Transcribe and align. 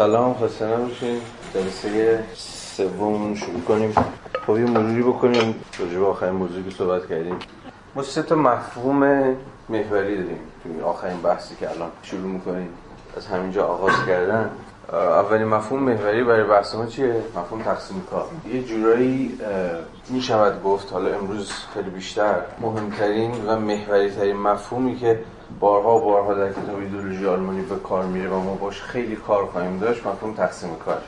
سلام 0.00 0.34
خسته 0.34 0.66
نباشین. 0.66 1.20
جلسه 1.54 2.24
سوم 2.34 3.34
شروع 3.34 3.60
کنیم. 3.60 3.94
خب 4.46 4.58
یه 4.58 4.64
مروری 4.64 5.02
بکنیم. 5.02 5.54
راجع 5.78 5.98
به 5.98 6.06
آخرین 6.06 6.32
موضوعی 6.32 6.64
که 6.64 6.70
صحبت 6.70 7.08
کردیم. 7.08 7.36
ما 7.94 8.02
سه 8.02 8.22
تا 8.22 8.34
مفهوم 8.34 8.98
محوری 9.68 10.16
داریم 10.16 10.38
توی 10.62 10.80
آخرین 10.80 11.20
بحثی 11.20 11.54
که 11.56 11.70
الان 11.70 11.90
شروع 12.02 12.30
می‌کنیم. 12.30 12.68
از 13.16 13.26
همینجا 13.26 13.66
آغاز 13.66 13.92
کردن. 14.06 14.50
اولین 14.92 15.48
مفهوم 15.48 15.82
محوری 15.82 16.24
برای 16.24 16.44
بحث 16.44 16.74
ما 16.74 16.86
چیه؟ 16.86 17.22
مفهوم 17.36 17.62
تقسیم 17.62 18.06
کار. 18.10 18.26
یه 18.52 18.62
جورایی 18.62 19.38
می 20.08 20.20
شود 20.20 20.62
گفت 20.62 20.92
حالا 20.92 21.14
امروز 21.18 21.52
خیلی 21.74 21.90
بیشتر 21.90 22.34
مهمترین 22.60 23.32
و 23.46 23.56
محوری 23.56 24.10
ترین 24.10 24.36
مفهومی 24.36 24.96
که 24.96 25.20
بارها 25.60 25.96
و 25.96 26.00
بارها 26.00 26.34
در 26.34 26.52
کتاب 26.52 26.78
ایدولوژی 26.78 27.26
آلمانی 27.26 27.62
به 27.62 27.76
کار 27.76 28.04
میره 28.04 28.28
و 28.28 28.40
ما 28.40 28.54
باش 28.54 28.82
خیلی 28.82 29.16
کار 29.16 29.46
خواهیم 29.46 29.78
داشت 29.78 30.06
مفهوم 30.06 30.34
تقسیم 30.34 30.70
کار. 30.84 30.98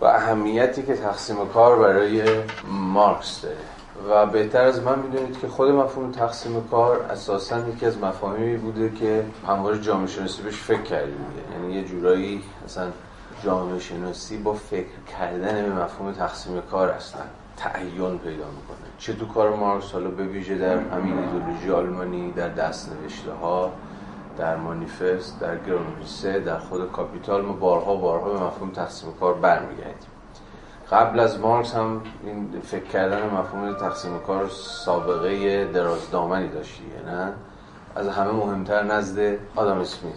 و 0.00 0.04
اهمیتی 0.04 0.82
که 0.82 0.96
تقسیم 0.96 1.36
کار 1.54 1.78
برای 1.78 2.22
مارکس 2.68 3.42
داره. 3.42 3.56
و 4.08 4.26
بهتر 4.26 4.64
از 4.64 4.82
من 4.82 4.98
می‌دونید 4.98 5.40
که 5.40 5.48
خود 5.48 5.70
مفهوم 5.70 6.12
تقسیم 6.12 6.68
کار 6.70 7.00
اساسا 7.10 7.58
یکی 7.68 7.86
از 7.86 7.98
مفاهیمی 7.98 8.56
بوده 8.56 8.90
که 8.90 9.24
همواره 9.48 9.80
جامعه 9.80 10.06
شناسی 10.06 10.42
بهش 10.42 10.56
فکر 10.56 10.82
کرده 10.82 11.12
یعنی 11.52 11.74
یه 11.74 11.84
جورایی 11.84 12.42
مثلا 12.64 12.86
جامعه 13.44 13.78
شناسی 13.78 14.36
با 14.36 14.54
فکر 14.54 15.02
کردن 15.18 15.62
به 15.62 15.82
مفهوم 15.82 16.12
تقسیم 16.12 16.60
کار 16.60 16.90
هستن. 16.90 17.24
تعین 17.56 18.18
پیدا 18.18 18.44
می‌کنه 18.44 18.88
چه 18.98 19.12
تو 19.12 19.26
کار 19.26 19.56
مارکس؟ 19.56 19.92
حالا 19.92 20.08
به 20.08 20.24
ویژه 20.24 20.58
در 20.58 20.78
همین 20.78 21.18
ایدولوژی 21.18 21.70
آلمانی 21.70 22.32
در 22.32 22.48
دست 22.48 22.92
نوشته 22.92 23.32
ها 23.32 23.72
در 24.38 24.56
مانیفست 24.56 25.40
در 25.40 25.58
گروندریسه 25.58 26.40
در 26.40 26.58
خود 26.58 26.92
کاپیتال 26.92 27.42
ما 27.42 27.52
بارها 27.52 27.96
بارها 27.96 28.28
به 28.28 28.44
مفهوم 28.44 28.70
تقسیم 28.70 29.12
کار 29.20 29.34
برمیگردیم. 29.34 30.10
قبل 30.90 31.20
از 31.20 31.40
مارکس 31.40 31.74
هم 31.74 32.00
این 32.24 32.60
فکر 32.62 32.84
کردن 32.84 33.30
مفهوم 33.30 33.72
تقسیم 33.72 34.18
کار 34.18 34.48
سابقه 34.48 35.64
درازدامنی 35.64 36.48
داشته 36.48 36.82
نه؟ 37.06 37.32
از 37.96 38.08
همه 38.08 38.30
مهمتر 38.32 38.82
نزد 38.82 39.36
آدم 39.56 39.78
اسمیت. 39.78 40.14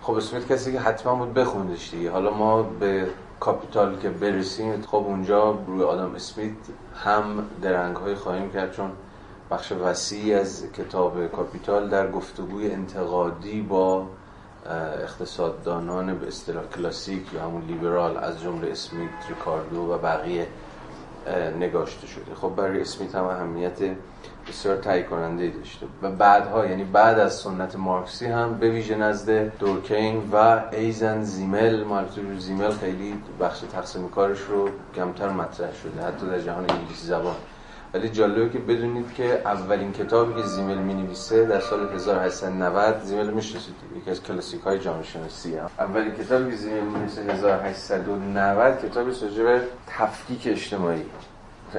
خب 0.00 0.14
اسمیت 0.14 0.52
کسی 0.52 0.72
که 0.72 0.80
حتما 0.80 1.14
بود 1.14 1.34
بخوندش 1.34 1.90
دیگه. 1.90 2.10
حالا 2.10 2.30
ما 2.30 2.62
به 2.62 3.06
کاپیتال 3.40 3.98
که 3.98 4.08
برسیم 4.08 4.82
خب 4.82 4.96
اونجا 4.96 5.58
روی 5.66 5.82
آدم 5.82 6.14
اسمیت 6.14 6.52
هم 7.04 7.44
درنگ 7.62 7.96
هایی 7.96 8.14
خواهیم 8.14 8.50
کرد 8.50 8.72
چون 8.72 8.90
بخش 9.52 9.72
وسیعی 9.72 10.34
از 10.34 10.64
کتاب 10.72 11.26
کاپیتال 11.26 11.88
در 11.88 12.10
گفتگوی 12.10 12.70
انتقادی 12.70 13.60
با 13.60 14.06
اقتصاددانان 15.02 16.18
به 16.18 16.26
اصطلاح 16.26 16.64
کلاسیک 16.76 17.32
یا 17.32 17.42
همون 17.42 17.62
لیبرال 17.62 18.16
از 18.16 18.40
جمله 18.40 18.70
اسمیت، 18.70 19.10
ریکاردو 19.28 19.80
و 19.80 19.98
بقیه 19.98 20.46
نگاشته 21.60 22.06
شده. 22.06 22.34
خب 22.34 22.48
برای 22.56 22.80
اسمیت 22.80 23.14
هم 23.14 23.24
اهمیت 23.24 23.78
بسیار 24.48 24.76
تعیین 24.76 25.02
کننده 25.02 25.50
داشته. 25.50 25.86
و 26.02 26.10
بعدها 26.10 26.66
یعنی 26.66 26.84
بعد 26.84 27.18
از 27.18 27.34
سنت 27.34 27.76
مارکسی 27.76 28.26
هم 28.26 28.54
به 28.54 28.70
ویژه 28.70 28.96
نزد 28.96 29.58
دورکیم 29.58 30.30
و 30.32 30.62
ایضا 30.72 31.22
زیمل 31.22 31.84
مارکسی 31.84 32.38
زیمل 32.38 32.70
خیلی 32.70 33.14
بخش 33.40 33.60
تقسیم 33.60 34.08
کارش 34.08 34.40
رو 34.40 34.68
کمتر 34.96 35.28
مطرح 35.28 35.74
شده 35.74 36.02
حتی 36.06 36.26
در 36.26 36.40
جهان 36.40 36.70
انگلیسی 36.70 37.06
زبان. 37.06 37.36
ولی 37.94 38.08
جالبه 38.08 38.50
که 38.50 38.58
بدونید 38.58 39.14
که 39.14 39.42
اولین 39.44 39.92
کتابی 39.92 40.42
که 40.42 40.48
زیمل 40.48 40.78
می 40.78 40.94
نویسه 40.94 41.44
در 41.44 41.60
سال 41.60 41.94
1890 41.94 43.00
زیمل 43.02 43.30
می‌شناسید. 43.30 43.74
یکی 43.96 44.10
از 44.10 44.22
کلاسیک 44.22 44.60
های 44.60 44.78
جامعه 44.78 45.02
شناسی 45.02 45.56
هم. 45.56 45.70
اولین 45.78 46.14
کتابی 46.14 46.50
که 46.50 46.56
زیمل 46.56 46.80
می 46.80 46.98
نویسه 46.98 47.22
1890 47.22 48.84
کتابی 48.84 49.10
به 49.42 49.60
تفکیک 49.86 50.46
اجتماعی. 50.46 51.02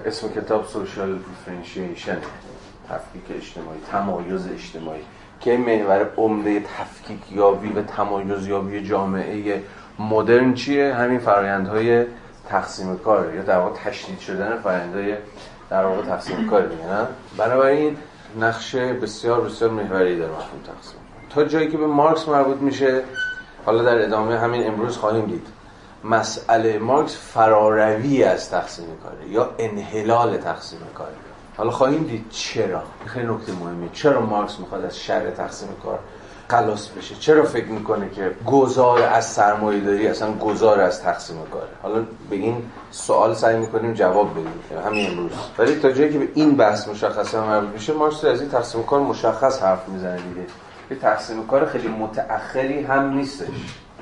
اسم 0.06 0.30
کتاب 0.30 0.66
سوشال 0.66 1.18
دیفرنشیشن 1.18 2.18
تفکیک 2.90 3.24
اجتماعی 3.38 3.80
تمایز 3.92 4.48
اجتماعی. 4.48 5.02
که 5.40 5.58
محور 5.58 6.10
عمده 6.18 6.60
تفکیک 6.60 7.32
یابی 7.32 7.70
و 7.70 7.82
تمایز 7.82 8.48
یابی 8.48 8.84
جامعه 8.84 9.64
مدرن 10.00 10.54
چیه؟ 10.54 10.94
همین 10.94 11.20
فرایندهای 11.20 12.06
تقسیم 12.50 12.98
کار 12.98 13.36
یا 13.36 13.42
در 13.42 13.58
واقع 13.58 13.80
تشدید 13.80 14.20
شدن 14.20 14.58
فرایندهای 14.58 15.16
در 15.74 15.86
واقع 15.86 16.02
تقسیم 16.02 16.50
کار 16.50 16.66
دیگه 16.66 16.84
نه؟ 16.84 17.08
بنابراین 17.38 17.98
نقش 18.40 18.76
بسیار 18.76 19.42
بسیار 19.42 19.72
محوری 19.72 20.18
داره 20.18 20.32
مفهوم 20.32 20.62
تقسیم. 20.62 21.00
تا 21.30 21.44
جایی 21.44 21.72
که 21.72 21.78
به 21.78 21.88
مارکس 21.88 22.28
مربوط 22.28 22.58
میشه 22.58 23.02
حالا 23.66 23.84
در 23.84 24.06
ادامه 24.06 24.40
همین 24.40 24.68
امروز 24.68 24.98
خواهیم 24.98 25.26
دید. 25.26 25.48
مسئله 26.04 26.80
مارکس 26.80 27.18
فراروی 27.18 28.24
از 28.24 28.50
تقسیم 28.50 28.86
کاره 29.04 29.30
یا 29.30 29.50
انحلال 29.60 30.38
تقسیم 30.38 30.80
کاره. 30.96 31.14
حالا 31.58 31.72
خواهیم 31.72 32.04
دید 32.04 32.30
چرا؟ 32.30 32.84
خیلی 33.06 33.26
نکته 33.26 33.52
مهمه 33.52 33.90
چرا 33.94 34.22
مارکس 34.22 34.60
می‌خواد 34.60 34.86
از 34.86 34.98
شر 35.00 35.32
تقسیم 35.32 35.70
کار 35.84 36.00
خلاص 36.54 36.88
بشه. 36.88 37.16
چرا 37.16 37.44
فکر 37.44 37.66
می‌کنه 37.66 38.10
که 38.10 38.32
گذار 38.46 39.02
از 39.02 39.26
سرمایه 39.26 39.80
داری 39.80 40.08
اصلا 40.08 40.32
گذار 40.32 40.82
از 40.82 41.02
تقسیم 41.02 41.38
کاره 41.52 41.68
حالا 41.82 42.04
به 42.30 42.36
این 42.36 42.64
سوال 42.92 43.34
سعی 43.34 43.58
می‌کنیم 43.58 43.94
جواب 43.94 44.32
بدیم 44.32 44.82
همین 44.86 45.12
امروز. 45.12 45.32
ولی 45.58 45.76
تا 45.76 45.92
جایی 45.92 46.14
که 46.14 46.20
به 46.20 46.28
این 46.34 46.56
بحث 46.56 46.88
مشخصه 46.88 47.40
مربوط 47.40 47.70
میشه 47.70 47.94
مارکس 47.94 48.26
از 48.26 48.42
این 48.42 48.50
تقسیم 48.50 48.84
کار 48.84 49.00
مشخص 49.00 49.62
حرف 49.62 49.90
می‌زنه 49.90 50.16
دیگه. 50.18 50.48
یه 50.92 50.98
تقسیم 50.98 51.48
کار 51.48 51.66
خیلی 51.66 51.88
متأخری 51.88 52.84
هم 52.84 53.14
نیستش. 53.14 53.48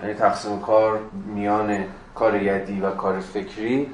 یعنی 0.01 0.13
تقسیم 0.13 0.59
کار 0.59 0.99
میان 1.35 1.77
کار 2.15 2.35
یدی 2.35 2.81
و 2.81 2.89
کار 2.89 3.19
فکری 3.19 3.87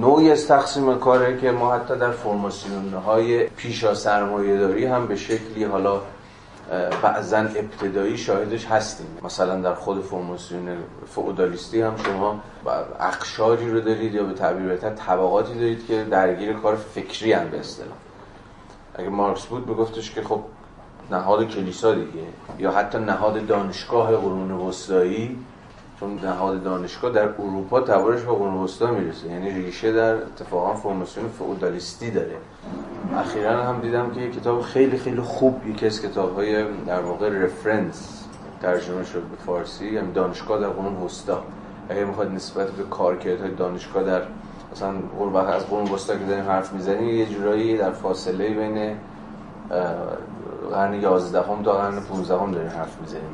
نوعی 0.00 0.30
از 0.30 0.46
تقسیم 0.46 0.98
کاره 0.98 1.38
که 1.38 1.50
ما 1.50 1.74
حتی 1.74 1.96
در 1.96 2.10
فرماسیون 2.10 2.92
های 3.06 3.44
پیشا 3.44 3.94
سرمایه 3.94 4.58
داری 4.58 4.86
هم 4.86 5.06
به 5.06 5.16
شکلی 5.16 5.64
حالا 5.64 6.00
بعضا 7.02 7.38
ابتدایی 7.38 8.18
شاهدش 8.18 8.66
هستیم. 8.66 9.06
مثلا 9.22 9.60
در 9.60 9.74
خود 9.74 10.02
فرماسیون 10.02 10.76
فئودالیستی 11.06 11.80
هم 11.80 11.96
شما 11.96 12.40
اقشاری 13.00 13.70
رو 13.70 13.80
دارید 13.80 14.14
یا 14.14 14.24
به 14.24 14.32
تعبیر 14.32 14.66
بهتر 14.66 14.90
طبقاتی 14.90 15.54
دارید 15.54 15.86
که 15.86 16.04
درگیر 16.04 16.52
کار 16.52 16.76
فکری 16.76 17.32
هم 17.32 17.48
به 17.48 17.60
اصطلاح. 17.60 17.96
اگه 18.94 19.08
مارکس 19.08 19.46
بود 19.46 19.66
بگفتش 19.66 20.10
که 20.10 20.22
خب 20.22 20.40
نهاد 21.10 21.48
کلیسا 21.48 21.94
دیگه 21.94 22.26
یا 22.58 22.70
حتی 22.70 22.98
نهاد 22.98 23.46
دانشگاه 23.46 24.16
قرون 24.16 24.50
وسطایی 24.50 25.38
چون 26.00 26.20
نهاد 26.22 26.62
دانشگاه 26.62 27.12
در 27.12 27.28
اروپا 27.28 27.80
تبارش 27.80 28.20
به 28.20 28.32
قرون 28.32 28.54
وسطا 28.54 28.90
می‌رسه. 28.90 29.28
یعنی 29.28 29.50
ریشه 29.50 29.92
در 29.92 30.14
اتفاقا 30.14 30.74
فرماسیون 30.74 31.28
فئودالیستی 31.28 32.10
داره. 32.10 32.36
اخیرا 33.16 33.64
هم 33.64 33.80
دیدم 33.80 34.10
که 34.10 34.20
یه 34.20 34.30
کتاب 34.30 34.62
خیلی 34.62 34.98
خیلی 34.98 35.20
خوب 35.20 35.66
یکی 35.66 35.86
از 35.86 36.02
کتاب 36.02 36.34
های 36.34 36.64
در 36.86 37.00
واقع 37.00 37.28
رفرنس 37.28 38.24
ترجمه 38.62 39.04
شد 39.04 39.22
به 39.22 39.36
فارسی 39.46 39.92
یعنی 39.92 40.12
دانشگاه 40.12 40.60
در 40.60 40.68
قرون 40.68 40.96
وسطا. 40.96 41.42
اگه 41.88 42.04
می‌خواد 42.04 42.30
نسبت 42.30 42.70
به 42.70 42.82
کارکردهای 42.82 43.50
دانشگاه 43.50 44.04
در 44.04 44.22
مثلا 44.72 45.42
از 45.46 45.66
قرون 45.66 45.90
وسطا 45.90 46.18
که 46.18 46.24
داریم 46.24 46.44
حرف 46.44 46.72
می‌زنیم 46.72 47.08
یه 47.08 47.26
جورایی 47.26 47.78
در 47.78 47.92
فاصله 47.92 48.48
بین 48.48 48.96
قرن 50.72 50.94
11 50.94 51.40
هم 51.40 51.62
تا 51.62 51.72
قرن 51.72 52.00
15 52.00 52.38
هم 52.38 52.52
داریم 52.52 52.70
حرف 52.70 53.00
می‌زنیم. 53.00 53.24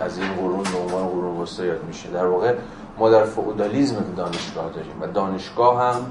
از 0.00 0.18
این 0.18 0.32
قرون 0.32 0.62
به 0.62 0.78
عنوان 0.78 1.08
قرون 1.08 1.40
وسطا 1.40 1.64
یاد 1.64 1.84
میشه. 1.84 2.10
در 2.10 2.26
واقع 2.26 2.54
ما 2.98 3.10
در 3.10 3.24
فئودالیسم 3.24 3.96
دانشگاه 4.16 4.70
داریم 4.74 4.92
و 5.00 5.06
دانشگاه 5.06 5.82
هم 5.82 6.06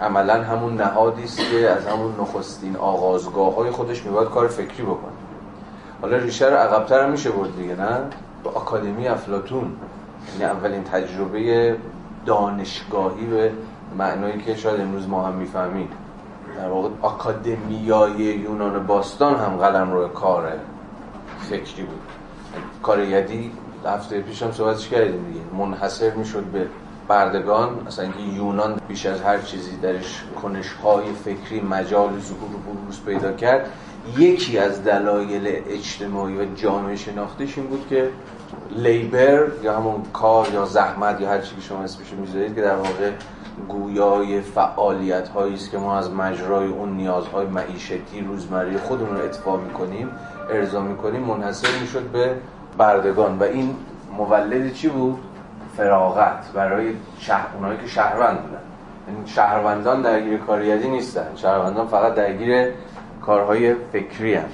عملا 0.00 0.42
همون 0.42 0.74
نهادی 0.74 1.24
است 1.24 1.38
که 1.50 1.70
از 1.70 1.86
همون 1.86 2.14
نخستین 2.20 2.76
آغازگاه 2.76 3.54
های 3.54 3.70
خودش 3.70 4.04
میباید 4.04 4.28
کار 4.28 4.48
فکری 4.48 4.82
بکنه. 4.82 5.12
حالا 6.02 6.16
ریشه 6.16 6.46
رو 6.46 6.56
عقبتر 6.56 7.04
هم 7.04 7.10
میشه 7.10 7.30
برد 7.30 7.56
دیگه 7.56 7.76
نه؟ 7.76 7.98
به 8.44 8.50
آکادمی 8.50 9.08
افلاتون 9.08 9.72
یعنی 10.32 10.52
اولین 10.52 10.84
تجربه 10.84 11.76
دانشگاهی 12.26 13.26
به 13.26 13.52
معنایی 13.98 14.42
که 14.42 14.54
شاید 14.54 14.80
امروز 14.80 15.08
ما 15.08 15.26
هم 15.26 15.32
می‌فهمیم. 15.32 15.88
در 16.58 16.68
واقع 16.68 16.88
آکادمیای 17.02 18.16
یونان 18.16 18.86
باستان 18.86 19.36
هم 19.36 19.56
قلم 19.56 19.92
روی 19.92 20.08
کار 20.14 20.52
فکری 21.50 21.82
بود. 21.82 22.00
کار 22.82 23.00
یدی 23.00 23.52
هفته 23.86 24.20
پیش 24.20 24.42
هم 24.42 24.52
صحبتش 24.52 24.88
کردیم 24.88 25.24
دیگه. 25.24 25.40
منحصر 25.58 26.10
می‌شد 26.10 26.42
به 26.42 26.66
بردگان. 27.08 27.86
اصلا 27.86 28.04
اینکه 28.04 28.20
یونان 28.20 28.80
بیش 28.88 29.06
از 29.06 29.20
هر 29.20 29.38
چیزی 29.38 29.76
درش 29.76 30.24
کنشهای 30.42 31.12
فکری 31.24 31.60
مجال 31.60 32.10
ظهور 32.20 32.50
و 32.54 32.74
بروز 32.74 33.00
پیدا 33.06 33.32
کرد. 33.32 33.70
یکی 34.18 34.58
از 34.58 34.84
دلایل 34.84 35.62
اجتماعی 35.68 36.36
و 36.36 36.54
جامعه 36.54 36.96
شناختیش 36.96 37.58
این 37.58 37.66
بود 37.66 37.86
که 37.90 38.10
لیبر 38.76 39.46
یا 39.62 39.76
همون 39.76 40.02
کار 40.12 40.48
یا 40.52 40.64
زحمت 40.64 41.20
یا 41.20 41.28
هر 41.28 41.38
چیزی 41.38 41.54
که 41.54 41.60
شما 41.60 41.82
اسمش 41.82 42.12
می‌ذارید 42.12 42.54
که 42.54 42.62
در 42.62 42.76
واقع 42.76 43.10
گویای 43.68 44.40
فعالیت 44.40 45.28
هایی 45.28 45.54
است 45.54 45.70
که 45.70 45.78
ما 45.78 45.98
از 45.98 46.10
مجرای 46.10 46.68
اون 46.68 46.96
نیازهای 46.96 47.46
معیشتی 47.46 48.20
روزمره 48.28 48.78
خودمون 48.78 49.16
رو 49.16 49.24
اتفاق 49.24 49.60
می‌کنیم 49.60 50.10
ارضا 50.50 50.80
می‌کنیم 50.80 51.20
منحصر 51.20 51.68
می‌شد 51.80 52.02
به 52.02 52.34
بردگان. 52.78 53.38
و 53.38 53.42
این 53.42 53.76
مولد 54.18 54.72
چی 54.72 54.88
بود؟ 54.88 55.18
فراغت. 55.76 56.52
برای 56.54 56.92
شهر 57.18 57.46
اونایی 57.56 57.78
که 57.78 57.86
شهروند 57.86 58.42
بودن. 58.42 58.58
یعنی 59.08 59.28
شهروندان 59.28 60.02
درگیر 60.02 60.38
کار 60.38 60.63
یدی 60.63 60.88
نیستن. 60.88 61.26
شهروندان 61.36 61.86
فقط 61.86 62.14
درگیر 62.14 62.68
کارهای 63.22 63.74
فکری 63.92 64.34
هم 64.34 64.48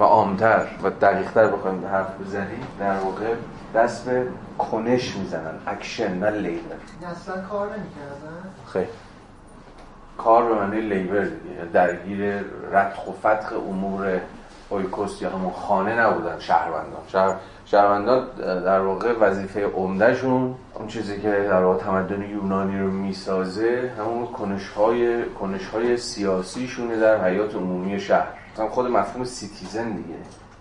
و 0.00 0.04
عامتر 0.04 0.66
و 0.82 0.90
دقیقتر 0.90 1.46
بخوایم 1.46 1.86
حرف 1.92 2.20
بزنیم 2.20 2.66
در 2.80 2.98
واقع 2.98 3.34
دست 3.74 4.04
به 4.04 4.26
کنش 4.58 5.16
می‌زنن. 5.16 5.54
اکشن 5.66 6.18
نه 6.18 6.30
labor 6.30 6.74
اصلا 7.10 7.42
کار 7.50 7.66
نمی‌کردن. 7.66 8.50
خیلی. 8.72 8.86
کار 10.18 10.48
به 10.48 10.54
معنی 10.54 10.80
labor 10.80 11.20
دیگه. 11.24 11.64
درگیر 11.72 12.44
رتق 12.72 13.08
و 13.08 13.12
فتق 13.12 13.52
امور 13.52 14.20
oikos 14.68 15.22
یا 15.22 15.30
همون 15.30 15.52
خانه 15.52 16.00
نبودن 16.00 16.38
شهروندان. 16.38 17.02
شهر... 17.08 17.36
شهروندان 17.66 18.26
در 18.60 18.80
واقع 18.80 19.12
وظیفه 19.20 19.66
عمدهشون 19.66 20.54
اون 20.74 20.88
چیزی 20.88 21.20
که 21.20 21.30
در 21.30 21.62
واقع 21.62 21.78
تمدن 21.78 22.22
یونانی 22.22 22.80
رو 22.80 22.90
می‌سازه 22.90 23.92
همون 23.98 24.26
کنش 24.26 24.68
های, 24.68 25.24
کنش 25.24 25.66
های 25.68 25.96
سیاسیشونه 25.96 26.96
در 26.96 27.24
حیات 27.24 27.54
عمومی 27.54 28.00
شهر. 28.00 28.28
مثلا 28.54 28.68
خود 28.68 28.90
مفهوم 28.90 29.24
citizen 29.24 29.90
دیگه. 29.90 30.14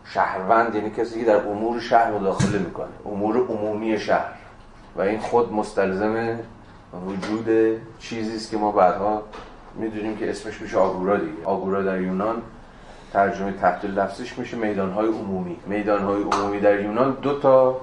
شهروند 0.06 0.76
یعنی 0.76 0.90
کسی 0.90 1.20
که 1.20 1.26
در 1.26 1.48
امور 1.48 1.80
شهر 1.80 2.12
مداخله 2.12 2.60
می‌کنه. 2.60 2.88
امور 3.06 3.38
عمومی 3.38 4.00
شهر. 4.00 4.34
و 4.96 5.02
این 5.02 5.20
خود 5.20 5.54
مستلزم 5.54 6.40
وجود 7.08 7.78
چیزی 8.00 8.36
است 8.36 8.52
که 8.52 8.58
ما 8.58 8.72
بعدها 8.72 9.22
می‌دونیم 9.76 10.18
که 10.18 10.30
اسمش 10.30 10.62
میشه 10.62 10.78
آگورا 10.78 11.18
دیگه. 11.18 11.46
آگورا 11.46 11.84
در 11.84 12.02
یونان 12.02 12.42
ترجمه 13.14 13.52
تحت 13.52 13.86
لفظش 13.86 14.38
میشه 14.38 14.58
میدانهای 14.58 15.08
عمومی. 15.08 15.58
میدانهای 15.66 16.24
عمومی 16.24 16.60
در 16.60 16.82
یونان 16.82 17.18
دو 17.22 17.40
تا 17.40 17.82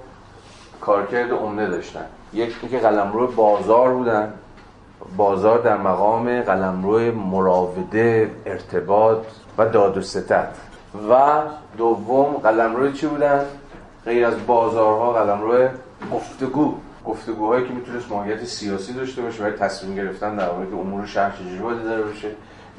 کارکرد 0.81 1.31
عمده 1.31 1.69
داشتن. 1.69 2.05
یکی 2.33 2.69
که 2.69 2.79
قلمرو 2.79 3.27
بازار 3.27 3.95
بودن. 3.95 4.33
بازار 5.17 5.59
در 5.59 5.77
مقام 5.77 6.43
قلمرو 6.43 7.13
مراوده 7.13 8.31
ارتباط 8.47 9.27
و 9.59 9.69
داد 9.69 9.99
و 9.99 10.03
ستد 10.03 10.55
و 11.11 11.43
دوم 11.79 12.25
قلمرو 12.25 12.93
چی 12.93 13.07
بودن؟ 13.07 13.45
غیر 14.05 14.27
از 14.27 14.47
بازارها 14.47 15.13
قلمرو 15.13 15.69
گفتگو. 16.15 16.75
گفتگوهایی 17.07 17.69
که 17.69 17.73
می‌تونست 17.73 18.11
ماهیت 18.11 18.45
سیاسی 18.45 18.93
داشته 18.93 19.23
باشه 19.23 19.43
برای 19.43 19.57
تصمیم 19.57 19.97
گرفتن 19.97 20.37
در 20.37 20.53
مورد 20.53 20.73
امور 20.73 21.07
شهر 21.07 21.31
چجوری 21.31 21.59
باید 21.59 21.85
داره 21.85 22.03
باشه. 22.03 22.29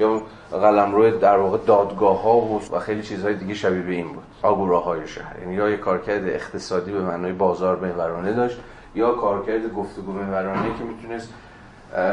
یا 0.00 0.22
قلمرو 0.50 1.10
در 1.10 1.36
واقع 1.36 1.58
دادگاه 1.66 2.22
ها 2.22 2.36
و 2.72 2.78
خیلی 2.78 3.02
چیزهای 3.02 3.34
دیگه 3.34 3.54
شبیه 3.54 3.82
به 3.82 3.92
این 3.92 4.08
بود. 4.08 4.22
آگوراهای 4.42 5.08
شهر. 5.08 5.40
یعنی 5.40 5.54
یا 5.54 5.70
یه 5.70 5.76
کارکرد 5.76 6.28
اقتصادی 6.28 6.92
به 6.92 7.00
معنای 7.00 7.32
بازار 7.32 7.76
محورانه 7.76 8.32
داشت 8.32 8.60
یا 8.94 9.12
کارکرد 9.12 9.74
گفتگو 9.74 10.12
محورانه 10.12 10.78
که 10.78 10.84
می‌تونست 10.84 11.28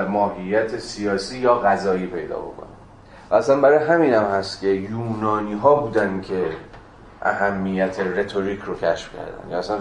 ماهیت 0.10 0.78
سیاسی 0.78 1.38
یا 1.38 1.56
غذایی 1.56 2.06
پیدا 2.06 2.40
بکنه. 2.40 2.79
اصلا 3.32 3.62
برای 3.62 3.86
همین 3.88 4.14
هم 4.14 4.24
هست 4.24 4.62
که 4.62 4.68
یونانی 4.68 5.54
ها 5.54 5.76
بودن 5.76 6.22
که 6.22 6.46
اهمیت 7.22 8.00
رتوریک 8.00 8.60
رو 8.60 8.76
کشف 8.76 9.10
کردن. 9.16 9.52
یا 9.52 9.58
اصلا 9.58 9.78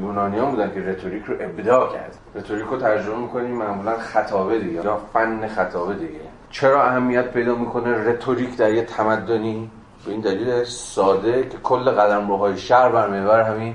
یونانی 0.00 0.38
ها 0.38 0.46
بودن 0.46 0.74
که 0.74 0.80
رتوریک 0.80 1.24
رو 1.24 1.34
ابداع 1.40 1.92
کرد 1.92 2.16
رتوریک 2.34 2.66
رو 2.66 2.76
ترجمه 2.76 3.16
می‌کنیم 3.16 3.56
معمولا 3.56 3.98
خطابه 3.98 4.58
دیگه 4.58 4.84
یا 4.84 5.00
فن 5.12 5.48
خطابه 5.48 5.94
دیگه. 5.94 6.20
چرا 6.50 6.84
اهمیت 6.84 7.30
پیدا 7.30 7.54
می‌کنه 7.54 8.08
رتوریک 8.08 8.56
در 8.56 8.72
یه 8.72 8.84
تمدنی؟ 8.84 9.70
به 10.04 10.10
این 10.10 10.20
دلیل 10.20 10.64
ساده 10.64 11.48
که 11.48 11.58
کل 11.58 11.90
قدم 11.90 12.56
شهر 12.56 12.88
بر 12.88 13.08
محور 13.08 13.40
همین 13.40 13.74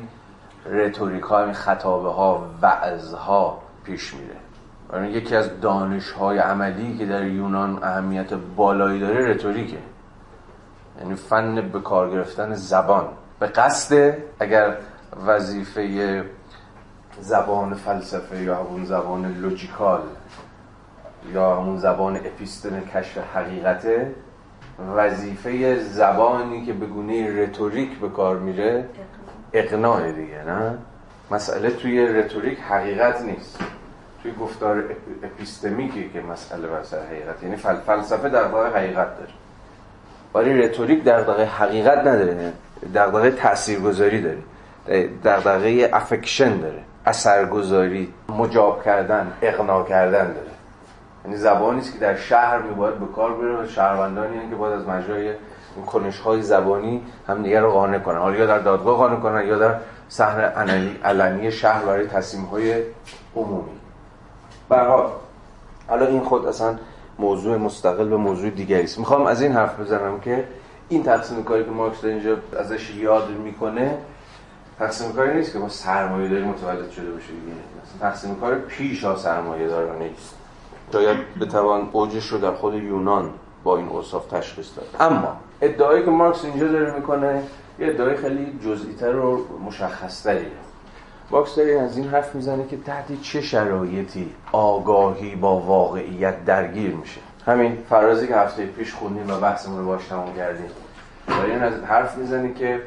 رتوریک 0.65 1.23
ها 1.23 1.41
همین 1.41 1.53
خطابه 1.53 2.09
ها 2.09 2.45
وعظ 2.61 3.13
ها 3.13 3.61
پیش 3.83 4.13
میره. 4.13 4.35
برای 4.89 5.11
یکی 5.11 5.35
از 5.35 5.59
دانش 5.61 6.11
های 6.11 6.37
عملی 6.37 6.97
که 6.97 7.05
در 7.05 7.23
یونان 7.23 7.83
اهمیت 7.83 8.33
بالایی 8.33 8.99
داره 8.99 9.27
رتوریکه. 9.27 9.77
یعنی 10.99 11.15
فن 11.15 11.69
به 11.69 11.79
کار 11.79 12.11
گرفتن 12.11 12.53
زبان. 12.53 13.07
به 13.39 13.47
قصد 13.47 14.17
اگر 14.39 14.77
وظیفه 15.27 16.23
زبان 17.19 17.73
فلسفه 17.73 18.43
یا 18.43 18.55
همون 18.55 18.85
زبان 18.85 19.33
لوجیکال 19.33 20.01
یا 21.33 21.55
همون 21.55 21.77
زبان 21.77 22.15
اپیستم 22.15 22.79
کشف 22.79 23.17
حقیقته 23.17 24.15
وظیفه 24.95 25.79
زبانی 25.79 26.65
که 26.65 26.73
به 26.73 26.85
گونه 26.85 27.43
رتوریک 27.43 27.99
به 27.99 28.09
کار 28.09 28.37
میره 28.37 28.85
اقناع 29.53 30.11
دیگه 30.11 30.43
نه؟ 30.43 30.77
مسئله 31.31 31.69
توی 31.69 32.07
رتوریک 32.07 32.59
حقیقت 32.59 33.21
نیست. 33.21 33.59
توی 34.23 34.31
گفتار 34.41 34.83
اپیستمیکی 35.23 36.09
که 36.09 36.21
مسئله 36.21 36.67
بر 36.67 36.81
حقیقت. 37.09 37.43
یعنی 37.43 37.55
فلسفه 37.85 38.29
در 38.29 38.43
واقع 38.43 38.69
حقیقت 38.69 39.17
داره. 39.17 39.31
ولی 40.33 40.61
رتوریک 40.61 41.03
دغدغه 41.03 41.45
حقیقت 41.45 41.97
نداره 41.97 42.53
دغدغه 42.95 43.31
تاثیرگذاری 43.31 44.21
داره. 44.21 44.37
دغدغه 45.23 45.89
افکشن 45.93 46.59
داره. 46.59 46.83
اثرگذاری 47.05 48.13
مجاب 48.29 48.83
کردن 48.83 49.33
اقناع 49.41 49.87
کردن 49.87 50.33
داره. 50.33 50.49
یعنی 51.25 51.37
زبانی 51.37 51.79
است 51.79 51.93
که 51.93 51.99
در 51.99 52.15
شهر 52.15 52.61
میباید 52.61 52.95
به 52.95 53.05
کار 53.05 53.33
بره 53.33 53.63
و 53.63 53.67
شهروندانی 53.67 54.49
که 54.49 54.55
باید 54.55 54.73
از 54.73 54.87
مجرای 54.87 55.33
کنش 55.87 56.19
های 56.19 56.41
زبانی 56.41 57.05
هم 57.27 57.43
دیگر 57.43 57.61
رو 57.61 57.71
قانع 57.71 57.99
کنن. 57.99 58.17
حالا 58.17 58.35
یا 58.35 58.45
در 58.45 58.59
دادگاه 58.59 58.97
قانع 58.97 59.15
کنن 59.15 59.47
یا 59.47 59.57
در 59.57 59.75
صحنه 60.09 60.41
علنی 61.03 61.51
شهر 61.51 61.85
برای 61.85 62.07
تصمیم 62.07 62.45
های 62.45 62.83
عمومی. 63.35 63.78
برحال 64.69 65.09
حالا 65.87 66.07
این 66.07 66.23
خود 66.23 66.45
اصلا 66.45 66.75
موضوع 67.19 67.57
مستقل 67.57 68.13
و 68.13 68.17
موضوع 68.17 68.49
دیگری 68.49 68.83
است. 68.83 68.99
می‌خوام 68.99 69.25
از 69.25 69.41
این 69.41 69.51
حرف 69.51 69.79
بزنم 69.79 70.19
که 70.19 70.47
این 70.89 71.03
تقسیم 71.03 71.43
کاری 71.43 71.63
که 71.65 71.71
مارکس 71.71 72.03
اینجا 72.03 72.37
ازش 72.59 72.95
یاد 72.95 73.29
می‌کنه 73.29 73.97
تقسیم 74.79 75.11
کاری 75.11 75.37
نیست 75.37 75.53
که 75.53 75.59
با 75.59 75.69
سرمایه 75.69 76.29
داری 76.29 76.43
متولد 76.43 76.91
شده 76.91 77.11
باشه 77.11 77.27
دیگه. 77.27 77.57
تقسیم 77.99 78.35
کار 78.35 78.55
پیش 78.55 79.03
ها 79.03 79.15
سرمایه 79.15 79.67
دار 79.67 79.95
نیست. 79.95 80.35
شاید 80.93 81.17
بتوان 81.41 81.89
اوجش 81.91 82.27
رو 82.27 82.37
در 82.37 82.51
خود 82.51 82.73
یونان 82.73 83.29
با 83.63 83.77
این 83.77 83.87
اوصاف 83.87 84.27
تشخیص 84.27 84.67
داد. 84.75 84.87
اما 84.99 85.37
ادعایی 85.61 86.05
که 86.05 86.11
مارکس 86.11 86.45
اینجا 86.45 86.67
داره 86.67 86.95
می‌کنه 86.95 87.43
یه 87.79 87.87
ادعای 87.87 88.17
خیلی 88.17 88.59
جزئی‌تر 88.65 89.15
و 89.15 89.47
مشخص‌تریه 89.65 90.51
مارکس 91.29 91.55
داره 91.55 91.75
از 91.75 91.97
این 91.97 92.07
حرف 92.07 92.35
می‌زنه 92.35 92.67
که 92.67 92.77
تحت 92.77 93.21
چه 93.21 93.41
شرایطی 93.41 94.31
آگاهی 94.51 95.35
با 95.35 95.59
واقعیت 95.59 96.45
درگیر 96.45 96.95
میشه؟ 96.95 97.21
همین 97.45 97.77
فرازی 97.89 98.27
که 98.27 98.35
هفته 98.35 98.65
پیش 98.65 98.93
خوندیم 98.93 99.29
و 99.29 99.39
بحثمون 99.39 99.79
رو 99.79 99.85
باش 99.85 100.05
تمام 100.05 100.35
کردیم. 100.35 100.69
داره 101.27 101.51
از 101.51 101.59
این 101.59 101.73
حرف 101.83 102.17
می‌زنه 102.17 102.53
که 102.53 102.81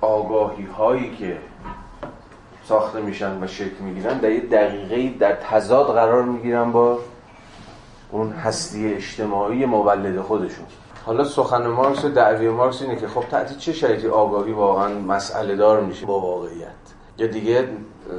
آگاهی 0.00 0.64
هایی 0.64 1.16
که 1.16 1.36
ساخته 2.68 3.00
میشن 3.00 3.42
و 3.42 3.46
شکل 3.46 3.84
می‌گیرن 3.84 4.18
در 4.18 4.30
یه 4.30 4.40
دقیقه 4.40 5.18
در 5.18 5.32
تضاد 5.32 5.86
قرار 5.86 6.22
می‌گیرن 6.22 6.72
با 6.72 6.98
اون 8.10 8.32
هستی 8.32 8.94
اجتماعی 8.94 9.66
مولد 9.66 10.20
خودشون. 10.20 10.66
حالا 11.06 11.24
سخن 11.24 11.66
مارکس 11.66 12.04
و 12.04 12.08
دعوی 12.08 12.48
مارکس 12.48 12.82
اینه 12.82 12.96
که 12.96 13.08
خب 13.08 13.24
تحت 13.30 13.58
چه 13.58 13.72
شرایطی 13.72 14.08
آگاهی 14.08 14.52
واقعا 14.52 14.88
مسئله 14.88 15.56
دار 15.56 15.80
میشه 15.80 16.06
با 16.06 16.20
واقعیت؟ 16.20 16.81
یا 17.18 17.26
دیگه 17.26 17.68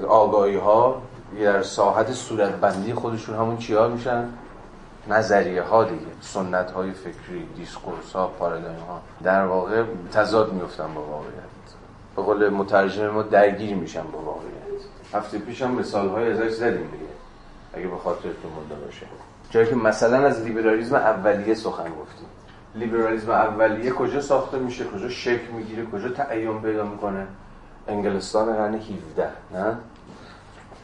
آگاهی 0.08 0.56
ها 0.56 1.02
در 1.42 1.62
ساحت 1.62 2.12
صورتبندی 2.12 2.94
خودشون 2.94 3.36
همون 3.36 3.58
چیا 3.58 3.88
میشن؟ 3.88 4.30
نظریه 5.08 5.62
ها 5.62 5.84
دیگه 5.84 6.06
سنت 6.22 6.72
های 6.72 6.92
فکری 6.92 7.48
دیسکورس 7.56 8.14
ها 8.14 8.28
پارادایم 8.28 8.80
ها. 8.80 9.02
در 9.24 9.46
واقع 9.46 9.84
تضاد 10.12 10.54
میفتن 10.54 10.94
با 10.94 11.02
واقعیت. 11.02 11.34
به 12.16 12.22
قول 12.22 12.50
مترجم 12.50 13.08
ما 13.08 13.22
درگیر 13.22 13.76
میشن 13.76 14.04
با 14.04 14.20
واقعیت. 14.20 14.84
هفته 15.14 15.40
پیش 15.40 15.62
هم 15.62 15.72
مثال 15.72 16.10
های 16.10 16.32
ازش 16.32 16.50
زدیم 16.50 16.90
دیگه 16.92 17.14
اگه 17.74 17.88
به 17.88 17.98
خاطرتون 17.98 18.52
مونده 18.56 18.86
باشه. 18.86 19.06
جایی 19.50 19.68
که 19.68 19.76
مثلا 19.76 20.18
از 20.18 20.42
لیبرالیسم 20.42 20.96
اولیه 20.96 21.54
سخن 21.54 21.84
گفتیم. 21.84 22.28
لیبرالیسم 22.76 23.32
اولیه 23.32 23.92
کجا 23.92 24.22
ساخته 24.22 24.58
میشه؟ 24.58 24.86
کجا 24.86 25.10
شکل 25.10 25.52
می‌گیره؟ 25.52 25.86
کجا 25.86 26.10
تعین 26.10 26.62
پیدا 26.62 26.84
می‌کنه؟ 26.84 27.28
انگلستان 27.88 28.54
قرن 28.54 28.74
17 28.74 29.30
نه 29.54 29.78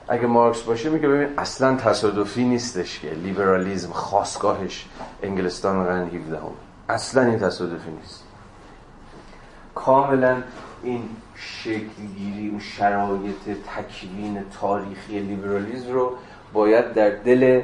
اگه 0.08 0.27
مارکس 0.27 0.62
باشه 0.62 0.89
میگه 0.89 1.08
ببین 1.08 1.39
اصلا 1.39 1.75
تصادفی 1.75 2.44
نیستش 2.44 3.00
که 3.00 3.10
لیبرالیزم 3.10 3.91
خاصگاهش 3.91 4.86
انگلستان 5.24 5.84
قرن 5.84 6.08
17 6.08 6.38
هم. 6.38 6.44
اصلا 6.89 7.24
این 7.24 7.39
تصادفی 7.39 7.91
نیست 7.91 8.24
کاملا 9.75 10.38
این 10.84 11.01
شکلگیری 11.36 12.50
اون 12.50 12.60
شرایط 12.60 13.36
تکوین 13.75 14.44
تاریخی 14.62 15.20
لیبرالیزم 15.20 15.94
رو 15.94 16.12
باید 16.53 16.94
در 16.94 17.10
دل 17.10 17.62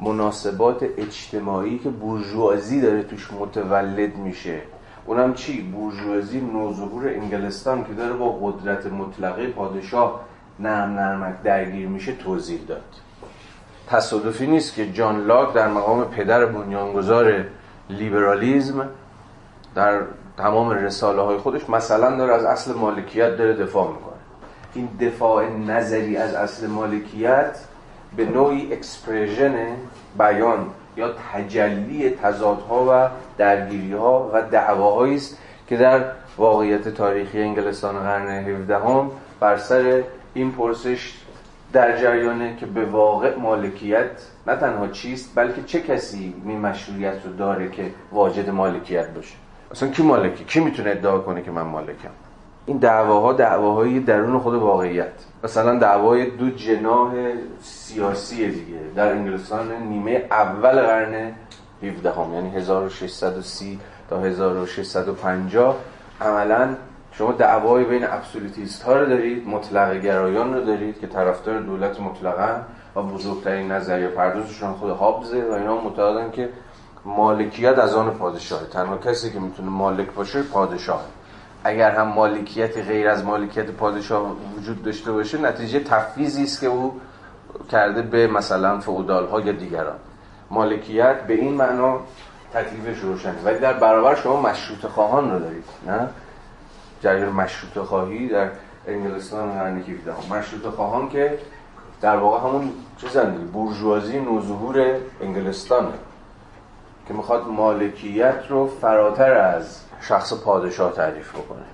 مناسبات 0.00 0.86
اجتماعی 0.98 1.78
که 1.78 1.88
بورژوازی 1.88 2.80
داره 2.80 3.02
توش 3.02 3.32
متولد 3.32 4.16
میشه 4.16 4.60
اونم 5.08 5.34
چی؟ 5.34 5.62
بورژوازی 5.62 6.40
نوظهور 6.40 7.08
انگلستان 7.08 7.84
که 7.84 7.92
داره 7.92 8.12
با 8.12 8.32
قدرت 8.32 8.86
مطلقه 8.86 9.46
پادشاه 9.46 10.20
نرم 10.60 10.90
نرمک 10.90 11.42
درگیر 11.42 11.88
میشه 11.88 12.12
توضیح 12.12 12.60
داد 12.68 12.84
تصادفی 13.86 14.46
نیست 14.46 14.74
که 14.74 14.92
جان 14.92 15.26
لاک 15.26 15.54
در 15.54 15.68
مقام 15.68 16.04
پدر 16.04 16.46
بنیانگذار 16.46 17.44
لیبرالیزم 17.90 18.88
در 19.74 20.00
تمام 20.36 20.70
رساله 20.70 21.22
های 21.22 21.38
خودش 21.38 21.70
مثلا 21.70 22.16
داره 22.16 22.34
از 22.34 22.44
اصل 22.44 22.74
مالکیت 22.74 23.36
داره 23.36 23.54
دفاع 23.54 23.88
می‌کنه 23.88 24.18
این 24.74 24.88
دفاع 25.00 25.48
نظری 25.50 26.16
از 26.16 26.34
اصل 26.34 26.66
مالکیت 26.66 27.58
به 28.16 28.24
نوعی 28.24 28.72
expression 28.72 29.56
بیان 30.18 30.66
یا 30.98 31.14
تجلی 31.32 32.10
تضادها 32.10 32.86
و 32.90 33.08
درگیریها 33.38 34.30
و 34.34 34.42
دعواهایی 34.42 35.14
است 35.14 35.38
که 35.68 35.76
در 35.76 36.04
واقعیت 36.38 36.88
تاریخی 36.88 37.42
انگلستان 37.42 37.98
قرن 37.98 38.28
17 38.28 38.76
هم 38.78 39.10
بر 39.40 39.56
سر 39.56 40.02
این 40.34 40.52
پرسش 40.52 41.14
در 41.72 41.96
جریانه 41.96 42.56
که 42.56 42.66
به 42.66 42.84
واقع 42.84 43.36
مالکیت 43.36 44.10
نه 44.46 44.56
تنها 44.56 44.88
چیست 44.88 45.32
بلکه 45.34 45.62
چه 45.62 45.80
کسی 45.80 46.34
می 46.44 46.56
مشروعیت 46.56 47.26
رو 47.26 47.32
داره 47.32 47.70
که 47.70 47.90
واجد 48.12 48.50
مالکیت 48.50 49.08
باشه؟ 49.08 49.34
اصلا 49.70 49.88
کی 49.88 50.02
مالکی؟ 50.02 50.44
کی 50.44 50.60
می‌تونه 50.60 50.90
ادعا 50.90 51.18
کنه 51.18 51.42
که 51.42 51.50
من 51.50 51.62
مالکم؟ 51.62 52.10
این 52.66 52.78
دعواها 52.78 53.32
دعواهای 53.32 54.00
درون 54.00 54.38
خود 54.38 54.54
واقعیت. 54.54 55.12
مثلا 55.44 55.78
دعوای 55.78 56.30
دو 56.30 56.50
جناح 56.50 57.12
سیاسی 57.62 58.50
دیگه. 58.50 58.80
در 58.96 59.12
انگلستان 59.12 59.72
نیمه 59.72 60.26
اول 60.30 60.80
قرن 60.80 61.32
17 61.82 62.10
هم 62.10 62.34
یعنی 62.34 62.50
1630 62.50 63.80
تا 64.10 64.20
1650 64.20 65.76
عملا 66.20 66.76
شما 67.12 67.32
دعوای 67.32 67.84
بین 67.84 68.04
ابسولوتیست 68.04 68.82
ها 68.82 68.96
رو 68.96 69.06
دارید 69.06 69.48
مطلق 69.48 70.00
گرایان 70.00 70.54
رو 70.54 70.64
دارید 70.64 71.00
که 71.00 71.06
طرفدار 71.06 71.60
دولت 71.60 72.00
مطلقا 72.00 72.60
و 72.96 73.02
بزرگترین 73.02 73.72
نظریه 73.72 74.08
پردازشون 74.08 74.72
خود 74.72 74.90
هابزه 74.90 75.44
و 75.50 75.52
اینا 75.52 75.80
معتقدن 75.80 76.30
که 76.30 76.48
مالکیت 77.04 77.78
از 77.78 77.94
آن 77.94 78.10
پادشاه 78.10 78.60
تنها 78.72 78.98
کسی 78.98 79.32
که 79.32 79.38
می‌تونه 79.38 79.68
مالک 79.68 80.12
باشه 80.12 80.42
پادشاه 80.42 81.04
اگر 81.64 81.90
هم 81.90 82.08
مالکیت 82.08 82.78
غیر 82.78 83.08
از 83.08 83.24
مالکیت 83.24 83.70
پادشاه 83.70 84.36
وجود 84.56 84.82
داشته 84.82 85.12
باشه 85.12 85.38
نتیجه 85.38 85.80
تفویضی 85.80 86.42
است 86.42 86.60
که 86.60 86.66
او 86.66 87.00
کرده 87.70 88.02
به 88.02 88.26
مثلا 88.26 88.80
فئودال 88.80 89.26
ها 89.26 89.40
یا 89.40 89.52
دیگران. 89.52 89.96
مالکیت 90.50 91.20
به 91.26 91.34
این 91.34 91.54
معنا 91.54 92.00
تکلیفش 92.54 93.00
روشنه. 93.00 93.42
ولی 93.44 93.58
در 93.58 93.72
برابر 93.72 94.14
شما 94.14 94.40
مشروط 94.40 94.86
خواهان 94.86 95.30
رو 95.30 95.38
دارید 95.38 95.64
نه؟ 95.86 96.08
جریان 97.02 97.28
مشروط 97.28 97.86
خواهی 97.86 98.28
در 98.28 98.48
انگلستان 98.86 99.52
قرن 99.52 99.78
17 99.78 100.34
مشروط 100.34 100.74
خواهان 100.74 101.08
که 101.08 101.38
در 102.00 102.16
واقع 102.16 102.48
همون 102.48 102.72
چیزن 102.96 103.30
دیگه 103.30 103.44
بورژوازی 103.44 104.20
نوظهور 104.20 104.96
انگلستانه. 105.22 105.88
که 107.08 107.14
می‌خواد 107.14 107.48
مالکیت 107.48 108.40
رو 108.48 108.66
فراتر 108.66 109.32
از 109.32 109.80
شخص 110.00 110.32
پادشاه 110.44 110.92
تعریف 110.92 111.30
بکنه. 111.30 111.64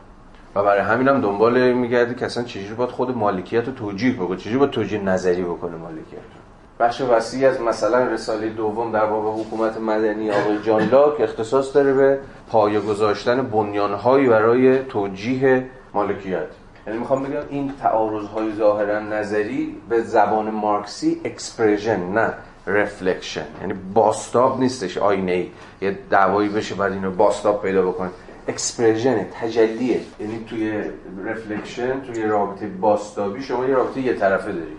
و 0.54 0.62
برای 0.62 0.80
همین 0.80 1.08
هم 1.08 1.20
دنبال 1.20 1.72
میگرده 1.72 2.14
که 2.14 2.26
اصلا 2.26 2.44
چجوری 2.44 2.74
باید 2.74 2.90
خود 2.90 3.16
مالکیت 3.16 3.66
رو 3.66 3.72
توجیه 3.72 4.12
بکنه 4.12 4.36
چجوری 4.36 4.56
باید 4.56 4.70
توجیه 4.70 5.02
نظری 5.02 5.42
بکنه 5.42 5.76
مالکیت 5.76 6.12
رو. 6.12 6.40
بخش 6.80 7.00
وسیعی 7.00 7.46
از 7.46 7.60
مثلا 7.60 7.98
رساله 7.98 8.48
دوم 8.48 8.92
در 8.92 9.06
باب 9.06 9.40
حکومت 9.40 9.80
مدنی 9.80 10.30
آقای 10.30 10.62
جان 10.62 10.88
لاک 10.88 11.20
اختصاص 11.20 11.74
داره 11.74 11.92
به 11.92 12.18
پایه 12.50 12.80
گذاشتن 12.80 13.42
بنیانهایی 13.42 14.28
برای 14.28 14.78
توجیه 14.78 15.66
مالکیت. 15.94 16.46
یعنی 16.86 16.98
می‌خوام 16.98 17.22
بگم 17.22 17.40
این 17.48 17.72
تعارضهای 17.82 18.52
ظاهرا 18.52 19.00
نظری 19.00 19.76
به 19.88 20.00
زبان 20.00 20.50
مارکسی 20.50 21.20
expression 21.24 22.00
نه. 22.00 22.34
reflection 22.66 23.46
یعنی 23.60 23.72
بازتاب 23.94 24.60
نیستش 24.60 24.98
آینه 24.98 25.32
ای 25.32 25.50
یه 25.80 25.98
دعوایی 26.10 26.48
بشه 26.48 26.74
بعد 26.74 26.92
اینو 26.92 27.10
بازتاب 27.10 27.62
پیدا 27.62 27.82
بکنه. 27.82 28.10
expression 28.48 29.26
تجلیه 29.40 30.00
یعنی 30.20 30.44
توی 30.48 30.82
reflection 31.24 32.00
توی 32.00 32.22
رابطه 32.22 32.66
بازتابی 32.66 33.42
شما 33.42 33.66
یه 33.66 33.74
رابطه 33.74 34.00
یه 34.00 34.14
طرفه 34.14 34.52
داری. 34.52 34.76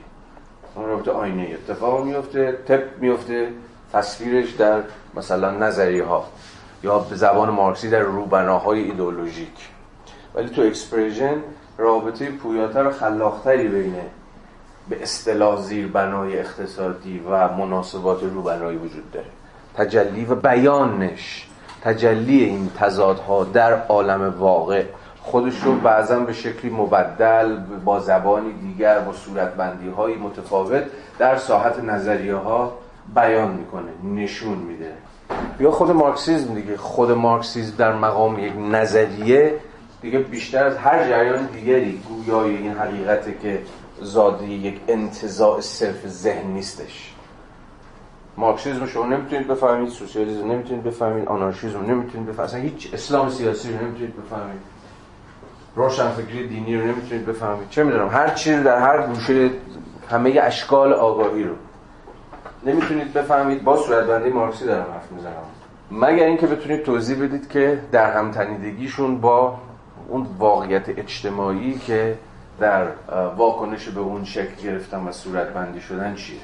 اون 0.75 0.86
رابطه 0.86 1.12
آینه 1.12 1.50
اتفاق 1.54 2.06
میفته 2.06 2.60
تپ 2.68 2.84
میفته 3.01 3.48
تصویرش 3.94 4.51
در 4.51 4.82
مثلا 5.15 5.51
نظریه 5.51 6.04
ها 6.04 6.25
یا 6.84 7.00
به 7.00 7.15
زبان 7.15 7.50
مارکسی 7.50 7.89
در 7.89 8.00
روبناهای 8.00 8.84
ایدئولوژیک. 8.84 9.70
ولی 10.36 10.50
تو 10.50 10.62
expression 10.62 11.36
رابطه 11.77 12.32
پویاتر 12.32 12.88
و 12.88 12.92
خلاقتری 12.92 13.68
بینه 13.68 14.06
به 14.89 15.04
اصطلاح 15.04 15.62
زیربنای 15.62 16.39
اقتصادی 16.39 17.20
و 17.30 17.48
مناسبات 17.48 18.24
روبنایی 18.24 18.77
وجود 18.77 19.12
داره. 19.12 19.27
تجلی 19.77 20.25
و 20.25 20.36
بیانش 20.36 21.48
تجلی 21.84 22.44
این 22.44 22.72
تضادها 22.80 23.44
در 23.44 23.86
عالم 23.88 24.36
واقع 24.39 24.84
خودش 25.22 25.63
رو 25.63 25.75
بعضا 25.75 26.20
به 26.20 26.34
شکلی 26.34 26.72
مبدل 26.72 27.58
با 27.86 28.00
زبانی 28.00 28.54
دیگر 28.54 29.00
با 29.00 29.13
صورتبندی 29.13 29.89
های 29.89 30.15
متفاوت 30.15 30.84
در 31.20 31.38
ساحت 31.38 31.84
نظریه 31.84 32.36
ها 32.36 32.74
بیان 33.15 33.51
می‌کنه 33.51 33.92
نشون 34.15 34.58
میده. 34.58 34.92
یا 35.60 35.72
خود 35.72 35.92
مارکسیزم 35.92 36.54
دیگه 36.54 36.77
خود 36.77 37.12
مارکسیزم 37.12 37.75
در 37.77 37.94
مقام 37.94 38.39
یک 38.39 38.54
نظریه 38.72 39.54
دیگه 40.01 40.20
بیشتر 40.20 40.65
از 40.65 40.77
هر 40.77 41.10
جریان 41.10 41.46
دیگری 41.46 42.01
گویای 42.08 42.58
این 42.58 42.72
حقیقته 42.72 43.34
که 43.42 43.60
زاده 44.02 44.48
یک 44.48 44.80
انتزاع 44.88 45.62
صرف 45.62 46.08
ذهن 46.08 46.48
نیستش. 46.48 47.14
مارکسیسم 48.38 48.86
شما 48.86 49.06
نمی‌تونید 49.06 49.48
بفهمید 49.48 49.90
سوسیالیسم 49.90 50.52
نمی‌تونید 50.52 50.84
بفهمید 50.84 51.28
آنارشیسم 51.28 51.82
نمی‌تونید 51.82 52.28
بفهمید 52.28 52.50
اصلا 52.50 52.60
هیچ 52.60 52.94
اسلام 52.94 53.30
سیاسی 53.30 53.74
رو 53.74 53.86
نمی‌تونید 53.86 54.14
بفهمید. 54.18 54.62
روشنفکری 55.75 56.48
دینی 56.48 56.78
رو 56.78 56.88
نمی‌تونید 56.88 57.25
بفهمید. 57.25 57.70
چه 57.70 57.84
می‌دونم 57.84 58.10
هر 58.10 58.30
چیز 58.30 58.64
در 58.64 58.80
هر 58.80 59.08
گوشه 59.08 59.50
همه 60.12 60.40
اشکال 60.44 60.94
آگاهی 60.94 61.44
رو 61.44 61.56
نمی‌تونید 62.66 63.14
بفهمید. 63.14 63.64
با 63.64 63.78
صورتبندی 63.78 64.30
مارکسی 64.30 64.66
دارم 64.66 64.92
حرف 64.94 65.12
می‌زنم. 65.12 65.34
مگر 65.92 66.25
اینکه 66.25 66.48
بتونید 66.48 66.84
توضیح 66.84 67.24
بدید 67.24 67.50
که 67.50 67.80
در 67.92 68.12
همتنیدگیشون 68.12 69.22
با 69.22 69.58
اون 70.10 70.28
واقعیت 70.40 70.90
اجتماعی 70.90 71.74
که 71.74 72.18
در 72.60 72.88
واکنش 73.38 73.90
به 73.90 74.00
اون 74.00 74.24
شکل 74.24 74.64
گرفتن 74.64 75.08
و 75.08 75.12
صورتبندی 75.12 75.82
شدن 75.82 76.16
چیه؟ 76.16 76.40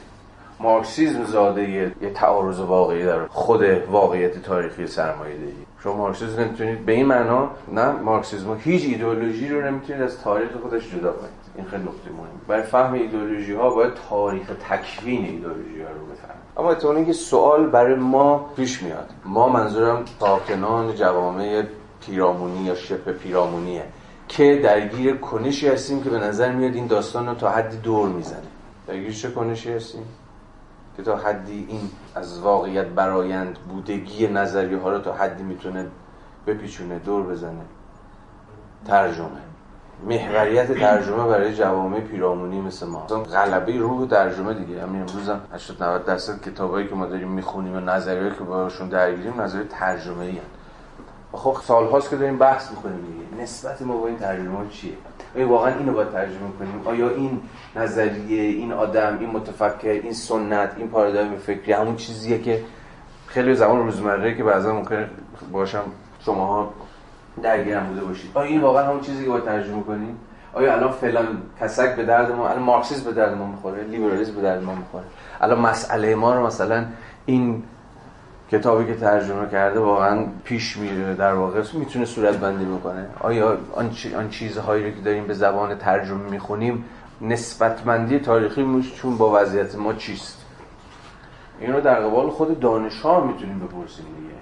مارکسیزم 0.59 1.23
زاده 1.23 1.69
یه 1.69 2.09
تعارض 2.13 2.59
واقعی 2.59 3.05
در 3.05 3.27
خود 3.27 3.63
واقعیت 3.91 4.41
تاریخی 4.41 4.87
سرمایه 4.87 5.37
داری 5.37 5.65
شما 5.83 5.93
مارکسیزم 5.93 6.41
نمی‌تونید 6.41 6.85
به 6.85 6.91
این 6.91 7.05
معنا 7.05 7.49
نه 7.73 7.91
مارکسیزم 7.91 8.57
هیچ 8.59 8.85
ایدئولوژی 8.85 9.49
رو 9.49 9.61
نمی‌تونید 9.61 10.01
از 10.01 10.21
تاریخ 10.21 10.49
خودش 10.63 10.91
جدا 10.91 11.11
کنید. 11.11 11.41
این 11.55 11.65
خیلی 11.65 11.83
نکته 11.83 12.09
مهمه. 12.09 12.29
برای 12.47 12.63
فهم 12.63 12.93
ایدئولوژی 12.93 13.53
ها 13.53 13.69
باید 13.69 13.93
تاریخ 14.09 14.47
تکوین 14.69 15.25
ایدئولوژی 15.25 15.81
ها 15.81 15.89
رو 15.89 16.05
بفهمید. 16.05 16.41
اما 16.57 16.71
احتمالاً 16.71 17.03
که 17.03 17.13
سوال 17.13 17.67
برای 17.67 17.95
ما 17.95 18.49
پیش 18.55 18.83
میاد. 18.83 19.09
ما 19.25 19.49
منظورم 19.49 20.05
ساکنان 20.19 20.95
جوامع 20.95 21.63
پیرامونی 22.05 22.63
یا 22.63 22.75
شبه 22.75 23.13
پیرامونیه. 23.13 23.83
که 24.31 24.59
درگیر 24.63 25.17
کنشی 25.17 25.67
هستیم 25.67 26.03
که 26.03 26.09
به 26.09 26.19
نظر 26.19 26.51
میاد 26.51 26.75
این 26.75 26.87
داستان 26.87 27.27
رو 27.27 27.33
تا 27.33 27.49
حدی 27.49 27.77
دور 27.77 28.09
می‌زنه. 28.09 28.37
درگیر 28.87 29.13
چه 29.13 29.31
کنشی 29.31 29.73
هستیم؟ 29.73 30.05
که 30.97 31.03
تا 31.03 31.17
حدی 31.17 31.65
این 31.69 31.89
از 32.15 32.39
واقعیت 32.39 32.85
برایند 32.85 33.57
بودگی 33.57 34.27
نظریه 34.27 34.77
ها 34.77 34.91
رو 34.91 34.99
تا 34.99 35.13
حدی 35.13 35.43
می‌تونه 35.43 35.87
بپیچونه 36.47 36.99
دور 36.99 37.23
بزنه. 37.23 37.61
ترجمه. 38.87 39.27
محوریت 40.07 40.71
ترجمه 40.79 41.27
برای 41.27 41.55
جوامع 41.55 41.99
پیرامونی 41.99 42.61
مثل 42.61 42.85
ما. 42.85 42.99
غلبه 43.07 43.77
روح 43.77 44.07
ترجمه 44.07 44.53
دیگه. 44.53 44.81
همین 44.81 45.01
امروز 45.01 45.29
هم 45.29 45.41
80 45.53 45.83
90 45.83 46.05
درصد 46.05 46.41
کتابایی 46.41 46.87
که 46.87 46.95
ما 46.95 47.05
داریم 47.05 47.27
می‌خونیم 47.27 47.75
و 47.75 47.79
نظریه‌ای 47.79 48.31
که 48.31 48.43
باشون 48.43 48.89
درگیریم 48.89 49.41
نظریه 49.41 49.63
ترجمه 49.63 50.23
ای 50.23 50.39
خب 51.33 51.57
سال 51.63 51.87
هاست 51.87 52.09
که 52.09 52.15
داریم 52.15 52.37
بحث 52.37 52.71
می‌کنیم 52.71 52.97
دیگه. 52.97 53.43
نسبت 53.43 53.81
ما 53.81 53.97
با 53.97 54.07
این 54.07 54.17
ترجمه 54.17 54.69
چیه؟ 54.69 54.93
آیا 55.35 55.49
واقعا 55.49 55.77
اینو 55.77 55.93
باید 55.93 56.11
ترجمه 56.11 56.51
کنیم؟ 56.59 56.81
آیا 56.85 57.09
این 57.09 57.41
نظریه 57.75 58.41
این 58.41 58.73
آدم 58.73 59.17
این 59.19 59.29
متفکر 59.29 59.89
این 59.89 60.13
سنت 60.13 60.69
این 60.77 60.87
پارادایم 60.87 61.37
فکری 61.37 61.73
همون 61.73 61.95
چیزیه 61.95 62.39
که 62.39 62.63
خیلی 63.27 63.55
زمان 63.55 63.77
روزمره 63.77 64.35
که 64.35 64.43
بعضا 64.43 64.73
ممکن 64.73 65.09
باشم 65.51 65.83
شماها 66.19 66.73
درگیرم 67.43 67.83
بوده 67.87 68.01
باشید. 68.01 68.31
آیا 68.33 68.49
این 68.49 68.61
واقعا 68.61 68.87
همون 68.87 69.01
چیزی 69.01 69.23
که 69.23 69.29
باید 69.29 69.45
ترجمه 69.45 69.83
کنیم؟ 69.83 70.17
آیا 70.53 70.73
الان 70.73 70.91
فلان 70.91 71.41
کسک 71.61 71.95
به 71.95 72.03
درد 72.05 72.31
ما 72.31 72.47
الان 72.47 72.63
مارکسیسم 72.63 73.03
به 73.03 73.11
درد 73.11 73.37
ما 73.37 73.47
می‌خوره 73.47 73.83
لیبرالیسم 73.83 74.35
به 74.35 74.41
درد 74.41 74.63
ما 74.63 74.75
می‌خوره؟ 74.75 75.03
الان 75.41 75.59
مسئله 75.59 76.15
ما 76.15 76.35
رو 76.35 76.45
مثلا 76.45 76.85
این 77.25 77.63
کتابی 78.51 78.85
که 78.85 78.95
ترجمه 78.95 79.49
کرده 79.49 79.79
واقعا 79.79 80.25
پیش 80.43 80.77
میره 80.77 81.15
در 81.15 81.33
واقع. 81.33 81.63
می‌تونه 81.73 82.05
صورت 82.05 82.37
بندی 82.37 82.65
بکنه. 82.65 83.09
آیا 83.19 83.57
آن, 83.73 83.91
آن 84.17 84.29
چیزهایی 84.29 84.83
رو 84.83 84.91
که 84.91 85.01
داریم 85.01 85.27
به 85.27 85.33
زبان 85.33 85.75
ترجمه 85.75 86.29
می‌خونیم 86.29 86.85
نسبتمندی 87.21 88.19
تاریخی 88.19 88.63
موش 88.63 88.95
چون 88.95 89.17
با 89.17 89.41
وضعیت 89.41 89.75
ما 89.75 89.93
چیست؟ 89.93 90.45
این 91.59 91.73
رو 91.73 91.81
در 91.81 91.99
قبال 91.99 92.29
خود 92.29 92.59
دانش 92.59 93.01
ها 93.01 93.21
می‌تونیم 93.21 93.59
بپرسیم 93.59 94.05
دیگه. 94.05 94.35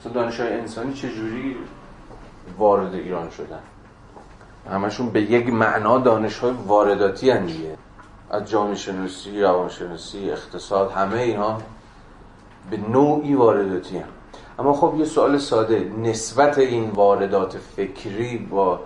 مثلا 0.00 0.12
دانش 0.12 0.40
های 0.40 0.52
انسانی 0.52 0.92
چجوری 0.92 1.56
وارد 2.58 2.94
ایران 2.94 3.30
شدن؟ 3.30 3.60
همشون 4.70 5.10
به 5.10 5.22
یک 5.22 5.48
معنا 5.48 5.98
دانش 5.98 6.38
های 6.38 6.52
وارداتی 6.66 7.30
هن 7.30 7.46
دیگه. 7.46 7.76
از 8.30 8.50
جامعه 8.50 8.74
شناسی، 8.74 9.42
روانشناسی، 9.42 10.30
اقتصاد 10.30 10.90
همه 10.90 11.20
اینا 11.20 11.58
به 12.70 12.76
نوعی 12.76 13.34
وارداتی 13.34 13.98
هم. 13.98 14.08
اما 14.58 14.72
خب 14.72 14.94
یه 14.98 15.04
سوال 15.04 15.38
ساده 15.38 15.92
نسبت 16.02 16.58
این 16.58 16.90
واردات 16.90 17.58
فکری 17.58 18.38
با 18.38 18.80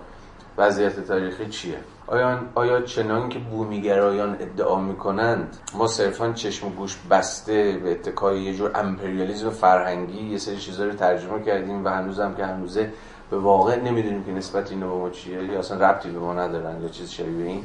وضعیت 0.58 1.00
تاریخی 1.00 1.46
چیه؟ 1.46 1.78
آیا, 2.06 2.38
آیا 2.54 2.80
چنان 2.80 3.28
که 3.28 3.38
بومیگرایان 3.38 4.36
ادعا 4.40 4.80
می‌کنند 4.80 5.56
ما 5.74 5.86
صرفا 5.86 6.32
چشم 6.32 6.66
و 6.66 6.70
گوش 6.70 6.98
بسته 7.10 7.80
به 7.84 7.90
اتکای 7.90 8.42
یه 8.42 8.54
جور 8.54 8.70
امپریالیزم 8.74 9.50
فرهنگی 9.50 10.30
یه 10.30 10.38
سری 10.38 10.56
چیزا 10.56 10.84
رو 10.84 10.92
ترجمه 10.92 11.42
کردیم 11.42 11.84
و 11.84 11.88
هنوزم 11.88 12.34
که 12.34 12.44
هنوزه 12.44 12.92
به 13.30 13.38
واقع 13.38 13.80
نمی‌دونیم 13.80 14.24
که 14.24 14.32
نسبت 14.32 14.70
اینا 14.70 14.88
با 14.88 14.98
ما 14.98 15.10
چیه 15.10 15.44
یا 15.44 15.58
اصلا 15.58 15.90
ربطی 15.90 16.10
به 16.10 16.18
ما 16.18 16.34
ندارن 16.34 16.82
یا 16.82 16.88
چیز 16.88 17.10
شبیه 17.10 17.46
این 17.46 17.62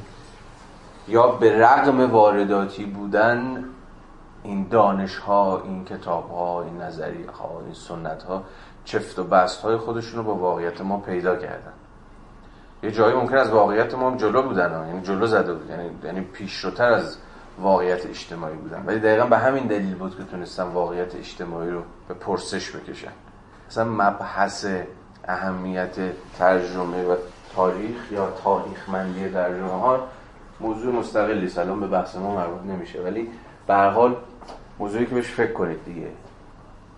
یا 1.08 1.28
به 1.28 1.58
رغم 1.58 2.12
وارداتی 2.12 2.86
بودن 2.86 3.66
این 4.44 4.68
دانش 4.68 5.18
ها 5.18 5.62
این 5.66 5.86
کتاب 5.86 6.30
ها 6.30 6.64
این 6.64 6.82
نظریه 6.82 7.32
ها 7.32 7.62
این 7.66 7.74
سنت 7.74 8.24
ها 8.24 8.44
چفت 8.86 9.20
و 9.20 9.24
بست 9.24 9.62
های 9.62 9.78
خودشون 9.78 10.18
رو 10.18 10.24
با 10.24 10.36
واقعیت 10.36 10.82
ما 10.82 10.98
پیدا 10.98 11.36
کردن. 11.36 11.74
یه 12.84 12.92
جایی 12.92 13.16
ممکن 13.16 13.38
از 13.38 13.50
واقعیت 13.50 13.96
ما 13.96 14.18
جلو 14.18 14.42
بودن 14.42 14.88
یعنی 14.88 15.02
جلو 15.02 15.28
زده 15.28 15.54
بود. 15.54 15.70
یعنی 15.70 15.90
یعنی 16.04 16.22
پیشروتر 16.22 16.94
از 16.94 17.18
واقعیت 17.60 18.06
اجتماعی 18.06 18.56
بودن. 18.56 18.84
ولی 18.86 19.00
دقیقا 19.00 19.26
به 19.26 19.38
همین 19.38 19.68
دلیل 19.68 19.96
بود 19.96 20.18
که 20.18 20.24
تونستن 20.24 20.64
واقعیت 20.64 21.16
اجتماعی 21.16 21.70
رو 21.70 21.82
به 22.08 22.14
پرسش 22.14 22.76
بکشن. 22.76 23.12
مثلا 23.70 23.86
مبحث 23.86 24.66
اهمیت 25.28 25.96
ترجمه 26.38 27.04
و 27.04 27.16
تاریخ 27.56 28.12
یا 28.12 28.32
تاریخ 28.44 28.90
مندی 28.90 29.30
ترجمه 29.30 29.72
ها 29.72 30.08
موضوع 30.60 30.96
مستقلی 30.96 31.50
سلام 31.50 31.80
به 31.80 31.88
بحث 31.88 32.16
ما 32.16 32.36
مربوط 32.36 32.62
نمیشه. 32.64 33.02
ولی 33.02 33.30
به 33.68 33.74
هر 33.74 33.90
حال 33.90 34.16
موضوعی 34.80 35.06
که 35.06 35.16
بهش 35.16 35.32
فکر 35.32 35.54
کنید 35.54 35.86
دیگه. 35.86 36.08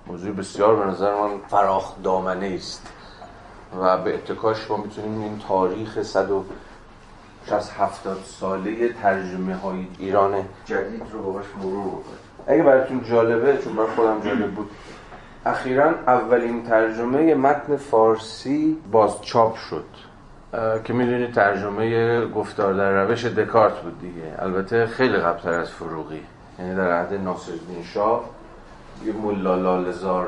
موضوع 0.08 0.32
بسیار 0.32 0.76
به 0.76 0.86
نظر 0.86 1.16
من 1.16 1.30
فراخ 1.48 1.94
دامنه 2.04 2.54
است. 2.56 2.88
و 3.80 3.98
به 3.98 4.14
اتکاش 4.14 4.72
ما 4.72 4.78
می‌تونیم 4.78 5.22
این 5.22 5.42
تاریخ 5.48 6.02
160 6.02 7.72
70 7.78 8.18
ساله 8.24 8.94
ترجمه 8.94 9.56
های 9.56 9.88
ایران 10.00 10.36
جدید 10.66 11.04
رو 11.12 11.34
باش 11.34 11.46
مرور 11.58 11.88
بکنیم. 11.88 12.04
اگه 12.48 12.64
براتون 12.64 13.04
جالبه 13.04 13.58
چون 13.58 13.76
برای 13.76 13.90
خودم 13.96 14.22
جالب 14.22 14.52
بود 14.52 14.70
اخیرا 15.46 15.86
اولین 16.08 16.64
ترجمه 16.64 17.36
متن 17.36 17.76
فارسی 17.76 18.78
باز 18.92 19.22
چاپ 19.22 19.56
شد. 19.56 19.86
که 20.84 20.94
می‌دونید 20.94 21.34
ترجمه 21.34 22.26
گفتار 22.26 22.74
در 22.74 23.06
روش 23.06 23.26
دکارت 23.26 23.82
بود 23.82 24.02
دیگه. 24.02 24.36
البته 24.40 24.86
خیلی 24.86 25.18
قبلتر 25.18 25.54
از 25.54 25.72
فروغی. 25.72 26.22
یعنی 26.64 26.76
در 26.76 26.92
عهد 26.92 27.14
ناصرالدین 27.14 27.84
شاه 27.84 28.30
یه 29.06 29.14
ملا 29.14 29.82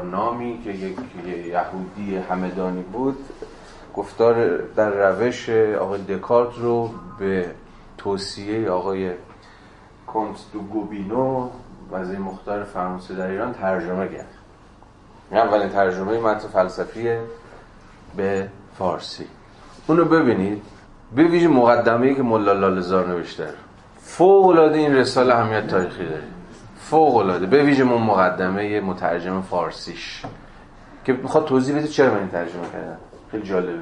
نامی 0.04 0.62
که 0.63 0.70
یک 0.70 0.98
یهودی 1.46 2.18
همدانی 2.18 2.82
بود 2.82 3.18
گفتار 3.96 4.58
در 4.58 4.89
روش 4.89 5.50
آقای 5.50 6.01
دکارت 6.01 6.58
رو 6.58 6.89
به 7.20 7.51
توصیه 7.98 8.70
آقای 8.70 9.12
کنت 10.08 10.38
دو 10.54 10.60
گوبینو 10.60 11.50
وزیر 11.92 12.20
مختار 12.20 12.63
فرانسه 12.63 13.15
در 13.15 13.27
ایران 13.27 13.53
ترجمه 13.53 14.07
کرد. 14.07 14.33
اولین 15.31 15.70
ترجمه 15.70 16.20
متن 16.20 16.48
فلسفی 16.48 17.18
به 18.18 18.50
فارسی. 18.77 19.27
اونو 19.88 20.05
ببینید. 20.05 20.62
به 21.16 21.24
ویژه 21.24 21.48
مقدمه‌ای 21.48 22.16
که 22.16 22.24
ملا 22.24 22.53
لالزار 22.53 23.07
نوشته 23.07 23.50
فوق 24.07 24.46
العاده 24.46 24.77
این 24.77 24.96
رساله 24.96 25.35
اهمیت 25.35 25.68
تاریخی 25.68 26.03
داره. 26.03 26.24
فوق 26.79 27.15
العاده 27.15 27.46
به 27.46 27.63
ویژه 27.63 27.83
اون 27.83 28.01
مقدمه 28.01 28.81
مترجم 28.81 29.41
فارسیش 29.41 30.24
که 31.05 31.13
می‌خواد 31.13 31.46
توضیح 31.46 31.75
بده 31.75 31.87
چرا 31.87 32.13
من 32.13 32.20
این 32.20 32.27
ترجمه 32.27 32.63
کردم. 32.74 32.98
خیلی 33.31 33.44
جالبه. 33.44 33.81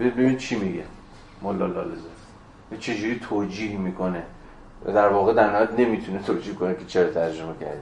ببینید 0.00 0.38
چی 0.38 0.58
میگه. 0.58 0.82
مولا 1.42 1.66
لالزار 1.66 2.12
چجوری 2.80 3.20
توجیه 3.28 3.78
می‌کنه. 3.78 4.22
در 4.86 5.08
واقع 5.08 5.32
در 5.32 5.50
نهایت 5.50 5.78
نمی‌تونه 5.78 6.18
توجیه 6.18 6.54
کنه 6.54 6.74
که 6.74 6.84
چرا 6.86 7.10
ترجمه 7.10 7.52
کرده. 7.60 7.80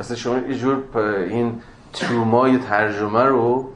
اصلا 0.00 0.16
شما 0.16 0.38
یه 0.38 0.54
جور 0.54 0.98
این 0.98 1.62
ترومای 1.92 2.58
ترجمه 2.58 3.22
رو 3.22 3.70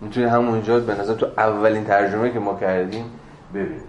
می‌تونی 0.00 0.26
همونجا 0.26 0.80
به 0.80 0.94
نظر 0.94 1.14
تو 1.14 1.26
اولین 1.36 1.84
ترجمه 1.84 2.30
که 2.30 2.38
ما 2.38 2.54
کردیم 2.60 3.04
ببین 3.54 3.80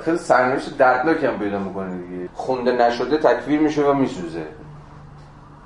خیلی 0.00 0.18
سرنوشت 0.18 0.78
دردناک 0.78 1.24
هم 1.24 1.38
پیدا 1.38 1.58
می‌کنه 1.58 1.96
دیگه. 1.96 2.28
خونده 2.34 2.72
نشده 2.72 3.16
تکفیر 3.16 3.60
میشه 3.60 3.82
و 3.82 3.94
میسوزه. 3.94 4.42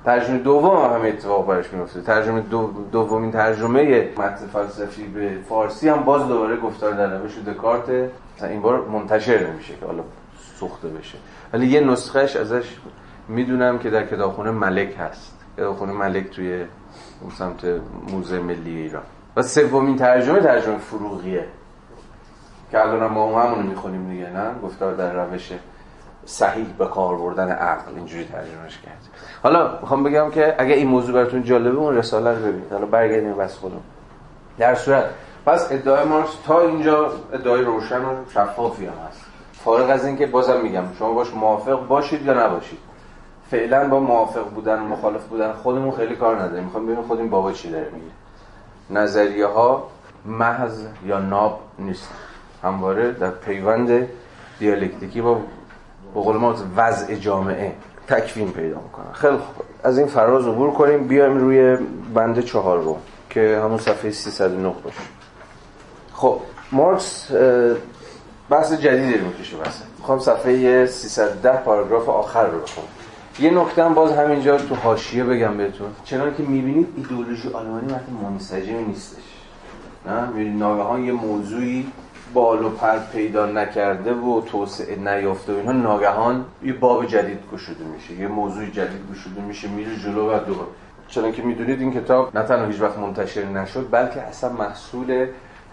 ترجمه 0.05 0.37
دوم 0.37 0.85
هم 0.85 0.99
همه 0.99 1.07
اتفاق 1.07 1.47
براش 1.47 1.73
میفته 1.73 2.01
ترجمه 2.01 2.41
دو 2.41 2.73
دومین 2.91 3.31
ترجمه 3.31 4.09
متن 4.17 4.47
فلسفی 4.53 5.03
به 5.03 5.37
فارسی 5.49 5.89
هم 5.89 6.03
باز 6.03 6.27
دوباره 6.27 6.57
گفتار 6.57 6.91
در 6.91 7.17
روش 7.17 7.37
دکارت. 7.37 7.89
این 8.41 8.61
بار 8.61 8.85
منتشر 8.85 9.47
نمیشه 9.47 9.73
که 9.79 9.85
حالا 9.85 10.03
سوخته 10.59 10.87
بشه. 10.87 11.17
ولی 11.53 11.67
یه 11.67 11.81
نسخهش 11.81 12.35
ازش 12.35 12.77
می‌دونم 13.27 13.79
که 13.79 13.89
در 13.89 14.05
کتابخونه 14.05 14.51
ملک 14.51 14.95
هست. 14.99 15.37
کتابخونه 15.57 15.93
ملک 15.93 16.29
توی 16.29 16.65
اون 17.21 17.31
سمت 17.37 17.65
موزه 18.11 18.39
ملی 18.39 18.77
ایران. 18.77 19.03
و 19.35 19.41
سومین 19.41 19.95
ترجمه 19.95 20.39
ترجمه 20.39 20.77
فروغیه. 20.77 21.45
که 22.73 22.81
الان 22.81 23.11
ما 23.11 23.41
همونو 23.41 23.69
می‌خونیم 23.69 24.09
دیگه 24.09 24.29
نه؟ 24.29 24.59
گفتار 24.63 24.93
در 24.93 25.25
روش 25.25 25.51
صحیح 26.25 26.67
به 26.77 26.85
کار 26.85 27.17
بردن 27.17 27.51
عقل 27.51 27.95
اینجوری 27.95 28.25
ترجمهش 28.25 28.77
کرد. 28.85 28.97
حالا 29.43 29.79
می‌خوام 29.81 30.03
بگم 30.03 30.31
که 30.31 30.55
اگه 30.57 30.73
این 30.73 30.87
موضوع 30.87 31.15
براتون 31.15 31.43
جالبه 31.43 31.77
اون 31.77 31.95
رساله 31.95 32.29
رو 32.29 32.45
ببینید. 32.45 32.71
حالا 32.71 32.85
برگردیم 32.85 33.33
بس 33.33 33.57
خودم 33.57 33.81
در 34.57 34.75
صورت 34.75 35.05
پس 35.45 35.71
ادعای 35.71 36.05
مارکس 36.05 36.31
تا 36.45 36.61
اینجا 36.61 37.11
ادعای 37.33 37.61
روشن 37.61 38.01
و 38.01 38.15
شفافی 38.29 38.85
هم 38.85 38.93
هست. 39.09 39.25
فارغ 39.53 39.89
از 39.89 40.05
اینکه 40.05 40.25
بازم 40.25 40.61
میگم 40.61 40.83
شما 40.99 41.13
باش 41.13 41.33
موافق 41.33 41.87
باشید 41.87 42.25
یا 42.25 42.45
نباشید. 42.45 42.79
فعلا 43.51 43.87
با 43.87 43.99
موافق 43.99 44.49
بودن 44.49 44.79
و 44.79 44.85
مخالف 44.85 45.23
بودن 45.23 45.51
خودمون 45.51 45.91
خیلی 45.91 46.15
کار 46.15 46.41
نداریم. 46.41 46.63
می‌خوام 46.63 46.85
ببینیم 46.85 47.03
خودمون 47.03 47.29
بابا 47.29 47.51
چی 47.51 47.71
داره 47.71 47.89
میگه. 47.93 49.01
نظریه 49.01 49.47
ها 49.47 49.87
محض 50.25 50.85
یا 51.05 51.19
ناب 51.19 51.59
نیست. 51.79 52.09
همواره 52.63 53.11
در 53.11 53.29
پیوند 53.29 54.07
دیالکتیکی 54.59 55.21
با 55.21 55.41
بقول 56.15 56.53
وضع 56.75 57.15
جامعه 57.15 57.71
تکوین 58.07 58.51
پیدا 58.51 58.79
می‌کنن. 58.79 59.11
خیلی 59.13 59.37
خوب. 59.37 59.65
از 59.83 59.97
این 59.97 60.07
فراز 60.07 60.47
عبور 60.47 60.71
کنیم. 60.71 61.07
بیایم 61.07 61.37
روی 61.37 61.77
بند 62.13 62.39
چهار 62.39 62.79
رو 62.79 62.97
که 63.29 63.59
همون 63.63 63.77
صفحه 63.77 64.11
309 64.11 64.69
باشه. 64.83 64.97
خب 66.13 66.39
مارکس 66.71 67.31
بحث 68.49 68.73
جدیدی 68.73 69.17
رو 69.17 69.27
می‌کشه 69.27 69.57
بس 69.57 69.81
می‌خوام 69.97 70.19
صفحه 70.19 70.85
310 70.85 71.51
پاراگراف 71.51 72.09
آخر 72.09 72.47
رو 72.47 72.59
بخونم. 72.59 72.87
یه 73.39 73.51
نکته 73.51 73.83
هم 73.83 73.93
باز 73.93 74.11
همینجا 74.11 74.57
تو 74.57 74.75
حاشیه 74.75 75.23
بگم 75.23 75.57
بهتون. 75.57 75.87
چنان 76.05 76.35
که 76.35 76.43
می‌بینید 76.43 76.87
ایدئولوژی 76.97 77.49
آلمانی 77.49 77.85
مثل 77.85 78.23
منسجمی 78.23 78.83
نیستش. 78.83 79.23
نه؟ 80.05 80.43
ناگهان 80.43 81.03
یه 81.03 81.11
موضوعی 81.11 81.87
بال 82.33 82.65
و 82.65 82.69
پر 82.69 82.99
پیدا 82.99 83.45
نکرده 83.45 84.13
و 84.13 84.41
توسعه 84.41 84.95
نیافته 84.95 85.53
و 85.53 85.57
اینها 85.57 85.71
ناگهان 85.71 86.45
یه 86.63 86.73
باب 86.73 87.05
جدید 87.05 87.39
گشوده 87.53 87.83
میشه 87.83 88.13
یه 88.13 88.27
موضوع 88.27 88.65
جدید 88.65 89.11
گشوده 89.11 89.41
میشه 89.41 89.67
میره 89.67 89.95
جلو 89.95 90.33
و 90.33 90.39
دو 90.39 90.55
چون 91.07 91.31
که 91.31 91.41
می‌دونید 91.41 91.79
این 91.79 91.93
کتاب 91.93 92.37
نه 92.37 92.43
تنها 92.43 92.65
هیچ 92.65 92.81
وقت 92.81 92.97
منتشر 92.97 93.45
نشد 93.45 93.87
بلکه 93.91 94.21
اصلا 94.21 94.53
محصول 94.53 95.27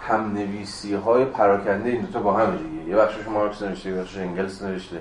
هم 0.09 0.33
نویسی 0.33 0.95
های 0.95 1.25
پراکنده 1.25 1.91
این 1.91 2.01
دو 2.01 2.13
تا 2.13 2.21
با 2.21 2.33
هم 2.33 2.57
دیگه. 2.57 2.91
یه 2.91 2.97
بخشش 2.97 3.29
مارکس 3.29 3.63
نوشته 3.63 3.91
یه 3.91 3.97
بخشش 3.97 4.19
انگلس 4.19 4.63
نوشته. 4.63 4.97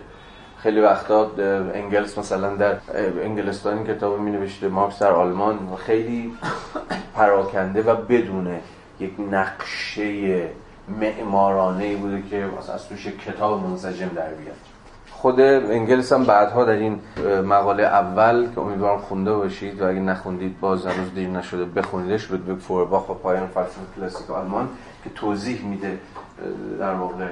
خیلی 0.58 0.82
وقتا 0.82 1.32
انگلس 1.74 2.18
مثلا 2.18 2.56
در 2.56 2.78
انگلستان 3.24 3.78
این 3.78 3.88
کتاب 3.88 4.20
می 4.20 4.32
نوشته 4.32 4.68
مارکس 4.68 5.00
در 5.00 5.12
آلمان 5.12 5.60
خیلی 5.86 6.34
پراکنده 7.16 7.82
و 7.82 7.96
بدون 7.96 8.48
یک 9.00 9.14
نقشه 9.32 10.50
معمارانه 11.02 11.84
ای 11.84 11.96
بوده 11.96 12.24
که 12.30 12.50
از 12.74 12.88
توش 12.88 13.08
کتاب 13.08 13.68
منسجم 13.68 14.08
در 14.08 14.34
بیاد. 14.34 14.56
خود 15.12 15.42
انگلس 15.42 16.14
هم 16.14 16.24
بعدها 16.24 16.66
در 16.66 16.72
این 16.72 17.00
مقاله 17.46 17.84
اول 17.84 18.48
که 18.56 18.62
امیدوارم 18.62 19.00
خونده 19.00 19.34
باشید 19.34 19.82
و 19.82 19.88
اگه 19.88 20.00
نخوندید 20.00 20.60
باز 20.60 20.86
هنوز 20.86 21.14
دیر 21.14 21.30
نشده 21.30 21.66
بخونیدش 21.66 22.32
لودویگ 22.32 22.60
فورباخ 22.60 23.10
و 23.10 23.14
پایان 23.14 23.48
فلسفه 23.48 23.82
کلاسیک 23.96 24.30
آلمان 24.32 24.70
که 25.04 25.10
توضیح 25.10 25.66
میده 25.66 26.00
در 26.80 26.94
واقع 26.94 27.28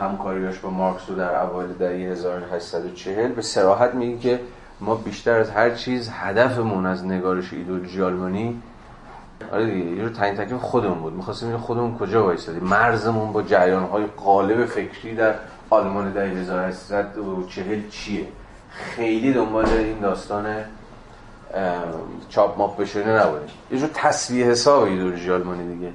همکاریاش 0.00 0.58
با 0.58 0.70
مارکس 0.70 1.10
رو 1.10 1.16
در 1.16 1.42
اوایل 1.42 1.72
دهه 1.72 2.12
1840 2.12 3.32
به 3.32 3.42
سراحت 3.42 3.94
میگه 3.94 4.18
که 4.18 4.40
ما 4.80 4.94
بیشتر 4.94 5.38
از 5.38 5.50
هر 5.50 5.70
چیز 5.70 6.10
هدفمون 6.12 6.86
از 6.86 7.06
نگارش 7.06 7.52
ایدئولوژی 7.52 8.02
آلمانی 8.02 8.62
آره 9.52 9.66
دیگه 9.66 10.02
یه 10.02 10.08
تعیین 10.08 10.36
تکلیف 10.36 10.60
خودمون 10.60 10.98
بود. 10.98 11.12
می‌خواستیم 11.12 11.48
این 11.48 11.58
خودمون 11.58 11.98
کجا 11.98 12.24
وایسادیم. 12.24 12.64
مرزمون 12.64 13.32
با 13.32 13.42
جریان‌های 13.42 14.04
غالب 14.06 14.64
فکری 14.64 15.14
در 15.14 15.34
آلمان 15.70 16.12
دهه 16.12 16.24
1840 16.24 17.88
چیه؟ 17.90 18.26
خیلی 18.70 19.32
دنبال 19.32 19.66
این 19.66 20.00
داستان 20.00 20.46
چاپ 22.28 22.58
ماپ 22.58 22.80
بشونه 22.80 23.22
نبودیم. 23.22 23.48
یه 23.70 23.78
جور 23.78 23.90
تصویه 23.94 24.46
حساب 24.46 24.82
ایدئولوژی 24.82 25.30
آلمانی 25.30 25.74
دیگه. 25.74 25.92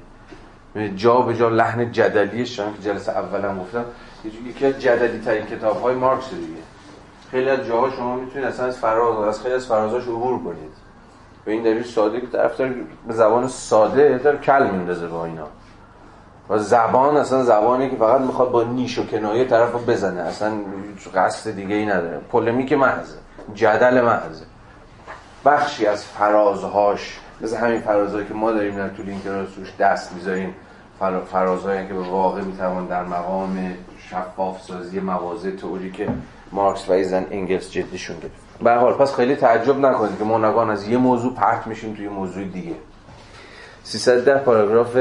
جا 0.96 1.20
به 1.20 1.36
جا 1.36 1.48
لحن 1.48 1.92
جدلیش 1.92 2.56
که 2.56 2.64
جلسه 2.82 3.12
اولم 3.12 3.58
گفتم 3.58 3.84
یکی 4.46 4.66
از 4.66 4.78
جدلی 4.80 5.18
ترین 5.18 5.46
کتاب 5.46 5.82
های 5.82 5.94
مارکس 5.94 6.30
دیگه. 6.30 6.62
خیلی 7.30 7.50
از 7.50 7.66
جاها 7.66 7.90
شما 7.90 8.16
می‌تونید 8.16 8.48
اصلا 8.48 8.66
از 8.66 8.78
فراز 8.78 9.28
از 9.28 9.42
خیلی 9.42 9.54
از 9.54 9.66
فرازاش 9.66 10.02
عبور 10.02 10.38
کنید. 10.38 10.89
به 11.44 11.52
این 11.52 11.62
دلیل 11.62 11.82
ساده 11.82 12.20
که 12.20 12.26
طرف 12.26 12.60
به 12.60 13.14
زبان 13.14 13.48
ساده 13.48 14.20
در 14.24 14.36
کل 14.36 14.70
میندازه 14.70 15.06
با 15.06 15.24
اینا. 15.24 15.46
و 16.48 16.58
زبان 16.58 17.16
اصلا 17.16 17.44
زبانی 17.44 17.90
که 17.90 17.96
فقط 17.96 18.20
می‌خواد 18.20 18.50
با 18.50 18.62
نیش 18.62 18.98
و 18.98 19.06
کنایه 19.06 19.44
طرف 19.44 19.88
بزنه. 19.88 20.20
اصلا 20.20 20.52
قصد 21.14 21.50
دیگه 21.50 21.74
ای 21.74 21.86
نداره. 21.86 22.18
پولمیک 22.18 22.72
محضه. 22.72 23.18
جدل 23.54 24.00
محضه. 24.00 24.44
بخشی 25.44 25.86
از 25.86 26.04
فرازهاش 26.04 27.18
مثل 27.40 27.56
همین 27.56 27.80
فرازهایی 27.80 28.26
که 28.26 28.34
ما 28.34 28.52
داریم 28.52 28.76
در 28.76 28.88
طول 28.88 29.08
این 29.08 29.20
کلاس 29.20 29.48
روش 29.56 29.74
دست 29.78 30.12
می‌ذاریم. 30.12 30.54
فرازهایی 31.32 31.88
که 31.88 31.94
به 31.94 32.00
واقع 32.00 32.40
می‌توان 32.40 32.86
در 32.86 33.04
مقام 33.04 33.74
شفاف 34.10 34.62
سازی 34.62 35.00
موازه 35.00 35.52
تئوری 35.52 35.90
که 35.90 36.08
مارکس 36.52 36.88
و 36.88 36.92
ایزن 36.92 37.26
انگلس 37.30 37.70
جدیشون 37.70 38.16
گرفت. 38.16 38.49
به 38.62 38.74
حال 38.74 38.92
پس 38.92 39.14
خیلی 39.14 39.36
تعجب 39.36 39.78
نکنید 39.78 40.18
که 40.18 40.24
ما 40.24 40.70
از 40.70 40.88
یه 40.88 40.98
موضوع 40.98 41.34
پرت 41.34 41.66
میشیم 41.66 41.94
توی 41.94 42.08
موضوع 42.08 42.44
دیگه. 42.44 42.74
310 43.84 44.38
پاراگراف 44.38 44.96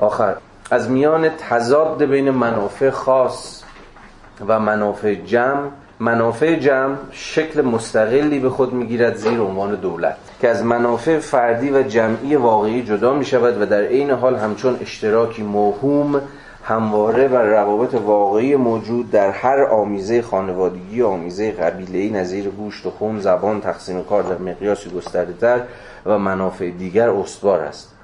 آخر. 0.00 0.34
از 0.70 0.90
میان 0.90 1.28
تضاد 1.28 2.04
بین 2.04 2.30
منافع 2.30 2.90
خاص 2.90 3.62
و 4.48 4.60
منافع 4.60 5.14
جمع 5.14 5.68
منافع 6.00 6.56
جمع 6.56 6.96
شکل 7.10 7.62
مستقلی 7.62 8.38
به 8.38 8.50
خود 8.50 8.72
می‌گیرد 8.72 9.16
زیر 9.16 9.40
عنوان 9.40 9.74
دولت 9.74 10.16
که 10.40 10.48
از 10.48 10.64
منافع 10.64 11.18
فردی 11.18 11.70
و 11.70 11.82
جمعی 11.82 12.36
واقعی 12.36 12.82
جدا 12.82 13.14
می 13.14 13.24
شود 13.24 13.62
و 13.62 13.66
در 13.66 13.80
عین 13.80 14.10
حال 14.10 14.36
همچون 14.36 14.78
اشتراکی 14.80 15.42
موهوم 15.42 16.20
همواره 16.66 17.28
و 17.28 17.36
روابط 17.36 17.94
واقعی 17.94 18.56
موجود 18.56 19.10
در 19.10 19.30
هر 19.30 19.62
آمیزه 19.62 20.22
خانوادگی 20.22 21.00
و 21.00 21.06
آمیزه 21.06 21.52
قبیله‌ای 21.52 22.10
نظیر 22.10 22.48
گوشت 22.48 22.86
و 22.86 22.90
خون 22.90 23.20
زبان 23.20 23.60
تقسیم 23.60 24.02
کار 24.02 24.22
در 24.22 24.38
مقیاسی 24.38 24.90
گسترده‌تر 24.90 25.60
و 26.06 26.18
منافع 26.18 26.70
دیگر 26.70 27.10
استوار 27.10 27.60
است. 27.60 27.94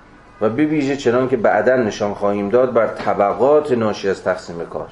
و 0.40 0.49
بویژه 0.49 0.96
چنان 0.96 1.29
که 1.29 1.37
بعدا 1.37 1.77
نشان 1.77 2.14
خواهیم 2.14 2.49
داد 2.49 2.73
بر 2.73 2.87
طبقات 2.87 3.73
ناشی 3.73 4.09
از 4.09 4.23
تقسیم 4.23 4.66
کار 4.66 4.88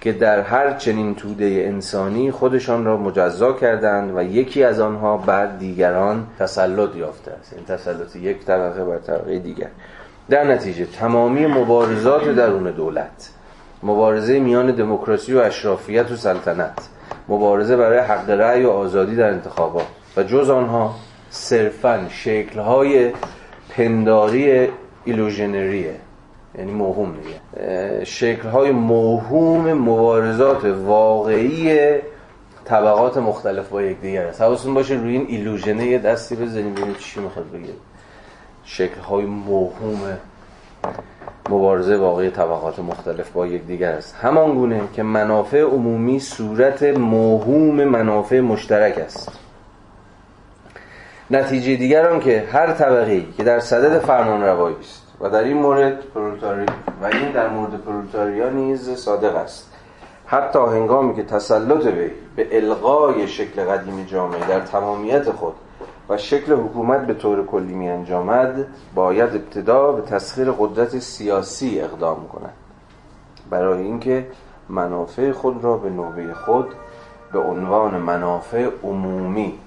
که 0.00 0.12
در 0.12 0.40
هر 0.40 0.74
چنین 0.74 1.14
توده 1.14 1.44
انسانی 1.44 2.30
خودشان 2.30 2.84
را 2.84 2.96
مجزا 2.96 3.52
کردند 3.52 4.16
و 4.16 4.22
یکی 4.22 4.64
از 4.64 4.80
آنها 4.80 5.16
بر 5.16 5.46
دیگران 5.46 6.26
تسلط 6.38 6.96
یافته 6.96 7.30
است. 7.30 7.52
این 7.52 7.64
تسلط 7.64 8.16
یک 8.16 8.44
طبقه 8.44 8.84
بر 8.84 8.98
طبقه 8.98 9.38
دیگر. 9.38 9.68
در 10.30 10.44
نتیجه 10.44 10.86
تمامی 10.86 11.46
مبارزات 11.46 12.28
درون 12.28 12.70
دولت 12.70 13.30
مبارزه 13.82 14.40
میان 14.40 14.70
دموکراسی 14.70 15.34
و 15.34 15.38
اشرافیت 15.38 16.10
و 16.10 16.16
سلطنت 16.16 16.88
مبارزه 17.28 17.76
برای 17.76 17.98
حق 17.98 18.30
رأی 18.30 18.64
و 18.64 18.70
آزادی 18.70 19.16
در 19.16 19.30
انتخابات 19.30 19.86
و 20.16 20.22
جز 20.22 20.50
آنها 20.50 20.94
صرفا 21.30 22.06
شکلهای 22.08 23.12
پنداری 23.70 24.68
ایلوژنریه 25.04 25.94
یعنی 26.58 26.72
موهوم 26.72 27.12
دیگه 27.12 28.04
شکلهای 28.04 28.70
موهوم 28.70 29.72
مبارزات 29.72 30.64
واقعی 30.64 31.98
طبقات 32.64 33.16
مختلف 33.16 33.68
با 33.68 33.82
یکدیگر 33.82 34.26
است. 34.26 34.40
حواستون 34.40 34.74
باشه 34.74 34.94
روی 34.94 35.12
این 35.12 35.26
ایلوژنه 35.28 35.86
یه 35.86 35.98
دستی 35.98 36.36
بزنیم 36.36 36.74
چی 36.98 37.20
می‌خواد 37.20 37.50
بگه. 37.50 37.72
شکلهای 38.64 39.24
موهوم 39.24 40.18
مبارزه 41.50 41.96
واقعی 41.96 42.30
طبقات 42.30 42.78
مختلف 42.78 43.30
با 43.30 43.46
یکدیگر 43.46 43.92
است. 43.92 44.16
همان 44.22 44.54
گونه 44.54 44.80
که 44.92 45.02
منافع 45.02 45.60
عمومی 45.60 46.20
صورت 46.20 46.82
موهوم 46.82 47.84
منافع 47.84 48.40
مشترک 48.40 48.98
است. 48.98 49.38
نتیجه 51.30 51.76
دیگر 51.76 52.18
که 52.18 52.48
هر 52.52 52.72
طبقه 52.72 53.24
که 53.36 53.44
در 53.44 53.60
صدد 53.60 53.98
فرمان 53.98 54.42
روایی 54.42 54.76
است 54.80 55.06
و 55.20 55.30
در 55.30 55.44
این 55.44 55.56
مورد 55.56 56.00
پرولتاری 56.14 56.66
و 57.02 57.04
این 57.04 57.32
در 57.32 57.48
مورد 57.48 57.80
پرولتاریا 57.84 58.50
نیز 58.50 58.90
صادق 58.90 59.36
است. 59.36 59.72
حتی 60.26 60.58
هنگامی 60.58 61.14
که 61.14 61.22
تسلط 61.22 61.86
وی 61.86 62.10
به 62.36 62.56
الغای 62.56 63.28
شکل 63.28 63.64
قدیم 63.64 64.04
جامعه 64.04 64.46
در 64.48 64.60
تمامیت 64.60 65.30
خود 65.30 65.54
و 66.10 66.16
شکل 66.16 66.52
حکومت 66.52 67.06
به 67.06 67.14
طور 67.14 67.46
کلی 67.46 67.74
می 67.74 67.88
انجامد 67.88 68.66
باید 68.94 69.36
ابتدا 69.36 69.92
به 69.92 70.02
تسخیر 70.02 70.50
قدرت 70.50 70.98
سیاسی 70.98 71.80
اقدام 71.80 72.28
کند. 72.28 72.52
برای 73.50 73.82
اینکه 73.82 74.26
منافع 74.68 75.32
خود 75.32 75.64
را 75.64 75.76
به 75.76 75.90
نوبه 75.90 76.34
خود 76.34 76.66
به 77.32 77.38
عنوان 77.38 77.96
منافع 77.96 78.70
عمومی 78.82 79.58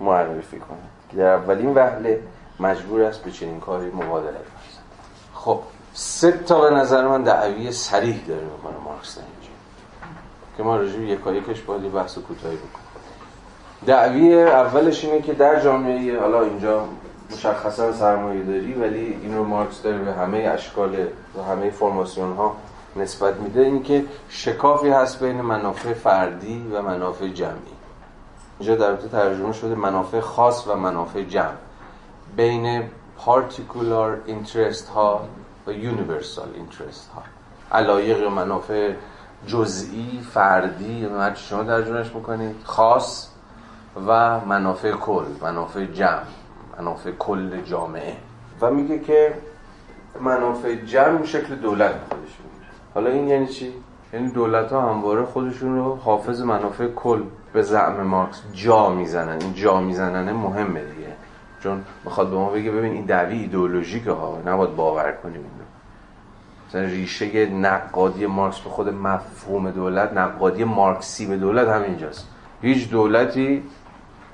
معرفی 0.00 0.58
کند. 0.58 0.88
که 1.10 1.16
در 1.16 1.34
اولین 1.34 1.74
وهله 1.74 2.22
مجبور 2.60 3.02
است 3.02 3.24
به 3.24 3.30
چنین 3.30 3.60
کاری 3.60 3.86
مبادله 3.90 4.32
کنه 4.32 4.42
خب 5.34 5.60
سه 5.92 6.32
تا 6.32 6.60
به 6.60 6.70
نظر 6.70 7.08
من 7.08 7.22
دعوی 7.22 7.72
سریح 7.72 8.24
داره 8.28 8.44
می‌کنه 8.44 8.84
مارکس 8.84 9.18
اینجا. 9.18 9.54
که 10.56 10.62
ما 10.62 10.76
راجع 10.76 10.98
یکایکش 10.98 11.60
باید 11.60 11.92
بحث 11.92 12.18
کوتاهی 12.18 12.56
بکنیم. 12.56 12.87
دعوی 13.86 14.42
اولش 14.42 15.04
اینه 15.04 15.22
که 15.22 15.32
در 15.32 15.60
جامعه 15.60 16.20
حالا 16.20 16.42
اینجا 16.42 16.84
مشخصا 17.32 17.92
سرمایه 17.92 18.42
داری 18.42 18.72
ولی 18.72 19.18
این 19.22 19.36
رو 19.36 19.44
مارکس 19.44 19.82
داره 19.82 19.98
به 19.98 20.12
همه 20.12 20.38
اشکال 20.38 20.96
و 21.38 21.42
همه 21.42 21.70
فرماسیون 21.70 22.36
ها 22.36 22.56
نسبت 22.96 23.36
میده 23.36 23.60
این 23.60 23.82
که 23.82 24.04
شکافی 24.28 24.88
هست 24.88 25.20
بین 25.20 25.40
منافع 25.40 25.92
فردی 25.92 26.70
و 26.72 26.82
منافع 26.82 27.28
جمعی. 27.28 27.78
اینجا 28.58 28.74
در 28.74 28.96
ترجمه 28.96 29.52
شده 29.52 29.74
منافع 29.74 30.20
خاص 30.20 30.66
و 30.66 30.74
منافع 30.74 31.22
جمع. 31.22 31.52
بین 32.36 32.82
particular 33.18 34.20
interest 34.26 34.88
ها 34.88 35.20
و 35.66 35.72
universal 35.72 36.48
interest 36.54 37.10
ها 37.14 37.22
علایق 37.72 38.22
منافع 38.22 38.92
جزئی 39.46 40.20
فردی 40.32 41.08
شما 41.34 41.64
ترجمهش 41.64 42.14
می‌کنید 42.14 42.56
خاص 42.64 43.27
و 44.06 44.40
منافع 44.40 44.92
کل 44.92 45.24
منافع 45.42 45.84
جمع 45.84 46.22
منافع 46.78 47.10
کل 47.10 47.60
جامعه. 47.60 48.16
و 48.60 48.70
میگه 48.70 48.98
که 48.98 49.34
منافع 50.20 50.74
جمع 50.74 51.24
شکل 51.24 51.54
دولت 51.54 51.90
خودش 51.90 52.20
می‌گیره 52.20 52.70
حالا 52.94 53.10
این 53.10 53.28
یعنی 53.28 53.46
چی؟ 53.46 53.72
یعنی 54.12 54.30
دولت 54.30 54.72
ها 54.72 54.92
همواره 54.92 55.24
خودشون 55.24 55.76
رو 55.76 55.96
حافظ 55.96 56.40
منافع 56.40 56.88
کل 56.88 57.22
به 57.52 57.62
زعم 57.62 58.02
مارکس 58.02 58.42
جا 58.52 58.90
می‌زنن. 58.90 59.38
این 59.40 59.54
جا 59.54 59.80
می‌زنن 59.80 60.32
مهمه 60.32 60.80
دیگه. 60.80 61.12
چون 61.62 61.84
می‌خواد 62.04 62.30
به 62.30 62.36
ما 62.36 62.50
بگه 62.50 62.70
ببین 62.70 62.92
این 62.92 63.04
دعوی 63.04 63.38
ایدئولوژیکه 63.38 64.12
ها 64.12 64.38
نباید 64.46 64.76
باور 64.76 65.12
کنیم 65.12 65.34
اینو. 65.34 65.64
مثلا 66.68 66.82
ریشه 66.82 67.46
نقادی 67.46 68.26
مارکس 68.26 68.60
به 68.60 68.70
خود 68.70 68.88
مفهوم 68.88 69.70
دولت 69.70 70.12
نقادی 70.12 70.64
مارکسی 70.64 71.26
به 71.26 71.36
دولت 71.36 71.68
همینجاست. 71.68 72.28
هیچ 72.62 72.90
دولتی 72.90 73.62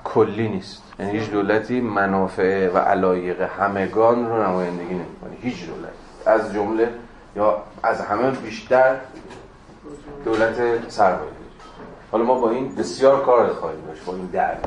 کلی 0.05 0.47
نیست. 0.47 0.83
یعنی 0.99 1.19
هیچ 1.19 1.31
دولتی 1.31 1.81
منافع 1.81 2.69
و 2.69 2.77
علایق 2.77 3.41
همگان 3.41 4.29
رو 4.29 4.43
نمایندگی 4.43 4.93
نمی‌کنه. 4.93 5.35
هیچ 5.41 5.65
دولت. 5.65 5.93
از 6.25 6.53
جمله 6.53 6.89
یا 7.35 7.63
از 7.83 8.01
همه 8.01 8.31
بیشتر 8.31 8.95
دولت 10.25 10.89
سرمایه 10.89 11.31
حالا 12.11 12.23
ما 12.23 12.33
با 12.33 12.49
این 12.49 12.75
بسیار 12.75 13.25
کار 13.25 13.53
خواهیم 13.53 13.79
داشت 13.87 14.05
با 14.05 14.13
این 14.13 14.25
دعوی. 14.25 14.57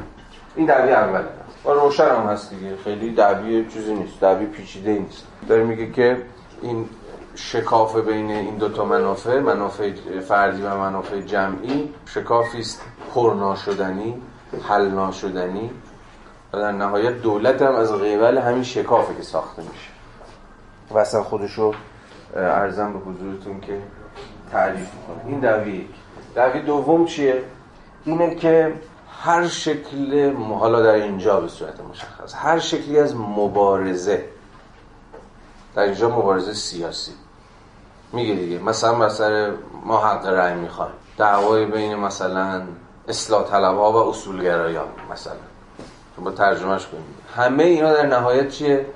این 0.57 0.67
دعوی 0.67 0.93
اول 0.93 1.23
و 1.65 1.71
روشن 1.71 2.09
هم 2.09 2.27
هست 2.27 2.51
دیگه. 2.51 2.77
خیلی 2.85 3.15
دعوی 3.15 3.67
چیزی 3.69 3.95
نیست. 3.95 4.21
دعوی 4.21 4.47
پیچیده 4.47 4.93
نیست. 4.93 5.27
داره 5.49 5.65
میگه 5.65 5.91
که 5.93 6.23
این 6.63 6.89
شکاف 7.35 7.97
بین 7.97 8.31
این 8.31 8.57
دوتا 8.57 8.85
منافع 8.85 9.39
منافع 9.41 9.93
فردی 10.21 10.63
و 10.63 10.77
منافع 10.77 11.21
جمعی 11.21 11.95
شکافی 12.07 12.59
است. 12.61 12.83
پر 13.15 13.35
ناشدنی 13.35 14.23
حل 14.69 14.89
ناشدنی 14.89 15.71
و 16.53 16.59
در 16.59 16.73
نهایت 16.73 17.23
دولت 17.23 17.63
هم 17.63 17.75
از 17.75 17.93
قبل 17.93 18.39
همین 18.39 18.63
شکافه 18.63 19.15
که 19.15 19.23
ساخته 19.23 19.63
میشه. 19.63 19.91
و 20.91 20.99
اصلا 20.99 21.23
خودشو 21.23 21.75
ارزم 22.37 22.93
به 22.93 22.99
حضورتون 22.99 23.61
که 23.61 23.79
تعریف 24.53 24.89
می‌کنه 24.95 25.27
این 25.27 25.41
دعوی 25.41 25.89
یک. 26.57 26.65
دوم 26.67 27.05
چیه؟ 27.05 27.43
اینه 28.05 28.35
که 28.35 28.75
هر 29.23 29.47
شکل 29.47 30.33
حالا 30.35 30.83
در 30.83 30.95
اینجا 30.95 31.41
به 31.41 31.49
صورت 31.49 31.81
مشخص. 31.81 32.35
هر 32.35 32.59
شکلی 32.59 32.99
از 32.99 33.17
مبارزه. 33.17 34.25
در 35.75 35.83
اینجا 35.83 36.09
مبارزه 36.09 36.55
سیاسی. 36.55 37.13
میگه 38.13 38.35
دیگه 38.35 38.59
مثلا 38.59 38.95
مثلا 38.95 39.55
ما 39.85 40.07
حق 40.07 40.27
رأی 40.27 40.55
می‌خوایم. 40.55 40.93
دعوای 41.19 41.67
بین 41.67 41.95
مثلا 41.95 42.63
اصلاح 43.09 43.43
طلب 43.45 43.77
ها 43.77 43.93
و 43.93 43.97
اصولگرایان 43.97 44.89
مثلا. 45.13 45.35
با 46.25 46.31
ترجمهش 46.31 46.87
کنیم 46.87 47.05
همه 47.37 47.65
اینا 47.65 47.93
در 47.93 48.07
نهایت 48.07 48.49
چیه؟ 48.49 48.87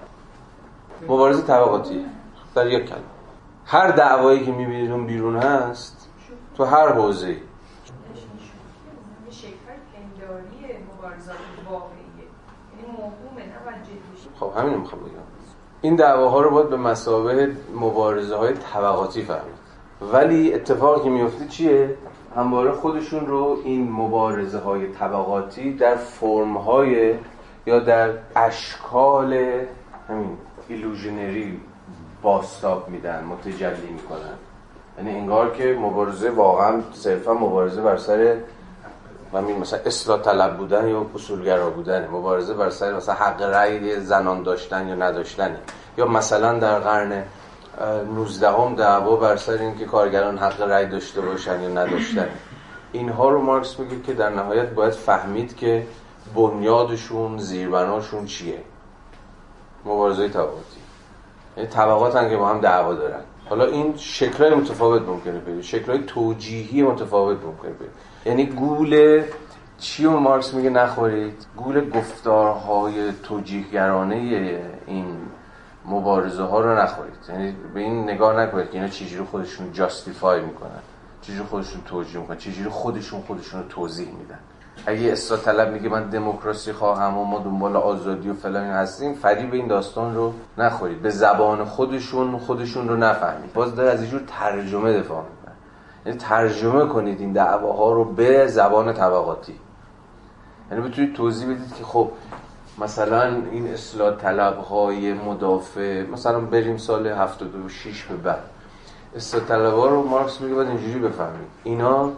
مبارزه 1.02 1.42
طبقاتی. 1.42 2.06
در 2.54 2.66
یک 2.66 2.88
کلمه. 2.88 3.02
هر 3.66 3.90
دعوایی 3.90 4.44
که 4.44 4.52
می‌بینید 4.52 4.90
اون 4.90 5.06
بیرون 5.06 5.36
هست 5.36 6.08
تو 6.56 6.64
هر 6.64 6.92
حوزه 6.92 7.36
خب 14.40 14.52
همین 14.56 14.78
می‌خوام 14.78 15.02
بگم. 15.02 15.12
این 15.82 15.96
دعواها 15.96 16.40
رو 16.40 16.50
باید 16.50 16.68
به 16.68 16.76
مسابه 16.76 17.56
مبارزه 17.74 18.36
های 18.36 18.54
طبقاتی 18.54 19.22
فهمید. 19.22 19.62
ولی 20.12 20.54
اتفاقی 20.54 21.02
که 21.02 21.10
میفته 21.10 21.48
چیه؟ 21.48 21.96
همواره 22.36 22.72
خودشون 22.72 23.26
رو 23.26 23.58
این 23.64 23.92
مبارزه 23.92 24.58
های 24.58 24.86
طبقاتی 24.86 25.72
در 25.72 25.94
فرم 25.94 26.56
های 26.56 27.14
یا 27.66 27.78
در 27.78 28.10
اشکال 28.36 29.32
همین 30.08 30.36
ایلوژنری 30.68 31.60
باستاب 32.22 32.88
میدن 32.88 33.24
متجلی 33.24 33.90
می‌کنن. 33.90 34.34
یعنی 34.98 35.18
انگار 35.18 35.50
که 35.50 35.78
مبارزه 35.80 36.30
واقعا 36.30 36.80
صرفا 36.92 37.34
مبارزه 37.34 37.82
بر 37.82 37.96
سر 37.96 38.36
همین 39.34 39.58
مثلا 39.58 39.78
اصلاح 39.86 40.20
طلب 40.20 40.56
بودن 40.56 40.88
یا 40.88 41.06
اصولگرا 41.14 41.70
بودن. 41.70 42.08
مبارزه 42.08 42.54
بر 42.54 42.70
سر 42.70 42.96
مثلا 42.96 43.14
حق 43.14 43.42
رأی 43.42 44.00
زنان 44.00 44.42
داشتن 44.42 44.88
یا 44.88 44.94
نداشتن. 44.94 45.56
یا 45.98 46.06
مثلا 46.06 46.58
در 46.58 46.78
قرن 46.78 47.24
19 47.80 48.48
هم 48.50 48.74
دعوا 48.74 49.16
بر 49.16 49.36
سر 49.36 49.52
اینکه 49.52 49.84
کارگران 49.84 50.38
حق 50.38 50.62
رأی 50.62 50.86
داشته 50.86 51.20
باشن 51.20 51.62
یا 51.62 51.68
نداشتن. 51.68 52.28
اینها 52.92 53.28
رو 53.28 53.42
مارکس 53.42 53.78
میگه 53.78 54.00
که 54.02 54.12
در 54.12 54.30
نهایت 54.30 54.70
باید 54.70 54.92
فهمید 54.92 55.56
که 55.56 55.86
بنیادشون 56.34 57.38
زیربناشون 57.38 58.26
چیه. 58.26 58.58
مبارزه 59.84 60.28
طبقاتی. 60.28 60.80
یعنی 61.56 61.68
طبقات 61.68 62.16
هم 62.16 62.30
که 62.30 62.36
با 62.36 62.48
هم 62.48 62.60
دعوا 62.60 62.94
دارن. 62.94 63.20
حالا 63.48 63.64
این 63.64 63.96
شکلهای 63.96 64.54
متفاوت 64.54 65.02
ممکنه 65.02 65.38
پیدا 65.38 65.62
شکلهای 65.62 66.02
توجیهی 66.06 66.82
متفاوت 66.82 67.44
ممکنه 67.44 67.70
پیدا 67.72 67.90
یعنی 68.26 68.46
گول 68.46 69.22
چی 69.78 70.04
و 70.04 70.10
مارکس 70.10 70.54
میگه 70.54 70.70
نخورید؟ 70.70 71.46
گول 71.56 71.90
گفتارهای 71.90 73.12
توجیهگرانه 73.22 74.14
این 74.86 75.16
مبارزه 75.86 76.42
ها 76.42 76.60
رو 76.60 76.78
نخورید. 76.78 77.14
یعنی 77.28 77.56
به 77.74 77.80
این 77.80 78.02
نگاه 78.04 78.40
نکنید 78.40 78.70
که 78.70 78.74
اینا 78.74 78.88
چجوری 78.88 79.24
خودشون 79.24 79.72
جاستیفای 79.72 80.40
می‌کنن 80.40 80.80
چجوری 81.22 81.44
خودشون 81.44 81.80
توجیه 81.86 82.20
می‌کنن 82.20 82.36
چجوری 82.36 82.68
خودشون 82.68 83.20
خودشون 83.20 83.62
رو 83.62 83.68
توضیح 83.68 84.08
میدن. 84.08 84.38
اگه 84.86 85.12
اصلاح 85.12 85.40
طلب 85.40 85.72
میگه 85.72 85.88
من 85.88 86.08
دموکراسی 86.08 86.72
خواهم 86.72 87.18
و 87.18 87.24
ما 87.24 87.38
دنبال 87.38 87.76
آزادی 87.76 88.30
و 88.30 88.34
فلان 88.34 88.64
هستیم 88.64 89.14
فریب 89.14 89.52
این 89.52 89.66
داستان 89.66 90.14
رو 90.14 90.32
نخورید. 90.58 91.02
به 91.02 91.10
زبان 91.10 91.64
خودشون 91.64 92.38
خودشون 92.38 92.88
رو 92.88 92.96
نفهمید. 92.96 93.52
باز 93.52 93.74
داره 93.74 93.90
از 93.90 94.00
اینجور 94.00 94.22
ترجمه 94.26 95.00
دفاع 95.00 95.22
می‌کنن 95.22 95.54
یعنی 96.06 96.18
ترجمه 96.18 96.86
کنید 96.86 97.20
این 97.20 97.32
دعواها 97.32 97.92
رو 97.92 98.04
به 98.04 98.46
زبان 98.46 98.92
طبقاتی. 98.92 99.54
یعنی 100.70 100.88
بتونید 100.88 101.14
توضیح 101.14 101.46
بدید 101.46 101.74
که 101.74 101.84
خب 101.84 102.10
مثلا 102.78 103.42
این 103.50 103.68
اصلاح 103.68 104.16
طلب 104.16 104.58
های 104.58 105.12
مدافع 105.12 106.02
مثلا 106.06 106.40
بریم 106.40 106.76
سال 106.76 107.06
76 107.06 108.02
به 108.02 108.16
بعد. 108.16 108.42
اصلاح 109.16 109.44
طلب 109.44 109.74
ها 109.74 109.86
رو 109.86 110.02
مارکس 110.02 110.40
میگه 110.40 110.54
باید 110.54 110.68
اینجوری 110.68 110.98
بفهمید. 110.98 111.48
اینا 111.64 112.12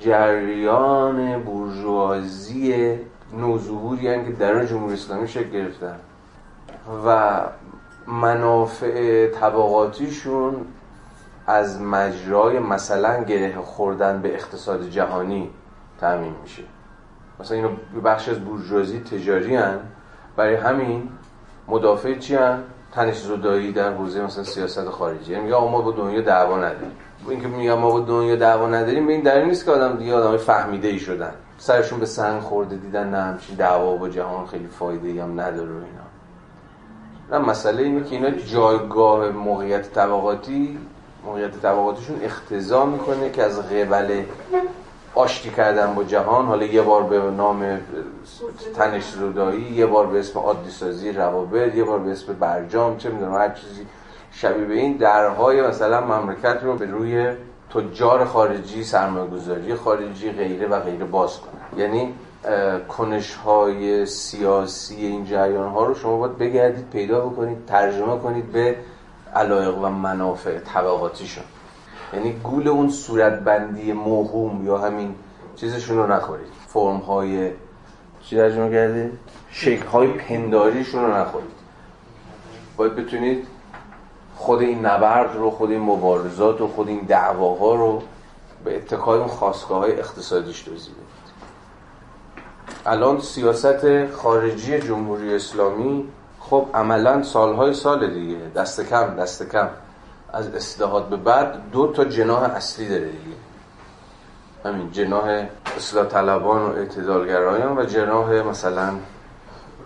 جریان 0.00 1.42
بورژوازی 1.42 2.94
نوظهوری 3.32 4.24
که 4.24 4.32
در 4.38 4.64
جمهوری 4.64 4.94
اسلامی 4.94 5.28
شکل 5.28 5.50
گرفتن. 5.50 5.96
و 7.06 7.40
منافع 8.06 9.26
طبقاتیشون 9.30 10.66
از 11.46 11.80
مجرای 11.80 12.58
مثلا 12.58 13.24
گره 13.24 13.56
خوردن 13.56 14.22
به 14.22 14.34
اقتصاد 14.34 14.88
جهانی 14.88 15.50
تعمین 16.00 16.34
میشه. 16.42 16.62
مثلا 17.40 17.56
اینو 17.56 17.68
بخش 18.04 18.28
از 18.28 18.44
بورژوازی 18.44 19.00
تجاری 19.00 19.56
هن 19.56 19.78
برای 20.36 20.54
همین 20.54 21.08
مدافع 21.68 22.18
چی 22.18 22.34
هن؟ 22.34 22.62
تنش 22.92 23.20
زدایی 23.20 23.72
در 23.72 23.92
حوزه 23.92 24.22
مثلا 24.22 24.44
سیاست 24.44 24.84
خارجی. 24.84 25.32
یعنی 25.32 25.50
ما 25.50 25.80
با 25.80 25.90
دنیا 25.90 26.20
دعوا 26.20 26.56
نداریم. 26.56 26.92
اینکه 27.28 27.48
میگم 27.48 27.74
ما 27.74 27.90
با 27.90 28.00
دنیا 28.00 28.36
دعوا 28.36 28.68
نداریم 28.68 29.06
به 29.06 29.12
این 29.12 29.22
دلیل 29.22 29.44
نیست 29.44 29.64
که 29.64 29.70
آدم 29.70 29.96
دیگه 29.96 30.14
آدم 30.14 30.36
فهمیده 30.36 30.88
ای 30.88 30.98
شدن. 30.98 31.32
سرشون 31.58 32.00
به 32.00 32.06
سنگ 32.06 32.40
خورده 32.40 32.76
دیدن 32.76 33.10
نه 33.10 33.22
همچین 33.22 33.56
دعوا 33.56 33.96
با 33.96 34.08
جهان 34.08 34.46
خیلی 34.46 34.66
فایده 34.66 35.08
ای 35.08 35.18
هم 35.18 35.40
نداره 35.40 35.70
اینا. 35.70 36.06
نه 37.32 37.38
مسئله 37.38 37.82
اینه 37.82 38.04
که 38.04 38.16
اینا 38.16 38.30
جایگاه 38.30 39.28
موقعیت 39.28 39.92
طبقاتی 39.92 40.78
موقعیت 41.24 41.62
طبقاتیشون 41.62 42.20
اختزا 42.22 42.86
می‌کنه 42.86 43.30
که 43.30 43.42
از 43.42 43.58
قبل 43.60 44.22
آشتی 45.16 45.50
کردن 45.50 45.94
با 45.94 46.04
جهان. 46.04 46.46
حالا 46.46 46.66
یه 46.66 46.82
بار 46.82 47.02
به 47.02 47.18
نام 47.18 47.80
تنش 48.76 49.04
زدایی 49.04 49.62
یه 49.62 49.86
بار 49.86 50.06
به 50.06 50.18
اسم 50.18 50.38
عادی 50.38 50.70
سازی 50.70 51.12
روابط 51.12 51.74
یه 51.74 51.84
بار 51.84 51.98
به 51.98 52.10
اسم 52.10 52.32
برجام 52.32 52.96
چه 52.96 53.10
می‌دونم 53.10 53.34
هر 53.34 53.48
چیزی 53.48 53.86
شبیه 54.32 54.64
به 54.64 54.74
این 54.74 54.96
درهای 54.96 55.62
مثلا 55.62 56.00
مملکت 56.00 56.58
رو 56.62 56.76
به 56.76 56.86
روی 56.86 57.32
تجار 57.74 58.24
خارجی 58.24 58.84
سرمایه‌گذاری 58.84 59.74
خارجی 59.74 60.30
غیره 60.30 60.66
و 60.68 60.80
غیره 60.80 61.04
باز 61.04 61.40
کنه 61.40 61.82
یعنی 61.82 62.14
کنش 62.88 63.34
های 63.34 64.06
سیاسی 64.06 65.06
این 65.06 65.24
جریان 65.24 65.68
ها 65.68 65.84
رو 65.84 65.94
شما 65.94 66.18
باید 66.18 66.38
بگردید 66.38 66.90
پیدا 66.90 67.20
بکنید 67.20 67.66
ترجمه 67.66 68.18
کنید 68.18 68.52
به 68.52 68.76
علایق 69.34 69.78
و 69.78 69.88
منافع 69.88 70.58
طبقاتیشون. 70.58 71.44
یعنی 72.12 72.32
گول 72.32 72.68
اون 72.68 72.90
صورتبندی 72.90 73.92
موهوم 73.92 74.66
یا 74.66 74.78
همین 74.78 75.14
چیزشون 75.56 75.96
رو 75.96 76.12
نخورید. 76.12 76.46
فرم 76.68 76.96
های 76.96 77.50
چی 78.22 78.36
ترجمه 78.36 78.70
کرده؟ 78.70 79.12
شکل 79.50 79.86
های 79.86 80.08
پنداریشون 80.08 81.04
رو 81.04 81.16
نخورید. 81.16 81.56
باید 82.76 82.96
بتونید 82.96 83.46
خود 84.36 84.60
این 84.60 84.86
نبرد 84.86 85.36
رو 85.36 85.50
خود 85.50 85.70
این 85.70 85.80
مبارزات 85.80 86.60
و 86.60 86.68
خود 86.68 86.88
این 86.88 87.00
دعواها 87.00 87.74
رو 87.74 88.02
به 88.64 88.76
اتکای 88.76 89.18
اون 89.18 89.28
خواستگاه 89.28 89.78
های 89.78 89.98
اقتصادیش 89.98 90.62
بدید. 90.62 91.06
الان 92.86 93.20
سیاست 93.20 94.06
خارجی 94.10 94.78
جمهوری 94.78 95.34
اسلامی 95.34 96.08
خب 96.40 96.66
عملا 96.74 97.22
سالهای 97.22 97.74
سال 97.74 98.14
دیگه. 98.14 98.36
دست 98.56 98.80
کم 98.80 99.14
دست 99.14 99.50
کم. 99.50 99.68
از 100.36 100.54
اصلاحات 100.54 101.08
به 101.08 101.16
بعد 101.16 101.70
دو 101.70 101.92
تا 101.92 102.04
جناح 102.04 102.42
اصلی 102.42 102.88
داره 102.88 103.04
دیگه. 103.04 103.36
همین 104.64 104.90
جناح 104.90 105.46
اصلاح 105.76 106.06
طلبان 106.06 106.62
و 106.62 106.76
اعتدالگرایان 106.76 107.78
و 107.78 107.84
جناح 107.84 108.32
مثلا 108.32 108.94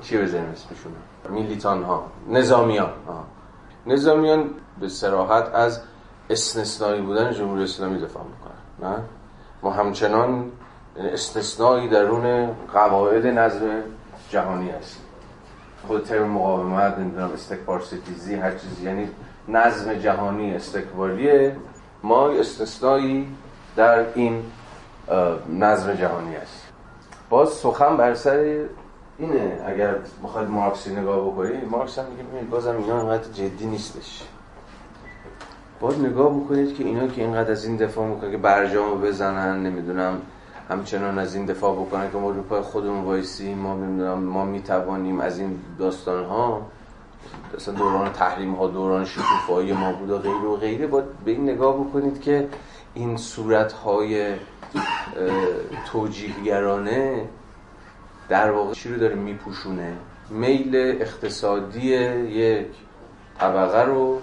چی 0.03 0.19
بزنیم 0.19 0.51
اسمشون؟ 0.53 0.93
میلیتان 1.29 1.83
ها 1.83 2.07
نظامیان. 2.29 2.91
ها. 3.09 3.25
نظامیان 3.87 4.51
به 4.81 4.89
سراحت 4.89 5.55
از 5.55 5.81
استثنایی 6.31 7.03
بودن 7.03 7.33
جمهوری 7.33 7.65
اسلامی 7.65 7.99
دفاع 8.01 8.23
می‌کنن 8.23 8.91
نه؟ 8.91 8.99
ما 9.63 9.71
همچنان 9.71 10.53
استثنایی 10.97 11.89
درون 11.89 12.51
قواعد 12.73 13.27
نظم 13.27 13.67
جهانی 14.31 14.71
هستیم 14.71 15.03
خود 15.87 16.05
ترم 16.05 16.29
مقاومت 16.29 16.99
نمی‌دونم 16.99 17.31
استکبار 17.33 17.81
ستیزی 17.81 18.35
هر 18.35 18.51
چیزی. 18.51 18.85
یعنی 18.85 19.09
نظم 19.53 19.95
جهانی 19.95 20.55
استکباریه 20.55 21.57
ما 22.03 22.29
استثنایی 22.29 23.29
در 23.77 24.05
این 24.15 24.43
نظم 25.59 25.95
جهانی 25.95 26.37
است. 26.37 26.67
باز 27.31 27.49
سخن 27.49 27.97
بر 27.97 28.15
سر 28.15 28.65
اینه 29.19 29.63
اگر 29.67 29.95
بخواید 30.25 30.49
مارکسی 30.49 30.95
نگاه 30.95 31.27
بکنید 31.27 31.69
مارکس 31.71 31.99
هم 31.99 32.05
میگه 32.05 32.47
بازم 32.51 32.77
اینا 32.77 33.01
انقدر 33.01 33.33
جدی 33.33 33.67
نیستش. 33.67 34.23
باید 35.81 36.01
نگاه 36.01 36.41
بکنید 36.41 36.77
که 36.77 36.85
اینا 36.85 37.07
که 37.07 37.23
اینقدر 37.23 37.51
از 37.51 37.65
این 37.65 37.77
دفاع 37.77 38.07
می‌کنن 38.07 38.31
که 38.31 38.37
برجامو 38.37 38.95
بزنن 38.95 39.63
نمی‌دونم 39.63 40.21
همچنان 40.69 41.19
از 41.19 41.35
این 41.35 41.47
دفاع 41.47 41.75
بکنن 41.75 42.11
که 42.11 42.19
ما 42.19 42.31
رو 42.31 42.43
پای 42.43 42.61
خودمون 42.61 43.05
وایسی 43.05 43.55
ما 43.55 43.75
نمی‌دونم 43.75 44.19
ما 44.19 44.45
می‌توانیم 44.45 45.21
از 45.21 45.39
این 45.39 45.59
داستان 45.79 46.25
ها 46.25 46.63
دوران 47.77 48.13
تحریم 48.13 48.55
ها 48.55 48.67
دوران 48.67 49.05
شکوفایی 49.05 49.73
ما 49.73 49.93
بود 49.93 50.11
و 50.11 50.19
غیره 50.19 50.45
و 50.45 50.57
غیره. 50.57 50.87
باید 50.87 51.05
به 51.25 51.31
این 51.31 51.51
نگاه 51.51 51.77
بکنید 51.85 52.21
که 52.21 52.49
این 52.95 53.17
صورت 53.17 53.73
های 53.73 54.35
توجیهگرانه 55.93 57.29
در 58.29 58.51
واقع 58.51 58.73
چی 58.75 58.89
رو 58.89 58.99
داره 58.99 59.15
میپوشونه؟ 59.15 59.97
میل 60.31 60.77
اقتصادی 60.77 61.81
یک 61.81 62.67
طبقه 63.39 63.85
رو 63.85 64.21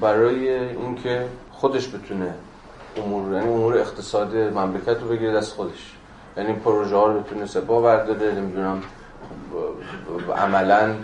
برای 0.00 0.48
اینکه 0.58 1.26
خودش 1.50 1.94
بتونه 1.94 2.34
امور 2.96 3.32
یعنی 3.32 3.48
امور 3.48 3.78
اقتصاد 3.78 4.36
مملکت 4.36 5.00
رو 5.02 5.08
بگیره 5.08 5.32
دست 5.32 5.52
خودش. 5.52 5.94
یعنی 6.36 6.52
پروژه 6.52 6.96
ها 6.96 7.06
رو 7.06 7.20
بتونه 7.20 7.46
سپاه 7.46 7.82
برداره 7.82 8.34
نمی‌دونم 8.34 8.82
عملا 10.36 10.94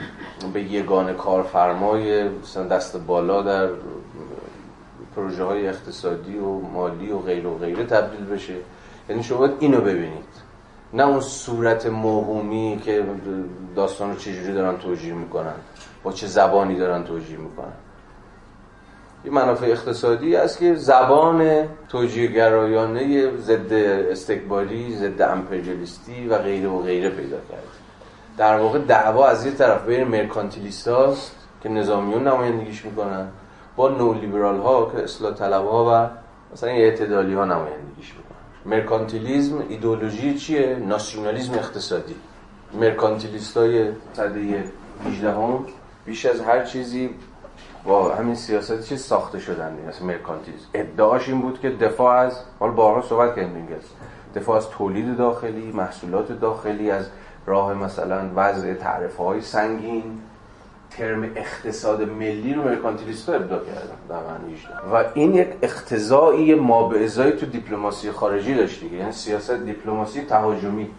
به 0.53 0.63
یگان 0.63 1.13
کارفرمای 1.13 2.29
دست 2.71 2.97
بالا 2.97 3.43
در 3.43 3.69
پروژه 5.17 5.45
های 5.45 5.69
اقتصادی 5.69 6.39
و 6.39 6.59
مالی 6.61 7.11
و 7.11 7.19
غیر 7.19 7.47
و 7.47 7.59
غیره 7.59 7.85
تبدیل 7.85 8.25
بشه. 8.25 8.55
یعنی 9.09 9.23
شما 9.23 9.39
باید 9.39 9.53
اینو 9.61 9.81
ببینید. 9.81 10.45
نه 10.93 11.07
اون 11.07 11.21
صورت 11.21 11.87
موهومی 11.87 12.81
که 12.85 13.05
داستان 13.77 14.11
رو 14.11 14.17
چجوری 14.17 14.53
دارن 14.53 14.79
توجیه 14.79 15.15
می‌کنن 15.15 15.55
با 16.03 16.13
چه 16.13 16.27
زبانی 16.27 16.77
دارن 16.77 17.05
توجیه 17.05 17.37
می‌کنن. 17.37 17.73
این 19.25 19.35
منافع 19.35 19.67
اقتصادی 19.67 20.37
است 20.37 20.59
که 20.59 20.75
زبان 20.75 21.69
توجیه 21.89 22.27
گرایانه 22.27 23.37
ضد 23.37 23.73
استکباری 23.73 24.97
ضد 24.97 25.23
امپریالیستی 25.23 26.27
و 26.29 26.39
غیره 26.39 26.69
و 26.69 26.83
غیره 26.83 27.11
پیدا 27.11 27.37
کرد 27.37 27.65
در 28.37 28.57
واقع 28.59 28.79
دعوا 28.79 29.27
از 29.27 29.47
یه 29.47 29.53
طرف 29.53 29.87
بین 29.87 30.05
مرکانتیلیست 30.05 30.91
که 31.63 31.69
نظامیون 31.69 32.29
نمایندگیش 32.29 32.85
می‌کنن 32.85 33.29
با 33.77 33.89
نولیبرال 33.89 34.61
ها 34.61 34.91
که 34.91 35.03
اصلاح 35.03 35.35
طلب 35.35 35.67
ها 35.67 35.85
و 35.93 36.09
مثلا 36.53 36.71
اعتدالی 36.71 37.35
ها 37.35 37.45
نمایندگیش 37.45 38.15
می‌کنن. 38.15 38.77
مرکانتیلیزم 38.77 39.65
ایدولوژی 39.69 40.39
چیه؟ 40.39 40.77
ناسیونالیزم 40.77 41.55
اقتصادی. 41.55 42.15
مرکانتیلیست 42.81 43.57
های 43.57 43.89
صده 44.13 44.65
18 45.07 45.33
هم 45.33 45.65
بیش 46.07 46.27
از 46.27 46.41
هر 46.41 46.65
چیزی 46.65 47.11
با 47.85 48.15
همین 48.15 48.35
سیاست 48.35 48.89
چیز 48.89 49.01
ساخته 49.01 49.39
شدن 49.39 49.79
مثل 49.89 50.05
مرکانتیلیسم 50.05 50.67
ادعاش 50.75 51.29
این 51.29 51.41
بود 51.41 51.61
که 51.61 51.71
دفاع 51.71 52.17
از 52.17 52.39
حالا 52.61 52.73
بارها 52.73 53.03
صحبت 53.03 53.37
کردیم 53.37 53.69
دفاع 54.35 54.57
از 54.57 54.69
تولید 54.69 55.17
داخلی 55.17 55.73
محصولات 55.73 56.41
داخلی 56.41 56.91
از 56.91 57.07
راه 57.47 57.75
مثلا 57.75 58.31
وضع 58.37 58.75
تعرفه 58.75 59.23
های 59.23 59.41
سنگین 59.41 60.03
ترم 60.91 61.23
اقتصاد 61.23 62.03
ملی 62.03 62.55
رو 62.55 62.63
مرکانتیلیست 62.63 63.29
ابدا 63.29 63.59
کردن 63.59 63.97
در 64.09 64.95
و 64.95 65.05
این 65.15 65.35
یک 65.35 65.49
اقتضایی 65.63 66.55
ما 66.55 66.89
به 66.89 67.05
ازای 67.05 67.33
تو 67.33 67.47
دیپلماسی 67.47 68.11
خارجی 68.11 68.55
داشت 68.55 68.81
دیگه. 68.81 68.97
یعنی 68.97 69.13
سیاست 69.13 69.53
دیپلماسی 69.53 70.21
تهاجمی. 70.21 70.91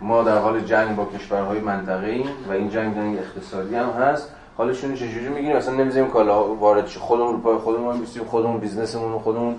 ما 0.00 0.22
در 0.22 0.38
حال 0.38 0.60
جنگ 0.60 0.96
با 0.96 1.04
کشورهای 1.04 1.58
منطقه 1.58 2.06
ایم 2.06 2.28
و 2.48 2.52
این 2.52 2.70
جنگ 2.70 2.94
جنگ 2.94 3.18
اقتصادی 3.18 3.74
هم 3.74 3.90
هست. 3.90 4.32
حالشون 4.56 4.94
چجوری 4.94 5.28
می‌گیریم؟ 5.28 5.56
اصلا 5.56 5.74
نمی‌ذاریم 5.74 6.10
کالا 6.10 6.54
وارد 6.54 6.86
شه 6.86 7.00
خودمون 7.00 7.32
رو 7.32 7.38
پای 7.38 7.58
خودمون 7.58 7.96
وایمیسیم 7.96 8.24
خودمون 8.24 8.60
business 8.60 8.98
مون 8.98 9.12
رو 9.12 9.18
خودمون 9.18 9.56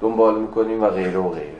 دنبال 0.00 0.40
می‌کنیم 0.40 0.82
و 0.82 0.88
غیره 0.88 1.18
و 1.18 1.28
غیره. 1.28 1.57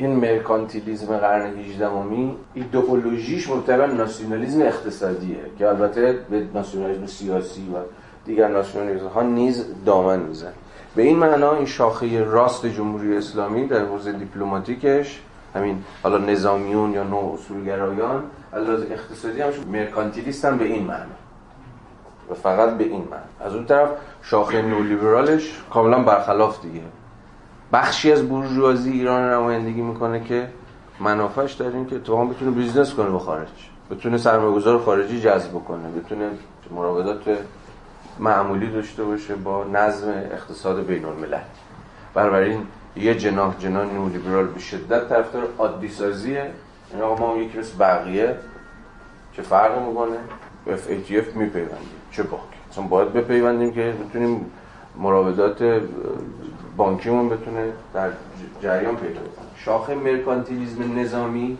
این 0.00 0.16
مرکانتیلیزم 0.16 1.16
قرن 1.16 1.56
18 1.56 1.88
اُمی 1.88 2.36
ایدئولوژیش 2.54 3.50
مبتلا 3.50 3.86
ناسیونالیسم 3.86 4.62
اقتصادیه 4.62 5.36
که 5.58 5.68
البته 5.68 6.12
به 6.30 6.46
ناسیونالیسم 6.54 7.06
سیاسی 7.06 7.68
و 7.74 7.76
دیگر 8.26 8.48
ناسیونالیسم 8.48 9.06
ها 9.06 9.22
نیز 9.22 9.64
دامن 9.86 10.18
میزنه. 10.18 10.52
به 10.96 11.02
این 11.02 11.18
معنا 11.18 11.54
این 11.54 11.66
شاخه 11.66 12.24
راست 12.24 12.66
جمهوری 12.66 13.16
اسلامی 13.16 13.66
در 13.66 13.84
حوزه 13.84 14.12
دیپلماتیکش 14.12 15.20
همین 15.54 15.84
حالا 16.02 16.18
نظامیون 16.18 16.92
یا 16.92 17.02
نوع 17.02 17.34
اصولگرایان 17.34 18.22
از 18.52 18.68
اقتصادی 18.68 19.40
هم 19.40 19.50
مرکانتیلیستن 19.72 20.58
به 20.58 20.64
این 20.64 20.82
معنا. 20.82 21.04
و 22.30 22.34
فقط 22.34 22.78
به 22.78 22.84
این 22.84 23.04
معنا. 23.10 23.46
از 23.48 23.54
اون 23.54 23.66
طرف 23.66 23.88
شاخه 24.22 24.62
نولیبرالش 24.62 25.62
کاملا 25.70 26.02
برخلاف 26.02 26.62
دیگه. 26.62 26.80
بخشی 27.72 28.12
از 28.12 28.28
بورژوازی 28.28 28.92
ایران 28.92 29.32
نمایندگی 29.32 29.82
می‌کنه 29.82 30.24
که 30.24 30.48
منافعش 31.00 31.52
در 31.52 31.66
این 31.66 31.86
که 31.86 31.96
اتفاقا 31.96 32.24
بتونه 32.24 32.50
business 32.50 32.94
کنه 32.94 33.10
با 33.10 33.18
خارج. 33.18 33.48
بتونه 33.90 34.18
سرمایه‌گذار 34.18 34.78
خارجی 34.78 35.20
جذب 35.20 35.52
کنه 35.52 35.90
بتونه 35.90 36.30
مراودات 36.70 37.38
معمولی 38.18 38.66
داشته 38.66 39.04
باشه 39.04 39.34
با 39.34 39.64
نظم 39.64 40.08
اقتصاد 40.08 40.86
بین 40.86 41.04
الملل 41.04 41.38
بنابراین 42.14 42.62
یه 42.96 43.14
جناح 43.14 43.54
جناح 43.58 43.92
نولیبرال 43.94 44.46
به 44.46 44.60
شدت 44.60 45.08
طرفدار 45.08 45.42
عادی 45.58 45.88
سازیه 45.88 46.50
این 46.92 47.02
آقا 47.02 47.26
ما 47.26 47.36
یکی 47.36 47.58
مثل 47.58 47.78
بقیه 47.78 48.36
چه 49.32 49.42
فرق 49.42 49.88
می‌کنه. 49.88 50.16
به 50.64 50.76
FATF 50.76 51.36
میپیوندیم. 51.36 51.78
چه 52.12 52.22
باک. 52.22 52.40
اصلا 52.70 52.84
باید 52.84 53.12
بپیوندیم 53.12 53.72
که 53.72 53.94
بتونیم 54.08 54.46
مراودات 54.96 55.62
بانکیمون 56.80 57.28
بتونه 57.28 57.72
در 57.94 58.10
جریان 58.62 58.96
پیدا 58.96 59.20
کنه 59.20 59.46
شاخه 59.56 59.94
مرکانتیلیزم 59.94 60.98
نظامی 60.98 61.58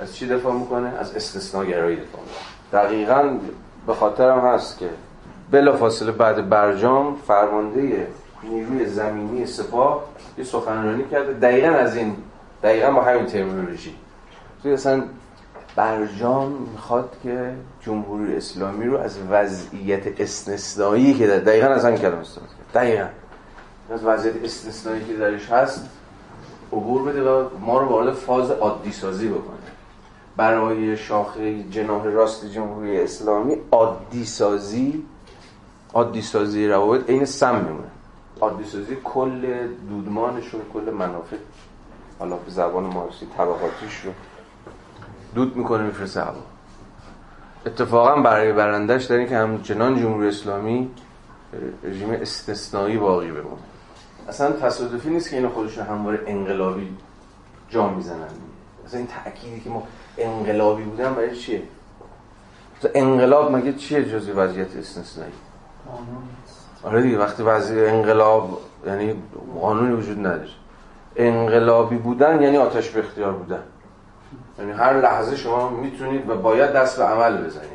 از 0.00 0.16
چی 0.16 0.28
دفاع 0.28 0.54
می‌کنه؟ 0.54 0.88
از 0.98 1.16
استثناگرایی 1.16 1.96
دفاع 1.96 2.20
می‌کنه. 2.20 2.82
دقیقا 2.82 3.38
به 3.86 3.94
خاطرم 3.94 4.38
هست 4.38 4.78
که 4.78 4.88
بلا 5.50 5.76
فاصله 5.76 6.12
بعد 6.12 6.48
برجام 6.48 7.16
فرمانده 7.26 8.06
نیروی 8.42 8.86
زمینی 8.86 9.46
سپاه 9.46 10.04
یه 10.38 10.44
سخنرانی 10.44 11.04
کرده. 11.10 11.32
دقیقا 11.32 11.68
از 11.68 11.96
این 11.96 12.16
دقیقا 12.62 12.90
با 12.90 13.02
همین 13.02 13.26
ترمینولوژی. 13.26 13.94
توی 14.62 14.72
اصلا 14.72 15.02
برجام 15.76 16.52
می‌خواد 16.72 17.16
که 17.22 17.52
جمهوری 17.80 18.36
اسلامی 18.36 18.86
رو 18.86 18.98
از 18.98 19.18
وضعیت 19.30 20.20
استثنایی 20.20 21.14
که 21.14 21.26
دقیقا 21.26 21.66
از 21.66 21.84
همین 21.84 21.98
کلمه 21.98 22.20
استفاده 22.20 22.48
دقیقا. 22.74 23.06
از 23.90 24.04
وضعیت 24.04 24.44
استثنایی 24.44 25.04
که 25.04 25.16
درش 25.16 25.50
هست 25.50 25.88
عبور 26.72 27.02
بده 27.02 27.30
و 27.30 27.48
ما 27.60 27.80
رو 27.80 27.88
وارد 27.88 28.14
فاز 28.14 28.50
عادی 28.50 28.92
سازی 28.92 29.28
بکنه. 29.28 29.56
برای 30.36 30.96
شاخه 30.96 31.62
جناح 31.62 32.04
راست 32.04 32.46
جمهوری 32.46 33.00
اسلامی 33.00 33.56
عادی 33.72 34.24
سازی 34.24 35.02
عادی 35.94 36.22
سازی 36.22 36.68
روابط 36.68 37.10
عین 37.10 37.24
سم 37.24 37.54
میمونه. 37.54 37.90
عادی 38.40 38.64
سازی 38.64 38.96
کل 39.04 39.66
دودمانش 39.88 40.54
و 40.54 40.58
کل 40.74 40.90
منافع 40.90 41.36
حالا 42.18 42.36
به 42.36 42.50
زبان 42.50 42.84
مارسی 42.84 43.26
طبقاتیش 43.36 44.00
رو 44.04 44.12
دود 45.34 45.56
می‌کنه 45.56 45.82
میفرسته 45.82 46.20
هوا. 46.20 46.34
اتفاقا 47.66 48.22
برای 48.22 48.52
برندش 48.52 49.04
داریم 49.04 49.28
که 49.28 49.36
همچنان 49.36 50.00
جمهوری 50.00 50.28
اسلامی 50.28 50.90
رژیم 51.84 52.10
استثنایی 52.10 52.96
باقی 52.96 53.30
بمونه. 53.30 53.69
اصلا 54.30 54.52
تصادفی 54.52 55.10
نیست 55.10 55.30
که 55.30 55.36
اینو 55.36 55.48
خودشون 55.48 55.86
همواره 55.86 56.20
انقلابی 56.26 56.88
جا 57.68 57.88
می‌زنن. 57.88 58.28
اصلا 58.86 58.98
این 58.98 59.08
تأکیدی 59.08 59.60
که 59.60 59.70
ما 59.70 59.82
انقلابی 60.18 60.82
بودن 60.82 61.14
برای 61.14 61.36
چیه؟ 61.36 61.62
انقلاب 62.94 63.56
مگه 63.56 63.72
چیه 63.72 64.04
جزی 64.04 64.32
وضعیت 64.32 64.76
استثنایی؟ 64.76 65.32
آره 66.84 67.02
دیگه 67.02 67.18
وقتی 67.18 67.42
وضعیت 67.42 67.92
انقلاب 67.92 68.60
یعنی 68.86 69.14
قانونی 69.60 69.94
وجود 69.94 70.18
نداره. 70.18 70.48
انقلابی 71.16 71.96
بودن 71.96 72.42
یعنی 72.42 72.56
آتش 72.56 72.90
به 72.90 73.00
اختیار 73.00 73.32
بودن. 73.32 73.62
یعنی 74.58 74.72
هر 74.72 75.00
لحظه 75.00 75.36
شما 75.36 75.68
می‌تونید 75.68 76.30
و 76.30 76.36
باید 76.36 76.72
دست 76.72 76.98
به 76.98 77.04
عمل 77.04 77.36
بزنید. 77.36 77.70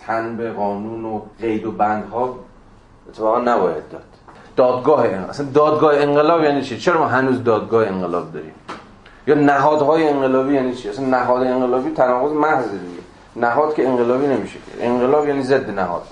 تن 0.00 0.36
به 0.36 0.52
قانون 0.52 1.04
و 1.04 1.20
قید 1.40 1.66
و 1.66 1.72
بندها 1.72 2.38
اتفاقا 3.08 3.40
نباید 3.40 3.88
داد. 3.88 4.09
دادگاه 4.60 5.06
اصلا 5.06 5.46
دادگاه 5.54 5.94
انقلاب 5.96 6.44
یعنی 6.44 6.62
چی؟ 6.62 6.78
چرا 6.78 7.00
ما 7.00 7.06
هنوز 7.06 7.44
دادگاه 7.44 7.86
انقلاب 7.86 8.32
داریم؟ 8.32 8.54
یا 9.26 9.34
نهادهای 9.34 10.08
انقلابی 10.08 10.54
یعنی 10.54 10.74
چی؟ 10.74 10.88
اصلا 10.88 11.06
نهاد 11.06 11.42
انقلابی 11.42 11.90
تناقض 11.90 12.32
محض 12.32 12.64
دیگه. 12.64 13.02
نهاد 13.36 13.74
که 13.74 13.88
انقلابی 13.88 14.26
نمیشه 14.26 14.58
انقلاب 14.80 15.28
یعنی 15.28 15.42
ضد 15.42 15.70
نهاد. 15.70 16.02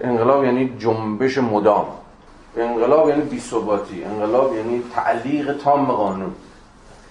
انقلاب 0.00 0.44
یعنی 0.44 0.72
جنبش 0.78 1.38
مدام. 1.38 1.86
انقلاب 2.56 3.08
یعنی 3.08 3.22
بی‌ثباتی. 3.22 4.04
انقلاب 4.04 4.56
یعنی 4.56 4.82
تعلیق 4.94 5.52
تام 5.52 5.86
قانون. 5.86 6.32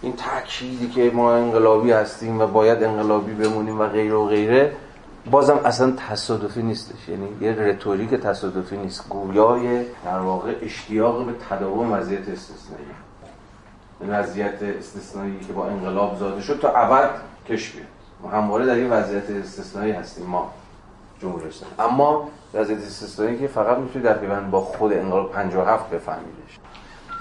این 0.01 0.13
تأکیدی 0.13 0.89
که 0.89 1.11
ما 1.13 1.33
انقلابی 1.33 1.91
هستیم 1.91 2.41
و 2.41 2.47
باید 2.47 2.83
انقلابی 2.83 3.33
بمونیم 3.33 3.79
و 3.79 3.87
غیره 3.87 4.15
و 4.15 4.25
غیره 4.25 4.71
بازم 5.31 5.59
اصلا 5.65 5.93
تصادفی 6.09 6.61
نیستش. 6.63 7.09
یعنی 7.09 7.27
یه 7.41 7.51
رتوریک 7.51 8.09
تصادفی 8.09 8.77
نیست. 8.77 9.09
گویای 9.09 9.83
در 10.05 10.19
واقع 10.19 10.53
اشتیاق 10.61 11.25
به 11.25 11.33
تداوم 11.49 11.93
وضعیت 11.93 12.29
استثنایی. 12.29 12.85
این 14.01 14.09
وضعیت 14.09 14.63
استثنایی 14.63 15.39
که 15.47 15.53
با 15.53 15.67
انقلاب 15.67 16.17
زاده 16.19 16.41
شد 16.41 16.59
تا 16.61 16.69
ابد 16.69 17.09
کش 17.49 17.71
بیاد. 17.71 17.87
ما 18.23 18.29
همواره 18.29 18.65
در 18.65 18.77
یه 18.77 18.87
وضعیت 18.87 19.29
استثنایی 19.29 19.91
هستیم 19.91 20.25
ما 20.25 20.51
جمهوری 21.21 21.49
اما 21.79 22.29
وضعیت 22.53 22.79
استثنایی 22.79 23.39
که 23.39 23.47
فقط 23.47 23.77
می‌تونید 23.77 24.07
در 24.07 24.17
پیوند 24.17 24.51
با 24.51 24.61
خود 24.61 24.93
انقلاب 24.93 25.31
57 25.31 25.89
بفهمیدش. 25.89 26.59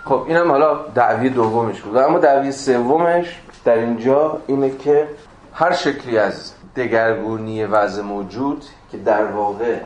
خب 0.05 0.25
اینم 0.29 0.51
حالا 0.51 0.89
دعوی 0.95 1.29
دومش 1.29 1.81
بود. 1.81 1.97
اما 1.97 2.19
دعوی 2.19 2.53
سومش 2.53 3.41
در 3.65 3.75
اینجا 3.75 4.41
اینه 4.47 4.77
که 4.77 5.09
هر 5.55 5.73
شکلی 5.73 6.19
از 6.19 6.53
دگرگونی 6.77 7.65
وضع 7.65 8.03
موجود 8.03 8.65
که 8.93 8.99
در 8.99 9.25
واقع 9.25 9.77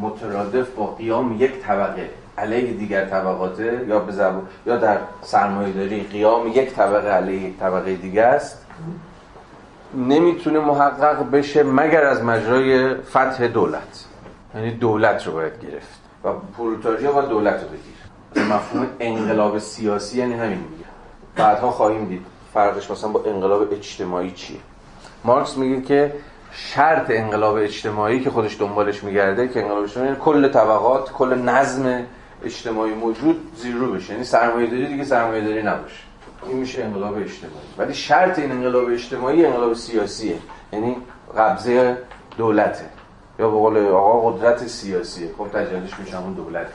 مترادف 0.00 0.70
با 0.70 0.86
قیام 0.86 1.36
یک 1.38 1.62
طبقه 1.62 2.10
علیه 2.38 2.72
دیگر 2.72 3.04
طبقاته 3.04 3.84
یا 3.88 3.98
به 3.98 4.12
یا 4.66 4.76
در 4.76 4.98
سرمایه 5.22 5.72
داری 5.72 6.02
قیام 6.02 6.46
یک 6.48 6.74
طبقه 6.74 7.08
علیه 7.08 7.42
یک 7.42 7.58
طبقه 7.58 7.94
دیگه 7.94 8.22
است 8.22 8.66
نمی‌تونه 9.94 10.58
محقق 10.58 11.30
بشه 11.30 11.62
مگر 11.62 12.04
از 12.04 12.22
مجرای 12.22 12.94
فتح 12.94 13.46
دولت. 13.46 14.04
یعنی 14.54 14.70
دولت 14.70 15.26
رو 15.26 15.32
باید 15.32 15.60
گرفت 15.60 16.00
و 16.24 16.28
پرولتاریا 16.56 17.12
با 17.12 17.20
دولت 17.20 17.62
رو 17.62 17.68
بگیر. 17.68 17.94
مفهوم 18.54 18.86
انقلاب 19.00 19.58
سیاسی 19.58 20.18
یعنی 20.18 20.34
همین 20.34 20.58
میگه. 20.58 20.84
بعدها 21.36 21.70
خواهیم 21.70 22.04
دید 22.04 22.26
فرقش 22.54 22.90
مثلا 22.90 23.10
با 23.10 23.24
انقلاب 23.26 23.72
اجتماعی 23.72 24.30
چیه. 24.30 24.58
مارکس 25.24 25.56
میگه 25.56 25.82
که 25.82 26.12
شرط 26.52 27.10
انقلاب 27.10 27.54
اجتماعی 27.54 28.20
که 28.20 28.30
خودش 28.30 28.60
دنبالش 28.60 29.04
میگرده 29.04 29.48
که 29.48 29.62
انقلاب 29.62 29.82
اجتماعی 29.82 30.08
یعنی 30.08 30.20
کل 30.24 30.48
طبقات 30.48 31.12
کل 31.12 31.34
نظم 31.34 32.02
اجتماعی 32.44 32.94
موجود 32.94 33.50
زیرو 33.56 33.92
بشه. 33.92 34.12
یعنی 34.12 34.24
سرمایه 34.24 34.70
داری 34.70 34.86
دیگه 34.86 35.04
سرمایه 35.04 35.44
داری 35.44 35.62
نباشه. 35.62 35.96
این 36.48 36.56
میشه 36.56 36.84
انقلاب 36.84 37.14
اجتماعی. 37.14 37.66
ولی 37.78 37.94
شرط 37.94 38.38
این 38.38 38.52
انقلاب 38.52 38.88
اجتماعی 38.88 39.46
انقلاب 39.46 39.74
سیاسیه. 39.74 40.38
یعنی 40.72 40.96
قبضه 41.36 41.98
دولته. 42.38 42.84
یا 43.38 43.50
به 43.50 43.56
قول 43.56 43.86
آقا 43.86 44.30
قدرت 44.30 44.66
سیاسیه. 44.66 45.30
خب 45.38 45.48
تجلیش 45.48 45.98
میشه 45.98 46.16
همون 46.16 46.32
دولت. 46.32 46.66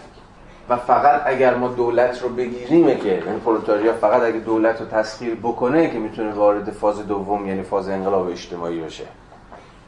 و 0.70 0.76
فقط 0.76 1.22
اگر 1.26 1.56
ما 1.56 1.68
دولت 1.68 2.22
رو 2.22 2.30
بگیریمه 2.30 2.96
که 2.96 3.10
یعنی 3.10 3.40
پرولتاریا 3.40 3.94
فقط 3.94 4.22
اگر 4.22 4.40
دولت 4.40 4.82
رو 4.82 4.88
تسخیر 4.88 5.36
بکنه 5.36 5.90
که 5.90 6.00
می‌تونه 6.00 6.32
وارد 6.32 6.72
فاز 6.72 7.08
دوم 7.08 7.48
یعنی 7.48 7.64
فاز 7.64 7.90
انقلاب 7.90 8.28
اجتماعی 8.28 8.82
بشه. 8.82 9.04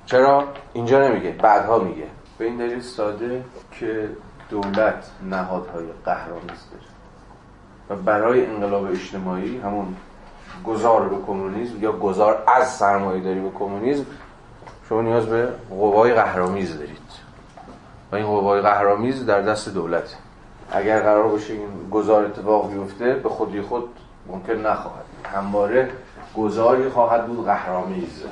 چرا؟ 0.06 0.44
اینجا 0.74 1.08
نمیگه 1.08 1.32
بعدها 1.32 1.80
میگه. 1.80 2.08
به 2.38 2.46
این 2.46 2.58
دلیل 2.58 2.82
ساده 2.82 3.44
که 3.80 4.10
دولت 4.50 5.12
نهادهای 5.30 5.86
قهرامیز 6.06 6.68
داره. 6.72 6.92
و 7.90 7.96
برای 7.96 8.46
انقلاب 8.46 8.86
اجتماعی 8.86 9.58
همون 9.58 9.96
گذار 10.66 11.10
به 11.10 11.16
کمونیسم 11.28 11.82
یا 11.82 11.92
گذار 11.92 12.44
از 12.48 12.68
سرمایه 12.68 13.24
داری 13.24 13.40
به 13.40 13.50
کمونیسم 13.50 14.06
شما 14.90 15.02
نیاز 15.02 15.26
به 15.26 15.50
قوای 15.70 16.14
قهرامیز 16.14 16.78
دارید. 16.78 16.98
و 18.12 18.16
این 18.16 18.26
قوای 18.26 18.62
قهرامیز 18.62 19.26
در 19.26 19.42
دست 19.42 19.70
دولت 19.70 20.16
اگر 20.72 21.00
قرار 21.00 21.28
باشه 21.28 21.54
این 21.54 21.90
گذار 21.92 22.26
اتفاق 22.26 22.74
بیفته 22.74 23.14
به 23.14 23.30
خودی 23.30 23.62
خود 23.62 23.84
ممکن 24.28 24.54
نخواهد 24.54 25.06
همواره 25.34 25.90
گذاری 26.38 26.90
خواهد 26.90 27.28
بود 27.28 27.46
قهرامیز 27.46 28.24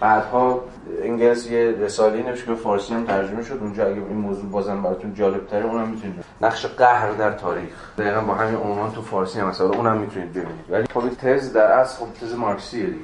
بعدها 0.00 0.60
انگلیس 1.02 1.50
یه 1.50 1.70
رساله 1.70 2.22
نوشت 2.22 2.46
که 2.46 2.54
فارسی 2.54 2.94
هم 2.94 3.04
ترجمه 3.04 3.42
شد. 3.42 3.58
اونجا 3.60 3.86
اگه 3.86 3.96
این 3.96 4.16
موضوع 4.16 4.50
بازم 4.50 4.82
براتون 4.82 5.14
جالب 5.14 5.46
تره 5.46 5.64
اونم 5.64 5.88
می‌تونید 5.88 6.24
نقش 6.40 6.66
قهر 6.66 7.10
در 7.10 7.32
تاریخ. 7.32 7.72
دقیقا 7.98 8.20
با 8.20 8.34
همین 8.34 8.56
عنوان 8.56 8.92
تو 8.92 9.02
فارسی 9.02 9.40
هم 9.40 9.48
مثلا 9.48 9.68
اونم 9.70 9.96
می‌تونید 9.96 10.30
ببینید. 10.30 10.64
ولی 10.70 10.86
خب 10.94 11.08
تز 11.08 11.52
در 11.52 11.72
اصل 11.72 11.98
خب 11.98 12.12
تز 12.20 12.34
مارکسیه 12.34 12.86
دیگه. 12.86 12.98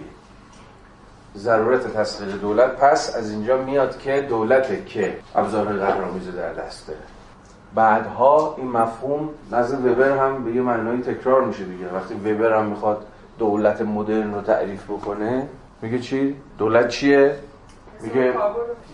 ضرورت 1.37 1.97
تسخیر 1.97 2.29
دولت. 2.29 2.77
پس 2.77 3.17
از 3.17 3.31
اینجا 3.31 3.57
میاد 3.57 3.99
که 3.99 4.27
دولته 4.29 4.85
که 4.85 5.17
ابزار 5.35 5.65
قهرآمیز 5.65 6.37
در 6.37 6.53
دست 6.53 6.93
بعدها 7.75 8.55
این 8.59 8.71
مفهوم 8.71 9.29
نزد 9.53 9.87
وبر 9.87 10.19
هم 10.19 10.45
به 10.45 10.51
یه 10.51 10.63
معنای 10.63 10.99
تکرار 10.99 11.45
میشه 11.45 11.65
دیگه. 11.65 11.95
وقتی 11.95 12.15
وبر 12.15 12.59
هم 12.59 12.67
می‌خواد 12.67 13.07
دولت 13.39 13.83
مدرن 13.83 14.35
رو 14.35 14.41
تعریف 14.41 14.85
بکنه 14.85 15.49
میگه 15.83 15.99
چی؟ 15.99 16.37
دولت 16.59 16.89
چیه؟ 16.89 17.35
میگه 18.03 18.35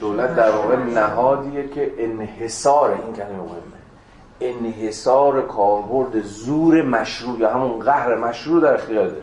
دولت 0.01 0.37
در 0.37 0.51
واقع 0.51 0.77
نهادیه 0.77 1.69
که 1.69 1.93
انحصار 1.99 2.91
این 2.91 3.15
کلمه 3.15 3.33
مهمه. 3.33 3.77
انحصار 4.41 5.43
کاربرد 5.43 6.23
زور 6.23 6.83
مشروع 6.83 7.39
یا 7.39 7.51
همون 7.51 7.79
قهر 7.79 8.15
مشروع 8.15 8.63
در 8.63 8.75
اختیار 8.75 9.09
داره. 9.09 9.23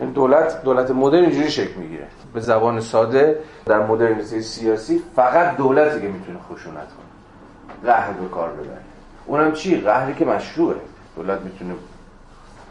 این 0.00 0.10
دولت 0.10 0.62
دولت 0.62 0.90
مدرن 0.90 1.22
اینجوری 1.22 1.50
شکل 1.50 1.80
می‌گیره. 1.80 2.06
به 2.34 2.40
زبان 2.40 2.80
ساده 2.80 3.38
در 3.66 3.86
مدرنیته 3.86 4.40
سیاسی 4.40 5.02
فقط 5.16 5.56
دولتی 5.56 6.00
که 6.00 6.08
می‌تونه 6.08 6.38
خشونت 6.38 6.74
کنه. 6.74 7.09
قهر 7.84 8.12
به 8.12 8.28
کار 8.28 8.48
ببره. 8.48 8.80
اونم 9.26 9.52
چی؟ 9.52 9.76
قهری 9.80 10.14
که 10.14 10.24
مشروعه. 10.24 10.76
دولت 11.16 11.40
می‌تونه 11.40 11.74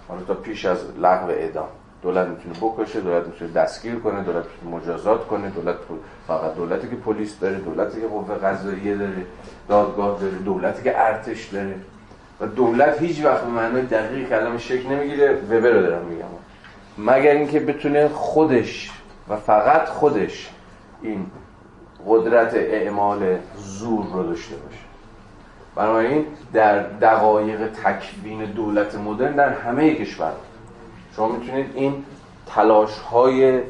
حالا 0.07 0.21
تا 0.21 0.33
پیش 0.33 0.65
از 0.65 0.77
لغو 0.97 1.29
اعدام 1.29 1.67
دولت 2.01 2.27
می‌تونه 2.27 2.55
بکشه 2.61 3.01
دولت 3.01 3.25
می‌تونه 3.25 3.51
دستگیر 3.51 3.95
کنه 3.95 4.23
دولت 4.23 4.45
می‌تونه 4.45 4.75
مجازات 4.75 5.27
کنه 5.27 5.49
دولت 5.49 5.75
فقط 6.27 6.55
دولتی 6.55 6.89
که 6.89 6.95
پلیس 6.95 7.39
داره 7.39 7.55
دولتی 7.55 8.01
که 8.01 8.07
قوه 8.07 8.35
قضاییه 8.35 8.97
داره 8.97 9.25
دادگاه 9.67 10.19
داره 10.19 10.35
دولتی 10.35 10.83
که 10.83 11.01
ارتش 11.01 11.45
داره. 11.45 11.75
و 12.39 12.47
دولت 12.47 13.01
هیچ 13.01 13.25
وقت 13.25 13.41
به 13.41 13.49
معنای 13.49 13.81
دقیق 13.81 14.29
کلمه 14.29 14.57
شکل 14.57 14.89
نمی‌گیره. 14.89 15.33
وبر 15.33 15.69
رو 15.69 15.81
دارم 15.81 16.05
میگم. 16.05 16.25
مگر 16.97 17.31
اینکه 17.31 17.59
بتونه 17.59 18.07
خودش 18.07 18.91
و 19.29 19.35
فقط 19.35 19.87
خودش 19.87 20.49
این 21.01 21.25
قدرت 22.07 22.53
اعمال 22.53 23.37
زور 23.57 24.05
رو 24.13 24.23
داشته 24.23 24.55
باشه. 24.55 24.68
بنابراین 25.79 26.25
در 26.53 26.79
دقایق 26.79 27.59
تکوین 27.67 28.45
دولت 28.45 28.95
مدرن 28.95 29.35
در 29.35 29.49
همه 29.49 29.95
کشور. 29.95 30.31
شما 31.15 31.27
می‌تونید 31.27 31.65
این 31.75 32.03
تلاش 32.47 32.97
های 32.99 33.61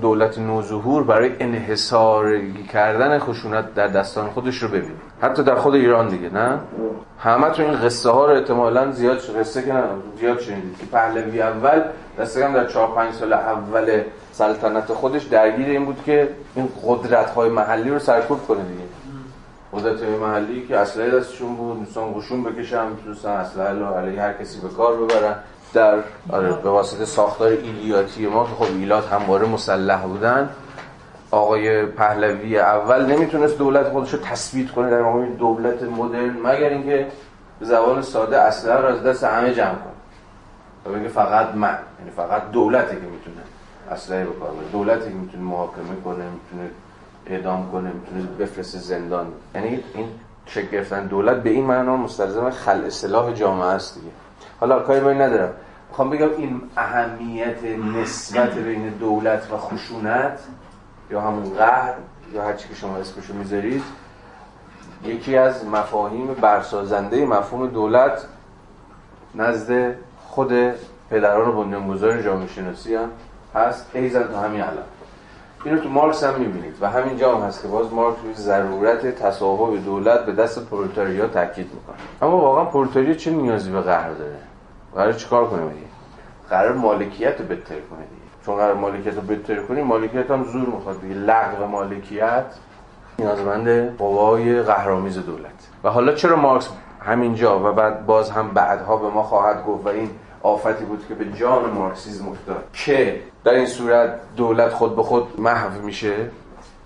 دولت 0.00 0.38
نوظهور 0.38 1.04
برای 1.04 1.30
انحصاری 1.40 2.64
کردن 2.72 3.18
خشونت 3.18 3.74
در 3.74 3.86
دستان 3.86 4.30
خودش 4.30 4.56
رو 4.56 4.68
ببینید. 4.68 5.00
حتی 5.22 5.42
در 5.42 5.54
خود 5.54 5.74
ایران 5.74 6.08
دیگه 6.08 6.30
نه؟ 6.30 6.58
همه 7.18 7.50
تو 7.50 7.62
این 7.62 7.76
قصه 7.76 8.10
ها 8.10 8.26
رو 8.26 8.32
احتمالاً 8.32 8.90
زیاد 8.92 9.18
قصه 9.18 9.62
که 9.62 9.74
زیاد 10.20 10.40
شنیدید 10.40 10.78
که 10.78 10.86
پهلوی 10.86 11.42
اول 11.42 11.82
دسته 12.18 12.52
در 12.52 12.66
4 12.66 12.94
5 12.94 13.14
سال 13.14 13.32
اول 13.32 14.00
سلطنت 14.32 14.92
خودش 14.92 15.22
درگیر 15.22 15.68
این 15.68 15.84
بود 15.84 16.02
که 16.06 16.28
این 16.54 16.68
قدرت 16.86 17.30
های 17.30 17.50
محلی 17.50 17.90
رو 17.90 17.98
سرکوب 17.98 18.46
کنه 18.48 18.62
دیگه. 18.62 18.84
قدرت 19.72 20.02
محلی 20.02 20.66
که 20.66 20.78
اسلحه 20.78 21.10
دستشون 21.10 21.56
بود 21.56 21.78
می‌تونن 21.78 22.14
قشون 22.14 22.44
بکشن 22.44 22.86
می‌تونن 22.86 23.34
اسلحه 23.34 23.84
علیه 23.84 24.22
هر 24.22 24.32
کسی 24.32 24.60
به 24.60 24.68
کار 24.68 24.96
ببرن. 24.96 25.34
در 25.74 25.98
آره 26.30 26.52
به 26.52 26.70
واسطه 26.70 27.04
ساختار 27.04 27.48
ایلیاتی 27.48 28.26
ما 28.26 28.44
که 28.44 28.50
خب 28.50 28.76
ایلات 28.76 29.12
همواره 29.12 29.46
مسلح 29.46 30.02
بودن. 30.02 30.50
آقای 31.30 31.86
پهلوی 31.86 32.58
اول 32.58 33.06
نمی‌تونست 33.06 33.58
دولت 33.58 33.88
خودش 33.88 34.14
رو 34.14 34.18
تثبیت 34.18 34.70
کنه 34.70 34.90
در 34.90 35.02
مقام 35.02 35.34
دولت 35.34 35.82
مدرن 35.82 36.36
مگر 36.44 36.68
اینکه 36.68 37.06
به 37.60 37.66
زبان 37.66 38.02
ساده 38.02 38.38
اسلحه 38.38 38.76
رو 38.76 38.86
از 38.86 39.02
دست 39.02 39.24
همه 39.24 39.54
جمع 39.54 39.74
کنه. 39.74 39.92
و 40.94 40.98
بگه 40.98 41.08
فقط 41.08 41.54
من 41.54 41.78
یعنی 41.98 42.10
فقط 42.16 42.50
دولتی 42.50 42.96
که 42.96 43.02
می‌تونه 43.02 43.42
اسلحه 43.90 44.24
به 44.24 44.32
کار 44.40 44.50
دولتی 44.72 45.08
که 45.08 45.16
می‌تونه 45.16 45.44
محاکمه 45.44 46.00
کنه 46.04 46.24
می‌تونه 46.24 46.70
اعدام 47.26 47.70
کنه 47.72 47.92
می‌تونه 47.92 48.22
بفرسته 48.38 48.78
زندان. 48.78 49.26
یعنی 49.54 49.80
این 49.94 50.06
شکل 50.46 50.66
گرفتن 50.66 51.06
دولت 51.06 51.42
به 51.42 51.50
این 51.50 51.64
معنا 51.64 51.96
مستلزم 51.96 52.50
خلع 52.50 52.86
اصلاح 52.86 53.32
جامعه 53.32 53.66
است 53.66 53.94
دیگه. 53.94 54.10
حالا 54.60 54.80
کاری 54.80 55.00
من 55.00 55.20
ندارم. 55.20 55.52
می‌خوام 55.88 56.10
بگم 56.10 56.28
این 56.36 56.62
اهمیت 56.76 57.64
نسبت 58.02 58.54
بین 58.54 58.88
دولت 58.88 59.52
و 59.52 59.56
خشونت 59.56 60.38
یا 61.10 61.20
همون 61.20 61.54
قهر 61.54 61.94
یا 62.34 62.44
هر 62.44 62.52
چی 62.52 62.68
که 62.68 62.74
شما 62.74 62.96
اسمشو 62.96 63.34
می‌ذارید 63.34 63.82
یکی 65.04 65.36
از 65.36 65.66
مفاهیم 65.66 66.26
برسازنده 66.34 67.26
مفهوم 67.26 67.66
دولت 67.66 68.26
نزد 69.34 69.94
خود 70.26 70.52
پدران 71.10 71.52
بنیانگذار 71.52 72.22
جامعه 72.22 72.46
شناسی 72.46 72.94
هم 72.94 73.08
هست. 73.54 73.90
ایضا 73.94 74.22
تا 74.22 74.40
همین 74.40 74.60
الان. 74.60 74.84
اینو 75.64 75.78
تو 75.78 75.88
مارکس 75.88 76.24
هم 76.24 76.40
می‌بینید 76.40 76.76
و 76.80 76.88
همین 76.90 77.16
جا 77.16 77.36
هم 77.36 77.42
هست 77.42 77.62
که 77.62 77.68
باز 77.68 77.92
مارکس 77.92 78.18
روی 78.24 78.34
ضرورت 78.34 79.06
تصاحب 79.06 79.84
دولت 79.84 80.26
به 80.26 80.32
دست 80.32 80.66
پرولتاریا 80.66 81.26
تاکید 81.26 81.70
می‌کنه. 81.74 81.96
اما 82.22 82.36
واقعا 82.36 82.64
پرولتاریا 82.64 83.14
چه 83.14 83.30
نیازی 83.30 83.70
به 83.70 83.80
قهر 83.80 84.10
داره؟ 84.10 84.36
قرار 84.94 85.12
چیکار 85.12 85.46
کنه 85.46 85.60
دیگه 85.60 85.86
قرار 86.50 86.72
مالکیت 86.72 87.40
رو 87.40 87.46
لغو 87.46 87.74
کنه 87.74 87.98
دیگه. 87.98 88.22
چون 88.46 88.56
قرار 88.56 88.74
مالکیت 88.74 89.14
رو 89.14 89.20
لغو 89.20 89.62
کنی 89.62 89.82
مالکیت 89.82 90.30
هم 90.30 90.44
زور 90.44 90.66
می‌خواد 90.66 91.00
دیگه. 91.00 91.14
لغو 91.14 91.66
مالکیت 91.66 92.44
نیازمند 93.18 93.96
قوای 93.96 94.62
قهرآمیز 94.62 95.18
دولت. 95.18 95.68
و 95.84 95.90
حالا 95.90 96.12
چرا 96.12 96.36
مارکس 96.36 96.68
همینجا 97.00 97.58
و 97.58 97.72
بعد 97.72 98.06
باز 98.06 98.30
هم 98.30 98.48
بعدها 98.48 98.96
به 98.96 99.08
ما 99.08 99.22
خواهد 99.22 99.64
گفت 99.66 99.86
و 99.86 99.88
این 99.88 100.10
آفتی 100.42 100.84
بود 100.84 101.04
که 101.08 101.14
به 101.14 101.32
جان 101.32 101.70
مارکسیزم 101.70 102.28
افتاد 102.28 102.64
که 102.72 103.20
در 103.44 103.54
این 103.54 103.66
صورت 103.66 104.20
دولت 104.36 104.72
خود 104.72 104.96
به 104.96 105.02
خود 105.02 105.40
محو 105.40 105.82
میشه؟ 105.82 106.14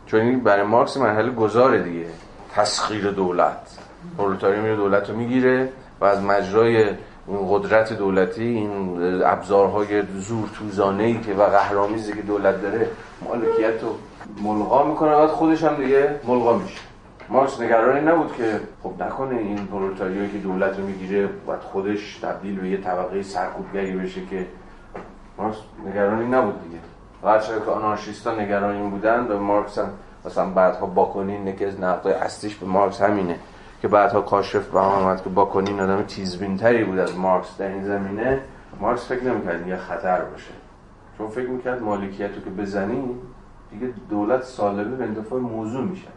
چون 0.06 0.20
این 0.20 0.40
برای 0.40 0.62
مارکس 0.62 0.96
مرحله 0.96 1.30
گذاره 1.30 1.82
دیگه. 1.82 2.06
تسخیر 2.54 3.10
دولت. 3.10 3.78
پرولتاریا 4.18 4.62
میره 4.62 4.76
دولت 4.76 5.10
رو 5.10 5.16
می‌گیره 5.16 5.68
و 6.00 6.04
از 6.04 6.22
مجرای 6.22 6.76
این 7.28 7.38
قدرت 7.50 7.92
دولتی 7.92 8.44
این 8.44 8.98
ابزارهای 9.24 10.02
زور 10.18 10.48
توزانه 10.58 11.04
ای 11.04 11.20
که 11.20 11.34
و 11.34 11.42
قهرامیزی 11.42 12.12
که 12.12 12.22
دولت 12.22 12.62
داره 12.62 12.88
مالکیت 13.28 13.82
رو 13.82 13.96
ملغا 14.42 14.84
می‌کنه. 14.84 15.10
بعد 15.10 15.28
خودش 15.28 15.64
هم 15.64 15.74
دیگه 15.74 16.20
ملغا 16.24 16.58
میشه. 16.58 16.80
مارکس 17.28 17.60
نگرانی 17.60 18.00
نبود 18.00 18.36
که 18.36 18.60
خب 18.82 19.02
نکنه 19.02 19.38
این 19.38 19.66
پرولتاریایی 19.66 20.30
که 20.30 20.38
دولت 20.38 20.78
رو 20.78 20.86
می‌گیره 20.86 21.28
باید 21.46 21.60
خودش 21.60 22.18
تبدیل 22.22 22.60
به 22.60 22.68
یه 22.68 22.76
طبقه 22.76 23.22
سرکوبگری 23.22 23.92
بشه 23.92 24.20
که 24.30 24.46
مارکس 25.38 25.56
نگرانی 25.86 26.26
نبود 26.26 26.62
دیگه. 26.62 26.78
هرچند 27.24 27.64
که 27.64 27.70
آنارشیستا 27.70 28.34
نگرانی 28.34 28.90
بودن 28.90 29.26
به 29.26 29.38
مارکس 29.38 29.78
هم 29.78 29.88
مثلا 30.24 30.50
بعدها 30.50 30.86
باکنین 30.86 31.46
یکی 31.46 31.64
از 31.64 31.80
اصلیش 32.06 32.54
به 32.54 32.66
مارکس 32.66 33.02
همینه. 33.02 33.38
که 33.82 33.88
بعدها 33.88 34.20
کاشف 34.20 34.68
به 34.68 34.78
آمد 34.78 35.22
که 35.22 35.28
باکنین 35.28 35.80
آدم 35.80 36.02
تیزبینتری 36.02 36.84
بود 36.84 36.98
از 36.98 37.18
مارکس 37.18 37.56
در 37.58 37.68
این 37.68 37.84
زمینه. 37.84 38.40
مارکس 38.80 39.08
فکر 39.08 39.24
نمی‌کرد 39.24 39.66
یه 39.66 39.76
خطر 39.76 40.20
باشه. 40.20 40.52
چون 41.18 41.28
فکر 41.28 41.48
می‌کرد 41.48 41.82
مالکیت 41.82 42.30
رو 42.34 42.40
که 42.44 42.50
بزنی 42.50 43.14
دیگه 43.70 43.92
دولت 44.10 44.42
سالبه 44.42 44.96
به 44.96 45.04
انتفاع 45.04 45.40
موضوع 45.40 45.84
میشه. 45.84 46.08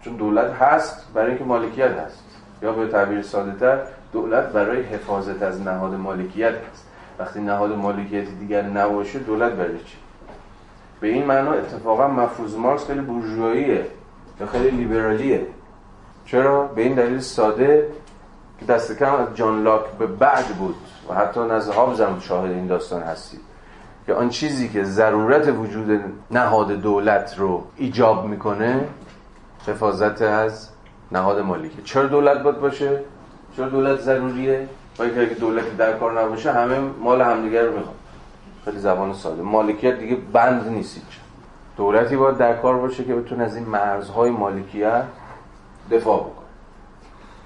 چون 0.00 0.16
دولت 0.16 0.52
هست 0.52 1.12
برای 1.14 1.28
اینکه 1.28 1.44
مالکیت 1.44 1.90
هست. 1.90 2.24
یا 2.62 2.72
به 2.72 2.88
تعبیر 2.88 3.22
ساده 3.22 3.58
تر 3.58 3.78
دولت 4.12 4.44
برای 4.44 4.82
حفاظت 4.82 5.42
از 5.42 5.60
نهاد 5.60 5.94
مالکیت 5.94 6.54
هست. 6.54 6.83
وقتی 7.18 7.40
نهاد 7.40 7.72
مالکیتی 7.72 8.34
دیگر 8.34 8.62
نباشه 8.62 9.18
دولت 9.18 9.52
برای 9.52 9.78
چی؟ 9.78 9.96
به 11.00 11.08
این 11.08 11.24
معنا 11.24 11.52
اتفاقا 11.52 12.08
مفروض 12.08 12.56
مارکس 12.56 12.86
خیلی 12.86 13.00
بورژواییه 13.00 13.86
یا 14.40 14.46
خیلی 14.46 14.70
لیبرالیه. 14.70 15.46
چرا؟ 16.26 16.66
به 16.66 16.82
این 16.82 16.94
دلیل 16.94 17.18
ساده 17.18 17.88
که 18.60 18.66
دست 18.66 18.98
کم 18.98 19.14
از 19.14 19.28
جان 19.34 19.62
لاک 19.62 19.84
به 19.98 20.06
بعد 20.06 20.46
بود 20.46 20.74
و 21.08 21.14
حتی 21.14 21.40
نزد 21.40 21.72
هابز 21.72 22.00
هم 22.00 22.20
شاهد 22.20 22.50
این 22.50 22.66
داستان 22.66 23.02
هستید 23.02 23.40
که 24.06 24.14
آن 24.14 24.28
چیزی 24.28 24.68
که 24.68 24.84
ضرورت 24.84 25.48
وجود 25.48 26.00
نهاد 26.30 26.72
دولت 26.72 27.34
رو 27.38 27.64
ایجاب 27.76 28.26
می‌کنه 28.26 28.88
حفاظت 29.66 30.22
از 30.22 30.68
نهاد 31.12 31.38
مالیکه 31.40 31.82
چرا 31.82 32.06
دولت 32.06 32.42
باید 32.42 32.60
باشه؟ 32.60 33.00
چرا 33.56 33.68
دولت 33.68 34.00
ضروریه؟ 34.00 34.68
با 34.98 35.04
اگه 35.04 35.24
دولتی 35.24 35.76
در 35.76 35.92
کار 35.92 36.20
نباشه 36.22 36.52
همه 36.52 36.78
مال 36.78 37.22
همدیگه 37.22 37.62
رو 37.62 37.72
می‌خواد 37.72 37.94
خیلی 38.64 38.78
زبان 38.78 39.14
ساده. 39.14 39.42
مالکیت 39.42 39.98
دیگه 39.98 40.16
بند 40.32 40.68
نیست 40.68 41.00
دولتی 41.76 42.16
باید 42.16 42.36
در 42.36 42.56
کار 42.56 42.78
باشه 42.78 43.04
که 43.04 43.14
بتونه 43.14 43.44
از 43.44 43.56
این 43.56 43.64
مرزهای 43.64 44.30
مالکیت 44.30 45.04
دفاع 45.90 46.20
بکنه. 46.20 46.44